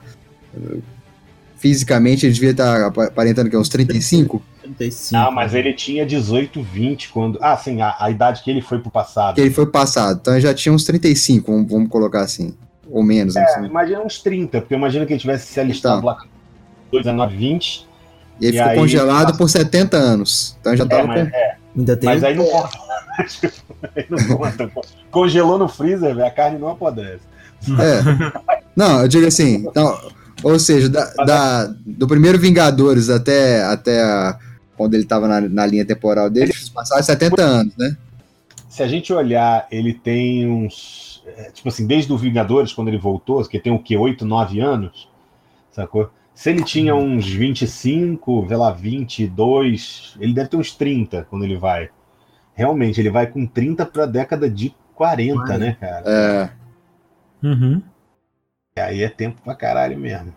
Fisicamente, 1.57 2.25
ele 2.25 2.33
devia 2.33 2.51
estar 2.51 2.87
aparentando 2.87 3.49
que 3.49 3.55
é 3.55 3.59
uns 3.59 3.69
35? 3.69 4.41
35. 4.61 5.15
Ah, 5.15 5.31
mas 5.31 5.53
ele 5.53 5.71
tinha 5.73 6.05
18, 6.05 6.61
20 6.61 7.09
quando. 7.09 7.39
Ah, 7.41 7.55
sim, 7.55 7.81
a, 7.81 7.95
a 7.99 8.09
idade 8.11 8.43
que 8.43 8.49
ele 8.51 8.61
foi 8.61 8.79
pro 8.79 8.91
passado. 8.91 9.35
Que 9.35 9.41
ele 9.41 9.51
foi 9.51 9.65
passado. 9.67 10.19
Então 10.21 10.37
já 10.41 10.53
tinha 10.53 10.73
uns 10.73 10.83
35, 10.83 11.49
vamos, 11.51 11.71
vamos 11.71 11.89
colocar 11.89 12.19
assim. 12.21 12.53
Ou 12.89 13.01
menos, 13.01 13.35
não 13.35 13.41
É, 13.41 13.47
sei. 13.47 13.63
imagina 13.65 14.01
uns 14.01 14.21
30, 14.21 14.59
porque 14.59 14.75
imagina 14.75 15.05
que 15.05 15.13
ele 15.13 15.19
tivesse 15.21 15.47
se 15.53 15.59
alistado 15.59 15.99
Então. 15.99 16.09
lá 16.09 16.15
com 16.15 16.27
19, 17.01 17.35
20. 17.35 17.87
E 18.41 18.45
ele 18.47 18.55
E 18.57 18.59
ficou 18.59 18.71
aí- 18.71 18.77
congelado 18.79 19.37
por 19.37 19.49
70 19.49 19.97
anos. 19.97 20.57
Então 20.59 20.75
já 20.75 20.83
É, 20.83 20.87
tava 20.87 21.07
mas, 21.07 21.29
com. 21.29 21.35
é, 21.35 21.55
Ainda 21.75 21.97
tem 21.97 22.09
mas 22.09 22.23
aí 22.23 22.35
não 22.35 22.45
conta. 22.45 22.77
Aí 23.95 24.05
não 24.09 24.37
conta. 24.37 24.71
Congelou 25.11 25.57
no 25.57 25.67
freezer, 25.67 26.15
velho, 26.15 26.25
a 26.25 26.31
carne 26.31 26.57
não 26.57 26.69
apodrece. 26.69 27.21
É. 27.67 28.61
Não, 28.75 29.01
eu 29.01 29.07
digo 29.07 29.25
assim. 29.27 29.65
Então, 29.67 29.97
ou 30.43 30.57
seja, 30.59 30.89
da, 30.89 31.05
da- 31.25 31.73
do 31.85 32.07
primeiro 32.07 32.39
Vingadores 32.39 33.09
até, 33.09 33.63
até 33.65 34.01
a- 34.03 34.37
quando 34.77 34.93
ele 34.95 35.05
tava 35.05 35.27
na, 35.27 35.41
na 35.41 35.65
linha 35.65 35.85
temporal 35.85 36.29
dele, 36.29 36.53
passaram 36.73 37.03
70 37.03 37.41
anos, 37.41 37.73
né? 37.77 37.95
Se 38.69 38.81
a 38.81 38.87
gente 38.87 39.13
olhar, 39.13 39.67
ele 39.71 39.93
tem 39.93 40.47
uns. 40.49 41.21
é, 41.37 41.51
Tipo 41.51 41.69
assim, 41.69 41.85
desde 41.85 42.11
o 42.11 42.17
Vingadores, 42.17 42.73
quando 42.73 42.87
ele 42.87 42.97
voltou, 42.97 43.43
que 43.45 43.59
tem 43.59 43.71
o 43.71 43.79
quê? 43.79 43.95
8, 43.97 44.25
9 44.25 44.59
anos? 44.59 45.07
Sacou? 45.71 46.09
Se 46.34 46.49
ele 46.49 46.64
tinha 46.64 46.95
uns 46.95 47.27
25, 47.27 48.45
sei 48.47 48.57
lá, 48.57 48.72
22, 48.72 50.15
ele 50.19 50.34
deve 50.34 50.49
ter 50.49 50.57
uns 50.57 50.72
30 50.76 51.27
quando 51.30 51.43
ele 51.43 51.57
vai. 51.57 51.89
Realmente, 52.55 52.99
ele 52.99 53.10
vai 53.10 53.27
com 53.27 53.45
30 53.45 53.85
pra 53.85 54.05
década 54.05 54.49
de 54.49 54.76
40, 54.95 55.57
né, 55.57 55.77
cara? 55.80 56.03
É. 56.07 56.49
Uhum. 57.47 57.81
Aí 58.76 59.03
é 59.03 59.10
tempo 59.10 59.41
pra 59.43 59.55
caralho 59.55 59.97
mesmo. 59.97 60.34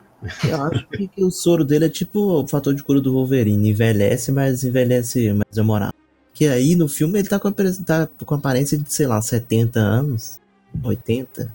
Eu 0.49 0.63
acho 0.65 0.87
que, 0.89 1.09
que 1.09 1.25
o 1.25 1.31
soro 1.31 1.65
dele 1.65 1.87
é 1.87 1.89
tipo 1.89 2.43
o 2.43 2.49
fator 2.49 2.75
de 2.75 2.83
cura 2.83 3.01
do 3.01 3.13
Wolverine. 3.13 3.71
Envelhece, 3.71 4.33
mas 4.33 4.65
envelhece 4.65 5.33
mais 5.33 5.55
demorado. 5.55 5.95
Que 6.33 6.47
aí 6.49 6.75
no 6.75 6.89
filme 6.89 7.19
ele 7.19 7.29
tá 7.29 7.39
com, 7.39 7.49
a 7.49 7.53
tá 7.53 8.09
com 8.25 8.35
a 8.35 8.39
aparência 8.39 8.77
de, 8.77 8.93
sei 8.93 9.07
lá, 9.07 9.21
70 9.21 9.79
anos, 9.79 10.41
80. 10.83 11.55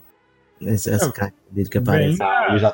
Essa, 0.63 0.91
essa 0.91 1.11
cara 1.11 1.33
dele 1.51 1.69
que 1.69 1.77
aparece. 1.77 2.21
Ah, 2.21 2.47
ele 2.49 2.59
já 2.59 2.71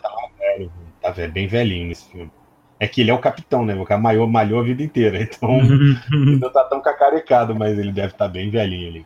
tá 1.07 1.11
velho, 1.11 1.27
tá 1.27 1.27
ve- 1.27 1.27
bem 1.33 1.47
velhinho 1.47 1.87
nesse 1.87 2.09
filme. 2.11 2.31
É 2.79 2.87
que 2.87 3.01
ele 3.01 3.09
é 3.09 3.13
o 3.13 3.19
capitão, 3.19 3.65
né? 3.65 3.73
O 3.75 3.83
cara 3.85 3.99
malhou, 3.99 4.27
malhou 4.27 4.59
a 4.59 4.63
vida 4.63 4.83
inteira, 4.83 5.19
então 5.23 5.49
ele 5.59 6.37
não 6.39 6.51
tá 6.51 6.63
tão 6.65 6.81
cacarecado, 6.81 7.55
mas 7.55 7.77
ele 7.77 7.91
deve 7.91 8.13
estar 8.13 8.27
bem 8.27 8.49
velhinho 8.49 8.87
ali. 8.89 9.05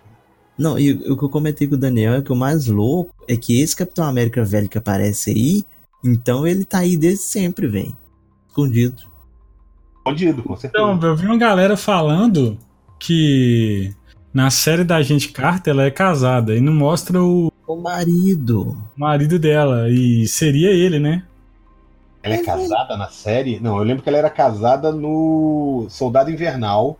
Não, 0.58 0.78
e 0.78 0.92
o 0.92 1.18
que 1.18 1.24
eu 1.24 1.30
comentei 1.30 1.68
com 1.68 1.76
o 1.76 1.78
Daniel 1.78 2.14
é 2.16 2.22
que 2.22 2.32
o 2.32 2.36
mais 2.36 2.68
louco 2.68 3.16
é 3.28 3.36
que 3.38 3.60
esse 3.62 3.76
Capitão 3.76 4.06
América 4.06 4.44
velho 4.44 4.68
que 4.70 4.78
aparece 4.78 5.32
aí, 5.32 5.64
então 6.04 6.46
ele 6.46 6.66
tá 6.66 6.80
aí 6.80 6.98
desde 6.98 7.24
sempre, 7.24 7.68
velho. 7.68 7.96
Escondido. 8.48 9.04
Escondido, 9.98 10.44
com 10.44 10.56
certeza. 10.58 10.84
Então, 10.84 11.10
eu 11.10 11.16
vi 11.16 11.26
uma 11.26 11.38
galera 11.38 11.78
falando 11.78 12.58
que 13.00 13.94
na 14.34 14.50
série 14.50 14.84
da 14.84 15.02
gente 15.02 15.30
Carter 15.30 15.72
ela 15.74 15.84
é 15.86 15.92
casada 15.92 16.56
e 16.56 16.62
não 16.62 16.74
mostra 16.74 17.22
o 17.24 17.52
O 17.68 17.76
marido. 17.78 18.78
marido 18.98 19.40
dela. 19.40 19.90
E 19.90 20.28
seria 20.28 20.70
ele, 20.72 21.00
né? 21.00 21.24
Ela 22.24 22.36
é 22.36 22.44
casada 22.44 22.96
na 22.96 23.10
série? 23.10 23.60
Não, 23.60 23.78
eu 23.78 23.84
lembro 23.84 24.04
que 24.04 24.10
ela 24.10 24.18
era 24.18 24.30
casada 24.30 24.92
no 24.92 25.88
Soldado 25.90 26.30
Invernal. 26.30 26.98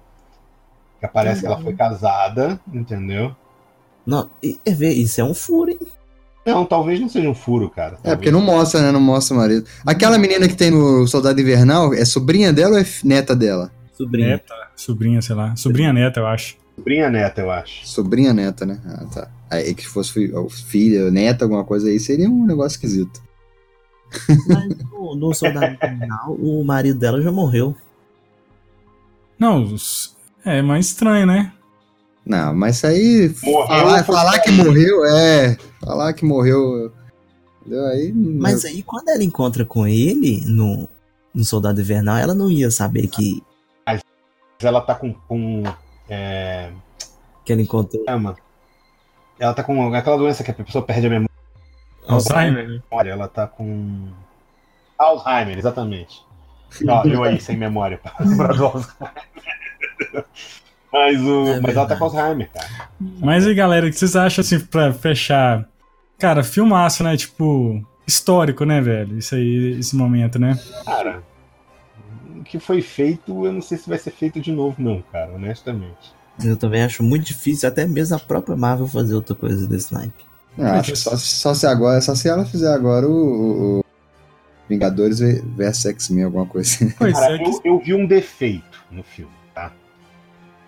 Que 1.00 1.06
aparece 1.06 1.42
que 1.42 1.48
ela 1.48 1.60
foi 1.60 1.74
casada, 1.74 2.60
entendeu? 2.74 3.36
Não, 4.06 4.30
isso 4.42 5.22
é 5.22 5.24
um 5.24 5.34
furo, 5.34 5.72
hein? 5.72 5.80
Não, 6.46 6.66
talvez 6.66 7.00
não 7.00 7.08
seja 7.08 7.30
um 7.30 7.36
furo, 7.36 7.70
cara. 7.70 7.98
É, 8.04 8.16
porque 8.16 8.32
não 8.32 8.42
mostra, 8.42 8.82
né? 8.82 8.92
Não 8.92 9.00
mostra 9.00 9.36
o 9.36 9.40
marido. 9.40 9.66
Aquela 9.86 10.18
menina 10.18 10.48
que 10.48 10.56
tem 10.56 10.72
no 10.72 11.08
Soldado 11.08 11.40
Invernal, 11.40 11.94
é 11.94 12.04
sobrinha 12.04 12.52
dela 12.52 12.74
ou 12.74 12.80
é 12.80 12.86
neta 13.04 13.36
dela? 13.36 13.72
Sobrinha. 13.94 14.30
Neta, 14.30 14.56
sobrinha, 14.76 15.22
sei 15.22 15.36
lá. 15.36 15.56
Sobrinha 15.56 15.94
neta, 15.94 16.20
eu 16.20 16.26
acho. 16.26 16.58
Sobrinha 16.76 17.10
neta, 17.12 17.42
eu 17.42 17.52
acho. 17.52 17.88
Sobrinha 17.88 18.34
neta, 18.34 18.66
né? 18.66 18.80
Ah, 18.86 19.06
tá. 19.14 19.28
Aí 19.52 19.76
que 19.76 19.88
fosse 19.88 20.32
filha, 20.68 21.12
neta, 21.12 21.46
alguma 21.46 21.64
coisa 21.64 21.90
aí, 21.90 22.00
seria 22.00 22.28
um 22.28 22.46
negócio 22.46 22.76
esquisito. 22.76 23.22
Mas 24.48 24.78
no, 24.90 25.16
no 25.16 25.34
Soldado 25.34 25.74
Invernal, 25.74 26.34
o 26.36 26.64
marido 26.64 27.00
dela 27.00 27.22
já 27.22 27.32
morreu. 27.32 27.76
Não, 29.40 29.64
os- 29.64 30.16
é 30.46 30.62
mais 30.62 30.88
estranho, 30.88 31.26
né? 31.26 31.52
Não, 32.26 32.54
mas 32.54 32.78
isso 32.78 32.88
aí. 32.88 33.36
Morreu 33.44 33.68
falar, 33.68 34.04
foi 34.04 34.16
falar 34.16 34.40
que 34.40 34.50
sair. 34.52 34.64
morreu, 34.66 35.06
é. 35.06 35.58
Falar 35.80 36.14
que 36.14 36.26
morreu. 36.26 36.92
Entendeu? 37.62 37.86
Aí. 37.88 38.12
Mas 38.14 38.64
aí 38.66 38.84
quando 38.84 39.10
ela 39.10 39.24
encontra 39.24 39.66
com 39.66 39.88
ele 39.88 40.44
no, 40.46 40.88
no 41.34 41.44
Soldado 41.44 41.82
Invernal, 41.82 42.18
ela 42.18 42.36
não 42.36 42.50
ia 42.52 42.70
saber 42.70 43.08
que, 43.08 43.42
Mas 43.88 44.02
ela 44.62 44.82
tá 44.82 44.94
com. 44.96 45.14
com 45.14 45.64
é, 46.08 46.72
que 47.44 47.52
ela 47.54 47.62
encontrou. 47.62 48.04
Ela 49.40 49.54
tá 49.56 49.64
com 49.64 49.92
aquela 49.94 50.18
doença 50.18 50.44
que 50.44 50.52
a 50.52 50.54
pessoa 50.54 50.84
perde 50.86 51.08
a 51.08 51.10
memória. 51.10 51.31
Alzheimer. 52.08 52.82
Ela 53.06 53.28
tá 53.28 53.48
com. 53.48 54.10
Alzheimer, 54.98 55.58
exatamente. 55.58 56.24
Ó, 56.88 57.04
eu 57.06 57.24
aí 57.24 57.40
sem 57.40 57.58
memória 57.58 57.98
pra 57.98 58.14
lembrar 58.24 58.54
do 58.54 58.66
Alzheimer. 58.66 59.14
Mas, 60.92 61.22
o, 61.22 61.48
É 61.48 61.62
mas 61.62 61.76
ela 61.76 61.88
tá 61.88 61.96
com 61.96 62.04
Alzheimer, 62.06 62.50
cara. 62.52 62.90
Mas 63.00 63.48
aí, 63.48 63.54
galera, 63.54 63.88
o 63.88 63.90
que 63.90 63.96
vocês 63.98 64.16
acham 64.16 64.42
assim 64.42 64.60
pra 64.60 64.94
fechar? 64.94 65.68
Cara, 66.18 66.44
filmaço, 66.44 67.04
né? 67.04 67.16
Tipo, 67.18 67.86
histórico, 68.06 68.66
né, 68.66 68.82
velho? 68.82 69.18
Isso 69.18 69.36
aí, 69.36 69.78
esse 69.80 69.96
momento, 69.96 70.38
né? 70.38 70.60
Cara, 70.86 71.24
o 72.38 72.44
que 72.44 72.60
foi 72.60 72.82
feito, 72.82 73.46
eu 73.46 73.54
não 73.54 73.62
sei 73.62 73.78
se 73.78 73.90
vai 73.90 73.98
ser 73.98 74.12
feito 74.12 74.40
de 74.40 74.52
novo, 74.52 74.76
não, 74.80 75.02
cara, 75.12 75.32
honestamente. 75.34 76.14
Eu 76.44 76.58
também 76.58 76.84
acho 76.84 77.04
muito 77.04 77.26
difícil, 77.26 77.68
até 77.70 77.86
mesmo 77.86 78.16
a 78.16 78.20
própria 78.20 78.56
Marvel 78.56 78.88
fazer 78.88 79.16
outra 79.16 79.36
coisa 79.36 79.68
desse 79.68 79.94
naipe. 79.94 80.26
Acho 80.58 80.92
que 80.92 80.98
só, 80.98 81.16
só 81.16 81.54
se 81.54 81.66
agora, 81.66 82.02
só 82.02 82.14
se 82.14 82.28
ela 82.30 82.46
fizer 82.46 82.74
agora 82.74 83.08
o, 83.08 83.80
o- 83.80 83.86
Vingadores 84.70 85.20
vs 85.20 85.86
X-Men, 85.88 86.26
alguma 86.26 86.46
coisa 86.46 86.70
assim. 86.70 86.94
Pois 86.98 87.14
Cara, 87.14 87.36
é, 87.36 87.38
que- 87.40 87.50
eu, 87.50 87.62
eu 87.66 87.80
vi 87.80 87.94
um 87.94 88.06
defeito 88.06 88.80
no 88.90 89.04
filme, 89.04 89.32
tá? 89.54 89.72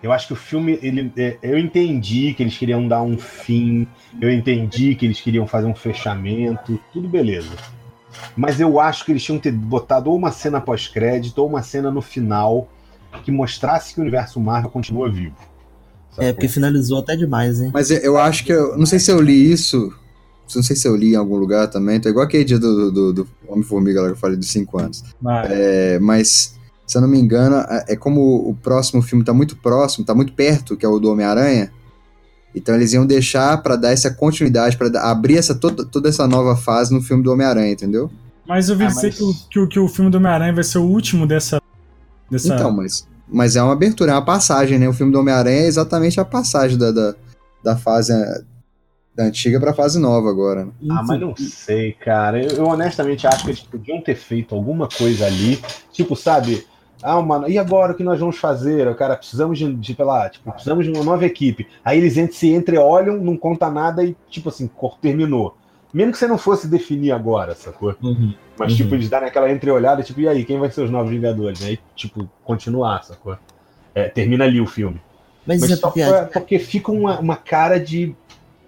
Eu 0.02 0.12
acho 0.12 0.26
que 0.26 0.32
o 0.34 0.36
filme, 0.36 0.78
ele, 0.82 1.10
é, 1.16 1.38
eu 1.42 1.58
entendi 1.58 2.34
que 2.34 2.42
eles 2.42 2.56
queriam 2.58 2.86
dar 2.86 3.00
um 3.02 3.16
fim, 3.16 3.86
eu 4.20 4.30
entendi 4.30 4.94
que 4.94 5.06
eles 5.06 5.20
queriam 5.20 5.46
fazer 5.46 5.66
um 5.66 5.74
fechamento, 5.74 6.78
tudo 6.92 7.08
beleza. 7.08 7.50
Mas 8.36 8.60
eu 8.60 8.78
acho 8.78 9.04
que 9.04 9.12
eles 9.12 9.22
tinham 9.24 9.38
que 9.38 9.50
ter 9.50 9.56
botado 9.56 10.10
ou 10.10 10.16
uma 10.16 10.30
cena 10.30 10.60
pós-crédito 10.60 11.38
ou 11.38 11.48
uma 11.48 11.62
cena 11.62 11.90
no 11.90 12.02
final 12.02 12.68
que 13.24 13.30
mostrasse 13.32 13.94
que 13.94 14.00
o 14.00 14.02
universo 14.02 14.38
Marvel 14.38 14.70
continua 14.70 15.10
vivo. 15.10 15.36
É, 16.18 16.32
porque 16.32 16.48
finalizou 16.48 16.98
até 17.00 17.16
demais, 17.16 17.60
hein? 17.60 17.70
Mas 17.72 17.90
eu, 17.90 17.98
eu 17.98 18.18
acho 18.18 18.44
que 18.44 18.52
eu. 18.52 18.76
Não 18.76 18.86
sei 18.86 18.98
se 18.98 19.10
eu 19.10 19.20
li 19.20 19.50
isso. 19.52 19.92
Não 20.54 20.62
sei 20.62 20.76
se 20.76 20.86
eu 20.86 20.94
li 20.94 21.12
em 21.14 21.16
algum 21.16 21.36
lugar 21.36 21.68
também. 21.68 21.98
Tá 22.00 22.08
igual 22.10 22.24
aquele 22.26 22.44
dia 22.44 22.58
do, 22.58 22.90
do, 22.92 23.12
do 23.12 23.28
Homem-Formiga 23.48 24.00
lá 24.02 24.06
que 24.08 24.12
eu 24.12 24.16
falei 24.18 24.36
dos 24.36 24.48
5 24.50 24.78
anos. 24.78 25.02
Vai. 25.20 25.46
É, 25.50 25.98
mas, 25.98 26.54
se 26.86 26.96
eu 26.96 27.00
não 27.02 27.08
me 27.08 27.18
engano, 27.18 27.56
é 27.56 27.84
é 27.88 27.96
como 27.96 28.20
o 28.48 28.54
próximo 28.54 29.00
filme 29.02 29.24
tá 29.24 29.32
muito 29.32 29.56
próximo, 29.56 30.04
tá 30.04 30.14
muito 30.14 30.32
perto, 30.34 30.76
que 30.76 30.84
é 30.84 30.88
o 30.88 30.98
do 30.98 31.10
Homem-Aranha. 31.10 31.72
Então 32.54 32.74
eles 32.74 32.92
iam 32.92 33.04
deixar 33.04 33.60
pra 33.62 33.74
dar 33.74 33.90
essa 33.90 34.10
continuidade, 34.10 34.76
pra 34.76 34.88
dar- 34.88 35.10
abrir 35.10 35.38
essa, 35.38 35.54
toda, 35.54 35.84
toda 35.84 36.08
essa 36.08 36.26
nova 36.28 36.54
fase 36.54 36.94
no 36.94 37.00
filme 37.02 37.22
do 37.22 37.32
Homem-Aranha, 37.32 37.72
entendeu? 37.72 38.08
Mas 38.46 38.68
eu 38.68 38.76
vi 38.76 38.84
Ah, 38.84 38.88
dizer 38.88 39.08
mas- 39.08 39.16
que, 39.16 39.24
o, 39.24 39.34
que, 39.50 39.58
o, 39.60 39.68
que 39.68 39.78
o 39.80 39.88
filme 39.88 40.10
do 40.10 40.18
Homem-Aranha 40.18 40.52
vai 40.52 40.62
ser 40.62 40.78
o 40.78 40.84
último 40.84 41.26
dessa. 41.26 41.60
dessa... 42.30 42.54
Então, 42.54 42.70
mas, 42.70 43.08
mas 43.26 43.56
é 43.56 43.62
uma 43.62 43.72
abertura, 43.72 44.12
é 44.12 44.14
uma 44.14 44.24
passagem, 44.24 44.78
né? 44.78 44.88
O 44.88 44.92
filme 44.92 45.12
do 45.12 45.18
Homem-Aranha 45.20 45.62
é 45.62 45.66
exatamente 45.66 46.20
a 46.20 46.24
passagem 46.24 46.76
da, 46.78 46.90
da, 46.90 47.14
da 47.62 47.76
fase 47.76 48.12
eh, 48.12 48.42
da 49.14 49.24
antiga 49.24 49.58
pra 49.60 49.72
fase 49.72 49.98
nova 49.98 50.28
agora. 50.28 50.66
Né? 50.66 50.72
Ah, 50.90 51.02
mas 51.06 51.20
não 51.20 51.34
sei, 51.36 51.92
cara. 51.92 52.42
Eu, 52.42 52.50
eu 52.58 52.64
honestamente 52.66 53.26
acho 53.26 53.44
que 53.44 53.50
eles 53.50 53.60
podiam 53.60 54.00
ter 54.00 54.16
feito 54.16 54.54
alguma 54.54 54.88
coisa 54.88 55.26
ali. 55.26 55.62
Tipo, 55.92 56.14
sabe? 56.16 56.66
Ah, 57.02 57.20
mano, 57.20 57.48
e 57.48 57.58
agora 57.58 57.92
o 57.92 57.94
que 57.94 58.02
nós 58.02 58.18
vamos 58.18 58.38
fazer? 58.38 58.94
Cara, 58.96 59.16
precisamos 59.16 59.58
de, 59.58 59.72
de 59.74 59.94
sei 59.94 60.04
lá, 60.04 60.28
tipo, 60.30 60.50
precisamos 60.50 60.84
de 60.86 60.90
uma 60.92 61.04
nova 61.04 61.24
equipe. 61.26 61.66
Aí 61.84 61.98
eles 61.98 62.34
se 62.34 62.50
entreolham, 62.52 63.18
não 63.18 63.36
conta 63.36 63.70
nada 63.70 64.02
e, 64.02 64.16
tipo 64.30 64.48
assim, 64.48 64.66
cor- 64.66 64.98
terminou. 65.00 65.56
Mesmo 65.94 66.12
que 66.12 66.18
você 66.18 66.26
não 66.26 66.36
fosse 66.36 66.66
definir 66.66 67.12
agora, 67.12 67.54
sacou? 67.54 67.94
Uhum. 68.02 68.34
Mas, 68.58 68.72
Uhum. 68.72 68.76
tipo, 68.78 68.94
eles 68.96 69.08
darem 69.08 69.28
aquela 69.28 69.50
entreolhada, 69.50 70.02
tipo, 70.02 70.20
e 70.20 70.28
aí, 70.28 70.44
quem 70.44 70.58
vai 70.58 70.70
ser 70.70 70.82
os 70.82 70.90
novos 70.90 71.10
Vingadores? 71.10 71.62
Aí, 71.64 71.78
tipo, 71.94 72.28
continuar, 72.44 73.04
sacou? 73.04 73.38
É, 73.94 74.08
termina 74.08 74.44
ali 74.44 74.60
o 74.60 74.66
filme. 74.66 75.00
Mas, 75.46 75.60
Mas 75.60 75.70
é 75.70 75.76
só 75.76 75.86
porque, 75.88 76.04
foi- 76.04 76.24
porque 76.26 76.58
fica 76.58 76.90
uma, 76.90 77.20
uma 77.20 77.36
cara 77.36 77.78
de. 77.78 78.12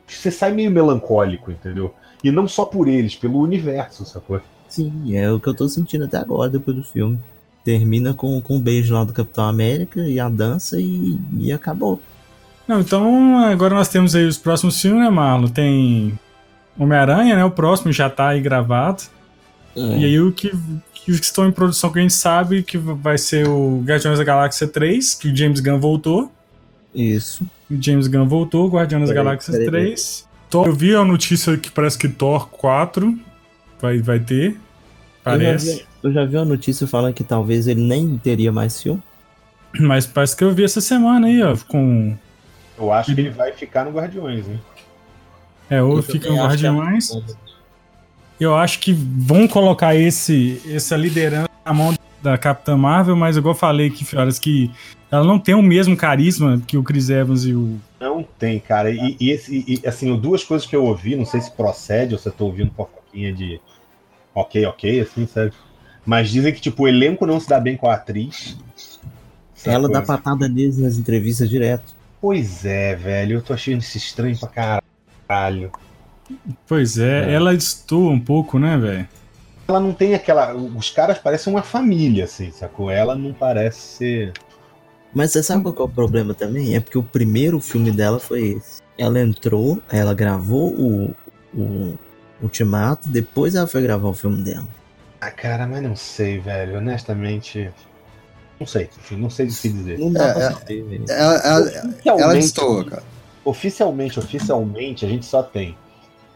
Você 0.06 0.30
sai 0.30 0.52
meio 0.52 0.70
melancólico, 0.70 1.50
entendeu? 1.50 1.92
E 2.22 2.30
não 2.30 2.46
só 2.46 2.64
por 2.64 2.86
eles, 2.86 3.16
pelo 3.16 3.40
universo, 3.40 4.04
sacou? 4.04 4.40
sim, 4.68 5.16
é 5.16 5.30
o 5.32 5.40
que 5.40 5.48
eu 5.48 5.54
tô 5.54 5.68
sentindo 5.68 6.04
até 6.04 6.18
agora, 6.18 6.50
depois 6.50 6.76
do 6.76 6.82
filme. 6.84 7.18
Termina 7.64 8.12
com, 8.14 8.40
com 8.40 8.56
um 8.56 8.60
beijo 8.60 8.94
lá 8.94 9.02
do 9.04 9.12
Capitão 9.12 9.44
América 9.44 10.00
e 10.06 10.20
a 10.20 10.28
dança 10.28 10.80
e, 10.80 11.18
e 11.38 11.50
acabou. 11.52 12.00
Não, 12.68 12.80
então 12.80 13.38
agora 13.38 13.74
nós 13.74 13.88
temos 13.88 14.14
aí 14.14 14.24
os 14.26 14.36
próximos 14.38 14.80
filmes, 14.80 15.00
né, 15.02 15.08
Marlon? 15.10 15.48
Tem 15.48 16.18
Homem-Aranha, 16.78 17.36
né? 17.36 17.44
O 17.44 17.50
próximo 17.50 17.92
já 17.92 18.08
tá 18.10 18.28
aí 18.28 18.40
gravado. 18.40 19.02
E 19.74 20.04
aí 20.06 20.20
o 20.20 20.32
que, 20.32 20.50
que 20.94 21.10
estão 21.10 21.46
em 21.46 21.52
produção 21.52 21.92
que 21.92 21.98
a 21.98 22.02
gente 22.02 22.14
sabe 22.14 22.62
que 22.62 22.78
vai 22.78 23.18
ser 23.18 23.46
o 23.46 23.82
Guardiões 23.84 24.18
da 24.18 24.24
Galáxia 24.24 24.66
3, 24.66 25.14
que 25.14 25.28
o 25.28 25.36
James 25.36 25.60
Gunn 25.60 25.78
voltou. 25.78 26.32
Isso. 26.94 27.44
O 27.70 27.80
James 27.80 28.06
Gunn 28.06 28.26
voltou, 28.26 28.68
Guardiões 28.68 29.08
da 29.08 29.14
Peraí, 29.14 29.24
Galáxia 29.24 29.52
peraí, 29.52 29.86
3. 29.88 30.26
Thor, 30.48 30.66
eu 30.66 30.74
vi 30.74 30.94
a 30.94 31.04
notícia 31.04 31.56
que 31.58 31.70
parece 31.70 31.98
que 31.98 32.08
Thor 32.08 32.48
4 32.48 33.18
vai, 33.80 33.98
vai 33.98 34.18
ter. 34.18 34.50
Eu 34.52 34.52
já, 34.52 34.58
Parece. 35.22 35.74
vi, 35.74 35.86
eu 36.04 36.12
já 36.12 36.24
vi 36.24 36.36
uma 36.36 36.44
notícia 36.44 36.86
falando 36.86 37.12
que 37.12 37.24
talvez 37.24 37.66
ele 37.66 37.82
nem 37.82 38.16
teria 38.16 38.52
mais 38.52 38.80
filme. 38.80 39.02
Mas 39.78 40.06
parece 40.06 40.36
que 40.36 40.44
eu 40.44 40.54
vi 40.54 40.64
essa 40.64 40.80
semana 40.80 41.26
aí, 41.26 41.42
ó, 41.42 41.56
com. 41.68 42.16
Eu 42.78 42.92
acho 42.92 43.14
que 43.14 43.20
ele 43.20 43.30
vai 43.30 43.52
ficar 43.52 43.84
no 43.84 43.90
Guardiões, 43.90 44.48
hein? 44.48 44.60
É, 45.68 45.82
ou 45.82 45.96
Eu 45.96 46.02
fica 46.02 46.28
acho 46.28 46.58
que 46.58 46.66
é 46.66 46.70
Guardiões. 46.70 47.10
Eu 48.38 48.54
acho 48.54 48.78
que 48.80 48.92
vão 48.92 49.48
colocar 49.48 49.94
esse, 49.94 50.60
essa 50.68 50.96
liderança 50.96 51.48
na 51.64 51.72
mão 51.72 51.94
da 52.22 52.36
Capitã 52.36 52.76
Marvel, 52.76 53.16
mas 53.16 53.36
igual 53.36 53.54
eu 53.54 53.58
falei 53.58 53.88
aqui, 53.88 54.04
Fioras, 54.04 54.38
que 54.38 54.70
ela 55.10 55.24
não 55.24 55.38
tem 55.38 55.54
o 55.54 55.62
mesmo 55.62 55.96
carisma 55.96 56.60
que 56.66 56.76
o 56.76 56.82
Chris 56.82 57.08
Evans 57.08 57.44
e 57.44 57.54
o. 57.54 57.78
Não 58.00 58.22
tem, 58.38 58.58
cara. 58.58 58.90
E, 58.90 59.16
e 59.18 59.30
esse, 59.30 59.64
e, 59.66 59.86
assim, 59.86 60.14
duas 60.16 60.44
coisas 60.44 60.66
que 60.66 60.76
eu 60.76 60.84
ouvi, 60.84 61.16
não 61.16 61.24
sei 61.24 61.40
se 61.40 61.50
procede 61.50 62.14
ou 62.14 62.20
se 62.20 62.28
eu 62.28 62.32
tô 62.32 62.46
ouvindo 62.46 62.72
fofoquinha 62.72 63.32
de 63.32 63.60
ok, 64.34 64.66
ok, 64.66 65.00
assim, 65.00 65.26
sabe? 65.26 65.52
Mas 66.04 66.30
dizem 66.30 66.52
que, 66.52 66.60
tipo, 66.60 66.84
o 66.84 66.88
elenco 66.88 67.26
não 67.26 67.40
se 67.40 67.48
dá 67.48 67.58
bem 67.58 67.76
com 67.76 67.88
a 67.88 67.94
atriz. 67.94 68.56
Ela 69.64 69.88
dá 69.88 70.00
Sacou? 70.00 70.16
patada 70.16 70.48
neles 70.48 70.78
nas 70.78 70.96
entrevistas 70.96 71.48
direto. 71.48 71.94
Pois 72.20 72.64
é, 72.64 72.94
velho. 72.94 73.38
Eu 73.38 73.42
tô 73.42 73.52
achando 73.52 73.80
isso 73.80 73.96
estranho 73.96 74.38
pra 74.38 74.48
caralho. 74.48 74.85
Pois 76.66 76.98
é, 76.98 77.30
É. 77.30 77.34
ela 77.34 77.54
destoa 77.54 78.10
um 78.10 78.20
pouco, 78.20 78.58
né, 78.58 78.76
velho? 78.76 79.08
Ela 79.68 79.80
não 79.80 79.92
tem 79.92 80.14
aquela. 80.14 80.54
Os 80.54 80.90
caras 80.90 81.18
parecem 81.18 81.52
uma 81.52 81.62
família, 81.62 82.24
assim, 82.24 82.50
sacou? 82.52 82.90
Ela 82.90 83.14
não 83.16 83.32
parece 83.32 83.80
ser. 83.80 84.32
Mas 85.14 85.32
você 85.32 85.42
sabe 85.42 85.62
qual 85.62 85.74
que 85.74 85.80
é 85.82 85.84
o 85.84 85.88
problema 85.88 86.34
também? 86.34 86.76
É 86.76 86.80
porque 86.80 86.98
o 86.98 87.02
primeiro 87.02 87.58
filme 87.60 87.90
dela 87.90 88.18
foi 88.20 88.50
esse. 88.58 88.82
Ela 88.98 89.20
entrou, 89.20 89.80
ela 89.90 90.14
gravou 90.14 90.72
o, 90.72 91.14
o 91.54 91.98
Ultimato, 92.42 93.08
depois 93.08 93.54
ela 93.54 93.66
foi 93.66 93.82
gravar 93.82 94.08
o 94.08 94.14
filme 94.14 94.42
dela. 94.42 94.66
Ah, 95.20 95.30
cara, 95.30 95.66
mas 95.66 95.82
não 95.82 95.96
sei, 95.96 96.38
velho. 96.38 96.78
Honestamente. 96.78 97.70
Não 98.60 98.66
sei. 98.66 98.88
Não 99.12 99.30
sei 99.30 99.46
o 99.46 99.54
que 99.54 99.68
dizer. 99.68 99.98
Não 99.98 100.12
dá 100.12 100.28
É, 100.28 100.32
pra 100.32 100.42
é- 100.44 100.50
saber, 100.52 100.82
velho. 100.84 101.04
Ela, 101.08 101.34
ela, 101.38 101.60
Oficialmente- 101.60 102.08
ela 102.22 102.34
destoa, 102.34 102.84
cara. 102.84 103.02
Oficialmente, 103.46 104.18
oficialmente, 104.18 105.06
a 105.06 105.08
gente 105.08 105.24
só 105.24 105.40
tem 105.40 105.76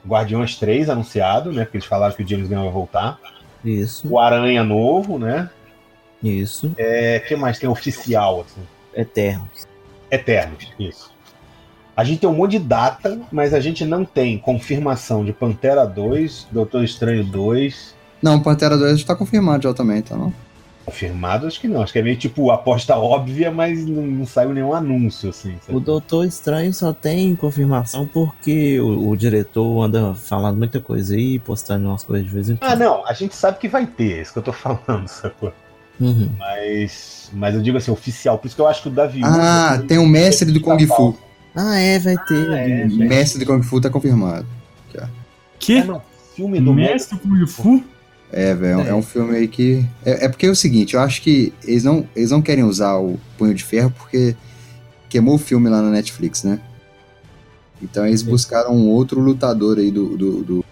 Guardiões 0.07 0.55
3 0.55 0.89
anunciado, 0.89 1.51
né? 1.51 1.65
Porque 1.65 1.79
eles 1.79 1.87
falaram 1.89 2.15
que 2.15 2.23
o 2.23 2.29
James 2.29 2.49
Gunn 2.49 2.63
vai 2.63 2.73
voltar. 2.73 3.19
Isso, 3.65 4.09
O 4.09 4.17
Aranha 4.17 4.63
novo, 4.63 5.19
né? 5.19 5.51
isso. 6.23 6.73
É, 6.79 7.19
que 7.19 7.35
mais 7.35 7.59
tem 7.59 7.69
oficial, 7.69 8.43
assim? 8.47 8.61
Eternos. 8.95 9.67
Eternos, 10.09 10.69
isso. 10.79 11.11
A 11.97 12.05
gente 12.05 12.21
tem 12.21 12.31
um 12.31 12.35
monte 12.35 12.53
de 12.53 12.61
data, 12.61 13.21
mas 13.33 13.53
a 13.53 13.59
gente 13.59 13.85
não 13.85 14.05
tem 14.05 14.39
confirmação 14.39 15.25
de 15.25 15.33
Pantera 15.33 15.85
2, 15.85 16.47
Doutor 16.53 16.85
Estranho 16.85 17.25
2. 17.25 17.95
Não, 18.23 18.41
Pantera 18.41 18.79
2 18.79 19.01
já 19.01 19.07
tá 19.07 19.17
confirmado 19.17 19.65
já 19.65 19.75
também, 19.75 20.01
tá 20.01 20.17
não? 20.17 20.33
Confirmado, 20.91 21.47
acho 21.47 21.61
que 21.61 21.69
não. 21.69 21.83
Acho 21.83 21.93
que 21.93 21.99
é 21.99 22.03
meio 22.03 22.17
tipo 22.17 22.51
aposta 22.51 22.97
óbvia, 22.97 23.51
mas 23.51 23.87
não, 23.87 24.03
não 24.03 24.27
saiu 24.27 24.53
nenhum 24.53 24.75
anúncio, 24.75 25.31
assim. 25.31 25.55
sabe? 25.65 25.77
O 25.77 25.81
Doutor 25.81 26.27
Estranho 26.27 26.73
só 26.75 26.93
tem 26.93 27.35
confirmação 27.37 28.07
porque 28.07 28.81
o, 28.81 29.09
o 29.11 29.17
diretor 29.17 29.83
anda 29.83 30.15
falando 30.15 30.59
muita 30.59 30.81
coisa 30.81 31.15
aí, 31.15 31.39
postando 31.39 31.89
umas 31.89 32.03
coisas 32.03 32.27
de 32.27 32.33
vez 32.33 32.51
em 32.51 32.55
Ah, 32.55 32.69
quando. 32.71 32.79
não, 32.81 33.07
a 33.07 33.13
gente 33.13 33.35
sabe 33.37 33.59
que 33.59 33.69
vai 33.69 33.87
ter, 33.87 34.19
é 34.19 34.23
isso 34.23 34.33
que 34.33 34.39
eu 34.39 34.43
tô 34.43 34.53
falando, 34.53 35.07
sacou? 35.09 35.53
Uhum. 36.01 36.31
Mas, 36.39 37.31
mas 37.33 37.55
eu 37.55 37.61
digo 37.63 37.77
assim, 37.77 37.91
oficial. 37.91 38.39
Por 38.39 38.47
isso 38.47 38.57
que 38.57 38.63
eu 38.63 38.67
acho 38.69 38.83
que 38.83 38.89
o 38.89 38.91
Davi. 38.91 39.21
Ah, 39.23 39.83
tem 39.87 39.99
o 39.99 40.07
mestre 40.07 40.51
do 40.51 40.61
Kung 40.61 40.87
Fu. 40.87 41.17
Ah, 41.55 41.79
é, 41.79 41.99
vai 41.99 42.17
ter. 42.27 42.51
é, 42.53 42.87
O 42.87 42.97
mestre 42.97 43.45
do 43.45 43.47
Kung 43.47 43.63
Fu 43.63 43.81
tá 43.81 43.91
confirmado. 43.91 44.47
Que? 45.59 45.79
É, 45.79 45.85
não, 45.85 46.01
filme 46.35 46.59
do 46.59 46.73
Mestre 46.73 47.19
Kung 47.19 47.47
Fu? 47.47 47.85
É, 48.33 48.55
velho, 48.55 48.81
é. 48.83 48.95
um 48.95 49.03
filme 49.03 49.37
aí 49.37 49.49
que. 49.49 49.85
É, 50.05 50.27
é 50.27 50.29
porque 50.29 50.47
é 50.47 50.51
o 50.51 50.55
seguinte, 50.55 50.95
eu 50.95 51.01
acho 51.01 51.21
que 51.23 51.53
eles 51.65 51.83
não, 51.83 52.07
eles 52.15 52.31
não 52.31 52.41
querem 52.41 52.63
usar 52.65 52.97
o 52.97 53.19
Punho 53.37 53.55
de 53.55 53.65
Ferro 53.65 53.93
porque 53.97 54.37
queimou 55.09 55.35
o 55.35 55.39
filme 55.39 55.69
lá 55.69 55.83
na 55.83 55.91
Netflix, 55.91 56.45
né? 56.45 56.61
Então 57.83 58.07
eles 58.07 58.23
buscaram 58.23 58.73
um 58.75 58.89
outro 58.89 59.21
lutador 59.21 59.79
aí 59.79 59.91
do, 59.91 60.17
do, 60.17 60.43
do- 60.45 60.65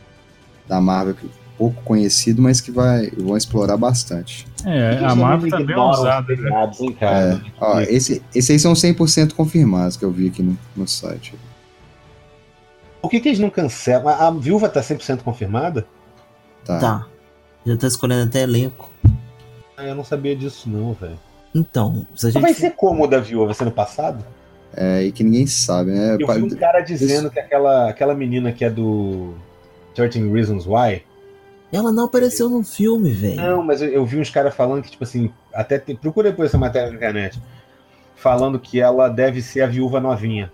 da 0.69 0.81
Marvel, 0.81 1.15
que 1.15 1.27
é 1.27 1.29
pouco 1.57 1.83
conhecido, 1.83 2.41
mas 2.41 2.61
que 2.61 2.71
vai, 2.71 3.11
vão 3.11 3.37
explorar 3.37 3.77
bastante. 3.77 4.47
É, 4.65 4.99
a 5.05 5.15
Marvel 5.17 5.51
tá 5.51 5.61
bem 5.61 5.75
ousada. 5.77 6.37
né? 6.37 6.71
É, 7.01 7.41
ó, 7.59 7.81
esse, 7.81 8.23
esse 8.35 8.53
aí 8.53 8.59
são 8.59 8.75
100% 8.75 9.33
confirmados 9.33 9.97
que 9.97 10.05
eu 10.05 10.13
vi 10.13 10.29
aqui 10.29 10.43
no, 10.43 10.57
no 10.77 10.87
site. 10.87 11.35
Por 13.01 13.11
que, 13.11 13.19
que 13.21 13.29
eles 13.31 13.41
não 13.41 13.51
cancelam? 13.51 14.09
A, 14.09 14.29
a 14.29 14.31
viúva 14.31 14.69
tá 14.69 14.81
100% 14.81 15.23
confirmada? 15.23 15.87
Tá. 16.65 16.79
Tá. 16.79 17.07
Já 17.69 17.77
tá 17.77 17.87
escolhendo 17.87 18.25
até 18.25 18.41
elenco. 18.41 18.91
Ah, 19.77 19.85
eu 19.85 19.95
não 19.95 20.03
sabia 20.03 20.35
disso, 20.35 20.69
não, 20.71 20.95
velho. 20.95 21.19
Então, 21.55 22.07
se 22.17 22.27
a 22.27 22.29
Mas 22.29 22.33
gente. 22.33 22.43
Vai 22.43 22.55
ser 22.55 22.71
como 22.71 23.05
o 23.05 23.07
da 23.07 23.19
viúva? 23.19 23.47
Vai 23.47 23.55
ser 23.55 23.65
no 23.67 23.71
passado? 23.71 24.25
É, 24.75 25.03
e 25.03 25.13
que 25.13 25.23
ninguém 25.23 25.47
sabe, 25.47 25.91
né? 25.91 26.17
Eu 26.19 26.27
vi 26.27 26.43
um 26.43 26.49
cara 26.51 26.81
dizendo 26.81 27.31
que 27.31 27.39
aquela, 27.39 27.89
aquela 27.91 28.15
menina 28.15 28.53
que 28.53 28.65
é 28.65 28.71
do 28.71 29.35
13 29.95 30.31
Reasons 30.31 30.67
Why. 30.67 31.03
Ela 31.71 31.93
não 31.93 32.05
apareceu 32.05 32.49
no 32.49 32.65
filme, 32.65 33.11
velho. 33.11 33.37
Não, 33.37 33.63
mas 33.63 33.83
eu, 33.83 33.89
eu 33.89 34.07
vi 34.07 34.19
uns 34.19 34.31
caras 34.31 34.55
falando 34.55 34.83
que, 34.83 34.91
tipo 34.91 35.05
assim, 35.05 35.31
até 35.53 35.79
tem, 35.79 35.95
procura 35.95 36.31
depois 36.31 36.49
essa 36.49 36.59
matéria 36.59 36.89
na 36.89 36.97
internet. 36.97 37.41
Falando 38.17 38.59
que 38.59 38.81
ela 38.81 39.09
deve 39.09 39.43
ser 39.43 39.61
a 39.61 39.67
viúva 39.67 40.01
novinha. 40.01 40.51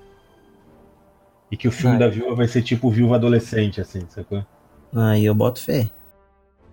E 1.50 1.56
que 1.56 1.68
o 1.68 1.72
filme 1.72 1.96
Ah. 1.96 2.00
da 2.00 2.08
viúva 2.08 2.34
vai 2.34 2.48
ser 2.48 2.62
tipo 2.62 2.90
viúva 2.90 3.14
adolescente, 3.14 3.80
assim, 3.80 4.00
sacou? 4.08 4.44
Aí 4.94 5.24
eu 5.24 5.34
boto 5.34 5.60
fé. 5.60 5.88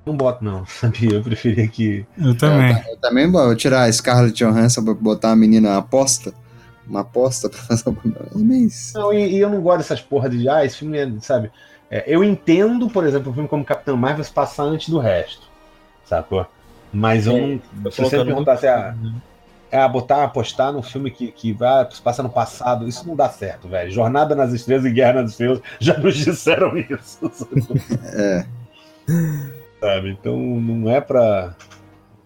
Não 0.05 0.15
boto, 0.15 0.43
não, 0.43 0.65
sabia? 0.67 1.13
Eu 1.13 1.21
preferia 1.21 1.67
que. 1.67 2.05
Eu 2.17 2.35
também. 2.37 2.75
Eu 2.89 2.97
também 2.97 3.31
vou 3.31 3.55
tirar 3.55 3.83
a 3.83 3.91
Scarlett 3.91 4.43
Johansson 4.43 4.83
pra 4.83 4.93
botar 4.93 5.31
a 5.31 5.35
menina 5.35 5.77
aposta. 5.77 6.33
Uma 6.87 7.01
aposta 7.01 7.47
pra 7.47 7.59
fazer 7.59 7.89
o 7.89 7.97
É 8.35 8.37
meio... 8.37 8.67
Não, 8.95 9.13
e, 9.13 9.35
e 9.35 9.39
eu 9.39 9.49
não 9.49 9.61
gosto 9.61 9.77
dessas 9.77 10.01
porra 10.01 10.29
de. 10.29 10.49
Ah, 10.49 10.65
esse 10.65 10.77
filme 10.77 10.97
é, 10.97 11.09
sabe? 11.21 11.51
É, 11.89 12.03
eu 12.07 12.23
entendo, 12.23 12.89
por 12.89 13.05
exemplo, 13.05 13.31
um 13.31 13.33
filme 13.33 13.47
como 13.47 13.63
Capitão 13.63 13.95
Marvel 13.95 14.23
se 14.23 14.31
passar 14.31 14.63
antes 14.63 14.89
do 14.89 14.97
resto. 14.97 15.47
Sacou? 16.05 16.45
Mas 16.91 17.27
eu 17.27 17.37
É, 17.37 17.41
não. 17.41 17.91
Se 17.91 18.01
você 18.01 18.17
me 18.17 18.25
perguntasse, 18.25 18.67
ah, 18.67 18.95
é, 19.69 19.87
botar, 19.87 20.23
apostar 20.23 20.73
num 20.73 20.81
filme 20.81 21.09
que, 21.11 21.31
que 21.31 21.53
vai, 21.53 21.89
se 21.91 22.01
passa 22.01 22.21
no 22.21 22.29
passado, 22.29 22.87
isso 22.87 23.07
não 23.07 23.15
dá 23.15 23.29
certo, 23.29 23.69
velho. 23.69 23.89
Jornada 23.89 24.35
nas 24.35 24.51
Estrelas 24.51 24.85
e 24.85 24.91
Guerra 24.91 25.21
nas 25.21 25.31
Estrelas 25.31 25.61
já 25.79 25.97
nos 25.97 26.17
disseram 26.17 26.77
isso. 26.77 27.31
sacou? 27.33 27.77
É. 28.13 28.45
Sabe? 29.81 30.11
Então 30.11 30.37
não 30.37 30.89
é 30.89 31.01
pra. 31.01 31.55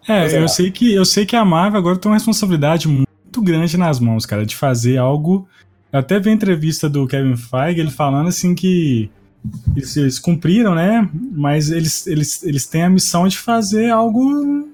É, 0.08 0.28
Sei 0.28 0.38
lá. 0.38 0.44
eu 0.44 0.48
sei 0.50 0.72
que 0.72 0.94
eu 0.94 1.06
sei 1.06 1.26
que 1.26 1.36
a 1.36 1.46
Marvel 1.46 1.80
agora 1.80 1.98
tem 1.98 2.12
uma 2.12 2.18
responsabilidade 2.18 2.88
muito 2.88 3.42
grande 3.42 3.78
nas 3.78 4.00
mãos, 4.00 4.26
cara, 4.26 4.46
de 4.46 4.56
fazer 4.56 4.98
algo. 4.98 5.48
Eu 5.92 6.00
até 6.00 6.20
vi 6.20 6.30
a 6.30 6.34
entrevista 6.34 6.90
do 6.90 7.08
Kevin 7.08 7.38
Feige, 7.38 7.80
ele 7.80 7.90
falando 7.90 8.28
assim 8.28 8.54
que 8.54 9.10
eles, 9.76 9.96
eles 9.96 10.20
cumpriram, 10.20 10.76
né? 10.76 11.10
Mas 11.32 11.72
eles, 11.72 12.06
eles, 12.06 12.44
eles 12.44 12.66
têm 12.68 12.84
a 12.84 12.90
missão 12.90 13.28
de 13.28 13.38
fazer 13.38 13.90
algo 13.90 14.68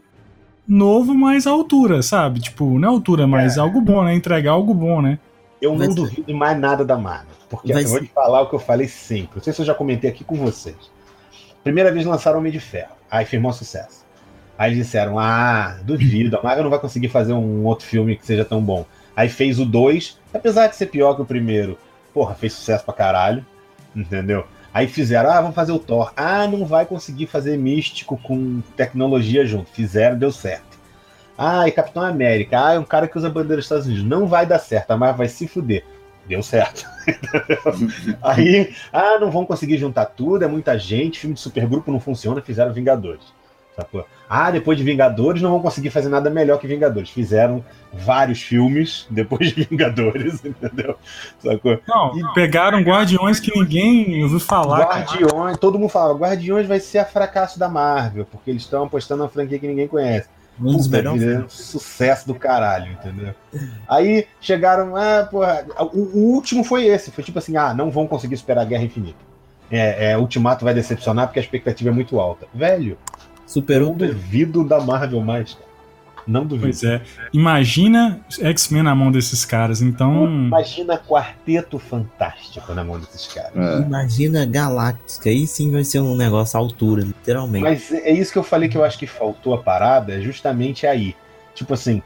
novo, 0.68 1.14
mas 1.14 1.46
à 1.46 1.52
altura, 1.52 2.02
sabe? 2.02 2.40
Tipo, 2.40 2.80
não 2.80 2.90
é 2.90 2.92
altura, 2.92 3.28
mas 3.28 3.58
algo 3.58 3.80
bom, 3.82 4.04
né? 4.04 4.16
Entregar 4.16 4.52
algo 4.52 4.74
bom, 4.74 5.02
né? 5.02 5.20
Eu 5.62 5.76
não 5.78 5.94
duvido 5.94 6.34
mais 6.34 6.60
nada 6.60 6.84
da 6.84 6.98
Marvel. 6.98 7.36
Porque 7.48 7.72
eu 7.72 7.88
vou 7.88 8.00
te 8.00 8.08
falar 8.08 8.42
o 8.42 8.50
que 8.50 8.56
eu 8.56 8.60
falei 8.60 8.88
sempre. 8.88 9.36
Não 9.36 9.44
sei 9.44 9.54
se 9.54 9.62
eu 9.62 9.66
já 9.66 9.76
comentei 9.76 10.10
aqui 10.10 10.24
com 10.24 10.36
vocês. 10.36 10.76
Primeira 11.64 11.92
vez 11.92 12.06
lançaram 12.06 12.40
Homem 12.40 12.52
de 12.52 12.60
Ferro. 12.60 12.96
Aí 13.10 13.26
firmou 13.26 13.54
sucesso. 13.54 14.06
Aí 14.58 14.76
disseram: 14.76 15.18
Ah, 15.20 15.78
duvido, 15.84 16.38
a 16.38 16.44
Marvel 16.44 16.64
não 16.64 16.70
vai 16.70 16.80
conseguir 16.80 17.10
fazer 17.10 17.34
um 17.34 17.66
outro 17.66 17.86
filme 17.86 18.16
que 18.16 18.26
seja 18.26 18.46
tão 18.46 18.62
bom. 18.62 18.86
Aí 19.16 19.30
fez 19.30 19.60
o 19.60 19.66
2, 19.66 20.20
apesar 20.34 20.68
de 20.68 20.76
ser 20.76 20.88
pior 20.88 21.16
que 21.16 21.22
o 21.22 21.26
primeiro. 21.26 21.78
Porra, 22.14 22.36
fez 22.36 22.54
sucesso 22.54 22.84
pra 22.84 22.94
caralho. 22.94 23.46
Entendeu? 23.96 24.46
Aí 24.74 24.88
fizeram, 24.88 25.30
ah, 25.30 25.42
vamos 25.42 25.56
fazer 25.56 25.72
o 25.72 25.80
Thor. 25.80 26.14
Ah, 26.16 26.48
não 26.48 26.66
vai 26.66 26.86
conseguir 26.86 27.28
fazer 27.28 27.58
místico 27.58 28.18
com 28.18 28.62
tecnologia 28.76 29.46
junto. 29.46 29.70
Fizeram, 29.70 30.18
deu 30.18 30.32
certo. 30.32 30.80
Ah, 31.38 31.68
e 31.68 31.72
Capitão 31.72 32.04
América. 32.04 32.68
Ah, 32.68 32.74
é 32.74 32.80
um 32.80 32.84
cara 32.84 33.08
que 33.08 33.18
usa 33.18 33.30
bandeira 33.30 33.58
dos 33.58 33.66
Estados 33.66 33.88
Unidos. 33.88 34.04
Não 34.04 34.28
vai 34.28 34.46
dar 34.46 34.60
certo, 34.60 34.92
a 34.92 34.98
Marvel 34.98 35.18
vai 35.18 35.28
se 35.28 35.48
fuder. 35.48 35.84
Deu 36.32 36.42
certo. 36.42 36.88
Aí, 38.24 38.74
ah, 38.94 39.20
não 39.20 39.30
vão 39.30 39.46
conseguir 39.46 39.78
juntar 39.78 40.06
tudo, 40.06 40.46
é 40.46 40.48
muita 40.48 40.80
gente, 40.80 41.20
filme 41.20 41.34
de 41.34 41.42
supergrupo 41.42 41.92
não 41.92 42.00
funciona, 42.00 42.42
fizeram 42.42 42.72
Vingadores. 42.72 43.34
Sacou? 43.76 44.08
Ah, 44.30 44.50
depois 44.50 44.78
de 44.78 44.84
Vingadores 44.86 45.42
não 45.42 45.50
vão 45.50 45.62
conseguir 45.62 45.90
fazer 45.90 46.08
nada 46.08 46.30
melhor 46.30 46.58
que 46.58 46.68
Vingadores. 46.68 47.10
Fizeram 47.10 47.66
vários 47.92 48.42
filmes 48.42 49.06
depois 49.10 49.50
de 49.50 49.64
Vingadores, 49.70 50.46
entendeu? 50.46 50.96
Sacou? 51.38 51.78
Não, 51.86 52.34
pegaram 52.34 52.82
Guardiões 52.82 53.42
que 53.42 53.52
ninguém 53.54 54.24
ouviu 54.24 54.40
falar. 54.40 54.86
cara. 54.86 55.02
Guardiões, 55.02 55.58
todo 55.58 55.78
mundo 55.78 55.90
fala, 55.90 56.18
Guardiões 56.18 56.66
vai 56.66 56.80
ser 56.80 57.00
a 57.00 57.06
fracasso 57.06 57.60
da 57.60 57.68
Marvel, 57.68 58.26
porque 58.32 58.52
eles 58.52 58.62
estão 58.62 58.86
apostando 58.86 59.22
na 59.22 59.28
franquia 59.28 59.60
que 59.60 59.68
ninguém 59.68 59.90
conhece. 59.90 60.30
Um 60.60 60.78
Puta 60.78 61.14
vida, 61.14 61.46
sucesso 61.48 62.28
do 62.28 62.36
caralho, 62.36 62.92
entendeu? 62.92 63.34
Aí 63.88 64.28
chegaram, 64.40 64.96
ah, 64.96 65.28
porra, 65.30 65.66
o, 65.94 66.20
o 66.20 66.34
último 66.34 66.64
foi 66.64 66.86
esse, 66.86 67.10
foi 67.10 67.24
tipo 67.24 67.40
assim, 67.40 67.58
ah, 67.58 67.74
não 67.74 67.90
vão 67.90 68.08
conseguir 68.08 68.38
superar 68.38 68.64
a 68.64 68.68
Guerra 68.68 68.84
Infinita. 68.84 69.20
É, 69.72 70.12
é, 70.12 70.18
Ultimato 70.18 70.66
vai 70.66 70.74
decepcionar 70.74 71.28
porque 71.28 71.40
a 71.40 71.42
expectativa 71.42 71.90
é 71.90 71.94
muito 71.94 72.20
alta. 72.20 72.46
Velho, 72.54 72.98
Superou 73.52 73.90
não 73.90 73.98
duvido 73.98 74.64
da 74.64 74.80
Marvel 74.80 75.20
mais, 75.20 75.54
cara. 75.54 75.71
Não 76.28 76.46
duvido. 76.46 76.68
Pois 76.68 76.84
é. 76.84 77.02
Imagina 77.34 78.20
X-Men 78.40 78.84
na 78.84 78.94
mão 78.96 79.12
desses 79.12 79.44
caras, 79.46 79.82
então. 79.82 80.26
Imagina 80.26 80.98
Quarteto 80.98 81.80
Fantástico 81.80 82.74
na 82.74 82.84
mão 82.84 83.00
desses 83.00 83.28
caras. 83.28 83.54
Imagina 83.86 84.46
Galáctica, 84.46 85.30
aí 85.30 85.48
sim 85.48 85.72
vai 85.72 85.84
ser 85.84 86.00
um 86.00 86.16
negócio 86.16 86.58
à 86.58 86.60
altura, 86.62 87.02
literalmente. 87.04 87.64
Mas 87.64 87.92
é 87.92 88.12
isso 88.12 88.32
que 88.32 88.38
eu 88.40 88.44
falei 88.44 88.70
que 88.70 88.78
eu 88.78 88.84
acho 88.84 88.98
que 89.00 89.08
faltou 89.08 89.54
a 89.54 89.58
parada, 89.58 90.14
é 90.14 90.22
justamente 90.22 90.86
aí. 90.88 91.16
Tipo 91.56 91.74
assim, 91.74 92.02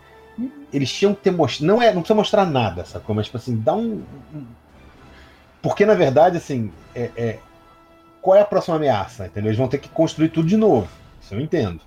eles 0.74 0.92
tinham 0.92 1.14
que 1.14 1.22
ter 1.22 1.32
mostrado. 1.32 1.68
Não, 1.74 1.82
é, 1.82 1.88
não 1.94 2.02
precisa 2.02 2.16
mostrar 2.16 2.46
nada, 2.46 2.84
sacou? 2.86 3.16
Mas, 3.16 3.26
tipo 3.26 3.38
assim, 3.38 3.56
dá 3.58 3.74
um. 3.74 4.02
um- 4.34 4.46
Porque, 5.62 5.86
na 5.86 5.94
verdade, 5.94 6.38
assim, 6.38 6.72
é, 6.94 7.10
é- 7.16 7.40
qual 8.22 8.38
é 8.38 8.42
a 8.42 8.46
próxima 8.46 8.76
ameaça? 8.78 9.26
Entendeu? 9.28 9.50
Eles 9.50 9.58
vão 9.58 9.68
ter 9.68 9.78
que 9.78 9.90
construir 9.90 10.30
tudo 10.30 10.48
de 10.48 10.58
novo. 10.58 10.88
Isso 11.22 11.34
eu 11.34 11.40
entendo. 11.40 11.80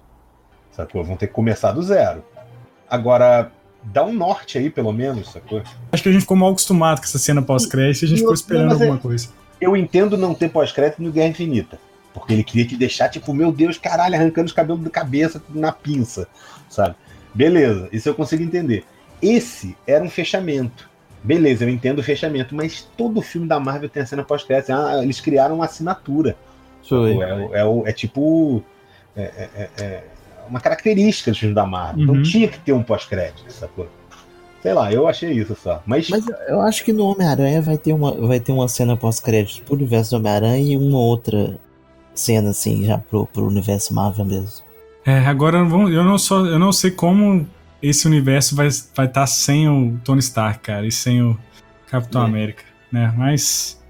Sacou? 0.78 1.02
Vão 1.02 1.16
ter 1.16 1.26
que 1.26 1.32
começar 1.32 1.72
do 1.72 1.82
zero. 1.82 2.24
Agora, 2.88 3.50
dá 3.82 4.04
um 4.04 4.12
norte 4.12 4.56
aí, 4.58 4.70
pelo 4.70 4.92
menos, 4.92 5.32
sacou? 5.32 5.60
Acho 5.90 6.02
que 6.04 6.08
a 6.08 6.12
gente 6.12 6.20
ficou 6.20 6.36
mal 6.36 6.50
acostumado 6.50 6.98
com 7.00 7.04
essa 7.04 7.18
cena 7.18 7.42
pós-crédito 7.42 8.02
e 8.02 8.06
a 8.06 8.08
gente 8.08 8.18
ficou 8.20 8.32
esperando 8.32 8.70
é- 8.70 8.74
alguma 8.74 8.96
coisa. 8.98 9.28
Eu 9.60 9.76
entendo 9.76 10.16
não 10.16 10.34
ter 10.34 10.48
pós-crédito 10.50 11.02
no 11.02 11.10
Guerra 11.10 11.30
Infinita. 11.30 11.80
Porque 12.14 12.32
ele 12.32 12.44
queria 12.44 12.64
te 12.64 12.76
deixar, 12.76 13.08
tipo, 13.08 13.34
meu 13.34 13.50
Deus, 13.50 13.76
caralho, 13.76 14.14
arrancando 14.14 14.46
os 14.46 14.52
cabelos 14.52 14.82
da 14.82 14.88
cabeça 14.90 15.42
na 15.50 15.72
pinça, 15.72 16.28
sabe? 16.68 16.94
Beleza, 17.34 17.88
isso 17.92 18.08
eu 18.08 18.14
consigo 18.14 18.42
entender. 18.44 18.84
Esse 19.20 19.76
era 19.84 20.02
um 20.04 20.08
fechamento. 20.08 20.88
Beleza, 21.24 21.64
eu 21.64 21.68
entendo 21.68 21.98
o 21.98 22.02
fechamento, 22.04 22.54
mas 22.54 22.88
todo 22.96 23.20
filme 23.20 23.48
da 23.48 23.58
Marvel 23.58 23.88
tem 23.88 24.02
a 24.04 24.06
cena 24.06 24.22
pós-crédito. 24.22 24.70
Ah, 24.70 25.02
eles 25.02 25.20
criaram 25.20 25.56
uma 25.56 25.64
assinatura. 25.64 26.36
Foi. 26.88 27.12
É, 27.20 27.34
o- 27.34 27.54
é, 27.56 27.64
o- 27.64 27.86
é 27.86 27.92
tipo. 27.92 28.62
É, 29.16 29.22
é- 29.22 29.50
é- 29.56 29.70
é 29.84 30.04
uma 30.48 30.60
característica 30.60 31.30
dos 31.30 31.38
filmes 31.38 31.54
da 31.54 31.66
Marvel. 31.66 32.02
Então 32.02 32.14
Uhum. 32.16 32.22
tinha 32.22 32.48
que 32.48 32.58
ter 32.58 32.72
um 32.72 32.82
pós-crédito, 32.82 33.50
sacou? 33.52 33.88
Sei 34.62 34.72
lá, 34.74 34.92
eu 34.92 35.06
achei 35.06 35.32
isso 35.32 35.56
só. 35.62 35.82
Mas, 35.86 36.08
Mas 36.08 36.24
eu 36.48 36.60
acho 36.60 36.84
que 36.84 36.92
no 36.92 37.06
Homem-Aranha 37.06 37.62
vai 37.62 37.78
ter 37.78 37.92
uma, 37.92 38.12
vai 38.12 38.40
ter 38.40 38.50
uma 38.52 38.66
cena 38.66 38.96
pós-crédito 38.96 39.62
pro 39.62 39.74
universo 39.74 40.10
do 40.10 40.16
Homem-Aranha 40.16 40.72
e 40.72 40.76
uma 40.76 40.98
outra 40.98 41.58
cena, 42.14 42.50
assim, 42.50 42.84
já 42.84 42.98
pro, 42.98 43.26
pro 43.26 43.46
universo 43.46 43.94
Marvel 43.94 44.24
mesmo. 44.24 44.64
É, 45.06 45.18
agora 45.20 45.58
eu 45.58 46.04
não, 46.04 46.18
só, 46.18 46.44
eu 46.44 46.58
não 46.58 46.72
sei 46.72 46.90
como 46.90 47.46
esse 47.80 48.06
universo 48.06 48.56
vai 48.56 48.66
estar 48.66 48.90
vai 48.94 49.08
tá 49.08 49.26
sem 49.26 49.68
o 49.68 49.98
Tony 50.04 50.18
Stark, 50.18 50.60
cara, 50.60 50.84
e 50.86 50.90
sem 50.92 51.22
o 51.22 51.38
Capitão 51.86 52.22
América, 52.22 52.64
né? 52.92 53.14
Mas. 53.16 53.80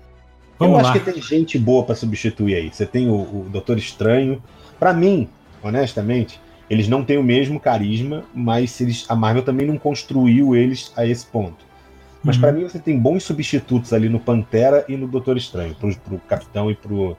Vamos 0.59 0.79
eu 0.79 0.85
lá. 0.85 0.91
acho 0.93 1.01
que 1.01 1.13
tem 1.13 1.23
gente 1.23 1.59
boa 1.59 1.85
pra 1.85 1.95
substituir 1.95 2.55
aí. 2.55 2.71
Você 2.73 2.85
tem 2.85 3.09
o, 3.09 3.15
o 3.15 3.47
Doutor 3.51 3.79
Estranho. 3.79 4.43
Pra 4.79 4.93
mim, 4.93 5.29
honestamente, 5.63 6.41
eles 6.71 6.89
não 6.89 7.05
têm 7.05 7.17
o 7.19 7.23
mesmo 7.23 7.59
carisma, 7.59 8.25
mas 8.35 8.81
eles, 8.81 9.05
a 9.09 9.15
Marvel 9.17 9.43
também 9.43 9.67
não 9.67 9.79
construiu 9.79 10.55
eles 10.55 10.93
a 10.97 11.07
esse 11.07 11.25
ponto. 11.27 11.67
Mas 12.23 12.37
Uhum. 12.37 12.41
pra 12.43 12.53
mim 12.53 12.63
você 12.65 12.79
tem 12.79 12.99
bons 12.99 13.23
substitutos 13.23 13.93
ali 13.93 14.09
no 14.09 14.19
Pantera 14.21 14.85
e 14.89 14.97
no 14.97 15.07
Doutor 15.07 15.37
Estranho, 15.37 15.75
pro, 15.75 15.95
pro 15.97 16.19
Capitão 16.21 16.71
e 16.71 16.75
pro, 16.75 17.17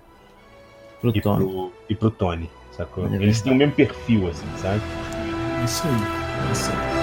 Pro 1.01 1.11
e, 1.15 1.21
Tony. 1.21 1.45
pro, 1.45 1.73
e 1.89 1.95
pro 1.95 2.11
Tony. 2.11 2.49
Sacou? 2.73 3.07
É 3.07 3.15
eles 3.15 3.41
têm 3.41 3.53
o 3.53 3.55
mesmo 3.55 3.73
perfil, 3.73 4.27
assim, 4.29 4.45
sabe? 4.57 4.81
Isso 5.65 5.83
aí. 5.87 6.51
Isso 6.51 6.71
aí. 6.71 6.98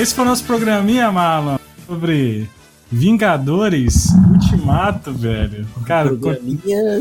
Esse 0.00 0.14
foi 0.14 0.24
o 0.24 0.28
nosso 0.28 0.44
programinha, 0.44 1.12
Marlon, 1.12 1.58
sobre 1.86 2.48
Vingadores 2.90 4.06
Ultimato, 4.32 5.12
velho. 5.12 5.66
Cara, 5.84 6.08
Programinha. 6.08 7.00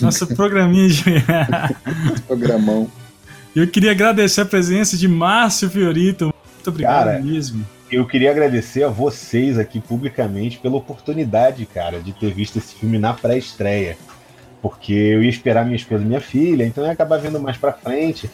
nosso 0.00 0.24
programinha 0.28 0.88
de. 0.88 1.02
Programão. 2.28 2.88
Eu 3.56 3.66
queria 3.66 3.90
agradecer 3.90 4.42
a 4.42 4.44
presença 4.44 4.96
de 4.96 5.08
Márcio 5.08 5.68
Fiorito. 5.68 6.26
Muito 6.26 6.68
obrigado 6.68 7.06
Cara, 7.06 7.20
mesmo. 7.20 7.66
Eu 7.90 8.06
queria 8.06 8.30
agradecer 8.30 8.84
a 8.84 8.88
vocês 8.88 9.58
aqui 9.58 9.80
publicamente 9.80 10.58
pela 10.58 10.76
oportunidade, 10.76 11.66
cara, 11.66 11.98
de 11.98 12.12
ter 12.12 12.32
visto 12.32 12.56
esse 12.58 12.76
filme 12.76 13.00
na 13.00 13.14
pré-estreia. 13.14 13.98
Porque 14.62 14.92
eu 14.92 15.24
ia 15.24 15.30
esperar 15.30 15.64
minha 15.64 15.74
esposa 15.74 16.04
e 16.04 16.06
minha 16.06 16.20
filha, 16.20 16.64
então 16.64 16.84
eu 16.84 16.86
ia 16.86 16.92
acabar 16.92 17.18
vendo 17.18 17.40
mais 17.40 17.56
pra 17.56 17.72
frente. 17.72 18.30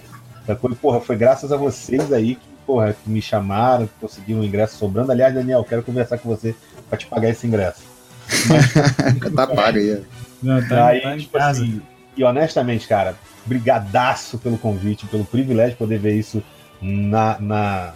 Porra, 0.78 1.00
foi 1.00 1.16
graças 1.16 1.50
a 1.50 1.56
vocês 1.56 2.12
aí 2.12 2.34
que, 2.34 2.51
porra, 2.72 2.94
que 2.94 3.10
me 3.10 3.20
chamaram, 3.20 3.86
que 3.86 3.92
conseguiram 4.00 4.40
um 4.40 4.44
ingresso 4.44 4.78
sobrando. 4.78 5.12
Aliás, 5.12 5.34
Daniel, 5.34 5.62
quero 5.62 5.82
conversar 5.82 6.16
com 6.16 6.28
você 6.28 6.54
pra 6.88 6.96
te 6.98 7.06
pagar 7.06 7.28
esse 7.28 7.46
ingresso. 7.46 7.82
tá 9.36 9.46
pago 9.46 9.76
aí. 9.78 10.02
Não, 10.42 10.66
tá, 10.66 10.86
Aí, 10.86 11.00
tá 11.02 11.16
tipo 11.18 11.36
assim, 11.38 11.82
e 12.16 12.24
honestamente, 12.24 12.88
cara, 12.88 13.14
brigadaço 13.44 14.38
pelo 14.38 14.56
convite, 14.56 15.06
pelo 15.06 15.24
privilégio 15.24 15.72
de 15.72 15.76
poder 15.76 15.98
ver 15.98 16.14
isso 16.14 16.42
na, 16.80 17.38
na 17.38 17.92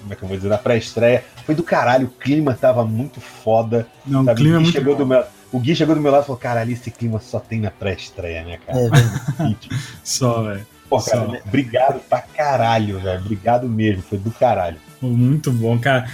como 0.00 0.12
é 0.12 0.16
que 0.16 0.22
eu 0.22 0.28
vou 0.28 0.36
dizer, 0.36 0.48
na 0.48 0.58
pré-estreia. 0.58 1.22
Foi 1.44 1.54
do 1.54 1.62
caralho, 1.62 2.06
o 2.06 2.10
clima 2.10 2.54
tava 2.54 2.84
muito 2.84 3.20
foda. 3.20 3.86
Não, 4.06 4.22
o 4.22 4.24
sabe? 4.24 4.40
clima 4.40 4.56
é 4.56 4.58
Gui 4.58 4.64
muito 4.64 4.72
chegou 4.72 4.94
bom. 4.94 4.98
do 5.00 5.06
meu, 5.06 5.24
O 5.52 5.58
Gui 5.60 5.76
chegou 5.76 5.94
do 5.94 6.00
meu 6.00 6.10
lado 6.12 6.22
e 6.22 6.26
falou, 6.26 6.40
caralho, 6.40 6.72
esse 6.72 6.90
clima 6.90 7.20
só 7.20 7.38
tem 7.40 7.60
na 7.60 7.70
pré-estreia, 7.70 8.42
né, 8.42 8.58
cara? 8.66 8.78
É, 8.78 9.50
E, 9.50 9.54
tipo, 9.54 9.74
Só, 10.02 10.42
velho. 10.42 10.66
Pô, 10.88 11.00
cara, 11.00 11.26
né, 11.28 11.40
obrigado 11.46 12.00
pra 12.08 12.20
caralho, 12.20 13.00
velho. 13.00 13.20
Obrigado 13.20 13.68
mesmo, 13.68 14.02
foi 14.02 14.18
do 14.18 14.30
caralho. 14.30 14.76
Pô, 15.00 15.06
Muito 15.08 15.50
bom, 15.52 15.78
cara. 15.78 16.08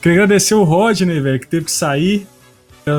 Queria 0.00 0.22
agradecer 0.22 0.54
o 0.54 0.64
Rodney, 0.64 1.20
velho, 1.20 1.38
que 1.38 1.46
teve 1.46 1.66
que 1.66 1.72
sair. 1.72 2.26
Então, 2.82 2.98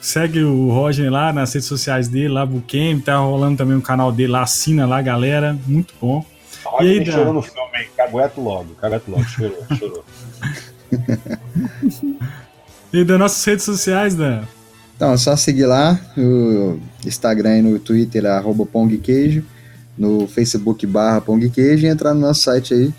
Segue 0.00 0.42
o 0.42 0.70
Rodney 0.70 1.10
lá 1.10 1.30
nas 1.30 1.52
redes 1.52 1.68
sociais 1.68 2.08
dele, 2.08 2.28
lá 2.28 2.46
Buquem, 2.46 2.98
tá 2.98 3.18
rolando 3.18 3.58
também 3.58 3.76
o 3.76 3.82
canal 3.82 4.10
dele 4.10 4.32
lá, 4.32 4.42
assina 4.42 4.86
lá, 4.86 5.02
galera. 5.02 5.58
Muito 5.66 5.92
bom. 6.00 6.24
Olha, 6.64 6.86
E 6.86 6.88
aí, 6.90 6.96
ele 6.96 7.04
Dan? 7.04 7.12
chorou 7.12 7.32
no 7.34 7.42
filme, 7.42 7.60
hein? 7.74 7.88
Cagueto 7.94 8.40
logo, 8.40 8.74
cagueto 8.76 9.10
logo, 9.10 9.24
chorou, 9.24 9.62
chorou. 9.78 10.04
E 12.92 13.04
das 13.04 13.18
nossas 13.18 13.44
redes 13.44 13.64
sociais, 13.64 14.14
Dan? 14.14 14.42
Então, 14.96 15.12
é 15.12 15.16
só 15.16 15.36
seguir 15.36 15.66
lá 15.66 15.98
no 16.16 16.78
Instagram 17.06 17.58
e 17.58 17.62
no 17.62 17.78
Twitter, 17.78 18.24
arroba 18.26 18.66
pongqueijo, 18.66 19.44
no 20.00 20.26
Facebook 20.26 20.86
barra 20.86 21.20
pongqueijo 21.20 21.84
e 21.86 21.88
entrar 21.90 22.14
no 22.14 22.20
nosso 22.20 22.40
site 22.40 22.72
aí, 22.72 22.92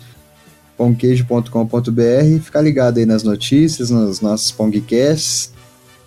pongqueijo.com.br 0.76 2.40
ficar 2.42 2.60
ligado 2.62 2.98
aí 2.98 3.06
nas 3.06 3.22
notícias, 3.22 3.90
nos 3.90 4.20
nossos 4.20 4.52
pongcasts, 4.52 5.52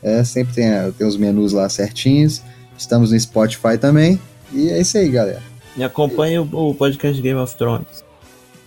é, 0.02 0.24
sempre 0.24 0.54
tem, 0.54 0.66
tem 0.98 1.06
os 1.06 1.18
menus 1.18 1.52
lá 1.52 1.68
certinhos, 1.68 2.42
estamos 2.78 3.12
no 3.12 3.20
Spotify 3.20 3.78
também, 3.80 4.20
e 4.54 4.70
é 4.70 4.80
isso 4.80 4.98
aí, 4.98 5.10
galera. 5.10 5.44
E 5.76 5.84
acompanha 5.84 6.42
o, 6.42 6.70
o 6.70 6.74
podcast 6.76 7.22
Game 7.22 7.40
of 7.40 7.56
Thrones. 7.58 8.06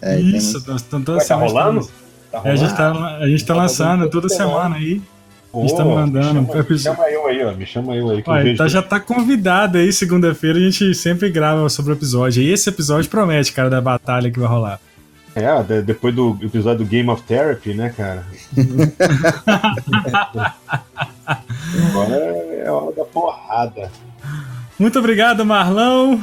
É, 0.02 0.20
e 0.20 0.36
Isso, 0.36 0.62
temos- 0.62 0.82
nós- 0.90 1.02
toda 1.04 1.12
Ué, 1.14 1.18
tá 1.18 1.24
semana 1.24 1.46
rolando? 1.46 1.88
Tá 2.30 2.42
É, 2.44 2.50
a 2.50 2.56
gente 2.56 2.76
tá, 2.76 3.16
a 3.16 3.26
gente 3.28 3.44
tá 3.46 3.54
Tá 3.54 3.60
lançando 3.62 4.10
toda 4.10 4.28
semana 4.28 4.76
aí. 4.76 5.00
Pô, 5.58 5.64
A 5.64 5.66
gente 5.66 5.76
tá 5.76 5.84
mandando. 5.84 6.40
Me 6.42 6.46
chama, 6.48 6.66
me 6.70 6.78
chama 6.78 7.10
eu 7.10 7.26
aí, 7.26 7.44
ó. 7.44 7.52
Me 7.54 7.66
chama 7.66 7.96
eu 7.96 8.10
aí. 8.10 8.22
Que 8.22 8.30
vejo 8.32 8.48
então 8.50 8.68
já 8.68 8.82
tá 8.82 9.00
convidado 9.00 9.78
aí, 9.78 9.92
segunda-feira 9.92 10.58
a 10.58 10.62
gente 10.62 10.94
sempre 10.94 11.28
grava 11.30 11.68
sobre 11.68 11.92
o 11.92 11.94
episódio. 11.94 12.42
E 12.42 12.52
esse 12.52 12.68
episódio 12.68 13.10
promete, 13.10 13.52
cara, 13.52 13.68
da 13.68 13.80
batalha 13.80 14.30
que 14.30 14.38
vai 14.38 14.48
rolar. 14.48 14.80
É, 15.34 15.62
de- 15.62 15.82
depois 15.82 16.14
do 16.14 16.36
episódio 16.42 16.84
do 16.84 16.88
Game 16.90 17.08
of 17.10 17.22
Therapy, 17.22 17.74
né, 17.74 17.92
cara? 17.96 18.24
Agora 21.90 22.14
é 22.14 22.64
a 22.66 22.72
hora 22.72 22.94
da 22.94 23.04
porrada. 23.04 23.90
Muito 24.78 24.98
obrigado, 24.98 25.44
Marlão. 25.44 26.22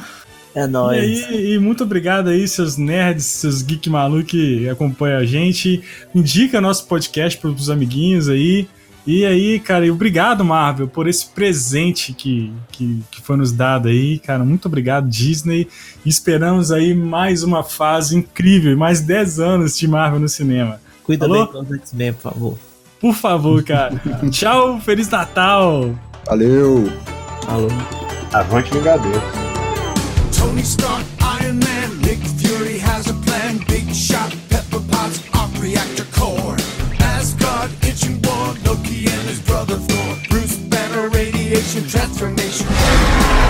É 0.56 0.64
E, 0.64 0.68
nóis. 0.68 1.26
aí, 1.26 1.54
e 1.54 1.60
muito 1.60 1.84
obrigado 1.84 2.30
aí, 2.30 2.48
seus 2.48 2.78
nerds, 2.78 3.26
seus 3.26 3.62
geek 3.62 3.90
malucos 3.90 4.32
que 4.32 4.70
acompanham 4.70 5.20
a 5.20 5.26
gente. 5.26 5.84
Indica 6.14 6.62
nosso 6.62 6.88
podcast 6.88 7.38
pros 7.40 7.70
amiguinhos 7.70 8.30
aí. 8.30 8.68
E 9.08 9.24
aí, 9.24 9.60
cara, 9.60 9.86
e 9.86 9.92
obrigado, 9.92 10.44
Marvel, 10.44 10.88
por 10.88 11.08
esse 11.08 11.28
presente 11.28 12.12
que, 12.12 12.52
que, 12.72 13.04
que 13.12 13.22
foi 13.22 13.38
nos 13.38 13.52
dado 13.52 13.88
aí, 13.88 14.18
cara. 14.18 14.44
Muito 14.44 14.68
obrigado, 14.68 15.08
Disney. 15.08 15.68
Esperamos 16.04 16.72
aí 16.72 16.96
mais 16.96 17.44
uma 17.44 17.64
fase 17.64 18.18
incrível, 18.18 18.76
mais 18.76 19.02
10 19.02 19.40
anos 19.40 19.78
de 19.78 19.88
Marvel 19.88 20.20
no 20.20 20.28
cinema. 20.28 20.82
Cuida 21.04 21.28
Falou? 21.28 21.46
bem 21.46 21.54
com 21.54 21.60
os 21.60 21.80
X-Men, 21.82 22.14
por 22.14 22.22
favor. 22.32 22.58
Por 23.00 23.14
favor, 23.14 23.64
cara. 23.64 24.02
Tchau, 24.32 24.80
Feliz 24.82 25.08
Natal! 25.10 25.94
Valeu! 26.26 26.92
Falou. 27.46 27.70
Avante 28.34 28.72
Vingador. 28.74 29.22
Tony 30.36 30.62
Stark, 30.62 31.06
Iron 31.44 31.54
Man, 31.60 31.96
Nick 32.02 32.28
Fury 32.40 32.80
has 32.80 33.08
a 33.08 33.14
plan. 33.14 33.58
Big 33.68 33.94
shot, 33.94 34.36
pepper 34.50 34.80
pots, 34.90 35.22
arc 35.34 35.52
reactor 35.62 36.06
core. 36.12 36.58
Asgard, 37.00 37.72
itching 37.88 38.20
Loki 38.66 39.06
and 39.08 39.28
his 39.28 39.40
brother 39.42 39.78
Thor. 39.78 40.18
Bruce 40.30 40.58
Banner, 40.58 41.10
radiation 41.10 41.88
transformation. 41.88 43.45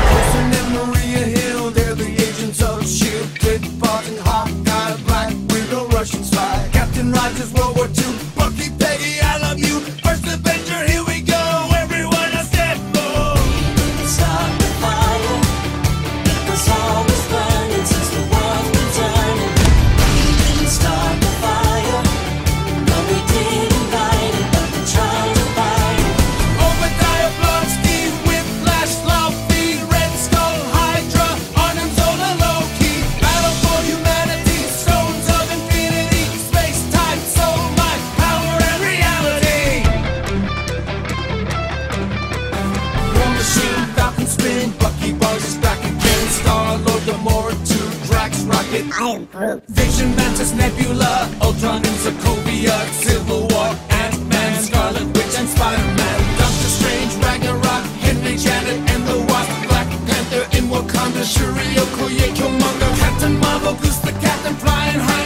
group. 49.35 49.63
Vision, 49.67 50.15
Mantis, 50.15 50.53
Nebula, 50.53 51.29
Ultron, 51.41 51.83
and 51.83 51.97
Sokovia, 52.03 52.75
Civil 53.03 53.47
War, 53.51 53.69
Ant-Man, 53.89 54.63
Scarlet 54.63 55.07
Witch, 55.15 55.35
and 55.37 55.47
Spider-Man, 55.49 56.19
Doctor 56.39 56.69
Strange, 56.77 57.13
Ragnarok, 57.23 57.83
Henry, 58.05 58.37
Janet, 58.37 58.79
and 58.91 59.03
the 59.07 59.17
Wasp, 59.29 59.51
Black 59.67 59.87
Panther 60.07 60.43
in 60.57 60.65
Wakanda, 60.71 61.23
Shuri, 61.23 61.67
Okoye, 61.83 62.27
Killmonger, 62.37 62.91
Captain 62.99 63.37
Marvel, 63.39 63.75
Goose 63.75 63.99
the 63.99 64.13
Captain, 64.23 64.55
Flying 64.55 64.99
High. 64.99 65.24